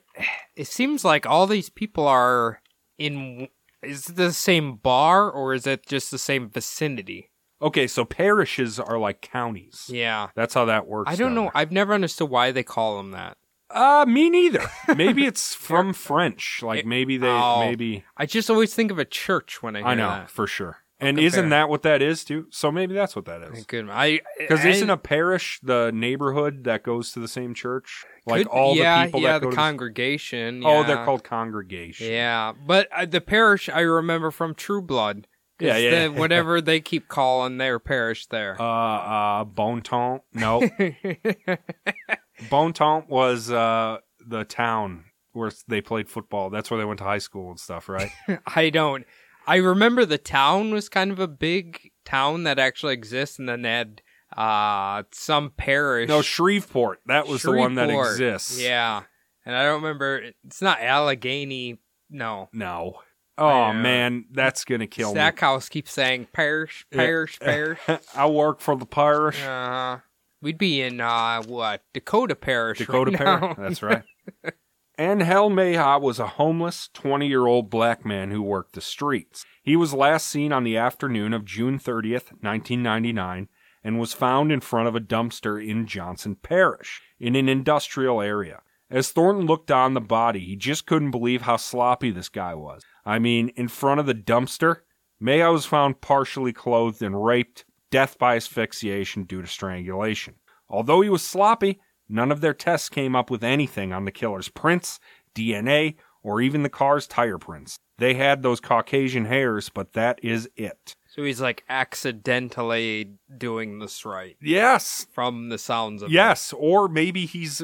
it 0.54 0.66
seems 0.68 1.04
like 1.04 1.26
all 1.26 1.46
these 1.46 1.68
people 1.68 2.06
are 2.06 2.60
in. 2.98 3.48
Is 3.82 4.08
it 4.08 4.16
the 4.16 4.32
same 4.32 4.76
bar 4.76 5.30
or 5.30 5.52
is 5.54 5.66
it 5.66 5.86
just 5.86 6.10
the 6.10 6.18
same 6.18 6.48
vicinity? 6.48 7.30
Okay, 7.60 7.86
so 7.86 8.04
parishes 8.04 8.78
are 8.80 8.98
like 8.98 9.20
counties. 9.20 9.86
Yeah. 9.92 10.28
That's 10.34 10.54
how 10.54 10.64
that 10.66 10.86
works. 10.86 11.10
I 11.10 11.16
don't 11.16 11.34
know. 11.34 11.42
there. 11.44 11.52
I've 11.56 11.72
never 11.72 11.94
understood 11.94 12.28
why 12.30 12.52
they 12.52 12.62
call 12.62 12.96
them 12.98 13.12
that. 13.12 13.36
Uh, 13.70 14.04
me 14.08 14.28
neither. 14.30 14.64
maybe 14.96 15.24
it's 15.26 15.54
from 15.54 15.92
French. 15.92 16.62
Like 16.62 16.84
maybe 16.86 17.16
they, 17.16 17.28
Oh. 17.28 17.60
maybe 17.60 18.04
I 18.16 18.26
just 18.26 18.50
always 18.50 18.74
think 18.74 18.90
of 18.90 18.98
a 18.98 19.04
church 19.04 19.62
when 19.62 19.74
I 19.76 19.80
hear 19.80 19.88
I 19.88 19.94
know 19.94 20.08
that. 20.08 20.30
for 20.30 20.46
sure. 20.46 20.78
And 20.98 21.18
compare. 21.18 21.26
isn't 21.26 21.48
that 21.50 21.68
what 21.68 21.82
that 21.82 22.00
is 22.00 22.24
too? 22.24 22.46
So 22.50 22.72
maybe 22.72 22.94
that's 22.94 23.14
what 23.14 23.26
that 23.26 23.42
is. 23.42 23.66
I 23.70 24.20
Because 24.38 24.64
isn't 24.64 24.88
a 24.88 24.96
parish 24.96 25.60
the 25.62 25.90
neighborhood 25.94 26.64
that 26.64 26.82
goes 26.82 27.12
to 27.12 27.20
the 27.20 27.28
same 27.28 27.52
church? 27.52 28.04
Like 28.24 28.44
could- 28.44 28.48
all 28.48 28.74
yeah, 28.74 29.00
the 29.00 29.06
people 29.06 29.20
yeah, 29.20 29.32
that 29.32 29.40
the 29.40 29.46
go 29.46 29.50
to 29.50 29.56
congregation. 29.56 30.62
Oh, 30.64 30.84
they're 30.84 31.04
called 31.04 31.22
congregation. 31.22 32.10
Yeah, 32.10 32.52
but 32.66 32.88
uh, 32.92 33.04
the 33.04 33.20
parish 33.20 33.68
I 33.68 33.80
remember 33.80 34.30
from 34.30 34.54
True 34.54 34.80
Blood. 34.80 35.26
Yeah, 35.60 35.76
yeah. 35.76 36.08
the- 36.08 36.12
whatever 36.20 36.62
they 36.62 36.80
keep 36.80 37.08
calling 37.08 37.58
their 37.58 37.78
parish 37.78 38.26
there. 38.28 38.56
Uh, 38.58 38.64
uh, 38.64 39.44
Bon 39.44 39.82
Temps. 39.82 40.24
No, 40.32 40.66
Bon 42.50 42.72
Temps 42.72 43.06
was 43.08 43.50
uh 43.50 43.98
the 44.26 44.44
town 44.44 45.04
where 45.32 45.52
they 45.68 45.80
played 45.80 46.08
football. 46.08 46.50
That's 46.50 46.70
where 46.70 46.78
they 46.78 46.84
went 46.86 46.98
to 46.98 47.04
high 47.04 47.18
school 47.18 47.50
and 47.50 47.60
stuff, 47.60 47.88
right? 47.88 48.10
I 48.46 48.70
don't. 48.70 49.04
I 49.46 49.56
remember 49.56 50.04
the 50.04 50.18
town 50.18 50.72
was 50.72 50.88
kind 50.88 51.10
of 51.10 51.18
a 51.18 51.28
big 51.28 51.92
town 52.04 52.44
that 52.44 52.58
actually 52.58 52.94
exists, 52.94 53.38
and 53.38 53.48
then 53.48 53.62
they 53.62 53.70
had 53.70 54.02
uh 54.36 55.04
some 55.12 55.50
parish. 55.56 56.08
no, 56.08 56.20
Shreveport. 56.22 57.00
That 57.06 57.28
was 57.28 57.42
the 57.42 57.52
one 57.52 57.74
that 57.76 57.90
exists. 57.90 58.60
Yeah, 58.60 59.02
and 59.44 59.54
I 59.54 59.62
don't 59.64 59.82
remember. 59.82 60.22
It's 60.44 60.60
not 60.60 60.80
Allegheny. 60.80 61.78
No. 62.10 62.48
No. 62.52 63.00
Oh 63.38 63.72
man, 63.72 64.24
that's 64.32 64.64
gonna 64.64 64.86
kill 64.86 65.10
Stackhouse 65.10 65.68
keeps 65.68 65.92
saying 65.92 66.28
parish, 66.32 66.86
parish, 66.90 67.38
parish. 67.38 67.78
I 68.14 68.26
work 68.26 68.60
for 68.60 68.76
the 68.76 68.86
parish. 68.86 69.42
Uh, 69.42 69.98
we'd 70.40 70.56
be 70.56 70.80
in 70.80 71.00
uh 71.00 71.42
what 71.42 71.82
Dakota 71.92 72.34
Parish. 72.34 72.78
Dakota 72.78 73.10
right 73.10 73.40
Parish. 73.40 73.56
That's 73.58 73.82
right. 73.82 74.02
Angel 74.98 75.50
Mejia 75.50 75.98
was 75.98 76.18
a 76.18 76.26
homeless 76.26 76.88
20 76.94 77.28
year 77.28 77.46
old 77.46 77.68
black 77.68 78.06
man 78.06 78.30
who 78.30 78.40
worked 78.40 78.72
the 78.72 78.80
streets. 78.80 79.44
He 79.62 79.76
was 79.76 79.92
last 79.92 80.26
seen 80.26 80.54
on 80.54 80.64
the 80.64 80.78
afternoon 80.78 81.34
of 81.34 81.44
June 81.44 81.78
30th, 81.78 82.32
1999, 82.40 83.48
and 83.84 84.00
was 84.00 84.14
found 84.14 84.50
in 84.50 84.60
front 84.60 84.88
of 84.88 84.96
a 84.96 85.00
dumpster 85.00 85.62
in 85.62 85.86
Johnson 85.86 86.36
Parish, 86.36 87.02
in 87.20 87.36
an 87.36 87.46
industrial 87.46 88.22
area. 88.22 88.62
As 88.90 89.10
Thornton 89.10 89.44
looked 89.44 89.70
on 89.70 89.92
the 89.92 90.00
body, 90.00 90.40
he 90.40 90.56
just 90.56 90.86
couldn't 90.86 91.10
believe 91.10 91.42
how 91.42 91.58
sloppy 91.58 92.10
this 92.10 92.30
guy 92.30 92.54
was. 92.54 92.82
I 93.04 93.18
mean, 93.18 93.50
in 93.50 93.68
front 93.68 94.00
of 94.00 94.06
the 94.06 94.14
dumpster, 94.14 94.76
Mejia 95.20 95.52
was 95.52 95.66
found 95.66 96.00
partially 96.00 96.54
clothed 96.54 97.02
and 97.02 97.22
raped, 97.22 97.66
death 97.90 98.18
by 98.18 98.36
asphyxiation 98.36 99.24
due 99.24 99.42
to 99.42 99.48
strangulation. 99.48 100.36
Although 100.70 101.02
he 101.02 101.10
was 101.10 101.22
sloppy, 101.22 101.80
none 102.08 102.30
of 102.32 102.40
their 102.40 102.54
tests 102.54 102.88
came 102.88 103.14
up 103.16 103.30
with 103.30 103.42
anything 103.44 103.92
on 103.92 104.04
the 104.04 104.10
killer's 104.12 104.48
prints, 104.48 104.98
DNA, 105.34 105.96
or 106.22 106.40
even 106.40 106.62
the 106.62 106.68
car's 106.68 107.06
tire 107.06 107.38
prints. 107.38 107.78
They 107.98 108.14
had 108.14 108.42
those 108.42 108.60
Caucasian 108.60 109.24
hairs, 109.26 109.68
but 109.70 109.92
that 109.94 110.18
is 110.22 110.48
it. 110.56 110.94
So 111.06 111.22
he's 111.22 111.40
like 111.40 111.64
accidentally 111.68 113.12
doing 113.38 113.78
this 113.78 114.04
right 114.04 114.36
Yes. 114.40 115.06
from 115.12 115.48
the 115.48 115.58
sounds 115.58 116.02
of 116.02 116.10
it. 116.10 116.12
Yes, 116.12 116.52
or 116.56 116.88
maybe 116.88 117.26
he's 117.26 117.62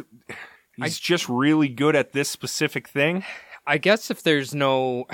he's 0.77 0.99
just 0.99 1.29
really 1.29 1.69
good 1.69 1.95
at 1.97 2.13
this 2.13 2.31
specific 2.31 2.89
thing. 2.89 3.25
I 3.67 3.79
guess 3.79 4.11
if 4.11 4.23
there's 4.23 4.55
no, 4.55 5.05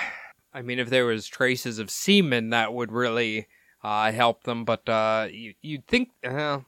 I 0.55 0.63
mean, 0.63 0.79
if 0.79 0.89
there 0.89 1.05
was 1.07 1.27
traces 1.27 1.79
of 1.79 1.91
semen, 1.91 2.51
that 2.51 2.73
would 2.73 2.93
really 2.93 3.49
uh, 3.83 4.13
help 4.13 4.45
them. 4.45 4.65
But 4.65 4.89
uh, 4.89 5.29
you 5.31 5.55
you'd 5.61 5.87
think, 5.87 6.11
uh, 6.25 6.61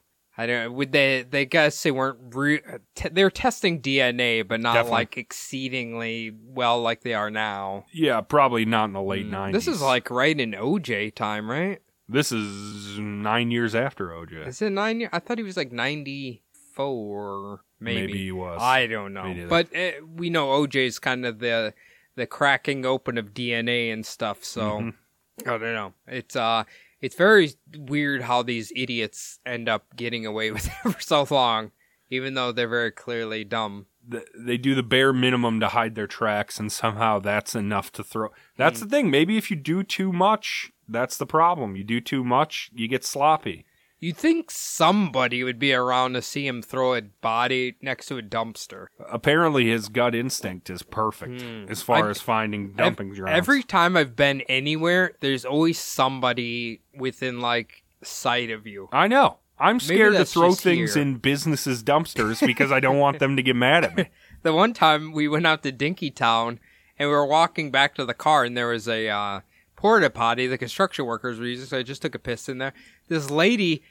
I 0.42 0.46
don't 0.46 0.72
would 0.74 0.92
they? 0.92 1.22
They 1.28 1.44
guess 1.44 1.82
they 1.82 1.90
weren't. 1.90 2.34
Re- 2.34 2.62
te- 2.94 3.10
they're 3.10 3.30
testing 3.30 3.82
DNA, 3.82 4.46
but 4.46 4.60
not 4.60 4.74
Definitely. 4.74 4.92
like 4.92 5.16
exceedingly 5.18 6.32
well 6.42 6.80
like 6.80 7.02
they 7.02 7.14
are 7.14 7.30
now. 7.30 7.84
Yeah, 7.92 8.20
probably 8.22 8.64
not 8.64 8.84
in 8.86 8.92
the 8.92 9.02
late 9.02 9.26
Mm, 9.26 9.30
nineties. 9.30 9.64
This 9.66 9.74
is 9.74 9.82
like 9.82 10.10
right 10.10 10.38
in 10.38 10.52
OJ 10.52 11.14
time, 11.14 11.50
right? 11.50 11.80
this 12.08 12.32
is 12.32 12.98
nine 12.98 13.50
years 13.52 13.72
after 13.74 14.08
OJ. 14.08 14.46
Is 14.48 14.60
it 14.62 14.70
nine 14.70 15.00
years? 15.00 15.10
I 15.12 15.18
thought 15.20 15.38
he 15.38 15.44
was 15.44 15.56
like 15.56 15.72
ninety 15.72 16.42
four, 16.74 17.60
maybe. 17.78 18.06
Maybe 18.06 18.18
he 18.24 18.32
was. 18.32 18.58
I 18.62 18.86
don't 18.86 19.12
know, 19.12 19.46
but 19.48 19.74
uh, 19.76 19.90
we 20.16 20.30
know 20.30 20.48
OJ's 20.48 20.98
kind 20.98 21.26
of 21.26 21.38
the 21.38 21.74
the 22.16 22.26
cracking 22.26 22.84
open 22.86 23.18
of 23.18 23.32
DNA 23.34 23.92
and 23.92 24.04
stuff. 24.04 24.42
So 24.44 24.62
Mhm. 24.80 24.94
I 25.42 25.50
don't 25.50 25.62
know. 25.74 25.92
It's 26.06 26.36
uh, 26.36 26.64
it's 27.00 27.14
very 27.14 27.52
weird 27.76 28.22
how 28.22 28.42
these 28.42 28.72
idiots 28.76 29.38
end 29.46 29.68
up 29.68 29.96
getting 29.96 30.26
away 30.26 30.50
with 30.50 30.66
it 30.66 30.72
for 30.92 31.00
so 31.00 31.26
long, 31.30 31.72
even 32.10 32.34
though 32.34 32.52
they're 32.52 32.68
very 32.68 32.90
clearly 32.90 33.44
dumb. 33.44 33.86
th- 34.10 34.26
they 34.36 34.56
do 34.56 34.74
the 34.74 34.82
bare 34.82 35.12
minimum 35.12 35.60
to 35.60 35.68
hide 35.68 35.94
their 35.94 36.06
tracks, 36.06 36.58
and 36.58 36.70
somehow 36.70 37.18
that's 37.18 37.54
enough 37.54 37.90
to 37.92 38.04
throw. 38.04 38.28
That's 38.56 38.80
hmm. 38.80 38.86
the 38.86 38.90
thing. 38.90 39.10
Maybe 39.10 39.36
if 39.36 39.50
you 39.50 39.56
do 39.56 39.82
too 39.82 40.12
much, 40.12 40.72
that's 40.88 41.16
the 41.16 41.26
problem. 41.26 41.76
You 41.76 41.84
do 41.84 42.00
too 42.00 42.24
much, 42.24 42.70
you 42.74 42.88
get 42.88 43.04
sloppy. 43.04 43.64
You'd 44.00 44.16
think 44.16 44.50
somebody 44.50 45.44
would 45.44 45.58
be 45.58 45.74
around 45.74 46.14
to 46.14 46.22
see 46.22 46.46
him 46.46 46.62
throw 46.62 46.94
a 46.94 47.02
body 47.02 47.76
next 47.82 48.06
to 48.06 48.16
a 48.16 48.22
dumpster. 48.22 48.86
Apparently, 49.10 49.66
his 49.68 49.88
gut 49.90 50.14
instinct 50.14 50.70
is 50.70 50.82
perfect 50.82 51.42
Hmm. 51.42 51.66
as 51.68 51.82
far 51.82 52.06
I- 52.06 52.10
as 52.10 52.20
finding 52.20 52.72
dumping 52.72 53.10
grounds. 53.10 53.36
Every 53.36 53.62
time 53.62 53.98
I've 53.98 54.16
been 54.16 54.40
anywhere, 54.42 55.12
there's 55.20 55.44
always 55.44 55.78
somebody 55.78 56.80
within 56.94 57.40
like 57.40 57.82
sight 58.02 58.50
of 58.50 58.66
you. 58.66 58.88
I 58.90 59.06
know. 59.06 59.38
I'm 59.58 59.78
scared 59.78 60.14
to 60.14 60.24
throw 60.24 60.52
things 60.54 60.94
here. 60.94 61.02
in 61.02 61.16
businesses' 61.16 61.82
dumpsters 61.82 62.44
because 62.46 62.72
I 62.72 62.80
don't 62.80 62.96
want 62.98 63.18
them 63.18 63.36
to 63.36 63.42
get 63.42 63.54
mad 63.56 63.84
at 63.84 63.96
me. 63.96 64.06
The 64.42 64.54
one 64.54 64.72
time 64.72 65.12
we 65.12 65.28
went 65.28 65.46
out 65.46 65.62
to 65.64 65.70
Dinkytown 65.72 66.58
and 66.98 67.08
we 67.10 67.14
were 67.14 67.26
walking 67.26 67.70
back 67.70 67.94
to 67.96 68.06
the 68.06 68.14
car 68.14 68.44
and 68.44 68.56
there 68.56 68.68
was 68.68 68.88
a 68.88 69.06
uh, 69.10 69.40
porta 69.80 70.10
potty 70.10 70.46
the 70.46 70.58
construction 70.58 71.06
workers 71.06 71.38
were 71.38 71.46
using, 71.46 71.66
so 71.66 71.78
I 71.78 71.82
just 71.82 72.02
took 72.02 72.14
a 72.14 72.18
piss 72.18 72.48
in 72.48 72.58
there. 72.58 72.74
This 73.08 73.30
lady 73.30 73.82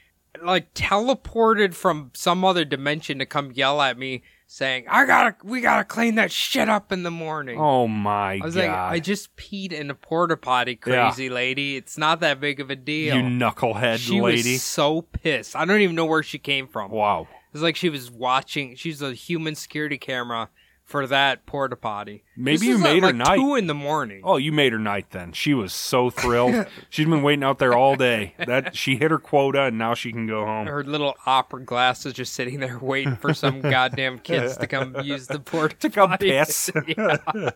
like 0.42 0.72
teleported 0.74 1.74
from 1.74 2.12
some 2.14 2.44
other 2.44 2.64
dimension 2.64 3.18
to 3.18 3.26
come 3.26 3.50
yell 3.50 3.82
at 3.82 3.98
me 3.98 4.22
saying, 4.46 4.84
I 4.88 5.04
gotta 5.04 5.34
we 5.42 5.60
gotta 5.60 5.82
clean 5.84 6.14
that 6.14 6.30
shit 6.30 6.68
up 6.68 6.92
in 6.92 7.02
the 7.02 7.10
morning. 7.10 7.58
Oh 7.58 7.88
my 7.88 8.34
I 8.34 8.44
was 8.44 8.54
god! 8.54 8.60
like, 8.62 8.70
I 8.70 9.00
just 9.00 9.34
peed 9.36 9.72
in 9.72 9.90
a 9.90 9.94
porta 9.94 10.36
potty, 10.36 10.78
Yeah. 10.86 11.08
crazy 11.08 11.28
lady. 11.28 11.76
It's 11.76 11.98
not 11.98 12.20
that 12.20 12.38
big 12.40 12.60
of 12.60 12.70
a 12.70 12.76
deal. 12.76 13.16
you 13.16 13.22
knucklehead 13.22 13.98
she 13.98 14.20
lady! 14.20 14.52
was 14.52 14.62
so 14.62 15.02
pissed. 15.02 15.56
I 15.56 15.64
don't 15.64 15.80
even 15.80 15.96
know 15.96 16.06
where 16.06 16.22
she 16.22 16.38
came 16.38 16.68
from. 16.68 16.92
wow. 16.92 17.26
It's 17.52 17.62
like 17.64 17.74
she 17.74 17.88
was 17.90 18.12
watching. 18.12 18.76
She's 18.76 19.02
a 19.02 19.12
human 19.12 19.56
security 19.56 19.98
camera 19.98 20.48
for 20.90 21.06
that 21.06 21.46
porta 21.46 21.76
potty. 21.76 22.24
Maybe 22.36 22.66
you 22.66 22.78
made 22.78 23.02
her 23.02 23.08
like 23.08 23.14
night. 23.14 23.36
Two 23.36 23.54
in 23.54 23.68
the 23.68 23.74
morning. 23.74 24.22
Oh, 24.24 24.36
you 24.38 24.50
made 24.50 24.72
her 24.72 24.78
night 24.78 25.10
then. 25.10 25.30
She 25.32 25.54
was 25.54 25.72
so 25.72 26.10
thrilled. 26.10 26.66
She's 26.90 27.06
been 27.06 27.22
waiting 27.22 27.44
out 27.44 27.58
there 27.60 27.74
all 27.74 27.94
day. 27.94 28.34
That 28.44 28.74
she 28.74 28.96
hit 28.96 29.12
her 29.12 29.18
quota 29.18 29.62
and 29.62 29.78
now 29.78 29.94
she 29.94 30.10
can 30.10 30.26
go 30.26 30.44
home. 30.44 30.66
Her 30.66 30.82
little 30.82 31.14
opera 31.26 31.62
glasses 31.62 32.12
just 32.12 32.32
sitting 32.34 32.58
there 32.58 32.78
waiting 32.80 33.14
for 33.16 33.32
some 33.32 33.60
goddamn 33.76 34.18
kids 34.18 34.56
to 34.56 34.66
come 34.66 34.96
use 35.04 35.28
the 35.28 35.38
porta 35.38 35.76
To 35.76 35.90
come 35.90 36.10
potty. 36.10 36.30
piss. 36.30 36.70
Yeah. 36.88 37.18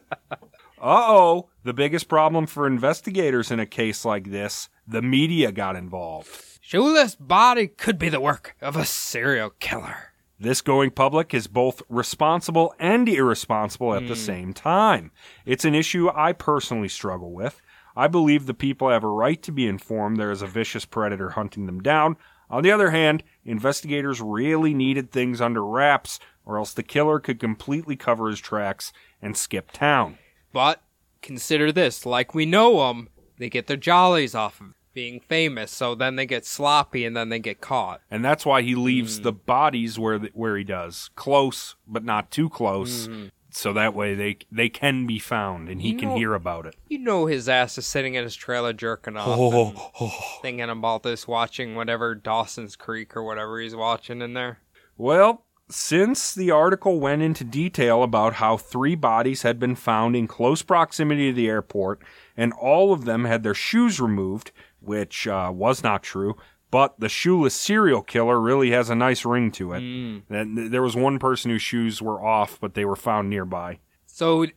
Uh-oh. 0.81 1.49
The 1.65 1.73
biggest 1.73 2.09
problem 2.09 2.47
for 2.47 2.67
investigators 2.67 3.51
in 3.51 3.59
a 3.59 3.67
case 3.67 4.05
like 4.05 4.31
this, 4.31 4.69
the 4.87 5.03
media 5.03 5.51
got 5.51 5.77
involved. 5.77 6.31
Shoeless 6.61 7.15
body 7.15 7.69
could 7.69 7.99
be 7.99 8.09
the 8.09 8.21
work 8.21 8.55
of 8.61 8.77
a 8.77 8.85
serial 8.85 9.51
killer. 9.51 10.13
This 10.39 10.61
going 10.61 10.91
public 10.91 11.33
is 11.33 11.47
both 11.47 11.83
responsible 11.89 12.75
and 12.79 13.09
irresponsible 13.09 13.95
at 13.95 14.09
the 14.09 14.15
hmm. 14.15 14.21
same 14.21 14.53
time. 14.53 15.13
It's 15.47 15.65
an 15.65 15.75
issue 15.75 16.11
I 16.13 16.33
personally 16.33 16.89
struggle 16.89 17.33
with. 17.33 17.61
I 17.97 18.09
believe 18.09 18.47
the 18.47 18.55
people 18.55 18.89
have 18.89 19.05
a 19.05 19.09
right 19.09 19.41
to 19.43 19.53
be 19.53 19.69
informed 19.69 20.17
there 20.17 20.33
is 20.33 20.43
a 20.43 20.49
vicious 20.49 20.85
predator 20.85 21.31
hunting 21.31 21.67
them 21.67 21.81
down. 21.81 22.17
On 22.51 22.63
the 22.63 22.73
other 22.73 22.91
hand, 22.91 23.23
investigators 23.45 24.21
really 24.21 24.75
needed 24.75 25.11
things 25.11 25.41
under 25.41 25.65
wraps, 25.65 26.19
or 26.45 26.59
else 26.59 26.73
the 26.73 26.83
killer 26.83 27.21
could 27.21 27.39
completely 27.39 27.97
cover 27.97 28.29
his 28.29 28.41
tracks 28.41 28.93
and 29.23 29.37
skip 29.37 29.71
town. 29.71 30.19
But 30.53 30.83
consider 31.23 31.71
this: 31.71 32.05
like 32.05 32.35
we 32.35 32.45
know 32.45 32.87
them, 32.87 33.09
they 33.39 33.49
get 33.49 33.69
their 33.69 33.77
jollies 33.77 34.35
off 34.35 34.61
of 34.61 34.75
being 34.95 35.21
famous, 35.21 35.71
so 35.71 35.95
then 35.95 36.17
they 36.17 36.27
get 36.27 36.47
sloppy 36.47 37.05
and 37.05 37.17
then 37.17 37.29
they 37.29 37.39
get 37.39 37.61
caught. 37.61 38.01
And 38.11 38.25
that's 38.25 38.47
why 38.47 38.63
he 38.63 38.75
leaves 38.75 39.19
hmm. 39.19 39.25
the 39.25 39.33
bodies 39.33 39.99
where 39.99 40.19
the, 40.19 40.31
where 40.33 40.57
he 40.57 40.65
does, 40.65 41.11
close 41.17 41.75
but 41.87 42.05
not 42.05 42.31
too 42.31 42.49
close, 42.49 43.07
hmm. 43.07 43.27
so 43.51 43.73
that 43.73 43.95
way 43.95 44.15
they 44.15 44.39
they 44.51 44.69
can 44.69 45.07
be 45.07 45.19
found 45.19 45.69
and 45.69 45.83
he 45.83 45.91
You 45.91 45.99
can 45.99 46.09
know- 46.11 46.17
hear 46.17 46.35
about 46.35 46.67
it. 46.67 46.77
You 46.89 46.99
know 46.99 47.27
his 47.27 47.49
ass 47.49 47.77
is 47.77 47.87
sitting 47.87 48.15
in 48.15 48.25
his 48.25 48.37
trailer 48.37 48.73
jerking 48.73 49.17
off, 49.17 49.29
oh. 49.29 49.91
and 50.01 50.11
thinking 50.43 50.71
about 50.71 51.03
this, 51.03 51.29
watching 51.29 51.75
whatever 51.75 52.15
Dawson's 52.15 52.77
Creek 52.77 53.17
or 53.17 53.23
whatever 53.23 53.61
he's 53.61 53.77
watching 53.77 54.23
in 54.23 54.35
there. 54.35 54.61
Well, 54.97 55.45
since 55.71 56.35
the 56.35 56.51
article 56.51 57.01
went 57.01 57.23
into 57.23 57.43
detail 57.43 58.03
about 58.03 58.35
how 58.35 58.57
three 58.57 58.95
bodies 58.95 59.43
had 59.43 59.59
been 59.59 59.75
found 59.75 60.15
in 60.15 60.27
close 60.27 60.63
proximity 60.63 61.31
to 61.31 61.35
the 61.35 61.49
airport, 61.49 62.03
and 62.37 62.53
all 62.53 62.93
of 62.93 63.05
them 63.05 63.25
had 63.25 63.43
their 63.43 63.55
shoes 63.55 63.99
removed, 63.99 64.53
which 64.87 65.27
uh, 65.27 65.51
was 65.55 65.83
not 65.83 66.03
true, 66.03 66.37
but 66.71 66.99
the 66.99 67.09
shoeless 67.09 67.55
serial 67.55 68.03
killer 68.03 68.41
really 68.41 68.71
has 68.73 68.91
a 68.91 68.95
nice 68.95 69.25
ring 69.25 69.51
to 69.53 69.73
it. 69.75 69.83
And 69.83 70.73
there 70.73 70.83
was 70.83 70.97
one 70.97 71.19
person 71.19 71.51
whose 71.51 71.63
shoes 71.63 72.03
were 72.03 72.23
off, 72.25 72.59
but 72.61 72.75
they 72.75 72.85
were 72.85 72.97
found 72.97 73.31
nearby. 73.31 73.79
So, 74.07 74.45
uh, 74.45 74.49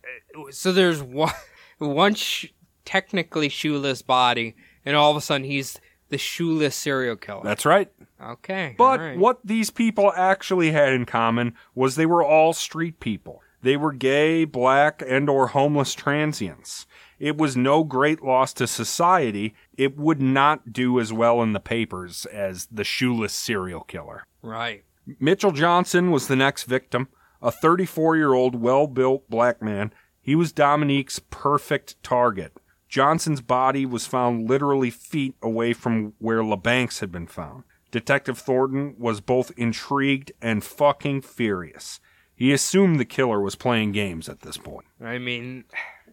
so 0.51 0.71
there's 0.71 1.01
one, 1.01 1.31
one 1.77 2.15
sh- 2.15 2.47
technically 2.85 3.49
shoeless 3.49 4.01
body, 4.01 4.55
and 4.85 4.95
all 4.95 5.11
of 5.11 5.17
a 5.17 5.21
sudden 5.21 5.45
he's 5.45 5.79
the 6.09 6.17
shoeless 6.17 6.75
serial 6.75 7.15
killer. 7.17 7.41
That's 7.43 7.65
right. 7.65 7.91
okay, 8.23 8.75
But 8.77 8.99
right. 8.99 9.17
what 9.17 9.39
these 9.43 9.69
people 9.69 10.11
actually 10.15 10.71
had 10.71 10.93
in 10.93 11.05
common 11.05 11.53
was 11.75 11.95
they 11.95 12.05
were 12.05 12.23
all 12.23 12.53
street 12.53 12.99
people. 12.99 13.41
They 13.61 13.75
were 13.75 13.91
gay, 13.91 14.45
black, 14.45 15.03
and 15.05 15.29
or 15.29 15.47
homeless 15.47 15.93
transients. 15.93 16.85
It 17.19 17.37
was 17.37 17.57
no 17.57 17.83
great 17.83 18.21
loss 18.21 18.53
to 18.53 18.67
society. 18.67 19.55
It 19.77 19.97
would 19.97 20.21
not 20.21 20.71
do 20.71 20.99
as 20.99 21.11
well 21.11 21.41
in 21.41 21.53
the 21.53 21.59
papers 21.59 22.25
as 22.27 22.67
the 22.67 22.83
shoeless 22.83 23.33
serial 23.33 23.81
killer. 23.81 24.23
Right. 24.41 24.83
Mitchell 25.19 25.51
Johnson 25.51 26.11
was 26.11 26.27
the 26.27 26.35
next 26.35 26.63
victim, 26.63 27.07
a 27.41 27.51
34-year-old 27.51 28.55
well-built 28.55 29.29
black 29.29 29.61
man. 29.61 29.93
He 30.21 30.35
was 30.35 30.51
Dominique's 30.51 31.19
perfect 31.19 32.01
target. 32.03 32.53
Johnson's 32.89 33.41
body 33.41 33.85
was 33.85 34.05
found 34.05 34.49
literally 34.49 34.89
feet 34.89 35.35
away 35.41 35.73
from 35.73 36.13
where 36.19 36.41
LeBanks 36.41 36.99
had 36.99 37.11
been 37.11 37.27
found. 37.27 37.63
Detective 37.91 38.37
Thornton 38.37 38.95
was 38.97 39.21
both 39.21 39.51
intrigued 39.57 40.31
and 40.41 40.63
fucking 40.63 41.21
furious. 41.21 41.99
He 42.35 42.51
assumed 42.53 42.99
the 42.99 43.05
killer 43.05 43.41
was 43.41 43.55
playing 43.55 43.93
games 43.93 44.29
at 44.29 44.41
this 44.41 44.57
point. 44.57 44.85
I 45.03 45.17
mean, 45.17 45.65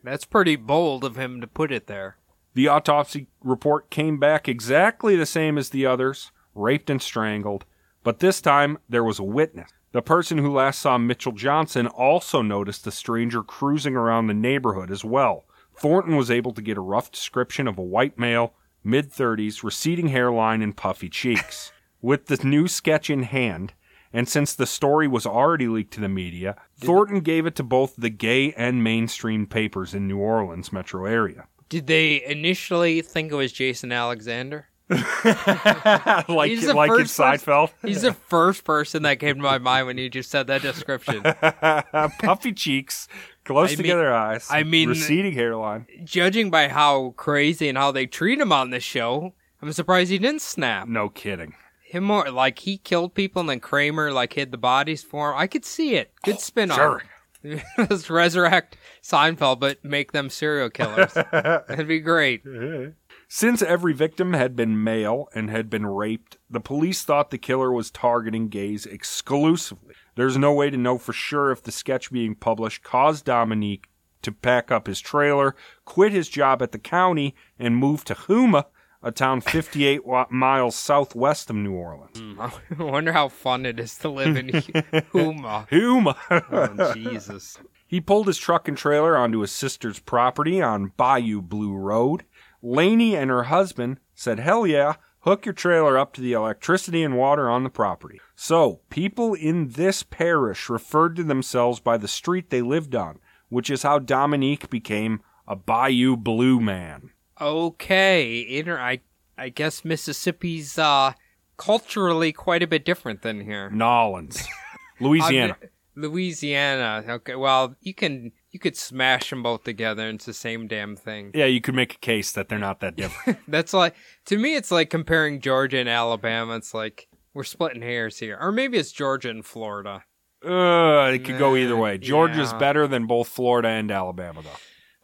that's 0.05 0.25
pretty 0.25 0.57
bold 0.57 1.05
of 1.05 1.17
him 1.17 1.41
to 1.41 1.47
put 1.47 1.73
it 1.73 1.87
there. 1.87 2.17
The 2.55 2.69
autopsy 2.69 3.27
report 3.43 3.91
came 3.91 4.19
back 4.19 4.49
exactly 4.49 5.17
the 5.17 5.27
same 5.27 5.59
as 5.59 5.71
the 5.71 5.87
others 5.87 6.31
raped 6.55 6.89
and 6.89 7.03
strangled, 7.03 7.65
but 8.05 8.21
this 8.21 8.41
time 8.41 8.79
there 8.89 9.03
was 9.03 9.19
a 9.19 9.25
witness. 9.25 9.71
The 9.93 10.03
person 10.03 10.39
who 10.39 10.53
last 10.53 10.81
saw 10.81 10.99
Mitchell 10.99 11.33
Johnson 11.33 11.87
also 11.87 12.43
noticed 12.43 12.85
the 12.85 12.93
stranger 12.93 13.43
cruising 13.43 13.97
around 13.97 14.27
the 14.27 14.35
neighborhood 14.35 14.91
as 14.91 15.05
well. 15.05 15.45
Thornton 15.77 16.17
was 16.17 16.31
able 16.31 16.53
to 16.53 16.63
get 16.63 16.77
a 16.77 16.83
rough 16.83 17.11
description 17.11 17.67
of 17.67 17.79
a 17.79 17.83
white 17.83 18.19
male, 18.19 18.55
mid 18.83 19.13
30s, 19.13 19.63
receding 19.63 20.09
hairline, 20.09 20.63
and 20.63 20.77
puffy 20.77 21.09
cheeks. 21.09 21.73
With 22.03 22.27
the 22.27 22.37
new 22.45 22.69
sketch 22.69 23.09
in 23.09 23.23
hand, 23.23 23.73
and 24.15 24.29
since 24.29 24.55
the 24.55 24.65
story 24.67 25.09
was 25.09 25.27
already 25.27 25.67
leaked 25.69 25.93
to 25.95 26.01
the 26.01 26.09
media, 26.09 26.57
Thornton 26.79 27.21
gave 27.21 27.45
it 27.45 27.57
to 27.57 27.63
both 27.63 27.95
the 27.97 28.09
gay 28.11 28.53
and 28.53 28.83
mainstream 28.83 29.47
papers 29.47 29.93
in 29.93 30.07
New 30.07 30.19
Orleans 30.19 30.73
metro 30.73 31.05
area. 31.05 31.49
Did 31.69 31.89
they 31.89 32.25
initially 32.25 33.03
think 33.03 33.33
it 33.33 33.35
was 33.35 33.53
Jason 33.53 33.91
Alexander? 33.91 34.69
like 34.89 36.51
He's 36.51 36.73
like 36.73 36.91
in 36.91 37.07
Seinfeld. 37.07 37.73
He's 37.83 38.03
the 38.03 38.13
first 38.13 38.65
person 38.65 39.03
that 39.03 39.19
came 39.19 39.37
to 39.37 39.43
my 39.43 39.59
mind 39.59 39.87
when 39.87 39.99
you 39.99 40.09
just 40.11 40.31
said 40.31 40.47
that 40.47 40.63
description. 40.63 41.23
Puffy 42.19 42.53
cheeks, 42.53 43.09
close 43.45 43.71
I 43.71 43.73
mean- 43.73 43.77
together 43.79 44.13
eyes. 44.13 44.47
I 44.51 44.63
mean- 44.63 44.91
receding 44.91 45.33
hairline. 45.33 45.87
Judging 46.05 46.51
by 46.51 46.69
how 46.69 47.15
crazy 47.17 47.69
and 47.69 47.77
how 47.79 47.91
they 47.93 48.07
treat 48.07 48.39
him 48.39 48.53
on 48.53 48.71
this 48.71 48.85
show, 48.85 49.35
I'm 49.61 49.73
surprised 49.73 50.11
he 50.11 50.19
didn't 50.19 50.43
snap. 50.43 50.87
No 50.87 51.09
kidding. 51.09 51.55
Him 51.95 52.03
more 52.05 52.29
like 52.29 52.59
he 52.59 52.79
killed 52.79 53.15
people 53.15 53.39
and 53.41 53.49
then 53.49 53.61
Kramer 53.61 54.13
like 54.13 54.33
hid 54.33 54.51
the 54.51 54.59
bodies 54.59 55.05
for 55.05 55.31
him. 55.31 55.39
I 55.39 55.47
could 55.47 55.65
see 55.65 55.95
it. 55.95 56.11
Good 56.25 56.41
spin 56.41 56.73
on. 56.73 57.01
it. 57.45 57.63
Let's 57.79 58.11
resurrect 58.11 58.77
Seinfeld, 59.01 59.61
but 59.61 59.85
make 59.85 60.11
them 60.11 60.29
serial 60.29 60.71
killers. 60.71 61.15
That'd 61.33 61.87
be 61.87 62.01
great. 62.01 62.43
Since 63.29 63.63
every 63.63 63.93
victim 63.93 64.33
had 64.33 64.57
been 64.57 64.83
male 64.83 65.29
and 65.37 65.51
had 65.51 65.71
been 65.71 65.87
raped, 65.87 66.37
the 66.51 66.59
police 66.59 67.05
thought 67.05 67.31
the 67.31 67.39
killer 67.39 67.71
was 67.71 67.93
targeting 67.93 68.49
gays 68.49 68.87
exclusively. 68.87 69.95
There's 70.17 70.37
no 70.37 70.53
way 70.53 70.71
to 70.71 70.77
know 70.77 70.99
for 70.99 71.13
sure 71.13 71.53
if 71.53 71.63
the 71.63 71.71
sketch 71.71 72.11
being 72.11 72.35
published 72.35 72.83
caused 72.83 73.25
Dominique 73.25 73.87
to 74.23 74.33
pack 74.33 74.73
up 74.73 74.89
his 74.89 75.01
trailer, 75.01 75.55
quit 75.85 76.11
his 76.11 76.29
job 76.29 76.61
at 76.61 76.73
the 76.73 76.79
county, 76.79 77.37
and 77.57 77.77
move 77.77 78.05
to 78.05 78.15
Houma, 78.15 78.67
a 79.05 79.13
town 79.13 79.41
58 79.43 80.01
miles 80.31 80.75
southwest 80.75 81.51
of 81.51 81.57
New 81.57 81.75
Orleans. 81.75 82.19
Hmm, 82.19 82.41
I 82.41 82.51
wonder 82.83 83.13
how 83.13 83.29
fun 83.29 83.67
it 83.67 83.79
is 83.79 83.97
to 83.99 84.09
live 84.09 84.37
in 84.37 84.49
Houma. 85.13 85.67
Houma! 85.71 86.17
Oh, 86.31 86.93
Jesus. 86.95 87.59
He 87.87 88.01
pulled 88.01 88.27
his 88.27 88.39
truck 88.39 88.67
and 88.67 88.77
trailer 88.77 89.17
onto 89.17 89.39
his 89.41 89.53
sister's 89.53 90.01
property 90.01 90.61
on 90.61 90.93
Bayou 90.97 91.41
Blue 91.41 91.75
Road. 91.77 92.25
Laney 92.61 93.15
and 93.15 93.31
her 93.31 93.45
husband 93.45 94.01
said, 94.15 94.41
Hell 94.41 94.67
yeah, 94.67 94.95
hook 95.21 95.47
your 95.47 95.53
trailer 95.53 95.97
up 95.97 96.13
to 96.15 96.21
the 96.21 96.33
electricity 96.33 97.05
and 97.05 97.17
water 97.17 97.49
on 97.49 97.63
the 97.63 97.71
property. 97.71 98.21
So, 98.35 98.81
people 98.91 99.35
in 99.35 99.69
this 99.69 100.03
parish 100.03 100.69
referred 100.69 101.15
to 101.17 101.23
themselves 101.23 101.79
by 101.79 101.97
the 101.97 102.09
street 102.09 102.51
they 102.51 102.63
lived 102.63 102.97
on, 102.97 103.21
which 103.49 103.71
is 103.71 103.85
how 103.85 104.01
Dominique 104.01 104.71
became 104.71 105.21
a 105.47 105.55
Bayou 105.55 106.17
Blue 106.17 106.59
man. 106.59 107.11
Okay, 107.41 108.47
inter- 108.49 108.79
I 108.81 109.01
I 109.37 109.49
guess 109.49 109.85
Mississippi's 109.85 110.79
uh 110.79 111.13
culturally 111.57 112.33
quite 112.33 112.63
a 112.63 112.67
bit 112.67 112.85
different 112.85 113.23
than 113.23 113.41
here. 113.41 113.71
Nolans, 113.71 114.47
Louisiana. 115.01 115.57
Louisiana. 115.97 117.05
Okay, 117.09 117.35
well, 117.37 117.75
you 117.81 117.95
can 117.95 118.33
you 118.51 118.59
could 118.59 118.77
smash 118.77 119.31
them 119.31 119.43
both 119.43 119.65
together. 119.65 120.09
and 120.09 120.17
It's 120.17 120.27
the 120.27 120.33
same 120.35 120.67
damn 120.67 120.97
thing. 120.97 121.31
yeah, 121.35 121.47
you 121.47 121.61
could 121.61 121.75
make 121.75 121.95
a 121.95 121.99
case 121.99 122.33
that 122.33 122.49
they're 122.49 122.59
not 122.59 122.81
that 122.81 122.97
different. 123.03 123.39
That's 123.49 123.73
like 123.73 123.95
to 124.27 124.39
me, 124.39 124.57
it's 124.57 124.71
like 124.71 124.91
comparing 124.91 125.41
Georgia 125.41 125.79
and 125.79 125.89
Alabama. 125.89 126.57
It's 126.57 126.75
like 126.75 127.09
we're 127.33 127.45
splitting 127.45 127.83
hairs 127.83 128.19
here, 128.19 128.39
or 128.41 128.53
maybe 128.53 128.79
it's 128.79 128.93
Georgia 128.93 129.31
and 129.31 129.45
Florida. 129.45 130.05
uh, 130.45 131.11
it 131.13 131.25
could 131.25 131.39
go 131.39 131.57
either 131.57 131.77
way. 131.77 131.99
Georgia's 131.99 132.53
yeah. 132.53 132.59
better 132.59 132.87
than 132.87 133.07
both 133.07 133.29
Florida 133.29 133.69
and 133.69 133.91
Alabama, 133.91 134.43
though. 134.43 134.51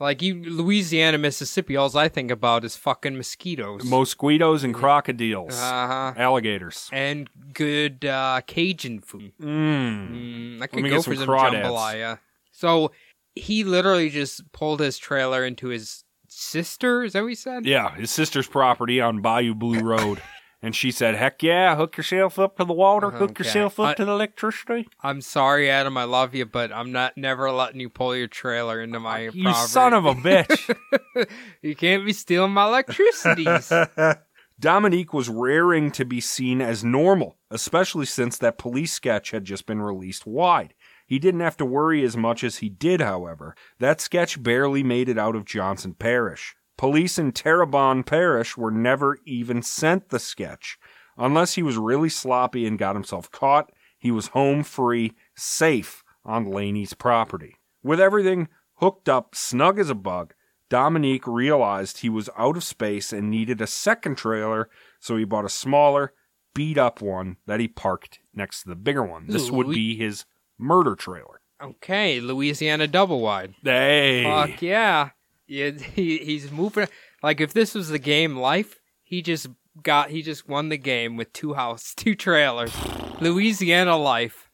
Like 0.01 0.23
you, 0.23 0.43
Louisiana, 0.43 1.19
Mississippi. 1.19 1.77
All 1.77 1.97
I 1.97 2.09
think 2.09 2.31
about 2.31 2.65
is 2.65 2.75
fucking 2.75 3.19
mosquitoes. 3.19 3.85
Mosquitoes 3.85 4.65
and 4.65 4.75
crocodiles. 4.75 5.53
uh 5.61 5.87
huh. 5.87 6.13
Alligators. 6.17 6.89
And 6.91 7.29
good 7.53 8.07
uh, 8.07 8.41
Cajun 8.47 9.01
food. 9.01 9.33
Mm. 9.41 10.11
Mm, 10.59 10.63
I 10.63 10.67
could 10.69 10.89
go 10.89 11.01
some 11.03 11.13
for 11.15 11.21
some 11.21 11.29
crawdads. 11.29 11.65
jambalaya. 11.65 12.19
So 12.51 12.93
he 13.35 13.63
literally 13.63 14.09
just 14.09 14.51
pulled 14.53 14.81
his 14.81 14.97
trailer 14.97 15.45
into 15.45 15.69
his 15.69 16.05
sister. 16.29 17.05
Is 17.05 17.13
that 17.13 17.21
what 17.23 17.29
he 17.29 17.35
said? 17.35 17.67
Yeah, 17.67 17.95
his 17.95 18.11
sister's 18.11 18.47
property 18.49 19.03
on 19.03 19.21
Bayou 19.21 19.55
Blue 19.55 19.81
Road. 19.81 20.23
and 20.63 20.75
she 20.77 20.91
said, 20.91 21.15
Heck 21.15 21.43
yeah, 21.43 21.77
hook 21.77 21.97
yourself 21.97 22.39
up 22.39 22.57
to 22.59 22.65
the 22.65 22.73
water, 22.73 23.09
uh-huh, 23.09 23.19
hook 23.19 23.39
yourself 23.39 23.81
up 23.81 23.87
I- 23.89 23.95
to 23.95 24.05
the 24.05 24.13
electricity. 24.13 24.89
I'm 25.03 25.21
sorry, 25.21 25.71
Adam. 25.71 25.97
I 25.97 26.05
love 26.05 26.35
you, 26.35 26.47
but 26.47 26.73
I'm 26.73 26.93
not 26.93 27.17
never 27.17 27.51
letting 27.51 27.81
you 27.81 27.89
pull 27.89 28.15
your 28.15 28.29
trailer 28.29 28.81
into 28.83 29.01
my 29.01 29.29
You 29.33 29.43
property. 29.45 29.67
son 29.69 29.95
of 29.95 30.05
a 30.07 30.15
bitch. 30.15 30.77
You 31.63 31.75
can't 31.77 32.07
be 32.07 32.13
stealing 32.13 32.53
my 32.53 32.67
electricities. 32.67 33.71
Dominique 34.61 35.13
was 35.15 35.29
raring 35.29 35.91
to 35.93 36.05
be 36.05 36.21
seen 36.21 36.61
as 36.61 36.85
normal, 36.85 37.37
especially 37.51 38.07
since 38.07 38.37
that 38.39 38.59
police 38.59 38.93
sketch 38.93 39.31
had 39.31 39.45
just 39.45 39.67
been 39.67 39.81
released 39.81 40.27
wide. 40.27 40.75
He 41.07 41.19
didn't 41.19 41.41
have 41.41 41.57
to 41.59 41.65
worry 41.65 42.05
as 42.05 42.17
much 42.17 42.45
as 42.45 42.59
he 42.59 42.69
did, 42.69 43.01
however. 43.01 43.55
That 43.79 44.01
sketch 44.01 44.43
barely 44.43 44.83
made 44.83 45.09
it 45.09 45.19
out 45.19 45.35
of 45.35 45.45
Johnson 45.47 45.95
Parish. 45.95 46.55
Police 46.81 47.18
in 47.18 47.33
Terrebonne 47.33 48.05
Parish 48.05 48.57
were 48.57 48.70
never 48.70 49.18
even 49.26 49.61
sent 49.61 50.09
the 50.09 50.18
sketch. 50.18 50.78
Unless 51.18 51.53
he 51.53 51.62
was 51.62 51.76
really 51.76 52.09
sloppy 52.09 52.66
and 52.66 52.78
got 52.78 52.97
himself 52.97 53.31
caught, 53.31 53.70
he 53.99 54.11
was 54.11 54.28
home 54.28 54.62
free, 54.62 55.12
safe 55.37 56.03
on 56.24 56.51
Laney's 56.51 56.95
property. 56.95 57.57
With 57.83 58.01
everything 58.01 58.49
hooked 58.76 59.11
up 59.11 59.35
snug 59.35 59.78
as 59.78 59.91
a 59.91 59.95
bug, 59.95 60.33
Dominique 60.70 61.26
realized 61.26 61.99
he 61.99 62.09
was 62.09 62.31
out 62.35 62.57
of 62.57 62.64
space 62.64 63.12
and 63.12 63.28
needed 63.28 63.61
a 63.61 63.66
second 63.66 64.16
trailer, 64.16 64.70
so 64.99 65.18
he 65.18 65.24
bought 65.24 65.45
a 65.45 65.51
smaller, 65.51 66.14
beat 66.55 66.78
up 66.78 67.03
one 67.03 67.37
that 67.45 67.61
he 67.61 67.68
parked 67.68 68.20
next 68.33 68.62
to 68.62 68.70
the 68.70 68.74
bigger 68.74 69.05
one. 69.05 69.26
This 69.26 69.51
would 69.51 69.68
be 69.68 69.97
his 69.97 70.24
murder 70.57 70.95
trailer. 70.95 71.43
Okay, 71.62 72.22
Louisiana 72.22 72.87
double 72.87 73.20
wide. 73.20 73.53
Hey. 73.62 74.24
Fuck 74.24 74.62
yeah. 74.62 75.11
Yeah 75.51 75.71
he, 75.73 76.19
he's 76.19 76.51
moving. 76.51 76.89
Like, 77.23 77.41
if 77.41 77.53
this 77.53 77.75
was 77.75 77.89
the 77.89 77.99
game 77.99 78.37
life, 78.37 78.79
he 79.03 79.21
just 79.21 79.49
got, 79.83 80.11
he 80.11 80.23
just 80.23 80.49
won 80.49 80.69
the 80.69 80.79
game 80.79 81.17
with 81.17 81.33
two 81.33 81.55
house, 81.55 81.95
two 81.97 82.15
trailers. 82.15 82.75
Louisiana 83.21 83.97
life. 83.97 84.49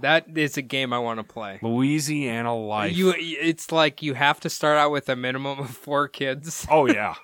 That 0.00 0.26
is 0.38 0.56
a 0.56 0.62
game 0.62 0.92
I 0.92 1.00
want 1.00 1.18
to 1.18 1.24
play. 1.24 1.58
Louisiana 1.60 2.54
life. 2.54 2.96
You, 2.96 3.14
it's 3.16 3.72
like 3.72 4.00
you 4.00 4.14
have 4.14 4.38
to 4.40 4.50
start 4.50 4.78
out 4.78 4.92
with 4.92 5.08
a 5.08 5.16
minimum 5.16 5.58
of 5.58 5.70
four 5.70 6.06
kids. 6.06 6.66
oh 6.70 6.86
yeah. 6.86 7.14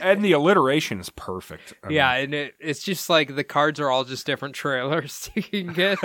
And 0.00 0.24
the 0.24 0.32
alliteration 0.32 1.00
is 1.00 1.10
perfect. 1.10 1.74
I 1.84 1.90
Yeah, 1.90 2.14
and 2.14 2.32
it, 2.32 2.54
it's 2.58 2.82
just 2.82 3.10
like 3.10 3.34
the 3.34 3.44
cards 3.44 3.80
are 3.80 3.90
all 3.90 4.04
just 4.04 4.24
different 4.24 4.54
trailers 4.54 5.28
you 5.34 5.42
can 5.42 5.72
get. 5.74 5.98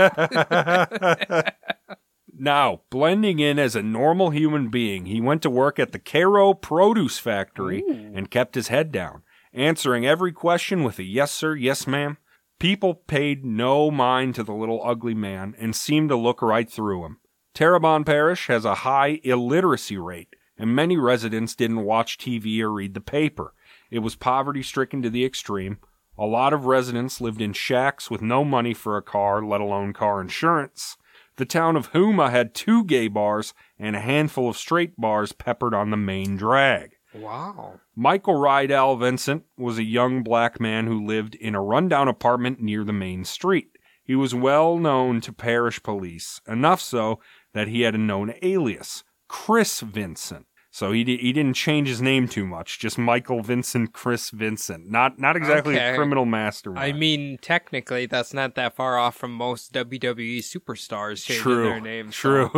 Now, 2.40 2.82
blending 2.92 3.40
in 3.40 3.58
as 3.58 3.76
a 3.76 3.82
normal 3.82 4.30
human 4.30 4.70
being, 4.70 5.08
he 5.08 5.20
went 5.20 5.42
to 5.42 5.50
work 5.50 5.80
at 5.80 5.92
the 5.92 6.00
Cairo 6.00 6.54
Produce 6.54 7.18
Factory 7.18 7.84
and 7.88 8.30
kept 8.30 8.54
his 8.54 8.68
head 8.68 8.92
down, 8.92 9.24
answering 9.54 10.06
every 10.06 10.32
question 10.32 10.84
with 10.84 11.00
a 11.00 11.04
yes, 11.04 11.32
sir, 11.32 11.56
yes, 11.56 11.88
ma'am. 11.88 12.18
People 12.60 12.94
paid 12.94 13.44
no 13.44 13.90
mind 13.90 14.36
to 14.36 14.44
the 14.44 14.54
little 14.54 14.82
ugly 14.84 15.14
man 15.16 15.56
and 15.60 15.76
seemed 15.76 16.10
to 16.10 16.16
look 16.16 16.42
right 16.42 16.70
through 16.70 17.06
him. 17.06 17.18
Terrebonne 17.54 18.04
Parish 18.04 18.48
has 18.48 18.66
a 18.66 18.76
high 18.76 19.20
illiteracy 19.24 19.98
rate, 19.98 20.36
and 20.60 20.76
many 20.76 20.96
residents 20.96 21.56
didn't 21.56 21.86
watch 21.86 22.20
TV 22.20 22.60
or 22.62 22.72
read 22.72 22.94
the 22.94 23.02
paper. 23.02 23.54
It 23.90 24.00
was 24.00 24.16
poverty 24.16 24.62
stricken 24.62 25.02
to 25.02 25.10
the 25.10 25.26
extreme. 25.26 25.80
A 26.20 26.26
lot 26.26 26.54
of 26.54 26.66
residents 26.66 27.22
lived 27.22 27.42
in 27.42 27.54
shacks 27.54 28.12
with 28.12 28.22
no 28.22 28.44
money 28.44 28.76
for 28.76 28.96
a 28.96 29.02
car, 29.02 29.44
let 29.44 29.62
alone 29.62 29.94
car 29.94 30.22
insurance. 30.22 30.98
The 31.38 31.46
town 31.46 31.76
of 31.76 31.88
Houma 31.88 32.32
had 32.32 32.56
two 32.56 32.84
gay 32.84 33.08
bars 33.08 33.54
and 33.78 33.96
a 33.96 34.02
handful 34.02 34.50
of 34.50 34.58
straight 34.58 35.00
bars 35.00 35.34
peppered 35.34 35.74
on 35.74 35.92
the 35.92 35.98
main 35.98 36.36
drag. 36.36 36.96
wow. 37.14 37.80
Michael 37.96 38.34
Rydell 38.34 39.00
Vincent 39.00 39.44
was 39.56 39.78
a 39.78 39.84
young 39.84 40.24
black 40.24 40.60
man 40.60 40.88
who 40.88 41.06
lived 41.06 41.36
in 41.36 41.54
a 41.54 41.62
rundown 41.62 42.08
apartment 42.08 42.60
near 42.60 42.84
the 42.84 42.94
main 42.94 43.24
street. 43.24 43.78
He 44.04 44.16
was 44.16 44.34
well 44.34 44.80
known 44.80 45.22
to 45.22 45.32
parish 45.32 45.82
police, 45.84 46.42
enough 46.48 46.82
so 46.82 47.20
that 47.54 47.68
he 47.68 47.82
had 47.82 47.94
a 47.94 48.00
known 48.00 48.34
alias, 48.42 49.04
Chris 49.28 49.82
Vincent. 49.82 50.47
So 50.78 50.92
he, 50.92 51.04
di- 51.04 51.18
he 51.18 51.34
didn't 51.34 51.56
change 51.56 51.88
his 51.88 52.04
name 52.04 52.28
too 52.28 52.46
much, 52.46 52.78
just 52.78 53.00
Michael 53.00 53.42
Vincent 53.42 53.94
Chris 53.94 54.30
Vincent. 54.30 54.92
Not 54.92 55.18
not 55.18 55.36
exactly 55.36 55.76
a 55.76 55.96
criminal 55.96 56.28
mastermind. 56.28 56.86
I 56.86 56.96
mean, 56.96 57.40
technically, 57.42 58.06
that's 58.06 58.32
not 58.32 58.54
that 58.54 58.76
far 58.76 58.96
off 58.96 59.16
from 59.16 59.34
most 59.34 59.74
WWE 59.74 60.38
superstars 60.38 61.26
changing 61.26 61.42
true. 61.42 61.64
their 61.64 61.82
names. 61.82 62.14
True. 62.14 62.52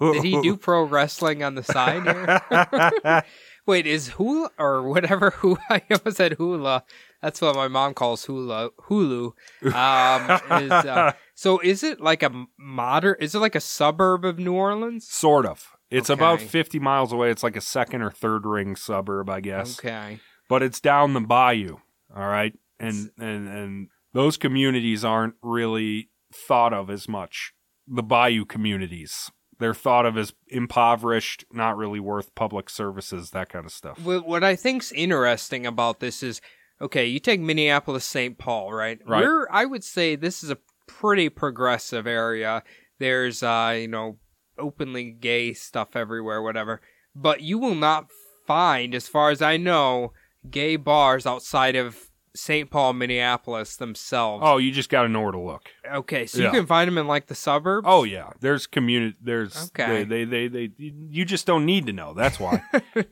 Did 0.00 0.24
he 0.24 0.42
do 0.42 0.56
pro 0.56 0.82
wrestling 0.82 1.44
on 1.44 1.54
the 1.54 1.62
side 1.62 2.02
here? 2.02 3.22
Wait, 3.66 3.86
is 3.86 4.08
hula 4.08 4.50
or 4.58 4.82
whatever? 4.82 5.30
Who 5.36 5.56
I 5.68 5.80
almost 5.92 6.16
said 6.16 6.32
hula. 6.32 6.82
That's 7.22 7.40
what 7.40 7.54
my 7.54 7.68
mom 7.68 7.94
calls 7.94 8.24
hula. 8.24 8.70
Hulu. 8.88 9.32
Um, 9.72 10.62
is, 10.64 10.72
uh, 10.72 11.12
so 11.36 11.60
is 11.60 11.84
it 11.84 12.00
like 12.00 12.24
a 12.24 12.46
modern? 12.58 13.14
Is 13.20 13.36
it 13.36 13.38
like 13.38 13.54
a 13.54 13.60
suburb 13.60 14.24
of 14.24 14.40
New 14.40 14.54
Orleans? 14.54 15.06
Sort 15.06 15.46
of. 15.46 15.76
It's 15.90 16.10
about 16.10 16.40
50 16.40 16.78
miles 16.78 17.12
away. 17.12 17.30
It's 17.30 17.42
like 17.42 17.56
a 17.56 17.60
second 17.60 18.02
or 18.02 18.10
third 18.10 18.46
ring 18.46 18.76
suburb, 18.76 19.28
I 19.28 19.40
guess. 19.40 19.78
Okay. 19.78 20.20
But 20.48 20.62
it's 20.62 20.80
down 20.80 21.14
the 21.14 21.20
bayou, 21.20 21.78
all 22.14 22.26
right? 22.26 22.52
And 22.78 23.10
and 23.18 23.48
and 23.48 23.88
those 24.12 24.36
communities 24.36 25.04
aren't 25.04 25.34
really 25.42 26.10
thought 26.32 26.72
of 26.72 26.90
as 26.90 27.08
much. 27.08 27.52
The 27.86 28.02
bayou 28.02 28.44
communities. 28.44 29.30
They're 29.58 29.74
thought 29.74 30.06
of 30.06 30.16
as 30.16 30.32
impoverished, 30.48 31.44
not 31.52 31.76
really 31.76 32.00
worth 32.00 32.34
public 32.34 32.70
services, 32.70 33.30
that 33.30 33.50
kind 33.50 33.66
of 33.66 33.72
stuff. 33.72 34.02
What, 34.02 34.26
what 34.26 34.42
I 34.42 34.56
think's 34.56 34.90
interesting 34.90 35.66
about 35.66 36.00
this 36.00 36.22
is, 36.22 36.40
okay, 36.80 37.04
you 37.04 37.20
take 37.20 37.40
Minneapolis, 37.40 38.06
St. 38.06 38.38
Paul, 38.38 38.72
right? 38.72 38.98
Right. 39.06 39.22
We're, 39.22 39.46
I 39.50 39.66
would 39.66 39.84
say 39.84 40.16
this 40.16 40.42
is 40.42 40.50
a 40.50 40.56
pretty 40.86 41.28
progressive 41.28 42.06
area. 42.06 42.62
There's, 42.98 43.42
uh, 43.42 43.76
you 43.78 43.88
know, 43.88 44.16
openly 44.60 45.10
gay 45.10 45.52
stuff 45.52 45.96
everywhere, 45.96 46.42
whatever. 46.42 46.80
But 47.14 47.42
you 47.42 47.58
will 47.58 47.74
not 47.74 48.10
find, 48.46 48.94
as 48.94 49.08
far 49.08 49.30
as 49.30 49.42
I 49.42 49.56
know, 49.56 50.12
gay 50.48 50.76
bars 50.76 51.26
outside 51.26 51.76
of 51.76 52.10
St. 52.34 52.70
Paul, 52.70 52.92
Minneapolis 52.92 53.76
themselves. 53.76 54.42
Oh, 54.46 54.58
you 54.58 54.70
just 54.70 54.88
got 54.88 55.02
to 55.02 55.08
know 55.08 55.22
where 55.22 55.32
to 55.32 55.40
look. 55.40 55.68
okay, 55.92 56.26
so 56.26 56.38
yeah. 56.38 56.46
you 56.46 56.50
can 56.52 56.66
find 56.66 56.86
them 56.88 56.98
in 56.98 57.06
like 57.06 57.26
the 57.26 57.34
suburbs. 57.34 57.86
Oh 57.88 58.04
yeah, 58.04 58.30
there's 58.40 58.66
community. 58.66 59.16
There's 59.20 59.70
Okay. 59.70 60.04
They, 60.04 60.24
they 60.24 60.48
they 60.48 60.68
they 60.68 60.72
you 60.78 61.24
just 61.24 61.46
don't 61.46 61.66
need 61.66 61.86
to 61.86 61.92
know. 61.92 62.14
That's 62.14 62.38
why 62.38 62.62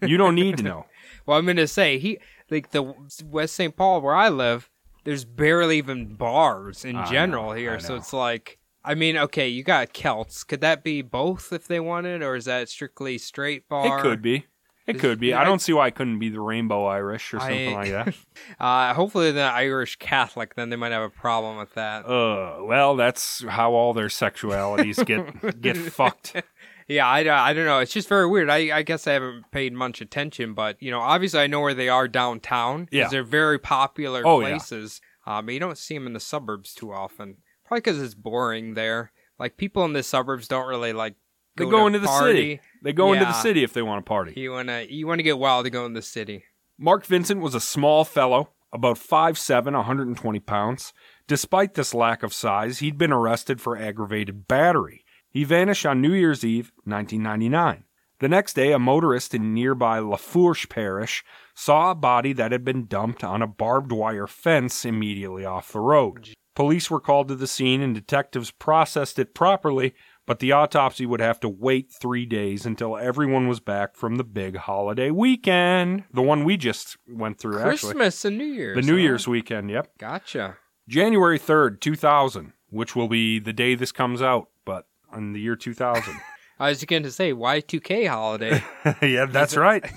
you 0.03 0.17
don't 0.17 0.35
need 0.35 0.57
to 0.59 0.63
know. 0.63 0.87
Well, 1.27 1.37
I'm 1.37 1.45
gonna 1.45 1.67
say 1.67 1.99
he 1.99 2.19
like 2.51 2.71
the 2.71 2.95
West 3.23 3.55
St. 3.55 3.77
Paul 3.77 4.01
where 4.01 4.15
I 4.15 4.31
live. 4.31 4.71
There's 5.05 5.27
barely 5.27 5.77
even 5.77 6.15
bars 6.15 6.87
in 6.87 6.97
I 6.97 7.11
general 7.11 7.49
know, 7.51 7.53
here, 7.53 7.79
so 7.81 7.97
it's 7.97 8.15
like. 8.15 8.58
I 8.91 8.95
mean, 8.95 9.17
okay, 9.17 9.49
you 9.49 9.63
got 9.63 9.93
Celts. 9.93 10.45
Could 10.45 10.61
that 10.63 10.83
be 10.83 11.03
both 11.03 11.53
if 11.53 11.67
they 11.69 11.81
wanted, 11.81 12.23
or 12.23 12.35
is 12.35 12.47
that 12.47 12.69
strictly 12.69 13.19
straight 13.19 13.69
bar? 13.69 13.99
It 13.99 14.03
could 14.03 14.23
be. 14.23 14.47
It 14.87 14.97
Is- 14.97 15.01
could 15.03 15.21
be. 15.21 15.35
I 15.35 15.43
I- 15.43 15.45
don't 15.45 15.61
see 15.61 15.75
why 15.75 15.89
it 15.89 15.95
couldn't 15.95 16.19
be 16.19 16.31
the 16.31 16.41
Rainbow 16.41 16.87
Irish 16.87 17.35
or 17.35 17.41
something 17.41 17.75
I- 17.77 17.77
like 17.77 17.91
that. 17.91 18.15
Uh, 18.59 18.95
hopefully, 18.95 19.31
the 19.33 19.43
Irish 19.43 19.97
Catholic. 19.97 20.55
Then 20.55 20.71
they 20.71 20.77
might 20.77 20.93
have 20.93 21.03
a 21.03 21.11
problem 21.11 21.59
with 21.59 21.75
that. 21.75 22.07
Uh, 22.07 22.65
well, 22.65 22.97
that's 22.97 23.45
how 23.47 23.73
all 23.73 23.93
their 23.93 24.07
sexualities 24.09 25.05
get 25.05 25.61
get 25.61 25.77
fucked. 25.77 26.35
Yeah, 26.91 27.07
I, 27.07 27.19
I 27.51 27.53
don't 27.53 27.67
know. 27.67 27.81
It's 27.81 27.93
just 27.93 28.09
very 28.09 28.27
weird. 28.27 28.49
I, 28.49 28.75
I 28.79 28.81
guess 28.83 29.07
I 29.07 29.13
haven't 29.13 29.51
paid 29.53 29.75
much 29.75 30.01
attention, 30.01 30.55
but 30.55 30.83
you 30.83 30.91
know, 30.91 31.01
obviously 31.01 31.39
I 31.41 31.47
know 31.47 31.61
where 31.61 31.75
they 31.75 31.91
are 31.91 32.09
downtown. 32.09 32.89
Yeah. 32.91 33.09
they're 33.09 33.23
very 33.23 33.59
popular 33.59 34.23
Oh, 34.27 34.41
yeah. 34.41 34.49
places. 34.57 35.03
Uh, 35.27 35.43
but 35.43 35.53
you 35.53 35.61
don't 35.61 35.77
see 35.77 35.93
them 35.93 36.07
in 36.07 36.15
the 36.15 36.19
suburbs 36.21 36.73
too 36.73 36.91
often. 36.91 37.37
Probably 37.69 37.81
because 37.81 38.03
it's 38.03 38.15
boring 38.15 38.75
there. 38.75 39.13
Like 39.39 39.57
people 39.57 39.85
in 39.85 39.93
the 39.93 40.03
suburbs 40.03 40.49
don't 40.49 40.67
really 40.67 40.93
like. 40.93 41.15
They 41.57 41.65
go 41.65 41.71
go 41.71 41.79
to 41.81 41.87
into 41.87 41.99
the 41.99 42.07
party. 42.07 42.33
city. 42.33 42.61
They 42.83 42.93
go 42.93 43.13
into 43.13 43.25
the 43.27 43.33
city 43.33 43.63
if 43.63 43.73
they 43.73 43.83
want 43.83 44.05
to 44.05 44.09
party. 44.09 44.33
You 44.37 44.53
wanna 44.53 44.87
you 44.89 45.07
wanna 45.07 45.23
get 45.23 45.39
wild 45.39 45.67
to 45.67 45.71
go 45.71 45.85
in 45.85 45.93
the 45.93 46.03
city. 46.03 46.45
Mark 46.79 47.05
Vincent 47.05 47.41
was 47.41 47.55
a 47.55 47.61
small 47.61 48.05
fellow, 48.05 48.51
about 48.73 48.99
5'7", 48.99 49.75
120 49.75 50.41
pounds. 50.41 50.93
Despite 51.27 51.75
this 51.75 51.93
lack 51.93 52.23
of 52.23 52.33
size, 52.33 52.79
he'd 52.79 52.97
been 52.97 53.13
arrested 53.13 53.61
for 53.61 53.77
aggravated 53.77 54.49
battery. 54.49 55.05
He 55.29 55.45
vanished 55.45 55.85
on 55.85 56.01
New 56.01 56.13
Year's 56.15 56.45
Eve, 56.45 56.73
1999. 56.85 57.85
The 58.21 58.29
next 58.29 58.55
day, 58.55 58.73
a 58.73 58.79
motorist 58.79 59.35
in 59.35 59.55
nearby 59.55 59.99
Lafourche 59.99 60.69
Parish 60.69 61.23
saw 61.55 61.91
a 61.91 61.95
body 61.95 62.33
that 62.33 62.51
had 62.51 62.65
been 62.65 62.87
dumped 62.87 63.23
on 63.23 63.43
a 63.43 63.47
barbed 63.47 63.93
wire 63.93 64.27
fence 64.27 64.85
immediately 64.85 65.45
off 65.45 65.73
the 65.73 65.81
road. 65.81 66.31
Police 66.59 66.91
were 66.91 66.99
called 66.99 67.29
to 67.29 67.37
the 67.37 67.47
scene 67.47 67.81
and 67.83 67.95
detectives 67.95 68.51
processed 68.51 69.21
it 69.21 69.33
properly, 69.33 69.95
but 70.27 70.41
the 70.41 70.51
autopsy 70.51 71.07
would 71.07 71.21
have 71.21 71.39
to 71.39 71.49
wait 71.49 71.93
three 71.93 72.27
days 72.27 72.67
until 72.67 72.97
everyone 72.97 73.47
was 73.47 73.61
back 73.61 73.95
from 73.95 74.17
the 74.17 74.25
big 74.25 74.57
holiday 74.57 75.13
weekend. 75.13 76.03
The 76.13 76.21
one 76.21 76.43
we 76.43 76.57
just 76.57 76.97
went 77.09 77.39
through, 77.39 77.61
actually. 77.61 77.93
Christmas 77.93 78.25
and 78.25 78.37
New 78.37 78.45
Year's. 78.45 78.75
The 78.75 78.83
New 78.83 78.97
huh? 78.97 79.03
Year's 79.03 79.29
weekend, 79.29 79.71
yep. 79.71 79.97
Gotcha. 79.99 80.57
January 80.89 81.39
3rd, 81.39 81.79
2000, 81.79 82.53
which 82.71 82.97
will 82.97 83.07
be 83.07 83.39
the 83.39 83.53
day 83.53 83.77
this 83.77 83.93
comes 83.93 84.21
out, 84.21 84.49
but 84.65 84.89
in 85.17 85.35
the 85.35 85.41
year 85.41 85.55
2000. 85.55 86.13
I 86.59 86.71
was 86.71 86.85
going 86.85 87.05
to 87.05 87.13
say 87.13 87.33
Y2K 87.33 88.09
holiday. 88.09 88.65
yeah, 89.01 89.27
that's 89.27 89.57
right. 89.57 89.89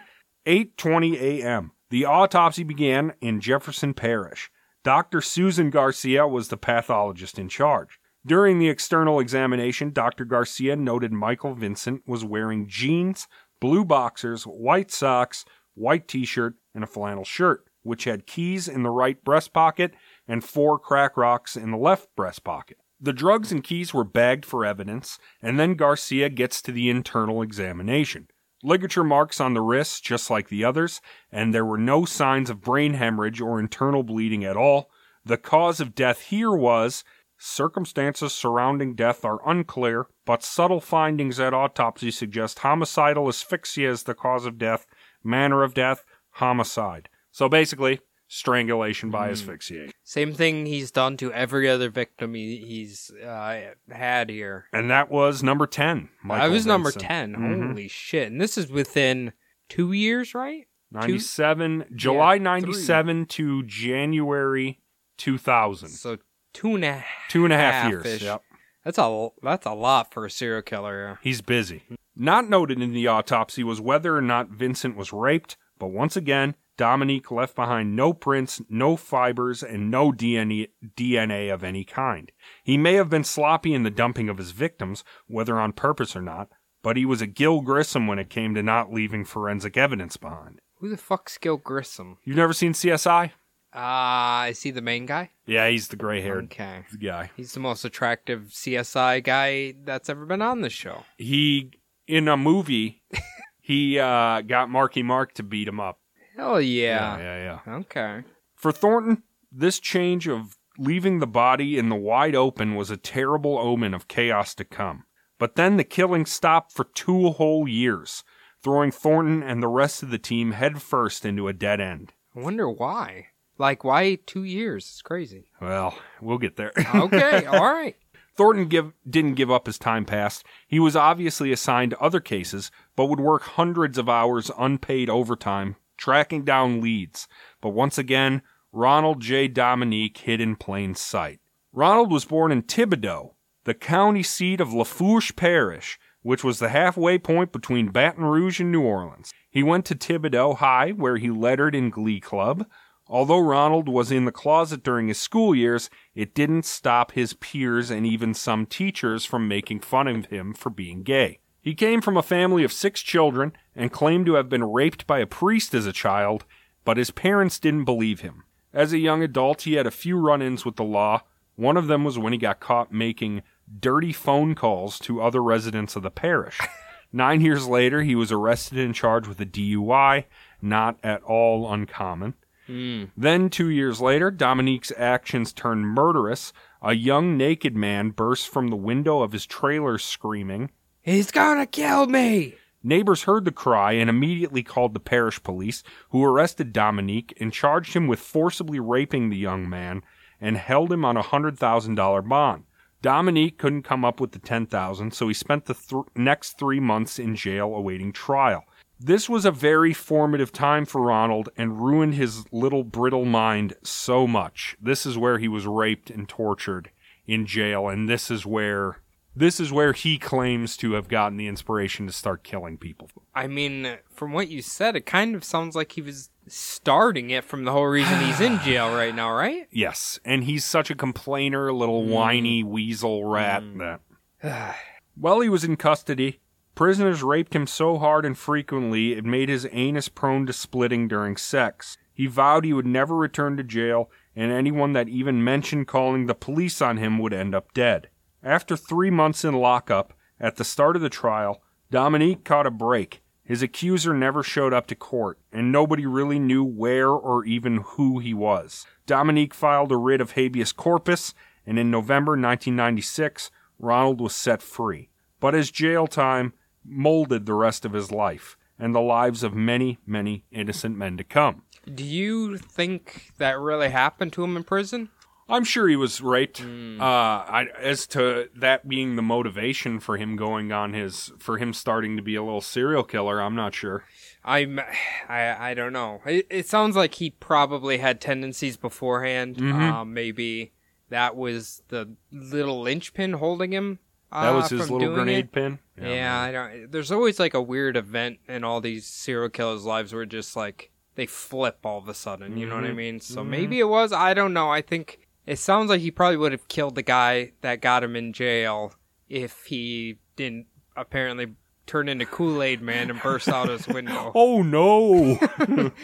8:20 0.48 1.14
a.m. 1.14 1.70
The 1.90 2.06
autopsy 2.06 2.64
began 2.64 3.12
in 3.20 3.40
Jefferson 3.40 3.94
Parish. 3.94 4.50
Dr. 4.88 5.20
Susan 5.20 5.68
Garcia 5.68 6.26
was 6.26 6.48
the 6.48 6.56
pathologist 6.56 7.38
in 7.38 7.50
charge. 7.50 8.00
During 8.24 8.58
the 8.58 8.70
external 8.70 9.20
examination, 9.20 9.92
Dr. 9.92 10.24
Garcia 10.24 10.76
noted 10.76 11.12
Michael 11.12 11.54
Vincent 11.54 12.04
was 12.06 12.24
wearing 12.24 12.66
jeans, 12.66 13.28
blue 13.60 13.84
boxers, 13.84 14.44
white 14.44 14.90
socks, 14.90 15.44
white 15.74 16.08
t-shirt, 16.08 16.54
and 16.74 16.82
a 16.82 16.86
flannel 16.86 17.24
shirt, 17.24 17.66
which 17.82 18.04
had 18.04 18.26
keys 18.26 18.66
in 18.66 18.82
the 18.82 18.88
right 18.88 19.22
breast 19.22 19.52
pocket 19.52 19.92
and 20.26 20.42
four 20.42 20.78
crack 20.78 21.18
rocks 21.18 21.54
in 21.54 21.70
the 21.70 21.76
left 21.76 22.08
breast 22.16 22.42
pocket. 22.42 22.78
The 22.98 23.12
drugs 23.12 23.52
and 23.52 23.62
keys 23.62 23.92
were 23.92 24.04
bagged 24.04 24.46
for 24.46 24.64
evidence, 24.64 25.18
and 25.42 25.60
then 25.60 25.74
Garcia 25.74 26.30
gets 26.30 26.62
to 26.62 26.72
the 26.72 26.88
internal 26.88 27.42
examination. 27.42 28.28
Ligature 28.62 29.04
marks 29.04 29.40
on 29.40 29.54
the 29.54 29.60
wrists, 29.60 30.00
just 30.00 30.30
like 30.30 30.48
the 30.48 30.64
others, 30.64 31.00
and 31.30 31.54
there 31.54 31.64
were 31.64 31.78
no 31.78 32.04
signs 32.04 32.50
of 32.50 32.60
brain 32.60 32.94
hemorrhage 32.94 33.40
or 33.40 33.60
internal 33.60 34.02
bleeding 34.02 34.44
at 34.44 34.56
all. 34.56 34.90
The 35.24 35.38
cause 35.38 35.80
of 35.80 35.94
death 35.94 36.22
here 36.22 36.52
was 36.52 37.04
circumstances 37.38 38.32
surrounding 38.32 38.94
death 38.94 39.24
are 39.24 39.48
unclear, 39.48 40.06
but 40.26 40.42
subtle 40.42 40.80
findings 40.80 41.38
at 41.38 41.54
autopsy 41.54 42.10
suggest 42.10 42.60
homicidal 42.60 43.28
asphyxia 43.28 43.90
as 43.90 44.02
the 44.02 44.14
cause 44.14 44.44
of 44.44 44.58
death, 44.58 44.86
manner 45.22 45.62
of 45.62 45.74
death, 45.74 46.04
homicide. 46.32 47.08
So 47.30 47.48
basically, 47.48 48.00
strangulation 48.28 49.10
by 49.10 49.30
asphyxiation. 49.30 49.92
Same 50.04 50.32
thing 50.32 50.66
he's 50.66 50.90
done 50.90 51.16
to 51.16 51.32
every 51.32 51.68
other 51.68 51.90
victim 51.90 52.34
he, 52.34 52.58
he's 52.58 53.10
uh, 53.24 53.60
had 53.90 54.30
here. 54.30 54.66
And 54.72 54.90
that 54.90 55.10
was 55.10 55.42
number 55.42 55.66
10. 55.66 56.08
I 56.22 56.26
Michael 56.26 56.50
was 56.50 56.66
number 56.66 56.90
Vincent. 56.90 57.08
10. 57.08 57.32
Mhm. 57.36 57.66
Holy 57.68 57.88
shit. 57.88 58.30
And 58.30 58.40
this 58.40 58.56
is 58.58 58.70
within 58.70 59.32
two 59.68 59.92
years, 59.92 60.34
right? 60.34 60.66
97, 60.90 61.84
July 61.94 62.36
three. 62.38 62.44
97 62.44 63.26
to 63.26 63.62
January 63.64 64.80
2000. 65.18 65.88
So 65.88 66.18
two 66.54 66.74
and 66.76 66.84
a 66.84 67.04
Two 67.28 67.44
and 67.44 67.52
a 67.52 67.56
half 67.56 67.90
years. 67.90 68.04
half-ish. 68.04 68.22
Yep. 68.22 68.42
That's 68.84 68.98
a 68.98 69.28
that's 69.42 69.66
a 69.66 69.72
lot 69.74 70.12
for 70.14 70.24
a 70.24 70.30
serial 70.30 70.62
killer. 70.62 71.18
He's 71.22 71.42
busy. 71.42 71.82
Not 72.16 72.48
noted 72.48 72.80
in 72.80 72.92
the 72.92 73.06
autopsy 73.06 73.62
was 73.62 73.80
whether 73.80 74.16
or 74.16 74.22
not 74.22 74.48
Vincent 74.48 74.96
was 74.96 75.12
raped, 75.12 75.56
but 75.78 75.88
once 75.88 76.16
again, 76.16 76.54
Dominique 76.78 77.30
left 77.30 77.54
behind 77.54 77.94
no 77.94 78.14
prints, 78.14 78.62
no 78.70 78.96
fibers, 78.96 79.62
and 79.62 79.90
no 79.90 80.10
DNA, 80.12 80.68
DNA 80.96 81.52
of 81.52 81.62
any 81.62 81.84
kind. 81.84 82.32
He 82.64 82.78
may 82.78 82.94
have 82.94 83.10
been 83.10 83.24
sloppy 83.24 83.74
in 83.74 83.82
the 83.82 83.90
dumping 83.90 84.30
of 84.30 84.38
his 84.38 84.52
victims, 84.52 85.04
whether 85.26 85.58
on 85.58 85.72
purpose 85.72 86.16
or 86.16 86.22
not, 86.22 86.48
but 86.82 86.96
he 86.96 87.04
was 87.04 87.20
a 87.20 87.26
Gil 87.26 87.60
Grissom 87.60 88.06
when 88.06 88.18
it 88.18 88.30
came 88.30 88.54
to 88.54 88.62
not 88.62 88.90
leaving 88.92 89.24
forensic 89.26 89.76
evidence 89.76 90.16
behind. 90.16 90.60
Who 90.76 90.88
the 90.88 90.96
fuck's 90.96 91.36
Gil 91.36 91.56
Grissom? 91.58 92.16
You've 92.24 92.36
never 92.36 92.52
seen 92.54 92.72
CSI? 92.72 93.32
Ah, 93.74 94.46
is 94.46 94.62
he 94.62 94.70
the 94.70 94.80
main 94.80 95.04
guy? 95.04 95.30
Yeah, 95.46 95.68
he's 95.68 95.88
the 95.88 95.96
gray 95.96 96.22
haired 96.22 96.44
Okay. 96.44 96.84
guy. 97.02 97.30
He's 97.36 97.52
the 97.52 97.60
most 97.60 97.84
attractive 97.84 98.50
CSI 98.52 99.22
guy 99.22 99.74
that's 99.84 100.08
ever 100.08 100.24
been 100.24 100.40
on 100.40 100.62
the 100.62 100.70
show. 100.70 101.04
He, 101.18 101.72
in 102.06 102.28
a 102.28 102.36
movie, 102.36 103.02
he 103.60 103.98
uh, 103.98 104.40
got 104.42 104.70
Marky 104.70 105.02
Mark 105.02 105.34
to 105.34 105.42
beat 105.42 105.68
him 105.68 105.80
up. 105.80 105.97
Hell 106.38 106.60
yeah. 106.60 107.18
yeah, 107.18 107.60
yeah. 107.66 107.74
Okay. 107.78 108.22
For 108.54 108.70
Thornton, 108.70 109.24
this 109.50 109.80
change 109.80 110.28
of 110.28 110.56
leaving 110.78 111.18
the 111.18 111.26
body 111.26 111.76
in 111.76 111.88
the 111.88 111.96
wide 111.96 112.36
open 112.36 112.76
was 112.76 112.90
a 112.90 112.96
terrible 112.96 113.58
omen 113.58 113.92
of 113.92 114.06
chaos 114.08 114.54
to 114.54 114.64
come. 114.64 115.04
But 115.38 115.56
then 115.56 115.76
the 115.76 115.84
killing 115.84 116.26
stopped 116.26 116.72
for 116.72 116.84
two 116.84 117.30
whole 117.30 117.66
years, 117.66 118.22
throwing 118.62 118.92
Thornton 118.92 119.42
and 119.42 119.62
the 119.62 119.68
rest 119.68 120.02
of 120.02 120.10
the 120.10 120.18
team 120.18 120.52
headfirst 120.52 121.24
into 121.24 121.48
a 121.48 121.52
dead 121.52 121.80
end. 121.80 122.12
I 122.36 122.40
wonder 122.40 122.70
why. 122.70 123.26
Like, 123.58 123.82
why 123.82 124.18
two 124.26 124.44
years? 124.44 124.84
It's 124.84 125.02
crazy. 125.02 125.50
Well, 125.60 125.98
we'll 126.20 126.38
get 126.38 126.56
there. 126.56 126.72
Okay, 126.94 127.46
all 127.46 127.64
right. 127.64 127.96
Thornton 128.36 128.68
give, 128.68 128.92
didn't 129.08 129.34
give 129.34 129.50
up 129.50 129.66
as 129.66 129.78
time 129.78 130.04
passed. 130.04 130.44
He 130.68 130.78
was 130.78 130.94
obviously 130.94 131.50
assigned 131.50 131.94
other 131.94 132.20
cases, 132.20 132.70
but 132.94 133.06
would 133.06 133.18
work 133.18 133.42
hundreds 133.42 133.98
of 133.98 134.08
hours 134.08 134.52
unpaid 134.56 135.10
overtime, 135.10 135.74
tracking 135.98 136.44
down 136.44 136.80
leads. 136.80 137.28
But 137.60 137.70
once 137.70 137.98
again, 137.98 138.42
Ronald 138.72 139.20
J. 139.20 139.48
Dominique 139.48 140.18
hid 140.18 140.40
in 140.40 140.56
plain 140.56 140.94
sight. 140.94 141.40
Ronald 141.72 142.10
was 142.10 142.24
born 142.24 142.50
in 142.52 142.62
Thibodaux, 142.62 143.34
the 143.64 143.74
county 143.74 144.22
seat 144.22 144.60
of 144.60 144.72
Lafourche 144.72 145.36
Parish, 145.36 145.98
which 146.22 146.42
was 146.42 146.58
the 146.58 146.70
halfway 146.70 147.18
point 147.18 147.52
between 147.52 147.90
Baton 147.90 148.24
Rouge 148.24 148.60
and 148.60 148.72
New 148.72 148.82
Orleans. 148.82 149.32
He 149.50 149.62
went 149.62 149.84
to 149.86 149.94
Thibodaux 149.94 150.56
High, 150.56 150.90
where 150.90 151.16
he 151.16 151.30
lettered 151.30 151.74
in 151.74 151.90
Glee 151.90 152.20
Club. 152.20 152.66
Although 153.06 153.40
Ronald 153.40 153.88
was 153.88 154.12
in 154.12 154.26
the 154.26 154.32
closet 154.32 154.82
during 154.82 155.08
his 155.08 155.18
school 155.18 155.54
years, 155.54 155.88
it 156.14 156.34
didn't 156.34 156.66
stop 156.66 157.12
his 157.12 157.32
peers 157.32 157.90
and 157.90 158.06
even 158.06 158.34
some 158.34 158.66
teachers 158.66 159.24
from 159.24 159.48
making 159.48 159.80
fun 159.80 160.08
of 160.08 160.26
him 160.26 160.52
for 160.52 160.68
being 160.68 161.02
gay. 161.02 161.40
He 161.68 161.74
came 161.74 162.00
from 162.00 162.16
a 162.16 162.22
family 162.22 162.64
of 162.64 162.72
six 162.72 163.02
children 163.02 163.52
and 163.76 163.92
claimed 163.92 164.24
to 164.24 164.36
have 164.36 164.48
been 164.48 164.64
raped 164.64 165.06
by 165.06 165.18
a 165.18 165.26
priest 165.26 165.74
as 165.74 165.84
a 165.84 165.92
child, 165.92 166.46
but 166.82 166.96
his 166.96 167.10
parents 167.10 167.58
didn't 167.58 167.84
believe 167.84 168.20
him. 168.20 168.44
As 168.72 168.94
a 168.94 168.98
young 168.98 169.22
adult, 169.22 169.60
he 169.60 169.74
had 169.74 169.86
a 169.86 169.90
few 169.90 170.18
run 170.18 170.40
ins 170.40 170.64
with 170.64 170.76
the 170.76 170.82
law. 170.82 171.24
One 171.56 171.76
of 171.76 171.86
them 171.86 172.04
was 172.04 172.18
when 172.18 172.32
he 172.32 172.38
got 172.38 172.58
caught 172.58 172.90
making 172.90 173.42
dirty 173.80 174.14
phone 174.14 174.54
calls 174.54 174.98
to 175.00 175.20
other 175.20 175.42
residents 175.42 175.94
of 175.94 176.02
the 176.02 176.10
parish. 176.10 176.58
Nine 177.12 177.42
years 177.42 177.68
later, 177.68 178.02
he 178.02 178.14
was 178.14 178.32
arrested 178.32 178.78
and 178.78 178.94
charged 178.94 179.28
with 179.28 179.38
a 179.38 179.44
DUI, 179.44 180.24
not 180.62 180.98
at 181.02 181.22
all 181.24 181.70
uncommon. 181.70 182.32
Hmm. 182.66 183.04
Then, 183.14 183.50
two 183.50 183.68
years 183.68 184.00
later, 184.00 184.30
Dominique's 184.30 184.92
actions 184.96 185.52
turned 185.52 185.86
murderous. 185.86 186.54
A 186.80 186.94
young 186.94 187.36
naked 187.36 187.76
man 187.76 188.08
burst 188.08 188.48
from 188.48 188.68
the 188.68 188.76
window 188.76 189.20
of 189.20 189.32
his 189.32 189.44
trailer 189.44 189.98
screaming. 189.98 190.70
He's 191.08 191.30
gonna 191.30 191.64
kill 191.64 192.06
me! 192.06 192.56
Neighbors 192.82 193.22
heard 193.22 193.46
the 193.46 193.50
cry 193.50 193.92
and 193.92 194.10
immediately 194.10 194.62
called 194.62 194.92
the 194.92 195.00
parish 195.00 195.42
police, 195.42 195.82
who 196.10 196.22
arrested 196.22 196.70
Dominique 196.70 197.32
and 197.40 197.50
charged 197.50 197.94
him 197.94 198.08
with 198.08 198.20
forcibly 198.20 198.78
raping 198.78 199.30
the 199.30 199.38
young 199.38 199.70
man 199.70 200.02
and 200.38 200.58
held 200.58 200.92
him 200.92 201.06
on 201.06 201.16
a 201.16 201.22
$100,000 201.22 202.28
bond. 202.28 202.64
Dominique 203.00 203.56
couldn't 203.56 203.84
come 203.84 204.04
up 204.04 204.20
with 204.20 204.32
the 204.32 204.38
10000 204.38 205.14
so 205.14 205.26
he 205.28 205.32
spent 205.32 205.64
the 205.64 205.72
th- 205.72 206.04
next 206.14 206.58
three 206.58 206.78
months 206.78 207.18
in 207.18 207.34
jail 207.34 207.74
awaiting 207.74 208.12
trial. 208.12 208.64
This 209.00 209.30
was 209.30 209.46
a 209.46 209.50
very 209.50 209.94
formative 209.94 210.52
time 210.52 210.84
for 210.84 211.00
Ronald 211.00 211.48
and 211.56 211.80
ruined 211.80 212.16
his 212.16 212.44
little 212.52 212.84
brittle 212.84 213.24
mind 213.24 213.72
so 213.82 214.26
much. 214.26 214.76
This 214.78 215.06
is 215.06 215.16
where 215.16 215.38
he 215.38 215.48
was 215.48 215.66
raped 215.66 216.10
and 216.10 216.28
tortured 216.28 216.90
in 217.26 217.46
jail, 217.46 217.88
and 217.88 218.10
this 218.10 218.30
is 218.30 218.44
where 218.44 219.00
this 219.38 219.60
is 219.60 219.72
where 219.72 219.92
he 219.92 220.18
claims 220.18 220.76
to 220.78 220.92
have 220.92 221.08
gotten 221.08 221.36
the 221.36 221.46
inspiration 221.46 222.06
to 222.06 222.12
start 222.12 222.42
killing 222.42 222.76
people. 222.76 223.08
I 223.34 223.46
mean, 223.46 223.98
from 224.10 224.32
what 224.32 224.48
you 224.48 224.62
said, 224.62 224.96
it 224.96 225.06
kind 225.06 225.34
of 225.34 225.44
sounds 225.44 225.76
like 225.76 225.92
he 225.92 226.02
was 226.02 226.30
starting 226.48 227.30
it 227.30 227.44
from 227.44 227.64
the 227.64 227.72
whole 227.72 227.86
reason 227.86 228.20
he's 228.20 228.40
in 228.40 228.58
jail 228.64 228.92
right 228.94 229.14
now, 229.14 229.32
right? 229.32 229.68
Yes, 229.70 230.18
and 230.24 230.44
he's 230.44 230.64
such 230.64 230.90
a 230.90 230.94
complainer, 230.94 231.72
little 231.72 232.04
hmm. 232.04 232.10
whiny 232.10 232.62
weasel 232.64 233.24
rat 233.24 233.62
hmm. 233.62 233.78
that. 233.78 234.76
While 235.14 235.40
he 235.40 235.48
was 235.48 235.64
in 235.64 235.76
custody, 235.76 236.40
prisoners 236.74 237.22
raped 237.22 237.54
him 237.54 237.66
so 237.66 237.98
hard 237.98 238.24
and 238.24 238.36
frequently 238.36 239.12
it 239.12 239.24
made 239.24 239.48
his 239.48 239.66
anus 239.72 240.08
prone 240.08 240.46
to 240.46 240.52
splitting 240.52 241.08
during 241.08 241.36
sex. 241.36 241.96
He 242.12 242.26
vowed 242.26 242.64
he 242.64 242.72
would 242.72 242.86
never 242.86 243.14
return 243.14 243.56
to 243.56 243.62
jail, 243.62 244.10
and 244.34 244.50
anyone 244.50 244.92
that 244.94 245.08
even 245.08 245.44
mentioned 245.44 245.86
calling 245.86 246.26
the 246.26 246.34
police 246.34 246.82
on 246.82 246.96
him 246.96 247.18
would 247.18 247.32
end 247.32 247.54
up 247.54 247.72
dead. 247.72 248.08
After 248.42 248.76
three 248.76 249.10
months 249.10 249.44
in 249.44 249.54
lockup, 249.54 250.14
at 250.40 250.56
the 250.56 250.64
start 250.64 250.94
of 250.96 251.02
the 251.02 251.08
trial, 251.08 251.62
Dominique 251.90 252.44
caught 252.44 252.66
a 252.66 252.70
break. 252.70 253.22
His 253.42 253.62
accuser 253.62 254.14
never 254.14 254.42
showed 254.42 254.74
up 254.74 254.86
to 254.88 254.94
court, 254.94 255.38
and 255.50 255.72
nobody 255.72 256.06
really 256.06 256.38
knew 256.38 256.62
where 256.62 257.10
or 257.10 257.44
even 257.44 257.78
who 257.78 258.18
he 258.18 258.34
was. 258.34 258.86
Dominique 259.06 259.54
filed 259.54 259.90
a 259.90 259.96
writ 259.96 260.20
of 260.20 260.32
habeas 260.32 260.70
corpus, 260.70 261.34
and 261.66 261.78
in 261.78 261.90
November 261.90 262.32
1996, 262.32 263.50
Ronald 263.78 264.20
was 264.20 264.34
set 264.34 264.62
free. 264.62 265.08
But 265.40 265.54
his 265.54 265.70
jail 265.70 266.06
time 266.06 266.52
molded 266.84 267.46
the 267.46 267.54
rest 267.54 267.84
of 267.84 267.92
his 267.92 268.12
life, 268.12 268.56
and 268.78 268.94
the 268.94 269.00
lives 269.00 269.42
of 269.42 269.54
many, 269.54 269.98
many 270.06 270.44
innocent 270.52 270.96
men 270.96 271.16
to 271.16 271.24
come. 271.24 271.62
Do 271.92 272.04
you 272.04 272.58
think 272.58 273.32
that 273.38 273.58
really 273.58 273.88
happened 273.88 274.32
to 274.34 274.44
him 274.44 274.56
in 274.56 274.64
prison? 274.64 275.08
I'm 275.48 275.64
sure 275.64 275.88
he 275.88 275.96
was 275.96 276.20
raped. 276.20 276.60
Uh, 276.60 277.02
I, 277.02 277.66
as 277.80 278.06
to 278.08 278.48
that 278.56 278.86
being 278.88 279.16
the 279.16 279.22
motivation 279.22 279.98
for 280.00 280.16
him 280.16 280.36
going 280.36 280.72
on 280.72 280.92
his, 280.92 281.32
for 281.38 281.56
him 281.58 281.72
starting 281.72 282.16
to 282.16 282.22
be 282.22 282.34
a 282.34 282.42
little 282.42 282.60
serial 282.60 283.02
killer, 283.02 283.40
I'm 283.40 283.54
not 283.54 283.74
sure. 283.74 284.04
I'm, 284.44 284.78
I, 285.28 285.70
I 285.70 285.74
don't 285.74 285.92
know. 285.92 286.20
It, 286.26 286.46
it 286.50 286.68
sounds 286.68 286.96
like 286.96 287.14
he 287.14 287.30
probably 287.30 287.98
had 287.98 288.20
tendencies 288.20 288.76
beforehand. 288.76 289.56
Mm-hmm. 289.56 289.82
Um, 289.82 290.14
maybe 290.14 290.72
that 291.08 291.34
was 291.36 291.82
the 291.88 292.10
little 292.30 292.80
linchpin 292.82 293.34
holding 293.34 293.72
him. 293.72 293.98
That 294.30 294.50
uh, 294.50 294.56
was 294.56 294.68
his 294.68 294.90
little 294.90 295.14
grenade 295.14 295.46
it. 295.46 295.52
pin. 295.52 295.78
Yeah, 295.98 296.38
I 296.38 296.52
don't. 296.52 296.92
There's 296.92 297.10
always 297.10 297.38
like 297.40 297.54
a 297.54 297.62
weird 297.62 297.96
event 297.96 298.40
in 298.46 298.62
all 298.62 298.82
these 298.82 299.06
serial 299.06 299.48
killers' 299.48 299.86
lives 299.86 300.12
where 300.12 300.26
just 300.26 300.54
like 300.54 300.90
they 301.14 301.24
flip 301.24 301.78
all 301.82 301.96
of 301.96 302.08
a 302.08 302.14
sudden. 302.14 302.58
You 302.58 302.66
know 302.66 302.74
what 302.74 302.84
I 302.84 302.88
Mhm. 302.88 302.96
mean? 302.96 303.20
So 303.20 303.42
maybe 303.42 303.78
it 303.80 303.88
was. 303.88 304.12
I 304.12 304.34
don't 304.34 304.52
know. 304.52 304.68
I 304.70 304.82
think 304.82 305.20
it 305.48 305.58
sounds 305.58 305.88
like 305.88 306.02
he 306.02 306.10
probably 306.10 306.36
would 306.36 306.52
have 306.52 306.68
killed 306.68 306.94
the 306.94 307.02
guy 307.02 307.52
that 307.62 307.80
got 307.80 308.04
him 308.04 308.14
in 308.14 308.34
jail 308.34 308.92
if 309.30 309.64
he 309.64 310.18
didn't 310.36 310.66
apparently 310.94 311.54
turn 311.86 312.06
into 312.06 312.26
Kool 312.26 312.62
Aid 312.62 312.82
Man 312.82 313.08
and 313.08 313.20
burst 313.22 313.48
out 313.48 313.70
his 313.70 313.88
window. 313.88 314.30
Oh 314.34 314.62
no! 314.62 315.36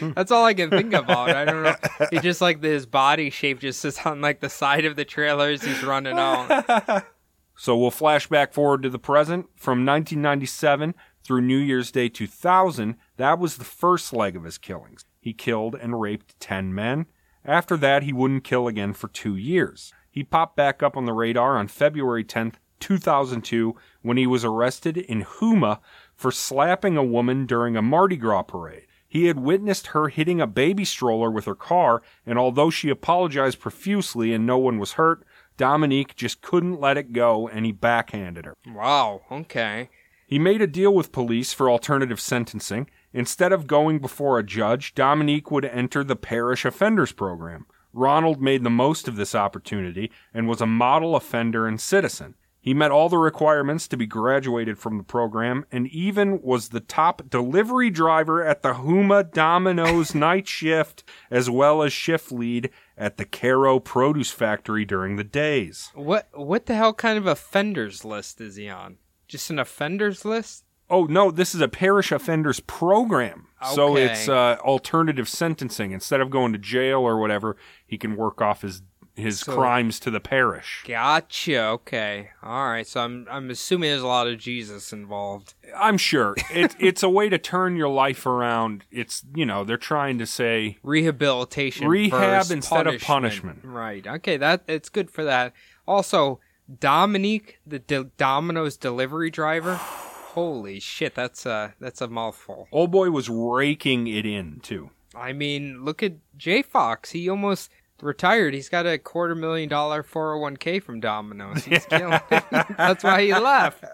That's 0.15 0.31
all 0.31 0.43
I 0.43 0.55
can 0.55 0.71
think 0.71 0.93
about. 0.93 1.29
I 1.29 1.45
don't 1.45 1.61
know. 1.61 1.75
He 2.09 2.19
just 2.19 2.41
like 2.41 2.61
his 2.63 2.87
body 2.87 3.29
shape 3.29 3.59
just 3.59 3.81
sits 3.81 4.03
on 4.03 4.19
like 4.19 4.39
the 4.39 4.49
side 4.49 4.83
of 4.83 4.95
the 4.95 5.05
trailer 5.05 5.49
as 5.49 5.63
he's 5.63 5.83
running 5.83 6.17
out. 6.17 7.05
so 7.55 7.77
we'll 7.77 7.91
flash 7.91 8.27
back 8.27 8.51
forward 8.51 8.81
to 8.81 8.89
the 8.89 8.97
present. 8.97 9.45
From 9.55 9.85
1997 9.85 10.95
through 11.23 11.41
New 11.41 11.57
Year's 11.57 11.91
Day 11.91 12.09
2000, 12.09 12.95
that 13.17 13.37
was 13.37 13.57
the 13.57 13.63
first 13.63 14.11
leg 14.11 14.35
of 14.35 14.43
his 14.43 14.57
killings. 14.57 15.05
He 15.21 15.33
killed 15.33 15.75
and 15.75 16.01
raped 16.01 16.39
10 16.39 16.73
men. 16.73 17.05
After 17.45 17.77
that, 17.77 18.03
he 18.03 18.11
wouldn't 18.11 18.43
kill 18.43 18.67
again 18.67 18.93
for 18.93 19.07
two 19.07 19.35
years. 19.35 19.93
He 20.09 20.23
popped 20.23 20.55
back 20.55 20.81
up 20.81 20.97
on 20.97 21.05
the 21.05 21.13
radar 21.13 21.57
on 21.57 21.67
February 21.67 22.23
10th, 22.23 22.55
2002 22.79 23.75
when 24.01 24.17
he 24.17 24.27
was 24.27 24.43
arrested 24.43 24.97
in 24.97 25.21
Houma 25.21 25.79
for 26.15 26.31
slapping 26.31 26.97
a 26.97 27.03
woman 27.03 27.45
during 27.45 27.75
a 27.75 27.81
Mardi 27.81 28.17
Gras 28.17 28.43
parade. 28.43 28.87
He 29.07 29.25
had 29.25 29.39
witnessed 29.39 29.87
her 29.87 30.09
hitting 30.09 30.41
a 30.41 30.47
baby 30.47 30.83
stroller 30.83 31.31
with 31.31 31.45
her 31.45 31.55
car, 31.55 32.01
and 32.25 32.37
although 32.37 32.69
she 32.69 32.89
apologized 32.89 33.59
profusely 33.59 34.33
and 34.33 34.45
no 34.45 34.57
one 34.57 34.77
was 34.77 34.93
hurt, 34.93 35.23
Dominique 35.57 36.15
just 36.15 36.41
couldn't 36.41 36.81
let 36.81 36.97
it 36.97 37.13
go 37.13 37.47
and 37.47 37.65
he 37.65 37.71
backhanded 37.71 38.45
her. 38.45 38.55
Wow. 38.67 39.21
Okay. 39.31 39.89
He 40.27 40.39
made 40.39 40.61
a 40.61 40.67
deal 40.67 40.93
with 40.93 41.11
police 41.11 41.53
for 41.53 41.69
alternative 41.69 42.19
sentencing. 42.19 42.89
Instead 43.15 43.53
of 43.53 43.65
going 43.65 43.99
before 43.99 44.37
a 44.37 44.43
judge, 44.43 44.93
Dominique 44.93 45.49
would 45.49 45.63
enter 45.63 46.03
the 46.03 46.17
parish 46.17 46.65
offenders 46.65 47.13
program. 47.13 47.65
Ronald 47.93 48.41
made 48.41 48.65
the 48.65 48.69
most 48.69 49.07
of 49.07 49.15
this 49.15 49.33
opportunity 49.33 50.11
and 50.33 50.49
was 50.49 50.59
a 50.59 50.65
model 50.65 51.15
offender 51.15 51.65
and 51.65 51.79
citizen. 51.79 52.35
He 52.59 52.73
met 52.73 52.91
all 52.91 53.07
the 53.07 53.17
requirements 53.17 53.87
to 53.87 53.95
be 53.95 54.05
graduated 54.05 54.77
from 54.77 54.97
the 54.97 55.03
program 55.03 55.65
and 55.71 55.87
even 55.87 56.41
was 56.41 56.69
the 56.69 56.81
top 56.81 57.29
delivery 57.29 57.89
driver 57.89 58.43
at 58.43 58.63
the 58.63 58.73
Houma 58.73 59.23
Domino's 59.23 60.13
night 60.27 60.45
shift, 60.45 61.05
as 61.31 61.49
well 61.49 61.81
as 61.83 61.93
shift 61.93 62.33
lead 62.33 62.69
at 62.97 63.15
the 63.15 63.23
Caro 63.23 63.79
produce 63.79 64.31
factory 64.31 64.83
during 64.83 65.15
the 65.15 65.23
days. 65.23 65.89
What 65.93 66.27
what 66.33 66.65
the 66.65 66.75
hell 66.75 66.93
kind 66.93 67.17
of 67.17 67.27
offenders 67.27 68.03
list 68.03 68.41
is 68.41 68.57
he 68.57 68.67
on? 68.67 68.97
Just 69.25 69.49
an 69.49 69.57
offenders 69.57 70.25
list? 70.25 70.64
Oh 70.89 71.05
no, 71.05 71.31
this 71.31 71.55
is 71.55 71.61
a 71.61 71.67
parish 71.67 72.11
offenders 72.11 72.59
program. 72.59 73.47
So 73.73 73.97
it's 73.97 74.29
uh, 74.29 74.57
alternative 74.61 75.27
sentencing. 75.27 75.91
Instead 75.91 76.21
of 76.21 76.29
going 76.29 76.53
to 76.53 76.59
jail 76.59 76.99
or 76.99 77.17
whatever, 77.17 77.57
he 77.87 77.97
can 77.97 78.15
work 78.15 78.41
off 78.41 78.61
his 78.61 78.83
his 79.15 79.39
So- 79.39 79.55
crimes 79.55 79.99
to 80.01 80.11
the 80.11 80.19
parish. 80.19 80.83
Gotcha. 80.87 81.63
Okay. 81.67 82.29
All 82.43 82.67
right. 82.69 82.85
So 82.85 82.99
I'm 83.01 83.25
I'm 83.31 83.49
assuming 83.49 83.89
there's 83.89 84.01
a 84.03 84.07
lot 84.07 84.27
of 84.27 84.37
Jesus 84.37 84.93
involved. 84.93 85.55
I'm 85.75 85.97
sure 85.97 86.35
it, 86.51 86.75
it's 86.79 87.01
a 87.01 87.09
way 87.09 87.29
to 87.29 87.37
turn 87.39 87.75
your 87.75 87.87
life 87.89 88.25
around. 88.25 88.83
It's 88.91 89.23
you 89.33 89.45
know 89.45 89.63
they're 89.63 89.77
trying 89.77 90.19
to 90.19 90.25
say 90.27 90.77
Rehabilitation. 90.83 91.87
Rehab 91.87 92.51
instead 92.51 92.85
of 92.87 93.01
punishment. 93.01 93.61
Right. 93.63 94.05
Okay. 94.05 94.37
That 94.37 94.63
it's 94.67 94.89
good 94.89 95.09
for 95.09 95.23
that. 95.23 95.53
Also, 95.87 96.39
Dominique, 96.79 97.59
the 97.65 97.79
D- 97.79 98.05
Domino's 98.17 98.77
delivery 98.77 99.31
driver. 99.31 99.79
Holy 100.35 100.81
shit. 100.81 101.15
That's 101.15 101.45
a 101.45 101.73
that's 101.79 102.01
a 102.01 102.09
mouthful. 102.09 102.67
old 102.71 102.91
boy 102.91 103.09
was 103.09 103.29
raking 103.29 104.07
it 104.07 104.25
in 104.25 104.59
too. 104.61 104.91
I 105.15 105.31
mean, 105.31 105.85
look 105.85 106.03
at 106.03 106.15
J 106.37 106.61
Fox. 106.61 107.11
He 107.11 107.29
almost 107.29 107.71
retired. 108.01 108.53
He's 108.53 108.67
got 108.67 108.85
a 108.85 108.97
quarter 108.97 109.33
million 109.33 109.69
dollar 109.69 110.03
401k 110.03 110.83
from 110.83 110.99
Domino's. 110.99 111.63
He's 111.63 111.85
killing. 111.85 112.19
That's 112.77 113.01
why 113.01 113.21
he 113.23 113.33
left. 113.33 113.85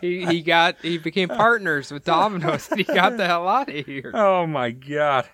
He 0.00 0.24
he 0.24 0.40
got 0.40 0.76
he 0.82 0.98
became 0.98 1.28
partners 1.28 1.90
with 1.90 2.04
Domino's 2.04 2.68
and 2.70 2.78
he 2.78 2.84
got 2.84 3.16
the 3.16 3.26
hell 3.26 3.48
out 3.48 3.68
of 3.68 3.84
here. 3.84 4.12
Oh 4.14 4.46
my 4.46 4.70
god. 4.70 5.28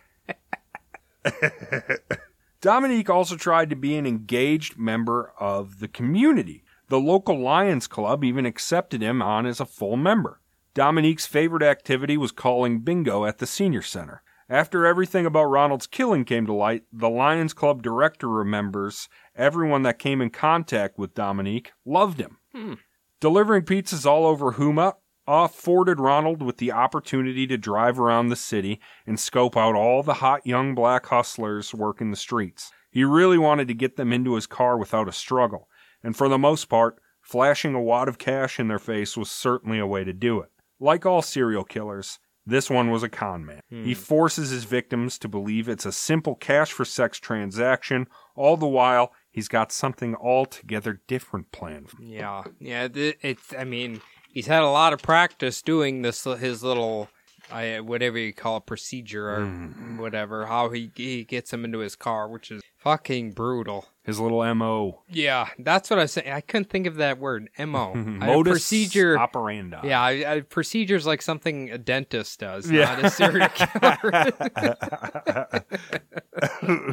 Dominique 2.62 3.10
also 3.10 3.36
tried 3.36 3.68
to 3.68 3.76
be 3.76 3.96
an 3.96 4.06
engaged 4.06 4.78
member 4.78 5.34
of 5.38 5.80
the 5.80 5.88
community. 5.88 6.64
The 6.88 6.98
local 6.98 7.38
Lions 7.38 7.86
Club 7.86 8.24
even 8.24 8.46
accepted 8.46 9.02
him 9.02 9.20
on 9.20 9.44
as 9.44 9.60
a 9.60 9.66
full 9.66 9.96
member. 9.96 10.40
Dominique's 10.74 11.24
favorite 11.24 11.62
activity 11.62 12.16
was 12.16 12.32
calling 12.32 12.80
bingo 12.80 13.24
at 13.24 13.38
the 13.38 13.46
senior 13.46 13.82
center. 13.82 14.22
After 14.48 14.84
everything 14.84 15.24
about 15.24 15.44
Ronald's 15.44 15.86
killing 15.86 16.24
came 16.24 16.46
to 16.46 16.52
light, 16.52 16.82
the 16.92 17.08
Lions 17.08 17.54
Club 17.54 17.80
director 17.80 18.28
remembers 18.28 19.08
everyone 19.36 19.82
that 19.84 20.00
came 20.00 20.20
in 20.20 20.30
contact 20.30 20.98
with 20.98 21.14
Dominique 21.14 21.72
loved 21.86 22.20
him. 22.20 22.38
Hmm. 22.52 22.74
Delivering 23.20 23.62
pizzas 23.62 24.04
all 24.04 24.26
over 24.26 24.52
Houma 24.52 24.96
afforded 25.28 26.00
Ronald 26.00 26.42
with 26.42 26.58
the 26.58 26.72
opportunity 26.72 27.46
to 27.46 27.56
drive 27.56 27.98
around 28.00 28.28
the 28.28 28.36
city 28.36 28.80
and 29.06 29.18
scope 29.18 29.56
out 29.56 29.76
all 29.76 30.02
the 30.02 30.14
hot 30.14 30.44
young 30.44 30.74
black 30.74 31.06
hustlers 31.06 31.72
working 31.72 32.10
the 32.10 32.16
streets. 32.16 32.72
He 32.90 33.04
really 33.04 33.38
wanted 33.38 33.68
to 33.68 33.74
get 33.74 33.96
them 33.96 34.12
into 34.12 34.34
his 34.34 34.48
car 34.48 34.76
without 34.76 35.08
a 35.08 35.12
struggle, 35.12 35.68
and 36.02 36.16
for 36.16 36.28
the 36.28 36.36
most 36.36 36.66
part, 36.66 36.98
flashing 37.22 37.74
a 37.74 37.80
wad 37.80 38.08
of 38.08 38.18
cash 38.18 38.58
in 38.60 38.66
their 38.68 38.78
face 38.80 39.16
was 39.16 39.30
certainly 39.30 39.78
a 39.78 39.86
way 39.86 40.02
to 40.02 40.12
do 40.12 40.40
it. 40.40 40.50
Like 40.80 41.06
all 41.06 41.22
serial 41.22 41.64
killers, 41.64 42.18
this 42.46 42.68
one 42.68 42.90
was 42.90 43.02
a 43.02 43.08
con 43.08 43.44
man. 43.44 43.60
He 43.70 43.94
hmm. 43.94 44.00
forces 44.00 44.50
his 44.50 44.64
victims 44.64 45.18
to 45.20 45.28
believe 45.28 45.68
it's 45.68 45.86
a 45.86 45.92
simple 45.92 46.34
cash 46.34 46.72
for 46.72 46.84
sex 46.84 47.18
transaction, 47.18 48.06
all 48.36 48.56
the 48.56 48.66
while 48.66 49.12
he's 49.30 49.48
got 49.48 49.72
something 49.72 50.14
altogether 50.14 51.00
different 51.06 51.52
planned. 51.52 51.90
Yeah, 51.98 52.44
yeah. 52.60 52.88
It's. 52.92 53.54
I 53.58 53.64
mean, 53.64 54.02
he's 54.28 54.46
had 54.46 54.62
a 54.62 54.68
lot 54.68 54.92
of 54.92 55.00
practice 55.00 55.62
doing 55.62 56.02
this. 56.02 56.24
His 56.24 56.62
little, 56.62 57.08
I 57.50 57.80
whatever 57.80 58.18
you 58.18 58.34
call 58.34 58.58
it, 58.58 58.66
procedure 58.66 59.30
or 59.30 59.40
mm-hmm. 59.40 59.98
whatever. 59.98 60.46
How 60.46 60.68
he 60.68 60.90
he 60.94 61.24
gets 61.24 61.50
him 61.50 61.64
into 61.64 61.78
his 61.78 61.96
car, 61.96 62.28
which 62.28 62.50
is 62.50 62.62
fucking 62.76 63.32
brutal. 63.32 63.86
His 64.04 64.20
little 64.20 64.54
MO. 64.54 65.02
Yeah, 65.08 65.48
that's 65.58 65.88
what 65.88 65.98
I 65.98 66.02
was 66.02 66.12
saying. 66.12 66.30
I 66.30 66.42
couldn't 66.42 66.68
think 66.68 66.86
of 66.86 66.96
that 66.96 67.18
word. 67.18 67.48
Mo. 67.58 67.92
I- 67.94 67.98
Modus 67.98 68.52
procedure. 68.52 69.18
operandi. 69.18 69.78
Yeah, 69.84 70.00
I, 70.02 70.34
I, 70.36 70.40
procedure's 70.42 71.06
like 71.06 71.22
something 71.22 71.70
a 71.70 71.78
dentist 71.78 72.38
does, 72.40 72.70
Yeah. 72.70 72.96
not 72.96 73.04
a 73.06 73.10
serial 73.10 73.48
killer. 73.48 74.32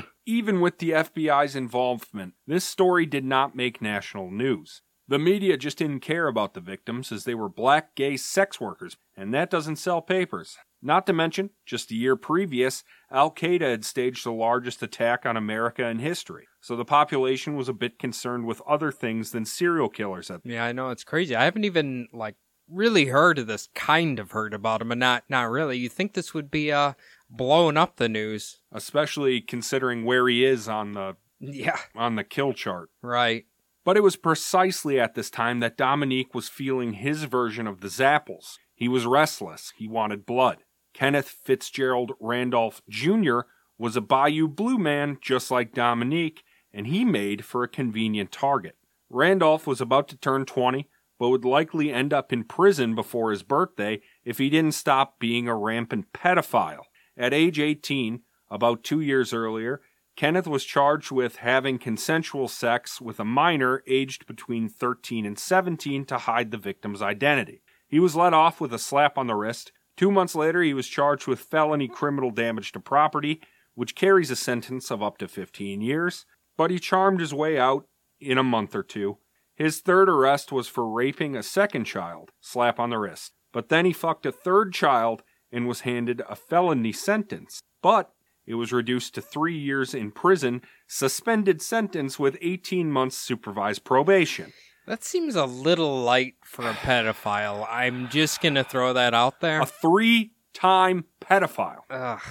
Even 0.26 0.62
with 0.62 0.78
the 0.80 0.92
FBI's 0.92 1.56
involvement, 1.56 2.36
this 2.48 2.64
story 2.64 3.06
did 3.06 3.26
not 3.26 3.56
make 3.56 3.82
national 3.82 4.32
news. 4.32 4.82
The 5.08 5.20
media 5.20 5.58
just 5.58 5.78
didn't 5.80 6.00
care 6.00 6.28
about 6.28 6.54
the 6.54 6.62
victims 6.62 7.12
as 7.12 7.26
they 7.26 7.36
were 7.36 7.50
black 7.50 7.96
gay 7.96 8.16
sex 8.16 8.62
workers, 8.62 8.96
and 9.18 9.34
that 9.34 9.50
doesn't 9.50 9.76
sell 9.76 10.02
papers. 10.02 10.58
Not 10.82 11.06
to 11.08 11.14
mention, 11.14 11.52
just 11.66 11.92
a 11.92 11.96
year 11.96 12.16
previous, 12.16 12.84
Al 13.12 13.32
Qaeda 13.32 13.62
had 13.62 13.86
staged 13.86 14.26
the 14.26 14.32
largest 14.32 14.82
attack 14.82 15.26
on 15.26 15.38
America 15.38 15.86
in 15.88 16.00
history, 16.00 16.48
so 16.60 16.76
the 16.76 16.86
population 16.86 17.56
was 17.56 17.70
a 17.70 17.74
bit 17.74 18.00
concerned 18.00 18.46
with 18.46 18.62
other 18.68 18.92
things 18.92 19.32
than 19.32 19.46
serial 19.46 19.90
killers 19.90 20.32
at 20.32 20.42
yeah, 20.44 20.66
I 20.66 20.72
know 20.72 20.90
it's 20.90 21.04
crazy. 21.04 21.36
I 21.36 21.44
haven't 21.44 21.66
even 21.66 22.08
like 22.12 22.36
really 22.68 23.06
heard 23.06 23.38
of 23.38 23.48
this. 23.48 23.70
Kind 23.76 24.18
of 24.18 24.32
heard 24.32 24.54
about 24.54 24.82
him, 24.82 24.90
but 24.90 24.98
not 24.98 25.24
not 25.30 25.50
really. 25.52 25.78
You 25.78 25.90
think 25.90 26.14
this 26.14 26.34
would 26.34 26.50
be 26.50 26.72
uh 26.72 26.94
blowing 27.30 27.78
up 27.78 27.98
the 27.98 28.10
news? 28.10 28.58
especially 28.72 29.40
considering 29.42 30.04
where 30.06 30.28
he 30.28 30.44
is 30.44 30.68
on 30.68 30.94
the 30.94 31.16
Yeah, 31.40 31.78
on 31.96 32.16
the 32.16 32.24
kill 32.24 32.54
chart. 32.54 32.90
right. 33.02 33.46
But 33.84 33.98
it 33.98 34.04
was 34.04 34.16
precisely 34.16 35.00
at 35.00 35.16
this 35.16 35.30
time 35.32 35.60
that 35.60 35.76
Dominique 35.78 36.36
was 36.36 36.48
feeling 36.48 36.94
his 36.94 37.24
version 37.24 37.66
of 37.68 37.82
the 37.82 37.88
Zapples. 37.88 38.58
He 38.76 38.88
was 38.88 39.06
restless. 39.08 39.74
He 39.76 39.88
wanted 39.88 40.26
blood. 40.26 40.60
Kenneth 40.94 41.30
Fitzgerald 41.30 42.14
Randolph 42.20 42.82
Jr. 42.90 43.42
was 43.78 43.96
a 43.96 44.02
Bayou 44.02 44.48
Blue 44.48 44.78
man 44.78 45.18
just 45.22 45.52
like 45.52 45.74
Dominique, 45.74 46.44
and 46.74 46.88
he 46.88 47.06
made 47.06 47.46
for 47.46 47.64
a 47.64 47.70
convenient 47.70 48.32
target. 48.32 48.76
Randolph 49.10 49.68
was 49.68 49.82
about 49.82 50.08
to 50.10 50.18
turn 50.18 50.46
20, 50.46 50.88
but 51.20 51.30
would 51.30 51.46
likely 51.46 51.92
end 51.92 52.14
up 52.14 52.34
in 52.34 52.44
prison 52.44 52.96
before 52.96 53.32
his 53.32 53.44
birthday 53.44 54.02
if 54.24 54.38
he 54.38 54.50
didn't 54.50 54.74
stop 54.74 55.20
being 55.20 55.48
a 55.48 55.56
rampant 55.56 56.14
pedophile. 56.14 56.86
At 57.18 57.34
age 57.34 57.60
18, 57.60 58.22
about 58.50 58.84
two 58.84 59.02
years 59.02 59.34
earlier, 59.34 59.82
Kenneth 60.16 60.48
was 60.48 60.66
charged 60.66 61.12
with 61.12 61.38
having 61.38 61.78
consensual 61.78 62.48
sex 62.48 63.00
with 63.00 63.20
a 63.20 63.26
minor 63.26 63.84
aged 63.88 64.26
between 64.26 64.68
13 64.68 65.26
and 65.26 65.38
17 65.38 66.06
to 66.06 66.18
hide 66.18 66.52
the 66.52 66.58
victim's 66.58 67.02
identity. 67.02 67.62
He 67.88 68.00
was 68.00 68.16
let 68.16 68.34
off 68.34 68.62
with 68.62 68.74
a 68.74 68.80
slap 68.80 69.18
on 69.18 69.28
the 69.28 69.36
wrist. 69.36 69.72
Two 70.02 70.10
months 70.10 70.34
later, 70.34 70.64
he 70.64 70.74
was 70.74 70.88
charged 70.88 71.28
with 71.28 71.42
felony 71.42 71.88
criminal 71.88 72.32
damage 72.32 72.72
to 72.72 72.80
property, 72.80 73.40
which 73.76 73.94
carries 73.94 74.32
a 74.32 74.36
sentence 74.36 74.90
of 74.90 75.04
up 75.04 75.20
to 75.20 75.28
15 75.28 75.80
years, 75.80 76.26
but 76.58 76.72
he 76.72 76.80
charmed 76.80 77.20
his 77.20 77.36
way 77.36 77.60
out 77.60 77.86
in 78.20 78.40
a 78.40 78.44
month 78.44 78.74
or 78.74 78.82
two. 78.82 79.20
His 79.54 79.80
third 79.80 80.10
arrest 80.10 80.52
was 80.52 80.68
for 80.68 80.90
raping 80.90 81.36
a 81.36 81.44
second 81.44 81.84
child, 81.84 82.32
slap 82.40 82.80
on 82.80 82.90
the 82.90 82.98
wrist. 82.98 83.34
But 83.54 83.70
then 83.70 83.86
he 83.86 83.94
fucked 83.94 84.26
a 84.26 84.32
third 84.32 84.74
child 84.74 85.22
and 85.52 85.68
was 85.68 85.82
handed 85.82 86.24
a 86.28 86.36
felony 86.36 86.94
sentence. 86.94 87.62
But 87.84 88.12
it 88.48 88.56
was 88.56 88.74
reduced 88.74 89.14
to 89.14 89.22
three 89.22 89.56
years 89.56 89.94
in 89.94 90.10
prison, 90.10 90.64
suspended 90.88 91.62
sentence 91.62 92.18
with 92.18 92.40
18 92.42 92.92
months 92.92 93.18
supervised 93.18 93.84
probation. 93.84 94.52
That 94.88 95.04
seems 95.04 95.36
a 95.36 95.46
little 95.46 96.02
light 96.02 96.36
for 96.44 96.68
a 96.68 96.74
pedophile. 96.74 97.68
I'm 97.70 98.10
just 98.10 98.42
gonna 98.42 98.64
throw 98.64 98.94
that 98.94 99.14
out 99.14 99.40
there. 99.40 99.62
A 99.62 99.66
three 99.66 100.32
time 100.54 101.06
pedophile. 101.20 101.84
Ugh. 101.90 102.22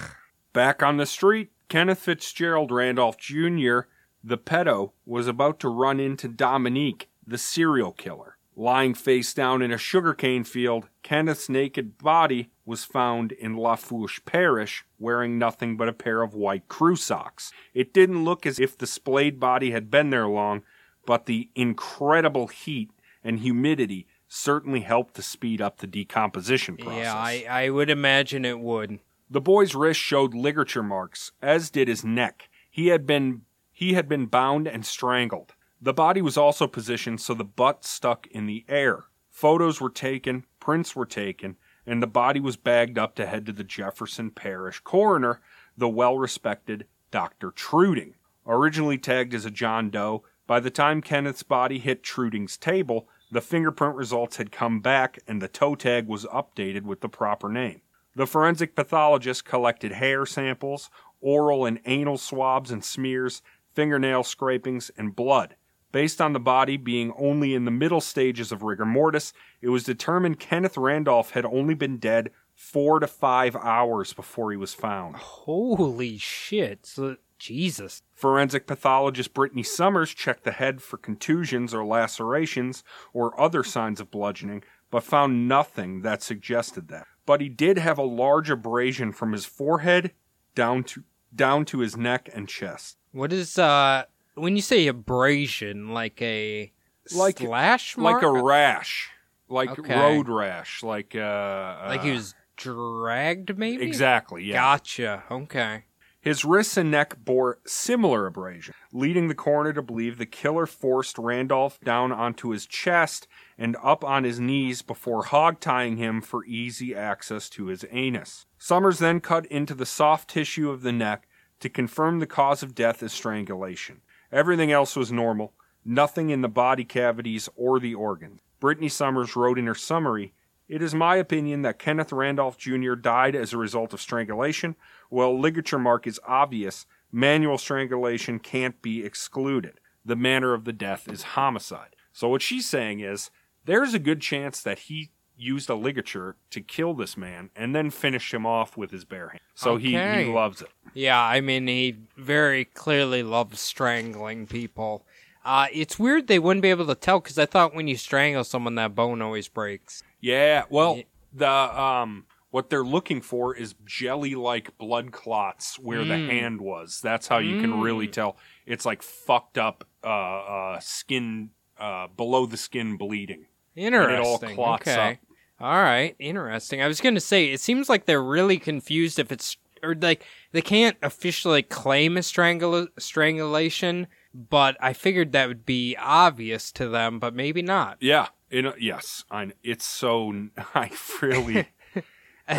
Back 0.53 0.83
on 0.83 0.97
the 0.97 1.05
street, 1.05 1.51
Kenneth 1.69 1.99
Fitzgerald 1.99 2.71
Randolph 2.71 3.17
Jr., 3.17 3.81
the 4.23 4.37
pedo, 4.37 4.91
was 5.05 5.27
about 5.27 5.59
to 5.61 5.69
run 5.69 5.99
into 5.99 6.27
Dominique, 6.27 7.09
the 7.25 7.37
serial 7.37 7.93
killer. 7.93 8.37
Lying 8.55 8.93
face 8.93 9.33
down 9.33 9.61
in 9.61 9.71
a 9.71 9.77
sugarcane 9.77 10.43
field, 10.43 10.89
Kenneth's 11.03 11.47
naked 11.47 11.97
body 11.97 12.51
was 12.65 12.83
found 12.83 13.31
in 13.31 13.55
Lafourche 13.55 14.23
Parish, 14.25 14.83
wearing 14.99 15.39
nothing 15.39 15.77
but 15.77 15.87
a 15.87 15.93
pair 15.93 16.21
of 16.21 16.35
white 16.35 16.67
crew 16.67 16.97
socks. 16.97 17.53
It 17.73 17.93
didn't 17.93 18.25
look 18.25 18.45
as 18.45 18.59
if 18.59 18.77
the 18.77 18.85
splayed 18.85 19.39
body 19.39 19.71
had 19.71 19.89
been 19.89 20.09
there 20.09 20.27
long, 20.27 20.63
but 21.05 21.25
the 21.25 21.49
incredible 21.55 22.47
heat 22.47 22.91
and 23.23 23.39
humidity 23.39 24.07
certainly 24.27 24.81
helped 24.81 25.15
to 25.15 25.21
speed 25.21 25.61
up 25.61 25.77
the 25.77 25.87
decomposition 25.87 26.77
process. 26.77 27.03
Yeah, 27.03 27.15
I, 27.15 27.45
I 27.49 27.69
would 27.69 27.89
imagine 27.89 28.45
it 28.45 28.59
would. 28.59 28.99
The 29.29 29.41
boy's 29.41 29.75
wrist 29.75 29.99
showed 29.99 30.33
ligature 30.33 30.83
marks, 30.83 31.31
as 31.41 31.69
did 31.69 31.87
his 31.87 32.03
neck. 32.03 32.49
He 32.69 32.87
had 32.87 33.05
been 33.05 33.41
he 33.71 33.93
had 33.93 34.07
been 34.07 34.27
bound 34.27 34.67
and 34.67 34.85
strangled. 34.85 35.53
The 35.81 35.93
body 35.93 36.21
was 36.21 36.37
also 36.37 36.67
positioned 36.67 37.19
so 37.19 37.33
the 37.33 37.43
butt 37.43 37.83
stuck 37.83 38.27
in 38.27 38.45
the 38.45 38.63
air. 38.69 39.05
Photos 39.29 39.81
were 39.81 39.89
taken, 39.89 40.45
prints 40.59 40.95
were 40.95 41.05
taken, 41.05 41.57
and 41.85 42.01
the 42.01 42.07
body 42.07 42.39
was 42.39 42.57
bagged 42.57 42.99
up 42.99 43.15
to 43.15 43.25
head 43.25 43.45
to 43.47 43.51
the 43.51 43.63
Jefferson 43.63 44.29
Parish 44.29 44.79
coroner, 44.81 45.41
the 45.75 45.89
well 45.89 46.17
respected 46.17 46.85
Dr. 47.09 47.51
Truding. 47.51 48.15
Originally 48.45 48.97
tagged 48.97 49.33
as 49.33 49.45
a 49.45 49.51
John 49.51 49.89
Doe, 49.89 50.23
by 50.51 50.59
the 50.59 50.69
time 50.69 51.01
Kenneth's 51.01 51.43
body 51.43 51.79
hit 51.79 52.03
Truding's 52.03 52.57
table, 52.57 53.07
the 53.31 53.39
fingerprint 53.39 53.95
results 53.95 54.35
had 54.35 54.51
come 54.51 54.81
back 54.81 55.17
and 55.25 55.41
the 55.41 55.47
toe 55.47 55.75
tag 55.75 56.09
was 56.09 56.25
updated 56.25 56.81
with 56.81 56.99
the 56.99 57.07
proper 57.07 57.47
name. 57.47 57.79
The 58.17 58.27
forensic 58.27 58.75
pathologist 58.75 59.45
collected 59.45 59.93
hair 59.93 60.25
samples, 60.25 60.89
oral 61.21 61.65
and 61.65 61.79
anal 61.85 62.17
swabs 62.17 62.69
and 62.69 62.83
smears, 62.83 63.41
fingernail 63.73 64.23
scrapings, 64.23 64.91
and 64.97 65.15
blood. 65.15 65.55
Based 65.93 66.19
on 66.19 66.33
the 66.33 66.39
body 66.41 66.75
being 66.75 67.13
only 67.17 67.53
in 67.53 67.63
the 67.63 67.71
middle 67.71 68.01
stages 68.01 68.51
of 68.51 68.61
rigor 68.61 68.85
mortis, 68.85 69.31
it 69.61 69.69
was 69.69 69.85
determined 69.85 70.41
Kenneth 70.41 70.75
Randolph 70.75 71.31
had 71.31 71.45
only 71.45 71.75
been 71.75 71.95
dead 71.95 72.29
four 72.53 72.99
to 72.99 73.07
five 73.07 73.55
hours 73.55 74.11
before 74.11 74.51
he 74.51 74.57
was 74.57 74.73
found. 74.73 75.15
Holy 75.15 76.17
shit. 76.17 76.85
So, 76.85 77.15
Jesus. 77.41 78.03
Forensic 78.13 78.67
pathologist 78.67 79.33
Brittany 79.33 79.63
Summers 79.63 80.13
checked 80.13 80.43
the 80.43 80.51
head 80.51 80.81
for 80.81 80.97
contusions 80.97 81.73
or 81.73 81.83
lacerations 81.83 82.83
or 83.13 83.39
other 83.41 83.63
signs 83.63 83.99
of 83.99 84.11
bludgeoning, 84.11 84.63
but 84.91 85.03
found 85.03 85.47
nothing 85.47 86.01
that 86.03 86.21
suggested 86.21 86.87
that. 86.89 87.07
But 87.25 87.41
he 87.41 87.49
did 87.49 87.77
have 87.79 87.97
a 87.97 88.03
large 88.03 88.49
abrasion 88.51 89.11
from 89.11 89.31
his 89.31 89.45
forehead 89.45 90.11
down 90.53 90.83
to 90.85 91.03
down 91.35 91.65
to 91.65 91.79
his 91.79 91.97
neck 91.97 92.29
and 92.33 92.47
chest. 92.47 92.97
What 93.11 93.31
is, 93.33 93.57
uh, 93.57 94.03
when 94.35 94.55
you 94.55 94.61
say 94.61 94.85
abrasion, 94.87 95.93
like 95.93 96.21
a 96.21 96.71
Like- 97.15 97.39
slash 97.39 97.97
mark? 97.97 98.21
Like 98.21 98.23
a 98.23 98.43
rash. 98.43 99.09
Like 99.49 99.79
Okay. 99.79 99.97
road 99.99 100.29
rash. 100.29 100.83
Like 100.83 101.15
uh 101.15 101.85
Like 101.87 102.03
he 102.03 102.11
uh, 102.11 102.15
was 102.15 102.35
dragged, 102.55 103.57
maybe? 103.57 103.83
Exactly, 103.83 104.43
yeah. 104.45 104.53
Gotcha. 104.55 105.23
Okay. 105.31 105.85
His 106.21 106.45
wrists 106.45 106.77
and 106.77 106.91
neck 106.91 107.15
bore 107.25 107.57
similar 107.65 108.27
abrasion, 108.27 108.75
leading 108.93 109.27
the 109.27 109.33
coroner 109.33 109.73
to 109.73 109.81
believe 109.81 110.19
the 110.19 110.27
killer 110.27 110.67
forced 110.67 111.17
Randolph 111.17 111.79
down 111.79 112.11
onto 112.11 112.49
his 112.49 112.67
chest 112.67 113.27
and 113.57 113.75
up 113.81 114.03
on 114.03 114.23
his 114.23 114.39
knees 114.39 114.83
before 114.83 115.23
hog 115.23 115.59
tying 115.59 115.97
him 115.97 116.21
for 116.21 116.45
easy 116.45 116.93
access 116.95 117.49
to 117.49 117.65
his 117.65 117.85
anus. 117.89 118.45
Summers 118.59 118.99
then 118.99 119.19
cut 119.19 119.47
into 119.47 119.73
the 119.73 119.85
soft 119.85 120.29
tissue 120.29 120.69
of 120.69 120.83
the 120.83 120.91
neck 120.91 121.27
to 121.59 121.69
confirm 121.69 122.19
the 122.19 122.27
cause 122.27 122.61
of 122.61 122.75
death 122.75 123.01
as 123.01 123.11
strangulation. 123.11 124.01
Everything 124.31 124.71
else 124.71 124.95
was 124.95 125.11
normal, 125.11 125.53
nothing 125.83 126.29
in 126.29 126.41
the 126.41 126.47
body 126.47 126.83
cavities 126.83 127.49
or 127.55 127.79
the 127.79 127.95
organs. 127.95 128.41
Brittany 128.59 128.89
Summers 128.89 129.35
wrote 129.35 129.57
in 129.57 129.65
her 129.65 129.73
summary 129.73 130.33
it 130.71 130.81
is 130.81 130.95
my 130.95 131.17
opinion 131.17 131.63
that 131.63 131.79
Kenneth 131.79 132.13
Randolph 132.13 132.57
Jr. 132.57 132.93
died 132.93 133.35
as 133.35 133.51
a 133.51 133.57
result 133.57 133.91
of 133.91 133.99
strangulation. 133.99 134.77
While 135.11 135.37
ligature 135.37 135.77
mark 135.77 136.07
is 136.07 136.21
obvious, 136.25 136.85
manual 137.11 137.57
strangulation 137.57 138.39
can't 138.39 138.81
be 138.81 139.03
excluded. 139.03 139.81
The 140.05 140.15
manner 140.15 140.53
of 140.53 140.63
the 140.63 140.71
death 140.71 141.09
is 141.11 141.21
homicide. 141.35 141.97
So 142.13 142.29
what 142.29 142.41
she's 142.41 142.65
saying 142.67 143.01
is 143.01 143.29
there's 143.65 143.93
a 143.93 143.99
good 143.99 144.21
chance 144.21 144.63
that 144.63 144.79
he 144.79 145.11
used 145.35 145.69
a 145.69 145.75
ligature 145.75 146.37
to 146.51 146.61
kill 146.61 146.93
this 146.93 147.17
man 147.17 147.49
and 147.57 147.75
then 147.75 147.89
finish 147.89 148.33
him 148.33 148.45
off 148.45 148.77
with 148.77 148.91
his 148.91 149.03
bare 149.03 149.29
hand. 149.29 149.41
So 149.53 149.75
he, 149.75 149.97
Okay. 149.97 150.23
he 150.23 150.31
loves 150.31 150.61
it. 150.61 150.69
Yeah, 150.93 151.21
I 151.21 151.41
mean, 151.41 151.67
he 151.67 151.97
very 152.15 152.63
clearly 152.63 153.21
loves 153.21 153.59
strangling 153.59 154.47
people. 154.47 155.05
Uh, 155.43 155.67
it's 155.73 155.99
weird 155.99 156.27
they 156.27 156.39
wouldn't 156.39 156.61
be 156.61 156.69
able 156.69 156.87
to 156.87 156.95
tell 156.95 157.19
because 157.19 157.37
I 157.37 157.45
thought 157.47 157.75
when 157.75 157.89
you 157.89 157.97
strangle 157.97 158.45
someone, 158.45 158.75
that 158.75 158.95
bone 158.95 159.21
always 159.21 159.49
breaks. 159.49 160.03
Yeah, 160.21 160.63
well, 160.69 161.01
the 161.33 161.49
um 161.49 162.27
what 162.51 162.69
they're 162.69 162.83
looking 162.83 163.21
for 163.21 163.55
is 163.55 163.75
jelly-like 163.85 164.77
blood 164.77 165.11
clots 165.11 165.79
where 165.79 166.03
the 166.05 166.13
Mm. 166.13 166.29
hand 166.29 166.61
was. 166.61 166.99
That's 167.01 167.27
how 167.27 167.39
you 167.39 167.59
can 167.61 167.79
really 167.81 168.07
Mm. 168.07 168.11
tell 168.13 168.37
it's 168.65 168.85
like 168.85 169.01
fucked 169.01 169.57
up 169.57 169.85
uh, 170.03 170.07
uh 170.07 170.79
skin 170.79 171.49
uh 171.79 172.07
below 172.15 172.45
the 172.45 172.57
skin 172.57 172.97
bleeding. 172.97 173.45
Interesting. 173.75 174.55
clots 174.55 174.87
okay. 174.87 175.11
up. 175.13 175.17
All 175.59 175.81
right. 175.81 176.15
Interesting. 176.19 176.81
I 176.81 176.87
was 176.87 177.01
going 177.01 177.15
to 177.15 177.21
say, 177.21 177.51
it 177.51 177.61
seems 177.61 177.87
like 177.87 178.05
they're 178.05 178.21
really 178.23 178.57
confused 178.57 179.19
if 179.19 179.31
it's, 179.31 179.57
or 179.83 179.93
like, 179.95 180.25
they 180.53 180.61
can't 180.61 180.97
officially 181.03 181.61
claim 181.61 182.17
a 182.17 182.21
strangula- 182.21 182.87
strangulation, 182.99 184.07
but 184.33 184.75
I 184.81 184.93
figured 184.93 185.31
that 185.31 185.47
would 185.47 185.65
be 185.65 185.95
obvious 185.97 186.71
to 186.73 186.89
them, 186.89 187.19
but 187.19 187.33
maybe 187.35 187.61
not. 187.61 187.97
Yeah, 187.99 188.29
you 188.49 188.61
know, 188.63 188.73
yes, 188.79 189.23
I 189.31 189.51
it's 189.63 189.85
so 189.85 190.33
I 190.75 190.91
really 191.21 191.67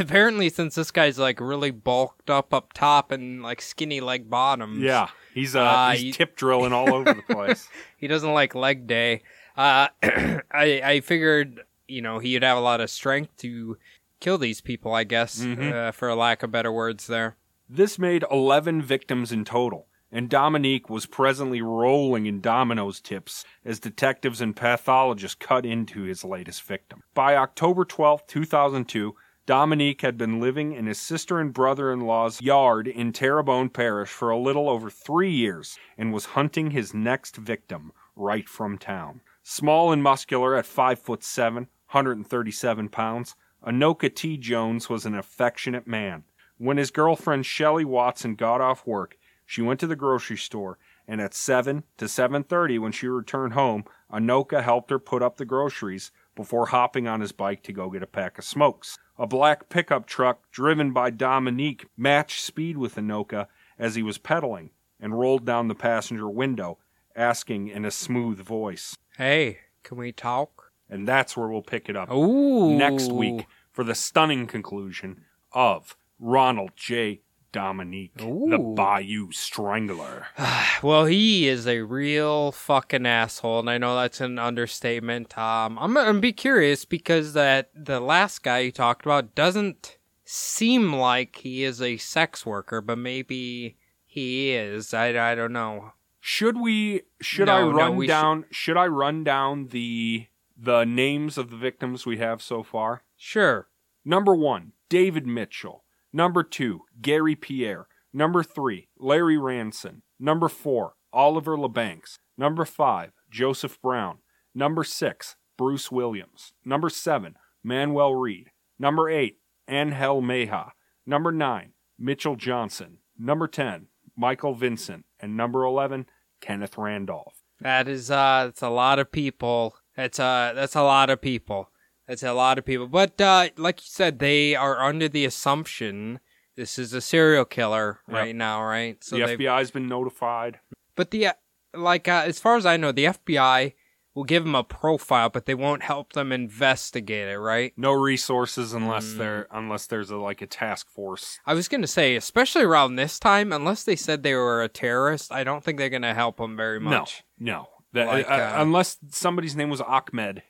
Apparently, 0.01 0.49
since 0.49 0.74
this 0.74 0.90
guy's 0.90 1.18
like 1.18 1.38
really 1.40 1.70
bulked 1.70 2.30
up 2.30 2.53
up 2.55 2.72
top 2.72 3.12
and 3.12 3.43
like 3.43 3.61
skinny 3.61 4.01
leg 4.01 4.30
bottoms, 4.30 4.78
yeah, 4.80 5.09
he's 5.34 5.55
uh, 5.55 5.61
Uh, 5.62 5.90
he's 5.93 6.03
you- 6.05 6.12
tip 6.12 6.34
drilling 6.36 6.72
all 6.72 6.93
over 6.93 7.12
the 7.12 7.22
place. 7.34 7.68
he 7.97 8.07
doesn't 8.09 8.32
like 8.32 8.55
leg 8.55 8.86
day. 8.86 9.22
Uh, 9.57 9.88
I 10.03 10.80
I 10.82 11.01
figured 11.01 11.61
you 11.86 12.01
know 12.03 12.18
he'd 12.20 12.43
have 12.43 12.57
a 12.57 12.61
lot 12.61 12.80
of 12.80 12.88
strength 12.90 13.36
to 13.38 13.76
kill 14.20 14.38
these 14.38 14.61
people. 14.61 14.95
I 14.95 15.05
guess, 15.05 15.40
Mhm. 15.40 15.72
uh, 15.72 15.93
for 15.93 16.14
lack 16.14 16.43
of 16.43 16.51
better 16.51 16.72
words, 16.72 17.07
there. 17.07 17.36
This 17.68 17.99
made 17.99 18.24
11 18.30 18.82
victims 18.82 19.32
in 19.32 19.45
total, 19.45 19.86
and 20.11 20.28
Dominique 20.28 20.90
was 20.90 21.07
presently 21.07 21.61
rolling 21.62 22.26
in 22.26 22.40
dominoes 22.40 23.01
tips 23.01 23.45
as 23.64 23.80
detectives 23.80 24.40
and 24.40 24.55
pathologists 24.55 25.34
cut 25.38 25.64
into 25.66 26.03
his 26.03 26.22
latest 26.24 26.62
victim. 26.62 27.03
By 27.14 27.34
October 27.36 27.84
12, 27.84 28.26
2002, 28.26 29.14
Dominique 29.45 30.03
had 30.03 30.16
been 30.16 30.38
living 30.38 30.72
in 30.72 30.86
his 30.86 31.01
sister 31.01 31.40
and 31.40 31.53
brother 31.53 31.93
in 31.93 32.03
law's 32.03 32.40
yard 32.40 32.86
in 32.86 33.12
Terrebonne 33.12 33.70
Parish 33.70 34.09
for 34.09 34.30
a 34.30 34.38
little 34.38 34.68
over 34.68 34.88
three 34.88 35.32
years 35.32 35.76
and 35.99 36.12
was 36.12 36.26
hunting 36.26 36.70
his 36.70 36.95
next 36.95 37.34
victim 37.34 37.90
right 38.14 38.49
from 38.49 38.78
town. 38.78 39.20
Small 39.43 39.90
and 39.90 40.01
muscular 40.01 40.55
at 40.55 40.64
5 40.64 41.01
foot 41.01 41.24
7, 41.24 41.66
137 41.90 42.88
pounds, 42.88 43.34
Anoka 43.66 44.14
T. 44.14 44.36
Jones 44.36 44.88
was 44.88 45.05
an 45.05 45.16
affectionate 45.16 45.88
man. 45.88 46.22
When 46.59 46.76
his 46.76 46.93
girlfriend 46.93 47.45
Shelley 47.45 47.84
Watson 47.84 48.36
got 48.36 48.61
off 48.61 48.86
work, 48.86 49.18
she 49.45 49.61
went 49.61 49.80
to 49.80 49.88
the 49.88 49.97
grocery 49.97 50.36
store, 50.36 50.78
and 51.09 51.20
at 51.20 51.34
7 51.34 51.82
to 51.97 52.05
7:30 52.05 52.78
when 52.78 52.93
she 52.93 53.09
returned 53.09 53.55
home, 53.55 53.86
Anoka 54.09 54.62
helped 54.62 54.90
her 54.90 55.01
put 55.01 55.20
up 55.20 55.36
the 55.36 55.45
groceries 55.45 56.12
before 56.36 56.66
hopping 56.66 57.09
on 57.09 57.20
his 57.20 57.32
bike 57.32 57.64
to 57.64 57.72
go 57.72 57.90
get 57.90 58.05
a 58.05 58.07
pack 58.07 58.38
of 58.38 58.45
smokes. 58.45 59.01
A 59.22 59.26
black 59.28 59.68
pickup 59.68 60.06
truck 60.06 60.50
driven 60.50 60.92
by 60.92 61.10
Dominique 61.10 61.86
matched 61.96 62.40
speed 62.42 62.76
with 62.76 62.96
Anoka 62.96 63.46
as 63.78 63.94
he 63.94 64.02
was 64.02 64.18
pedaling 64.18 64.70
and 64.98 65.16
rolled 65.16 65.46
down 65.46 65.68
the 65.68 65.76
passenger 65.76 66.28
window, 66.28 66.78
asking 67.14 67.68
in 67.68 67.84
a 67.84 67.92
smooth 67.92 68.40
voice. 68.40 68.96
Hey, 69.16 69.58
can 69.84 69.96
we 69.96 70.10
talk? 70.10 70.72
And 70.90 71.06
that's 71.06 71.36
where 71.36 71.46
we'll 71.46 71.62
pick 71.62 71.88
it 71.88 71.94
up 71.94 72.10
Ooh. 72.10 72.76
next 72.76 73.12
week 73.12 73.46
for 73.70 73.84
the 73.84 73.94
stunning 73.94 74.48
conclusion 74.48 75.22
of 75.52 75.96
Ronald 76.18 76.72
J. 76.74 77.20
Dominique, 77.53 78.16
the 78.16 78.74
Bayou 78.76 79.30
Strangler. 79.32 80.26
Well, 80.82 81.05
he 81.05 81.46
is 81.46 81.68
a 81.68 81.82
real 81.82 82.50
fucking 82.50 83.07
asshole, 83.07 83.61
and 83.61 83.70
I 83.70 83.78
know 83.78 83.94
that's 83.94 84.20
an 84.20 84.38
understatement. 84.38 85.38
Um, 85.38 85.78
I'm 85.78 85.94
gonna 85.94 86.18
be 86.18 86.32
curious 86.32 86.84
because 86.84 87.34
that 87.34 87.70
the 87.74 88.00
last 88.00 88.42
guy 88.42 88.61
you 88.61 88.72
talked 88.72 89.05
about 89.07 89.36
doesn't 89.36 89.98
seem 90.24 90.92
like 90.92 91.36
he 91.36 91.62
is 91.62 91.80
a 91.80 91.98
sex 91.98 92.44
worker, 92.44 92.80
but 92.80 92.98
maybe 92.98 93.76
he 94.05 94.53
is. 94.53 94.92
I, 94.92 95.30
I 95.32 95.34
don't 95.36 95.53
know. 95.53 95.92
Should 96.20 96.59
we? 96.61 97.03
Should 97.20 97.46
No, 97.46 97.70
I 97.70 97.72
run 97.72 97.96
we 97.96 98.07
down? 98.09 98.44
Should 98.50 98.76
I 98.76 98.86
run 98.86 99.22
down 99.22 99.68
the 99.68 100.26
the 100.57 100.84
names 100.84 101.38
of 101.38 101.50
the 101.50 101.57
victims 101.57 102.07
we 102.07 102.18
have 102.18 102.42
so 102.42 102.62
far? 102.62 103.03
Sure. 103.16 103.68
Number 104.05 104.34
one, 104.34 104.72
David 104.88 105.26
Mitchell. 105.26 105.81
Number 106.12 106.42
two, 106.42 106.82
Gary 107.00 107.34
Pierre. 107.34 107.86
Number 108.12 108.42
three, 108.42 108.88
Larry 108.98 109.38
Ranson. 109.38 110.02
Number 110.20 110.48
four, 110.48 110.94
Oliver 111.12 111.56
LeBanks. 111.56 112.18
Number 112.36 112.64
five, 112.64 113.12
Joseph 113.30 113.80
Brown. 113.80 114.18
Number 114.54 114.84
six, 114.84 115.36
Bruce 115.56 115.90
Williams. 115.90 116.52
Number 116.64 116.90
seven, 116.90 117.36
Manuel 117.64 118.14
Reed. 118.14 118.50
Number 118.78 119.08
eight, 119.08 119.38
Angel 119.68 120.20
Mejia. 120.20 120.72
Number 121.06 121.32
nine, 121.32 121.72
Mitchell 121.98 122.36
Johnson. 122.36 122.98
Number 123.18 123.46
10, 123.46 123.86
Michael 124.16 124.54
Vincent. 124.54 125.04
And 125.20 125.36
number 125.36 125.64
11, 125.64 126.06
Kenneth 126.40 126.76
Randolph. 126.76 127.42
That 127.60 127.86
is 127.86 128.10
uh, 128.10 128.46
it's 128.48 128.62
a 128.62 128.68
lot 128.68 128.98
of 128.98 129.12
people. 129.12 129.76
That's 129.96 130.18
uh 130.18 130.52
that's 130.54 130.74
a 130.74 130.82
lot 130.82 131.10
of 131.10 131.20
people. 131.20 131.70
That's 132.09 132.22
a 132.22 132.32
lot 132.32 132.59
of 132.59 132.64
people. 132.64 132.86
But 132.88 133.20
uh, 133.20 133.48
like 133.57 133.80
you 133.80 133.86
said, 133.88 134.18
they 134.18 134.55
are 134.55 134.80
under 134.80 135.09
the 135.09 135.24
assumption 135.24 136.20
this 136.57 136.78
is 136.78 136.92
a 136.92 137.00
serial 137.00 137.44
killer 137.44 138.00
Yep. 138.09 138.16
right 138.16 138.36
now, 138.36 138.62
right? 138.62 139.03
So 139.03 139.16
the 139.16 139.22
FBI's 139.22 139.70
been 139.70 139.88
notified. 139.88 140.61
But 140.96 141.11
the 141.11 141.28
uh, 141.28 141.32
like 141.74 142.09
uh, 142.09 142.24
as 142.26 142.38
far 142.38 142.57
as 142.57 142.66
I 142.66 142.76
know, 142.76 142.92
the 142.92 143.07
FBI 143.07 143.72
will 144.14 144.24
give 144.24 144.44
them 144.44 144.55
a 144.55 144.62
profile, 144.62 145.30
but 145.30 145.46
they 145.46 145.55
won't 145.55 145.82
help 145.82 146.12
them 146.12 146.30
investigate 146.32 147.28
it, 147.28 147.38
right? 147.38 147.72
No 147.78 147.92
resources 147.92 148.74
unless 148.74 149.14
Mm. 149.14 149.16
there 149.18 149.46
unless 149.50 149.86
there's 149.86 150.11
a 150.11 150.16
like 150.18 150.42
a 150.42 150.46
task 150.46 150.90
force. 150.90 151.38
I 151.46 151.55
was 151.55 151.68
gonna 151.68 151.86
say, 151.86 152.16
especially 152.16 152.64
around 152.64 152.96
this 152.96 153.18
time, 153.18 153.53
unless 153.55 153.84
they 153.84 153.96
said 153.96 154.22
they 154.22 154.34
were 154.34 154.62
a 154.62 154.68
terrorist, 154.68 155.32
I 155.32 155.44
don't 155.44 155.64
think 155.64 155.78
they're 155.78 155.88
gonna 155.88 156.12
help 156.14 156.36
them 156.36 156.57
very 156.57 156.80
much. 156.80 157.24
No, 157.38 157.53
no. 157.55 157.68
That, 157.94 158.07
Like, 158.09 158.26
uh, 158.30 158.32
uh, 158.34 158.53
unless 158.57 158.98
somebody's 159.11 159.55
name 159.57 159.68
was 159.70 159.80
Ahmed. 159.82 160.42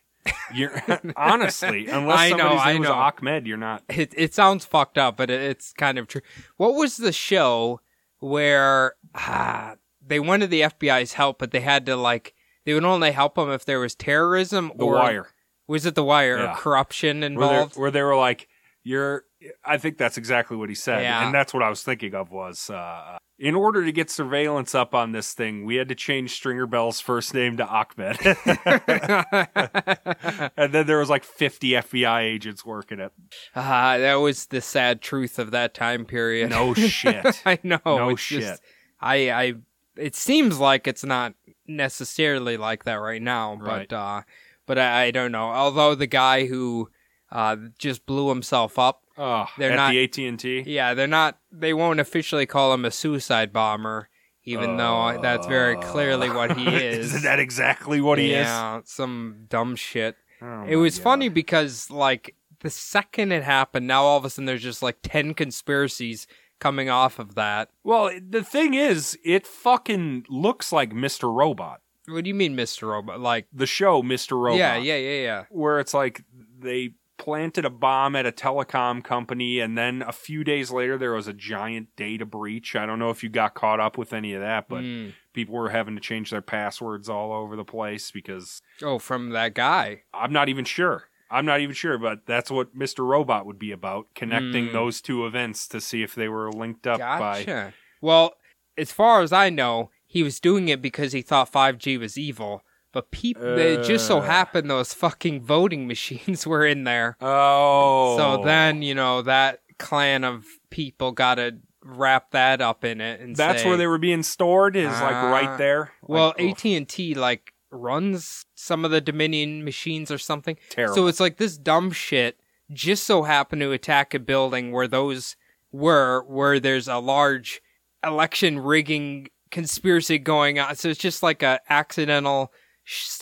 You're 0.55 0.83
honestly, 1.17 1.89
unless 1.89 2.19
I 2.19 2.31
know, 2.31 2.49
I 2.57 2.79
know. 2.79 2.93
Ahmed, 2.93 3.47
you're 3.47 3.57
not. 3.57 3.83
It 3.89 4.15
it 4.17 4.35
sounds 4.35 4.65
fucked 4.65 4.99
up, 4.99 5.17
but 5.17 5.31
it, 5.31 5.41
it's 5.41 5.73
kind 5.73 5.99
of 5.99 6.07
true. 6.09 6.21
What 6.57 6.75
was 6.75 6.97
the 6.97 7.13
show 7.13 7.81
where 8.21 8.95
ah, 9.15 9.75
they 10.05 10.21
wanted 10.21 10.51
the 10.51 10.63
FBI's 10.63 11.15
help, 11.15 11.39
but 11.39 11.51
they 11.51 11.61
had 11.61 11.87
to 11.87 11.97
like 11.97 12.35
they 12.65 12.75
would 12.75 12.85
only 12.85 13.11
help 13.11 13.35
them 13.35 13.51
if 13.51 13.65
there 13.65 13.81
was 13.81 13.95
terrorism 13.95 14.73
The 14.77 14.85
or 14.85 14.95
Wire, 14.95 15.29
was 15.67 15.87
it 15.87 15.95
the 15.95 16.05
wire 16.05 16.39
Yeah. 16.39 16.53
or 16.53 16.57
corruption 16.57 17.21
where, 17.21 17.27
involved? 17.31 17.77
where 17.77 17.91
they 17.91 18.03
were 18.03 18.17
like, 18.17 18.49
"You're." 18.85 19.25
I 19.65 19.79
think 19.79 19.99
that's 19.99 20.19
exactly 20.19 20.57
what 20.57 20.69
he 20.69 20.75
said, 20.75 21.03
Yeah. 21.03 21.25
and 21.27 21.35
that's 21.35 21.53
what 21.55 21.63
I 21.63 21.69
was 21.69 21.83
thinking 21.83 22.15
of. 22.15 22.31
Was 22.31 22.71
uh, 22.71 23.19
in 23.39 23.55
order 23.55 23.85
to 23.85 23.93
get 23.93 24.11
surveillance 24.11 24.75
up 24.75 24.95
on 24.95 25.13
this 25.13 25.33
thing, 25.35 25.65
we 25.65 25.77
had 25.77 25.89
to 25.89 25.95
change 25.95 26.33
Stringer 26.33 26.67
Bell's 26.67 27.01
first 27.01 27.35
name 27.35 27.57
to 27.57 27.67
Ahmed, 27.67 28.19
and 30.57 30.73
then 30.73 30.87
there 30.87 30.99
was 30.99 31.11
like 31.11 31.25
50 31.25 31.71
FBI 31.71 32.23
agents 32.23 32.65
working 32.65 33.01
it. 33.01 33.13
Ah, 33.57 33.97
that 33.99 34.17
was 34.17 34.47
the 34.47 34.61
sad 34.61 35.01
truth 35.01 35.39
of 35.39 35.51
that 35.53 35.75
time 35.75 36.05
period. 36.05 36.51
No 36.51 36.75
shit. 36.75 37.43
I 37.47 37.59
know. 37.63 37.81
No 37.85 38.17
shit. 38.17 38.41
Just, 38.43 38.63
I, 39.01 39.31
I, 39.31 39.55
it 39.97 40.15
seems 40.15 40.59
like 40.59 40.87
it's 40.87 41.05
not 41.05 41.35
necessarily 41.67 42.57
like 42.57 42.85
that 42.85 42.95
right 42.95 43.23
now, 43.23 43.55
Right. 43.55 43.89
but, 43.89 43.97
uh, 43.97 44.23
but 44.67 44.79
I, 44.79 45.05
I 45.05 45.11
don't 45.11 45.33
know. 45.33 45.51
Although 45.51 45.95
the 45.95 46.07
guy 46.07 46.47
who, 46.47 46.91
uh, 47.31 47.57
just 47.79 48.07
blew 48.07 48.29
himself 48.29 48.79
up, 48.79 49.02
Oh, 49.19 49.47
They're 49.59 49.73
at 49.73 49.77
not- 49.77 49.91
the 49.93 50.03
AT 50.05 50.19
and 50.19 50.39
T. 50.39 50.63
yeah, 50.67 50.95
they're 50.95 51.07
not, 51.07 51.39
they 51.51 51.75
won't 51.75 52.01
officially 52.01 52.47
call 52.47 52.73
him 52.73 52.85
a 52.85 52.91
suicide 52.91 53.53
bomber, 53.53 54.09
even 54.45 54.77
though 54.77 55.19
that's 55.23 55.47
very 55.47 55.77
clearly 55.77 56.31
what 56.31 56.57
he 56.57 56.67
is. 56.75 57.07
Isn't 57.09 57.23
that 57.25 57.39
exactly 57.39 58.01
what 58.01 58.19
he 58.19 58.33
is? 58.33 58.47
yeah, 58.47 58.81
some 58.85 59.47
dumb 59.49 59.77
shit. 59.77 60.17
Oh 60.41 60.65
It 60.69 60.77
was 60.77 60.99
God. 60.99 61.03
funny 61.05 61.29
because 61.29 61.91
like 61.91 62.35
the 62.61 62.71
second 62.71 63.33
it 63.33 63.43
happened, 63.45 63.87
now 63.87 64.03
all 64.03 64.17
of 64.19 64.25
a 64.25 64.31
sudden 64.31 64.47
there's 64.47 64.63
just 64.63 64.83
like 64.83 64.99
ten 65.03 65.35
conspiracies 65.35 66.27
coming 66.59 66.89
off 66.89 67.19
of 67.19 67.35
that. 67.35 67.71
Well, 67.85 68.11
the 68.29 68.43
thing 68.45 68.75
is, 68.75 69.19
it 69.25 69.47
fucking 69.47 70.27
looks 70.29 70.73
like 70.73 70.91
Mr. 70.93 71.33
Robot. 71.33 71.81
What 72.09 72.25
do 72.25 72.29
you 72.29 72.35
mean, 72.35 72.55
Mister 72.57 72.87
Robot? 72.89 73.21
Like, 73.21 73.47
The 73.53 73.67
show 73.67 74.03
Mr. 74.03 74.33
Robot. 74.41 74.59
yeah, 74.59 74.77
yeah, 74.77 74.97
yeah, 74.97 75.23
yeah. 75.23 75.45
Where 75.51 75.79
it's 75.81 75.95
like 75.95 76.23
they 76.59 76.95
planted 77.19 77.65
a 77.65 77.71
bomb 77.71 78.17
at 78.17 78.27
a 78.27 78.33
telecom 78.33 79.03
company 79.05 79.61
and 79.61 79.77
then 79.79 80.03
a 80.03 80.13
few 80.13 80.43
days 80.43 80.71
later 80.71 80.99
there 80.99 81.13
was 81.13 81.29
a 81.29 81.33
giant 81.33 81.89
data 81.97 82.25
breach. 82.27 82.75
I 82.75 82.87
don't 82.87 82.99
know 82.99 83.11
if 83.11 83.23
you 83.23 83.29
got 83.29 83.55
caught 83.55 83.81
up 83.81 83.97
with 83.97 84.13
any 84.13 84.35
of 84.35 84.41
that, 84.41 84.69
but 84.69 84.83
Mm. 84.83 85.13
people 85.33 85.55
were 85.55 85.71
having 85.71 85.95
to 85.95 86.01
change 86.01 86.31
their 86.31 86.43
passwords 86.43 87.09
all 87.09 87.33
over 87.33 87.55
the 87.55 87.65
place 87.65 88.11
because 88.11 88.61
Oh, 88.83 88.99
from 88.99 89.31
that 89.31 89.55
guy. 89.55 90.03
I'm 90.13 90.33
not 90.33 90.49
even 90.49 90.65
sure. 90.65 91.09
I'm 91.31 91.47
not 91.47 91.61
even 91.61 91.75
sure, 91.75 91.97
but 91.97 92.27
that's 92.27 92.51
what 92.51 92.77
Mr. 92.77 93.07
Robot 93.07 93.47
would 93.47 93.59
be 93.59 93.73
about, 93.73 94.09
connecting 94.15 94.69
Mm. 94.69 94.73
those 94.73 95.01
two 95.01 95.25
events 95.27 95.67
to 95.69 95.81
see 95.81 96.03
if 96.03 96.15
they 96.15 96.29
were 96.29 96.51
linked 96.53 96.87
up 96.87 96.99
by 97.01 97.73
Well, 98.01 98.35
as 98.77 98.91
far 98.93 99.23
as 99.23 99.33
I 99.33 99.49
know, 99.49 99.91
he 100.07 100.23
was 100.23 100.41
doing 100.41 100.69
it 100.69 100.83
because 100.83 101.13
he 101.13 101.23
thought 101.23 101.51
5G 101.53 101.97
was 101.97 102.19
evil. 102.19 102.65
But 102.93 103.11
people, 103.11 103.59
it 103.59 103.85
just 103.85 104.07
so 104.07 104.19
Uh. 104.19 104.23
happened 104.23 104.71
those 104.71 104.93
fucking 104.95 105.43
voting 105.43 105.87
machines 105.95 106.47
were 106.47 106.67
in 106.67 106.85
there. 106.85 107.17
Oh. 107.21 108.17
So 108.19 108.45
then, 108.45 108.83
you 108.83 108.95
know, 108.95 109.23
that 109.23 109.61
clan 109.79 110.25
of 110.25 110.45
people 110.71 111.13
got 111.13 111.37
to 111.37 111.57
wrap 111.85 112.31
that 112.31 112.61
up 112.61 112.85
in 112.85 113.01
it 113.01 113.21
and 113.21 113.35
that's 113.35 113.63
say, 113.63 113.69
where 113.69 113.77
they 113.77 113.87
were 113.89 113.99
being 113.99 114.23
stored 114.23 114.77
is 114.77 114.87
like 114.87 115.15
Ah. 115.15 115.31
right 115.33 115.59
there. 115.59 115.93
Well, 116.03 116.29
Like, 116.39 116.41
oh, 116.41 116.49
AT 116.51 116.77
and 116.77 116.89
T 116.89 117.15
like 117.15 117.53
runs 117.71 118.45
some 118.55 118.85
of 118.85 118.91
the 118.91 119.01
Dominion 119.01 119.65
machines 119.65 120.11
or 120.11 120.19
something. 120.19 120.57
terrible. 120.71 120.95
So 120.95 121.07
it's 121.09 121.19
like 121.19 121.39
this 121.39 121.57
dumb 121.59 121.91
shit 121.91 122.39
just 122.73 123.05
so 123.05 123.23
happened 123.25 123.61
to 123.63 123.73
attack 123.73 124.15
a 124.15 124.19
building 124.21 124.71
where 124.71 124.87
those 124.87 125.35
were, 125.73 126.23
where 126.29 126.61
there's 126.61 126.87
a 126.87 126.99
large 126.99 127.61
election 128.05 128.59
rigging 128.61 129.29
conspiracy 129.51 130.19
going 130.19 130.59
on. 130.59 130.77
So 130.77 130.89
it's 130.91 131.01
just 131.01 131.23
like 131.23 131.43
a 131.43 131.61
accidental 131.69 132.53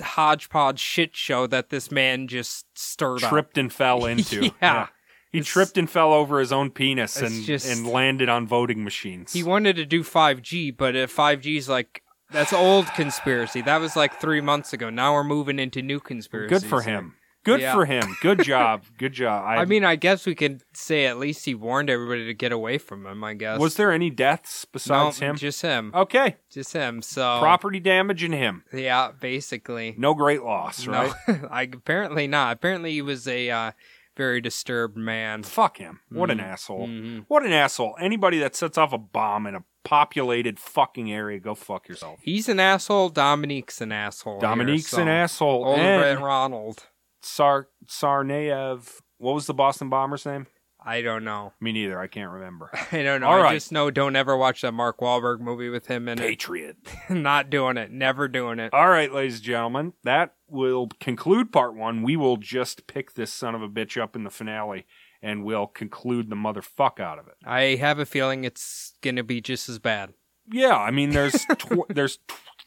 hodgepodge 0.01 0.79
shit 0.79 1.15
show 1.17 1.47
that 1.47 1.71
this 1.71 1.91
man 1.91 2.29
just 2.29 2.67
stirred 2.79 3.23
up. 3.23 3.31
tripped 3.31 3.59
and 3.59 3.73
fell 3.73 4.05
into. 4.07 4.51
Yeah. 4.63 4.89
He 5.33 5.39
It's- 5.39 5.53
tripped 5.53 5.79
and 5.79 5.89
fell 5.89 6.13
over 6.13 6.41
his 6.41 6.53
own 6.53 6.71
penis 6.71 7.17
and, 7.17 7.45
just- 7.45 7.69
and 7.71 7.87
landed 7.87 8.29
on 8.29 8.47
voting 8.47 8.83
machines. 8.85 9.33
He 9.33 9.43
wanted 9.43 9.77
to 9.77 9.85
do 9.87 10.03
5G, 10.03 10.77
but 10.77 10.97
if 10.97 11.15
5G's 11.15 11.69
like 11.69 12.03
that's 12.33 12.53
old 12.53 12.87
conspiracy. 12.95 13.61
That 13.61 13.81
was 13.81 13.97
like 13.97 14.21
three 14.21 14.41
months 14.41 14.73
ago. 14.73 14.89
Now 14.89 15.15
we're 15.15 15.25
moving 15.25 15.59
into 15.59 15.83
new 15.83 15.99
conspiracy. 15.99 16.49
Good 16.55 16.65
for 16.65 16.83
him. 16.83 17.17
Good 17.51 17.61
Yeah. 17.61 17.75
for 17.75 17.85
him. 17.85 18.17
Good 18.23 18.43
job. 18.45 18.85
Good 18.99 19.13
job. 19.13 19.45
I, 19.47 19.57
I 19.57 19.65
mean, 19.65 19.85
I 19.85 19.97
guess 19.97 20.27
we 20.27 20.35
could 20.35 20.63
say 20.73 21.07
at 21.07 21.19
least 21.19 21.45
he 21.45 21.55
warned 21.55 21.91
everybody 21.91 22.27
to 22.27 22.35
get 22.35 22.53
away 22.53 22.79
from 22.79 23.07
him. 23.07 23.23
I 23.25 23.35
guess. 23.35 23.59
was 23.59 23.75
there 23.77 23.93
any 23.93 24.11
deaths 24.11 24.65
no, 24.67 24.71
besides 24.73 25.19
him? 25.19 25.37
just 25.37 25.63
him, 25.63 25.93
Okay. 25.95 26.37
just 26.51 26.73
him. 26.73 27.03
So 27.03 27.39
Property 27.41 27.81
damage 27.81 28.23
in 28.23 28.33
him. 28.33 28.65
yeah, 28.73 29.11
basically. 29.21 29.95
No 29.99 30.15
great 30.15 30.43
loss, 30.43 30.87
right? 30.87 31.13
No, 31.29 31.49
I 31.51 31.63
apparently 31.63 32.27
not. 32.27 32.57
Apparently 32.57 32.93
he 32.93 33.03
was 33.03 33.27
a 33.29 33.51
uh, 33.51 33.73
very 34.17 34.41
disturbed 34.41 34.97
man. 34.97 35.43
Fuck 35.43 35.79
him. 35.79 36.01
What 36.11 36.31
an 36.31 36.39
Mhm. 36.39 36.45
asshole. 36.45 36.87
Mhm. 36.89 37.25
What 37.29 37.45
an 37.45 37.53
asshole. 37.53 37.97
Anybody 38.01 38.39
that 38.41 38.55
sets 38.57 38.77
off 38.77 38.93
a 38.93 38.99
bomb 38.99 39.47
in 39.47 39.55
a 39.55 39.65
populated 39.83 40.59
fucking 40.61 41.11
area, 41.11 41.39
go 41.41 41.55
fuck 41.55 41.89
yourself. 41.89 42.19
He's 42.23 42.49
an 42.49 42.61
asshole. 42.61 43.09
Dominique's 43.09 43.81
an 43.81 43.93
asshole. 43.93 44.35
here, 44.41 44.49
Dominique's 44.49 44.89
so- 44.89 45.01
an 45.03 45.09
asshole. 45.09 45.65
Old 45.65 45.79
and 45.79 46.23
Ronald. 46.23 46.87
Sar 47.23 47.69
Tsarnaev. 47.87 49.01
What 49.19 49.35
was 49.35 49.47
the 49.47 49.55
Boston 49.55 49.89
bomber's 49.91 50.25
name? 50.27 50.47
I 50.83 51.03
don't 51.03 51.25
know. 51.25 51.53
Me 51.61 51.73
neither. 51.73 52.01
I 52.01 52.07
can't 52.07 52.31
remember. 52.31 52.71
I 52.93 53.03
don't 53.03 53.21
know. 53.21 53.27
All 53.27 53.35
I 53.41 53.43
right. 53.43 53.55
just 53.55 53.71
know 53.71 53.91
don't 53.91 54.17
ever 54.17 54.35
watch 54.37 54.63
that 54.63 54.73
Mark 54.73 54.99
Wahlberg 55.01 55.41
movie 55.41 55.69
with 55.69 55.89
him 55.89 56.09
in 56.09 56.19
it. 56.19 56.23
Patriot. 56.23 56.77
Not 57.11 57.51
doing 57.51 57.77
it. 57.77 57.91
Never 57.91 58.29
doing 58.29 58.59
it. 58.59 58.73
All 58.73 58.89
right, 58.89 59.13
ladies 59.13 59.37
and 59.37 59.45
gentlemen, 59.45 59.93
that 60.05 60.35
will 60.49 60.89
conclude 60.99 61.53
part 61.53 61.75
one. 61.75 62.03
We 62.03 62.17
will 62.17 62.39
just 62.39 62.87
pick 62.87 63.13
this 63.15 63.31
son 63.33 63.55
of 63.55 63.61
a 63.61 63.69
bitch 63.69 64.01
up 64.01 64.17
in 64.17 64.25
the 64.25 64.31
finale, 64.31 64.87
and 65.21 65.45
we'll 65.45 65.67
conclude 65.67 66.31
the 66.31 66.37
motherfuck 66.37 66.99
out 66.99 67.19
of 67.19 67.27
it. 67.29 67.35
I 67.45 67.77
have 67.77 67.99
a 67.99 68.07
feeling 68.07 68.45
it's 68.45 68.95
gonna 69.03 69.23
be 69.23 69.43
just 69.43 69.69
as 69.69 69.79
bad. 69.79 70.15
Yeah, 70.51 70.77
I 70.79 70.91
mean, 70.91 71.11
there's 71.11 71.45
tw- 71.45 71.87
there's 71.91 72.21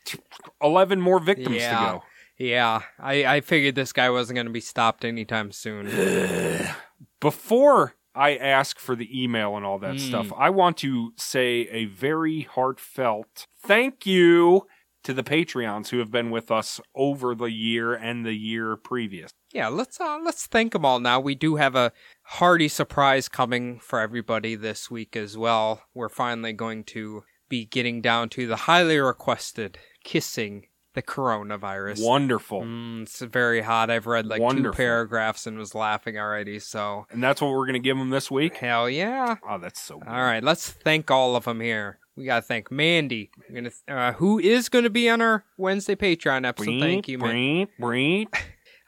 tw- 0.06 0.20
eleven 0.62 1.02
more 1.02 1.20
victims 1.20 1.56
Yeah. 1.56 1.80
to 1.80 1.86
go. 1.86 2.04
Yeah, 2.38 2.82
I, 3.00 3.26
I 3.26 3.42
figured 3.42 3.76
this 3.76 3.94
guy 3.94 4.10
wasn't 4.10 4.38
gonna 4.38 4.50
be 4.50 4.60
stopped 4.60 5.06
anytime 5.06 5.52
soon. 5.52 5.88
Before 7.20 7.96
I 8.16 8.36
ask 8.36 8.80
for 8.80 8.96
the 8.96 9.10
email 9.24 9.56
and 9.56 9.66
all 9.66 9.80
that 9.80 9.96
Mm. 9.96 10.00
stuff, 10.00 10.32
I 10.38 10.50
want 10.50 10.78
to 10.78 11.14
say 11.18 11.68
a 11.72 11.86
very 11.86 12.42
heartfelt 12.42 13.48
thank 13.62 14.06
you 14.06 14.68
to 15.04 15.14
the 15.14 15.24
Patreons 15.24 15.90
who 15.90 16.00
have 16.00 16.12
been 16.12 16.32
with 16.32 16.50
us 16.52 16.80
over 16.96 17.36
the 17.36 17.52
year 17.52 17.94
and 17.94 18.26
the 18.26 18.34
year 18.34 18.76
previous. 18.78 19.32
yeah, 19.54 19.68
let's 19.68 20.00
uh, 20.00 20.20
let's 20.24 20.48
thank 20.48 20.74
them 20.74 20.86
all 20.86 21.00
now. 21.00 21.20
We 21.20 21.36
do 21.36 21.56
have 21.58 21.76
a 21.76 21.92
hearty 22.24 22.68
surprise 22.68 23.28
coming 23.30 23.80
for 23.80 24.00
everybody 24.00 24.56
this 24.56 24.90
week 24.90 25.16
as 25.16 25.38
well. 25.38 25.84
We're 25.94 26.10
finally 26.10 26.54
going 26.54 26.84
to 26.86 27.24
be 27.50 27.66
getting 27.66 28.02
down 28.02 28.30
to 28.30 28.48
the 28.48 28.56
highly 28.56 28.98
requested 28.98 29.78
kissing 30.04 30.68
the 30.94 31.02
coronavirus. 31.02 32.04
Wonderful. 32.06 32.62
Mm, 32.62 33.02
it's 33.04 33.20
very 33.20 33.62
hot. 33.62 33.90
I've 33.90 34.06
read 34.08 34.28
like 34.28 34.40
two 34.40 34.44
Wonderful. 34.44 34.78
paragraphs 34.78 35.48
and 35.48 35.58
was 35.58 35.74
laughing 35.76 36.18
already. 36.18 36.60
So 36.60 37.06
And 37.12 37.24
that's 37.24 37.42
what 37.42 37.52
we're 37.52 37.66
going 37.66 37.74
to 37.74 37.80
give 37.80 37.98
them 37.98 38.10
this 38.10 38.30
week. 38.32 38.58
hell 38.58 38.90
yeah! 38.90 39.36
Oh, 39.48 39.58
that's 39.58 39.82
so 39.82 40.00
good. 40.00 40.08
All 40.08 40.22
right, 40.22 40.44
let's 40.44 40.70
thank 40.70 41.10
all 41.12 41.36
of 41.36 41.46
them 41.46 41.60
here. 41.62 42.00
We 42.16 42.26
gotta 42.26 42.44
thank 42.44 42.72
Mandy, 42.72 43.32
gonna 43.52 43.72
uh, 43.88 44.12
who 44.14 44.38
is 44.38 44.70
gonna 44.70 44.92
be 44.92 45.10
on 45.10 45.20
our 45.20 45.44
Wednesday 45.58 45.96
Patreon 45.96 46.46
episode. 46.48 46.80
thank 46.80 47.08
you, 47.08 47.18
man. 47.18 47.30
Breen, 47.32 47.68
Breen. 47.80 48.28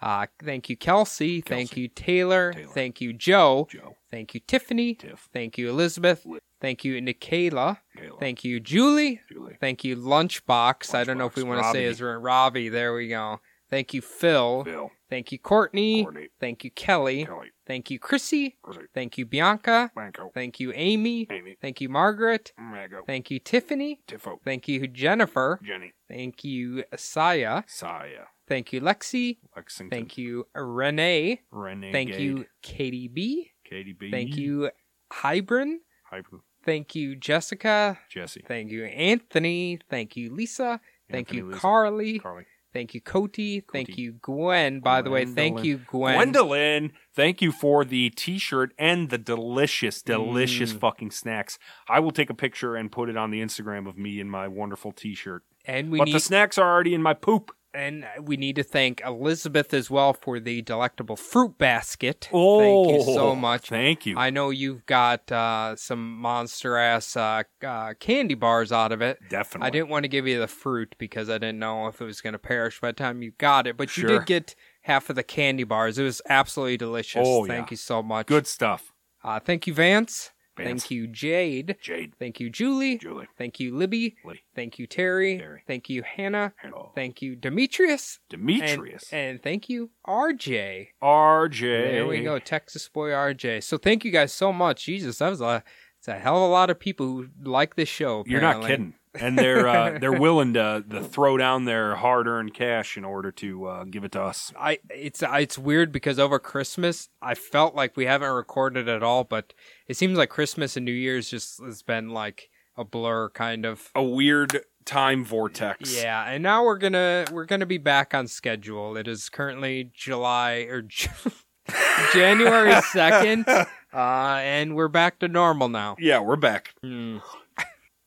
Uh, 0.02 0.28
thank 0.44 0.70
you, 0.70 0.78
Kelsey. 0.78 1.42
Thank 1.42 1.78
you, 1.78 1.88
Taylor. 1.88 2.54
Taylor. 2.54 2.68
Thank 2.74 3.02
you, 3.02 3.14
Joe. 3.14 3.68
Joe. 3.72 3.96
Thank 4.12 4.34
you, 4.34 4.40
Tiffany. 4.46 4.96
Tiff. 4.96 5.30
Thank 5.34 5.58
you, 5.58 5.70
Elizabeth. 5.70 6.26
Li- 6.26 6.40
Thank 6.62 6.84
you, 6.84 7.00
Nikayla. 7.02 7.78
Kayla. 7.98 8.20
Thank 8.20 8.44
you, 8.44 8.60
Julie. 8.60 9.22
Julie. 9.32 9.58
If 9.62 9.84
you, 9.84 9.96
Lunchbox. 9.96 10.96
I 10.96 11.04
don't 11.04 11.18
know 11.18 11.26
if 11.26 11.36
we 11.36 11.44
want 11.44 11.64
to 11.64 11.72
say 11.72 11.84
his 11.84 12.02
Ravi. 12.02 12.70
There 12.70 12.94
we 12.94 13.10
go. 13.10 13.40
Thank 13.70 13.94
you, 13.94 14.02
Phil. 14.02 14.64
Bill, 14.64 14.92
Thank 15.10 15.32
you, 15.32 15.40
Courtney. 15.40 16.04
Courtney, 16.04 16.28
Thank 16.40 16.64
you, 16.64 16.72
Kelly. 16.72 17.26
Kelly, 17.26 17.52
Thank 17.66 17.90
you, 17.90 17.98
Chrissy. 18.00 18.58
Chrissy, 18.62 18.82
Thank 18.94 19.18
you, 19.18 19.26
Bianca. 19.26 19.92
Banco, 19.96 20.30
Thank 20.34 20.60
you, 20.60 20.72
Amy. 20.76 21.28
Amy, 21.32 21.58
Thank 21.62 21.82
you, 21.82 21.90
Margaret. 21.90 22.54
Mago, 22.60 23.02
Thank 23.08 23.32
you, 23.32 23.40
Tiffany. 23.40 24.02
Tiffo, 24.08 24.38
Thank 24.44 24.68
you, 24.68 24.88
Jennifer. 24.88 25.60
Jenny, 25.64 25.94
Thank 26.08 26.44
you, 26.44 26.84
Saya. 26.96 27.64
Saya, 27.68 28.26
Thank 28.48 28.72
you, 28.74 28.82
Lexi. 28.82 29.38
Lexington, 29.56 29.90
Thank 29.98 30.18
you, 30.18 30.46
Renee. 30.56 31.42
Renee, 31.52 31.92
Thank 31.92 32.20
you, 32.20 32.46
Katie 32.62 33.08
B. 33.08 33.52
Katie 33.64 33.94
B. 33.94 34.12
Thank 34.12 34.38
you, 34.38 34.70
Hybrin. 35.12 35.78
Hyper, 36.04 36.42
Thank 36.64 36.96
you, 36.96 37.16
Jessica. 37.16 38.00
Jesse, 38.10 38.44
Thank 38.48 38.72
you, 38.72 38.86
Anthony. 38.86 39.80
Thank 39.90 40.16
you, 40.16 40.34
Lisa. 40.34 40.80
Thank 41.10 41.30
Anthony, 41.30 41.38
you, 41.40 41.46
Lisa, 41.48 41.60
Carly. 41.60 42.20
Carly, 42.20 42.46
Thank 42.74 42.94
you, 42.94 43.00
Cody. 43.02 43.62
Thank 43.72 43.98
you, 43.98 44.14
Gwen. 44.22 44.82
By 44.82 45.02
the 45.02 45.10
way, 45.10 45.24
thank 45.26 45.64
you, 45.64 45.78
Gwen. 45.78 46.16
Gwendolyn, 46.16 46.92
thank 47.14 47.42
you 47.42 47.54
for 47.54 47.86
the 47.86 48.10
T-shirt 48.10 48.74
and 48.78 49.10
the 49.10 49.18
delicious, 49.18 50.02
delicious 50.02 50.74
Mm. 50.74 50.80
fucking 50.82 51.12
snacks. 51.12 51.58
I 51.88 52.02
will 52.02 52.12
take 52.12 52.30
a 52.30 52.34
picture 52.34 52.76
and 52.76 52.92
put 52.92 53.08
it 53.08 53.16
on 53.16 53.32
the 53.32 53.40
Instagram 53.42 53.88
of 53.88 53.98
me 53.98 54.20
in 54.20 54.30
my 54.30 54.50
wonderful 54.50 54.92
T-shirt. 54.92 55.44
And 55.64 55.90
we 55.90 56.00
but 56.00 56.06
need 56.06 56.16
the 56.16 56.20
snacks 56.20 56.58
are 56.58 56.70
already 56.70 56.94
in 56.94 57.02
my 57.02 57.14
poop. 57.14 57.56
And 57.76 58.06
we 58.22 58.38
need 58.38 58.56
to 58.56 58.64
thank 58.64 59.02
Elizabeth 59.02 59.74
as 59.74 59.90
well 59.90 60.14
for 60.14 60.40
the 60.40 60.62
delectable 60.62 61.16
fruit 61.16 61.58
basket. 61.58 62.30
Oh, 62.32 62.60
thank 62.60 62.98
you 63.08 63.14
so 63.14 63.36
much. 63.36 63.70
Thank 63.70 64.06
you. 64.06 64.18
I 64.18 64.30
know 64.30 64.50
you've 64.50 64.86
got 64.86 65.32
uh, 65.32 65.76
some 65.76 66.18
monster 66.18 66.78
ass 66.78 67.16
uh, 67.16 67.44
uh, 67.66 67.94
candy 68.00 68.36
bars 68.36 68.72
out 68.72 68.92
of 68.92 69.02
it. 69.02 69.20
Definitely. 69.30 69.68
I 69.68 69.70
didn't 69.70 69.90
want 69.90 70.04
to 70.04 70.10
give 70.10 70.28
you 70.28 70.40
the 70.40 70.48
fruit 70.48 70.96
because 70.98 71.30
I 71.30 71.38
didn't 71.38 71.60
know 71.60 71.88
if 71.88 72.02
it 72.02 72.06
was 72.06 72.22
going 72.22 72.34
to 72.34 72.40
perish 72.40 72.80
by 72.80 72.90
the 72.90 72.94
time 72.94 73.22
you 73.22 73.32
got 73.38 73.68
it, 73.68 73.78
but 73.78 73.96
you 73.98 74.08
did 74.08 74.26
get 74.26 74.56
half 74.82 75.10
of 75.10 75.16
the 75.16 75.24
candy 75.24 75.64
bars. 75.64 75.98
It 75.98 76.04
was 76.04 76.22
absolutely 76.30 76.78
delicious. 76.78 77.24
Oh, 77.26 77.46
Thank 77.46 77.68
yeah. 77.68 77.74
you 77.74 77.78
so 77.78 78.02
much. 78.02 78.28
Good 78.28 78.48
stuff. 78.48 78.94
Uh, 79.24 79.40
thank 79.40 79.66
you, 79.68 79.74
Vance. 79.74 80.32
Vance. 80.58 80.84
Thank 80.84 80.92
you, 80.92 81.08
Jade. 81.08 81.76
Jade, 81.82 82.14
Thank 82.18 82.40
you, 82.40 82.50
Julie. 82.50 82.98
Julie, 82.98 83.28
Thank 83.38 83.60
you, 83.60 83.76
Libby. 83.76 84.16
Lee, 84.24 84.42
Thank 84.56 84.80
you, 84.80 84.88
Terry. 84.88 85.38
Terry. 85.38 85.64
Thank 85.68 85.90
you, 85.90 86.04
Hannah. 86.04 86.54
Hello. 86.62 86.88
Oh. 86.88 86.92
Thank 86.96 87.22
you, 87.22 87.36
Demetrius. 87.36 88.20
Demetrius, 88.30 89.12
And, 89.12 89.32
and 89.32 89.44
thank 89.44 89.70
you, 89.70 89.92
RJ. 90.08 90.88
RJ. 91.04 91.60
There 91.62 92.08
we 92.08 92.22
go, 92.22 92.40
Texas 92.40 92.88
boy 92.90 93.10
RJ. 93.10 93.64
So 93.64 93.78
thank 93.78 94.06
you 94.06 94.12
guys 94.12 94.32
so 94.32 94.54
much. 94.54 94.86
Jesus, 94.86 95.18
that 95.20 95.30
was 95.30 95.42
a 95.42 95.64
it's 96.00 96.08
a 96.08 96.20
hell 96.20 96.38
of 96.38 96.44
a 96.44 96.54
lot 96.54 96.70
of 96.70 96.80
people 96.80 97.08
who 97.08 97.28
like 97.44 97.76
this 97.76 97.90
show. 97.90 98.24
You're 98.28 98.42
not 98.42 98.62
kidding. 98.62 98.94
And 99.20 99.38
they're 99.38 99.68
uh, 99.68 99.98
they're 100.02 100.12
willing 100.12 100.54
to, 100.54 100.84
to 100.90 101.04
throw 101.04 101.38
down 101.38 101.66
their 101.66 101.96
hard 101.96 102.28
earned 102.28 102.54
cash 102.54 102.98
in 102.98 103.06
order 103.06 103.32
to 103.34 103.66
uh, 103.66 103.84
give 103.86 104.04
it 104.04 104.12
to 104.14 104.22
us. 104.22 104.52
I 104.60 104.80
it's 104.90 105.24
it's 105.26 105.58
weird 105.58 105.92
because 105.92 106.20
over 106.20 106.40
Christmas 106.40 107.10
I 107.22 107.36
felt 107.36 107.76
like 107.76 107.98
we 107.98 108.06
haven't 108.06 108.32
recorded 108.32 108.88
at 108.90 109.04
all, 109.04 109.24
but 109.24 109.54
it 109.88 109.98
seems 109.98 110.18
like 110.18 110.30
Christmas 110.30 110.76
and 110.76 110.86
New 110.86 110.92
Year's 110.92 111.30
just 111.30 111.64
has 111.64 111.82
been 111.82 112.10
like 112.10 112.50
a 112.78 112.84
blur, 112.84 113.30
kind 113.30 113.66
of. 113.66 113.90
A 113.96 114.04
weird 114.04 114.62
time 114.86 115.26
vortex. 115.26 115.96
Yeah, 116.02 116.24
and 116.26 116.44
now 116.44 116.64
we're 116.64 116.78
gonna 116.78 117.26
we're 117.32 117.46
gonna 117.46 117.66
be 117.66 117.78
back 117.78 118.14
on 118.14 118.28
schedule. 118.28 118.98
It 118.98 119.08
is 119.08 119.30
currently 119.30 119.92
July 119.94 120.68
or 120.70 120.84
January 122.14 122.80
second, 122.82 123.48
uh, 123.48 123.68
and 123.94 124.76
we're 124.76 124.88
back 124.88 125.20
to 125.20 125.28
normal 125.28 125.70
now. 125.70 125.96
Yeah, 126.00 126.20
we're 126.20 126.36
back. 126.36 126.74
Hmm. 126.82 127.18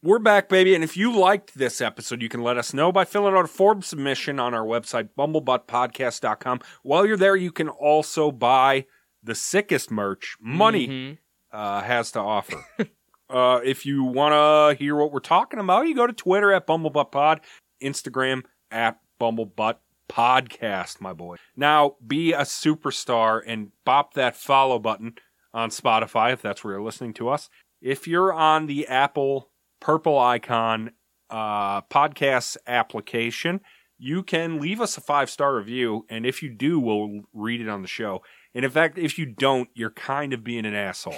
We're 0.02 0.20
back, 0.20 0.48
baby. 0.48 0.74
And 0.76 0.84
if 0.84 0.96
you 0.96 1.12
liked 1.18 1.56
this 1.58 1.80
episode, 1.80 2.22
you 2.22 2.28
can 2.28 2.40
let 2.42 2.56
us 2.56 2.72
know 2.72 2.92
by 2.92 3.04
filling 3.04 3.34
out 3.34 3.44
a 3.44 3.48
form 3.48 3.82
submission 3.82 4.38
on 4.38 4.54
our 4.54 4.64
website, 4.64 5.08
bumblebuttpodcast.com. 5.18 6.60
While 6.84 7.04
you're 7.04 7.16
there, 7.16 7.34
you 7.34 7.50
can 7.50 7.68
also 7.68 8.30
buy 8.30 8.86
the 9.24 9.34
sickest 9.34 9.90
merch 9.90 10.36
money 10.40 10.86
Mhm. 10.88 11.18
uh, 11.52 11.80
has 11.82 12.12
to 12.12 12.20
offer. 12.20 12.64
uh, 13.28 13.60
if 13.64 13.84
you 13.84 14.04
want 14.04 14.34
to 14.34 14.78
hear 14.82 14.94
what 14.94 15.10
we're 15.12 15.18
talking 15.18 15.58
about, 15.58 15.88
you 15.88 15.96
go 15.96 16.06
to 16.06 16.12
Twitter 16.12 16.52
at 16.52 16.66
bumblebuttpod, 16.68 17.40
Instagram 17.82 18.44
at 18.70 19.00
bumblebuttpodcast, 19.20 21.00
my 21.00 21.12
boy. 21.12 21.36
Now, 21.56 21.96
be 22.06 22.32
a 22.32 22.42
superstar 22.42 23.42
and 23.44 23.72
bop 23.84 24.14
that 24.14 24.36
follow 24.36 24.78
button 24.78 25.14
on 25.52 25.70
Spotify 25.70 26.32
if 26.32 26.40
that's 26.40 26.62
where 26.62 26.74
you're 26.74 26.82
listening 26.82 27.14
to 27.14 27.28
us. 27.28 27.48
If 27.80 28.06
you're 28.06 28.32
on 28.32 28.66
the 28.66 28.86
Apple 28.86 29.47
purple 29.80 30.18
icon 30.18 30.92
uh, 31.30 31.82
podcast 31.82 32.56
application, 32.66 33.60
you 33.98 34.22
can 34.22 34.60
leave 34.60 34.80
us 34.80 34.96
a 34.96 35.00
five 35.00 35.28
star 35.30 35.56
review, 35.56 36.06
and 36.08 36.24
if 36.24 36.42
you 36.42 36.50
do, 36.50 36.78
we'll 36.78 37.22
read 37.32 37.60
it 37.60 37.68
on 37.68 37.82
the 37.82 37.88
show. 37.88 38.22
And 38.54 38.64
in 38.64 38.70
fact, 38.70 38.98
if 38.98 39.18
you 39.18 39.26
don't, 39.26 39.68
you're 39.74 39.90
kind 39.90 40.32
of 40.32 40.42
being 40.42 40.64
an 40.64 40.74
asshole. 40.74 41.12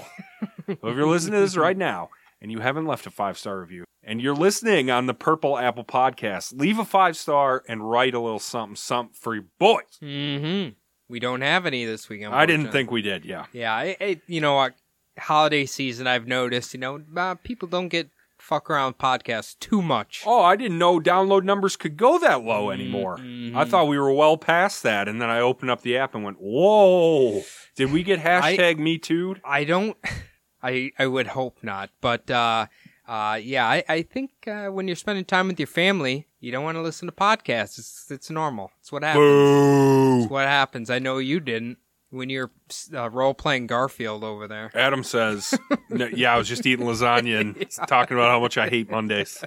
so 0.66 0.89
if 0.89 0.97
you're 0.97 1.07
listening 1.07 1.35
to 1.35 1.41
this 1.41 1.57
right 1.57 1.77
now 1.77 2.11
and 2.41 2.51
you 2.51 2.61
haven't 2.61 2.87
left 2.87 3.07
a 3.07 3.11
five 3.11 3.39
star 3.39 3.61
review, 3.61 3.85
and 4.03 4.20
you're 4.20 4.35
listening 4.35 4.91
on 4.91 5.07
the 5.07 5.15
Purple 5.15 5.59
Apple 5.59 5.85
Podcast, 5.85 6.59
leave 6.59 6.78
a 6.78 6.85
five 6.85 7.16
star 7.16 7.62
and 7.69 7.89
write 7.89 8.15
a 8.15 8.20
little 8.20 8.39
something, 8.39 8.77
something 8.77 9.15
for 9.15 9.35
your 9.35 9.45
boys. 9.59 9.99
Mm-hmm. 10.03 10.74
We 11.09 11.20
don't 11.20 11.41
have 11.41 11.66
any 11.66 11.85
this 11.85 12.09
week. 12.09 12.24
I 12.27 12.47
didn't 12.47 12.70
think 12.70 12.91
we 12.91 13.03
did. 13.03 13.24
Yeah, 13.24 13.47
Yeah, 13.53 13.74
I, 13.74 13.97
I, 14.01 14.20
you 14.27 14.41
know 14.41 14.55
what? 14.55 14.74
Holiday 15.19 15.66
season, 15.66 16.07
I've 16.07 16.27
noticed. 16.27 16.73
You 16.73 16.81
know, 16.81 17.03
uh, 17.16 17.35
people 17.35 17.69
don't 17.69 17.89
get 17.89 18.11
fuck 18.51 18.68
around 18.68 18.98
podcasts 18.98 19.56
too 19.60 19.81
much. 19.81 20.24
Oh, 20.27 20.43
I 20.43 20.56
didn't 20.56 20.77
know 20.78 20.98
download 20.98 21.44
numbers 21.44 21.77
could 21.77 21.97
go 21.97 22.18
that 22.18 22.43
low 22.43 22.70
anymore. 22.70 23.16
Mhm. 23.18 23.55
I 23.55 23.64
thought 23.64 23.86
we 23.86 23.97
were 23.97 24.12
well 24.12 24.36
past 24.36 24.82
that, 24.82 25.06
and 25.09 25.22
then 25.22 25.31
I 25.31 25.39
opened 25.40 25.70
up 25.70 25.82
the 25.82 25.97
app 25.97 26.16
and 26.16 26.24
went, 26.24 26.39
"Whoa! 26.40 27.43
Did 27.77 27.93
we 27.93 28.02
get 28.02 28.18
hashtag 28.18 28.78
Me 28.78 28.98
Too?" 28.98 29.36
I 29.44 29.62
don't. 29.64 29.97
I 30.62 30.90
I 30.98 31.06
would 31.06 31.28
hope 31.28 31.59
not, 31.62 31.90
but 32.01 32.28
uh, 32.31 32.66
uh, 33.06 33.39
yeah, 33.40 33.66
I 33.68 33.85
I 33.89 34.02
think 34.02 34.31
uh, 34.48 34.66
when 34.66 34.89
you're 34.89 34.97
spending 34.97 35.24
time 35.24 35.47
with 35.48 35.60
your 35.60 35.68
family, 35.68 36.27
you 36.40 36.51
don't 36.52 36.64
want 36.64 36.77
to 36.77 36.82
listen 36.82 37.06
to 37.06 37.14
podcasts. 37.14 37.78
It's 37.78 38.10
it's 38.10 38.31
normal. 38.31 38.72
It's 38.81 38.90
what 38.93 39.05
happens. 39.05 39.22
Boo! 39.22 40.22
It's 40.22 40.31
what 40.31 40.47
happens. 40.48 40.90
I 40.90 40.98
know 40.98 41.18
you 41.18 41.39
didn't 41.40 41.78
when 42.11 42.28
you're 42.28 42.51
uh, 42.93 43.09
role 43.11 43.35
playing 43.35 43.66
Garfield 43.66 44.24
over 44.24 44.47
there. 44.47 44.70
Adam 44.74 45.03
says, 45.03 45.55
no, 45.89 46.07
"Yeah, 46.07 46.35
I 46.35 46.39
was 46.39 46.49
just 46.49 46.66
eating 46.66 46.87
lasagna 46.87 47.41
and 47.41 47.70
talking 47.89 48.16
about 48.16 48.31
how 48.31 48.41
much 48.41 48.59
I 48.59 48.69
hate 48.69 48.91
Mondays." 48.91 49.43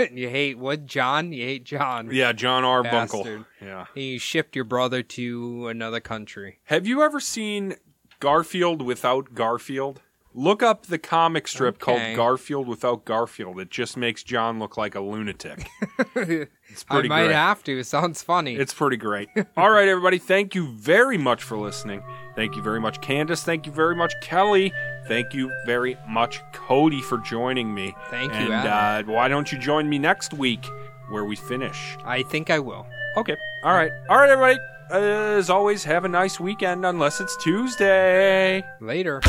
you 0.12 0.28
hate 0.28 0.58
what 0.58 0.86
John? 0.86 1.32
You 1.32 1.44
hate 1.44 1.64
John. 1.64 2.10
Yeah, 2.10 2.32
Jon 2.32 2.64
Arbuckle. 2.64 3.44
Yeah. 3.60 3.86
And 3.94 4.04
you 4.04 4.18
shipped 4.18 4.56
your 4.56 4.64
brother 4.64 5.02
to 5.02 5.68
another 5.68 6.00
country. 6.00 6.60
Have 6.64 6.86
you 6.86 7.02
ever 7.02 7.20
seen 7.20 7.76
Garfield 8.20 8.82
without 8.82 9.34
Garfield? 9.34 10.00
Look 10.32 10.62
up 10.62 10.86
the 10.86 10.98
comic 10.98 11.48
strip 11.48 11.74
Okay. 11.82 12.14
called 12.14 12.16
Garfield 12.16 12.68
without 12.68 13.04
Garfield. 13.04 13.58
It 13.58 13.68
just 13.70 13.96
makes 13.96 14.22
John 14.22 14.58
look 14.60 14.76
like 14.76 14.94
a 14.94 15.00
lunatic. 15.00 15.68
It's 15.98 16.12
pretty 16.14 16.28
great. 16.36 16.48
I 16.88 16.94
pretty 16.94 17.08
might 17.08 17.24
great. 17.24 17.34
have 17.34 17.64
to. 17.64 17.80
It 17.80 17.84
sounds 17.84 18.22
funny. 18.22 18.54
It's 18.54 18.72
pretty 18.72 18.96
great. 18.96 19.28
All 19.56 19.70
right, 19.70 19.88
everybody. 19.88 20.18
Thank 20.18 20.54
you 20.54 20.68
very 20.76 21.18
much 21.18 21.42
for 21.42 21.56
listening. 21.58 22.00
Thank 22.36 22.54
you 22.54 22.62
very 22.62 22.80
much, 22.80 23.00
Candace. 23.00 23.42
Thank 23.42 23.66
you 23.66 23.72
very 23.72 23.96
much, 23.96 24.14
Kelly. 24.22 24.72
Thank 25.08 25.34
you 25.34 25.50
very 25.66 25.96
much, 26.08 26.40
Cody, 26.52 27.00
for 27.02 27.18
joining 27.18 27.74
me. 27.74 27.92
Thank 28.08 28.32
you, 28.34 28.38
And 28.52 28.54
Adam. 28.54 29.10
uh, 29.10 29.12
why 29.12 29.26
don't 29.26 29.50
you 29.50 29.58
join 29.58 29.88
me 29.88 29.98
next 29.98 30.32
week 30.32 30.64
where 31.10 31.24
we 31.24 31.34
finish? 31.34 31.96
I 32.04 32.22
think 32.22 32.50
I 32.50 32.60
will. 32.60 32.86
Okay. 33.16 33.36
All 33.64 33.74
right. 33.74 33.90
All 34.08 34.18
right, 34.18 34.30
everybody. 34.30 34.58
As 34.92 35.50
always, 35.50 35.82
have 35.84 36.04
a 36.04 36.08
nice 36.08 36.38
weekend 36.38 36.86
unless 36.86 37.20
it's 37.20 37.36
Tuesday. 37.42 38.62
Later. 38.80 39.20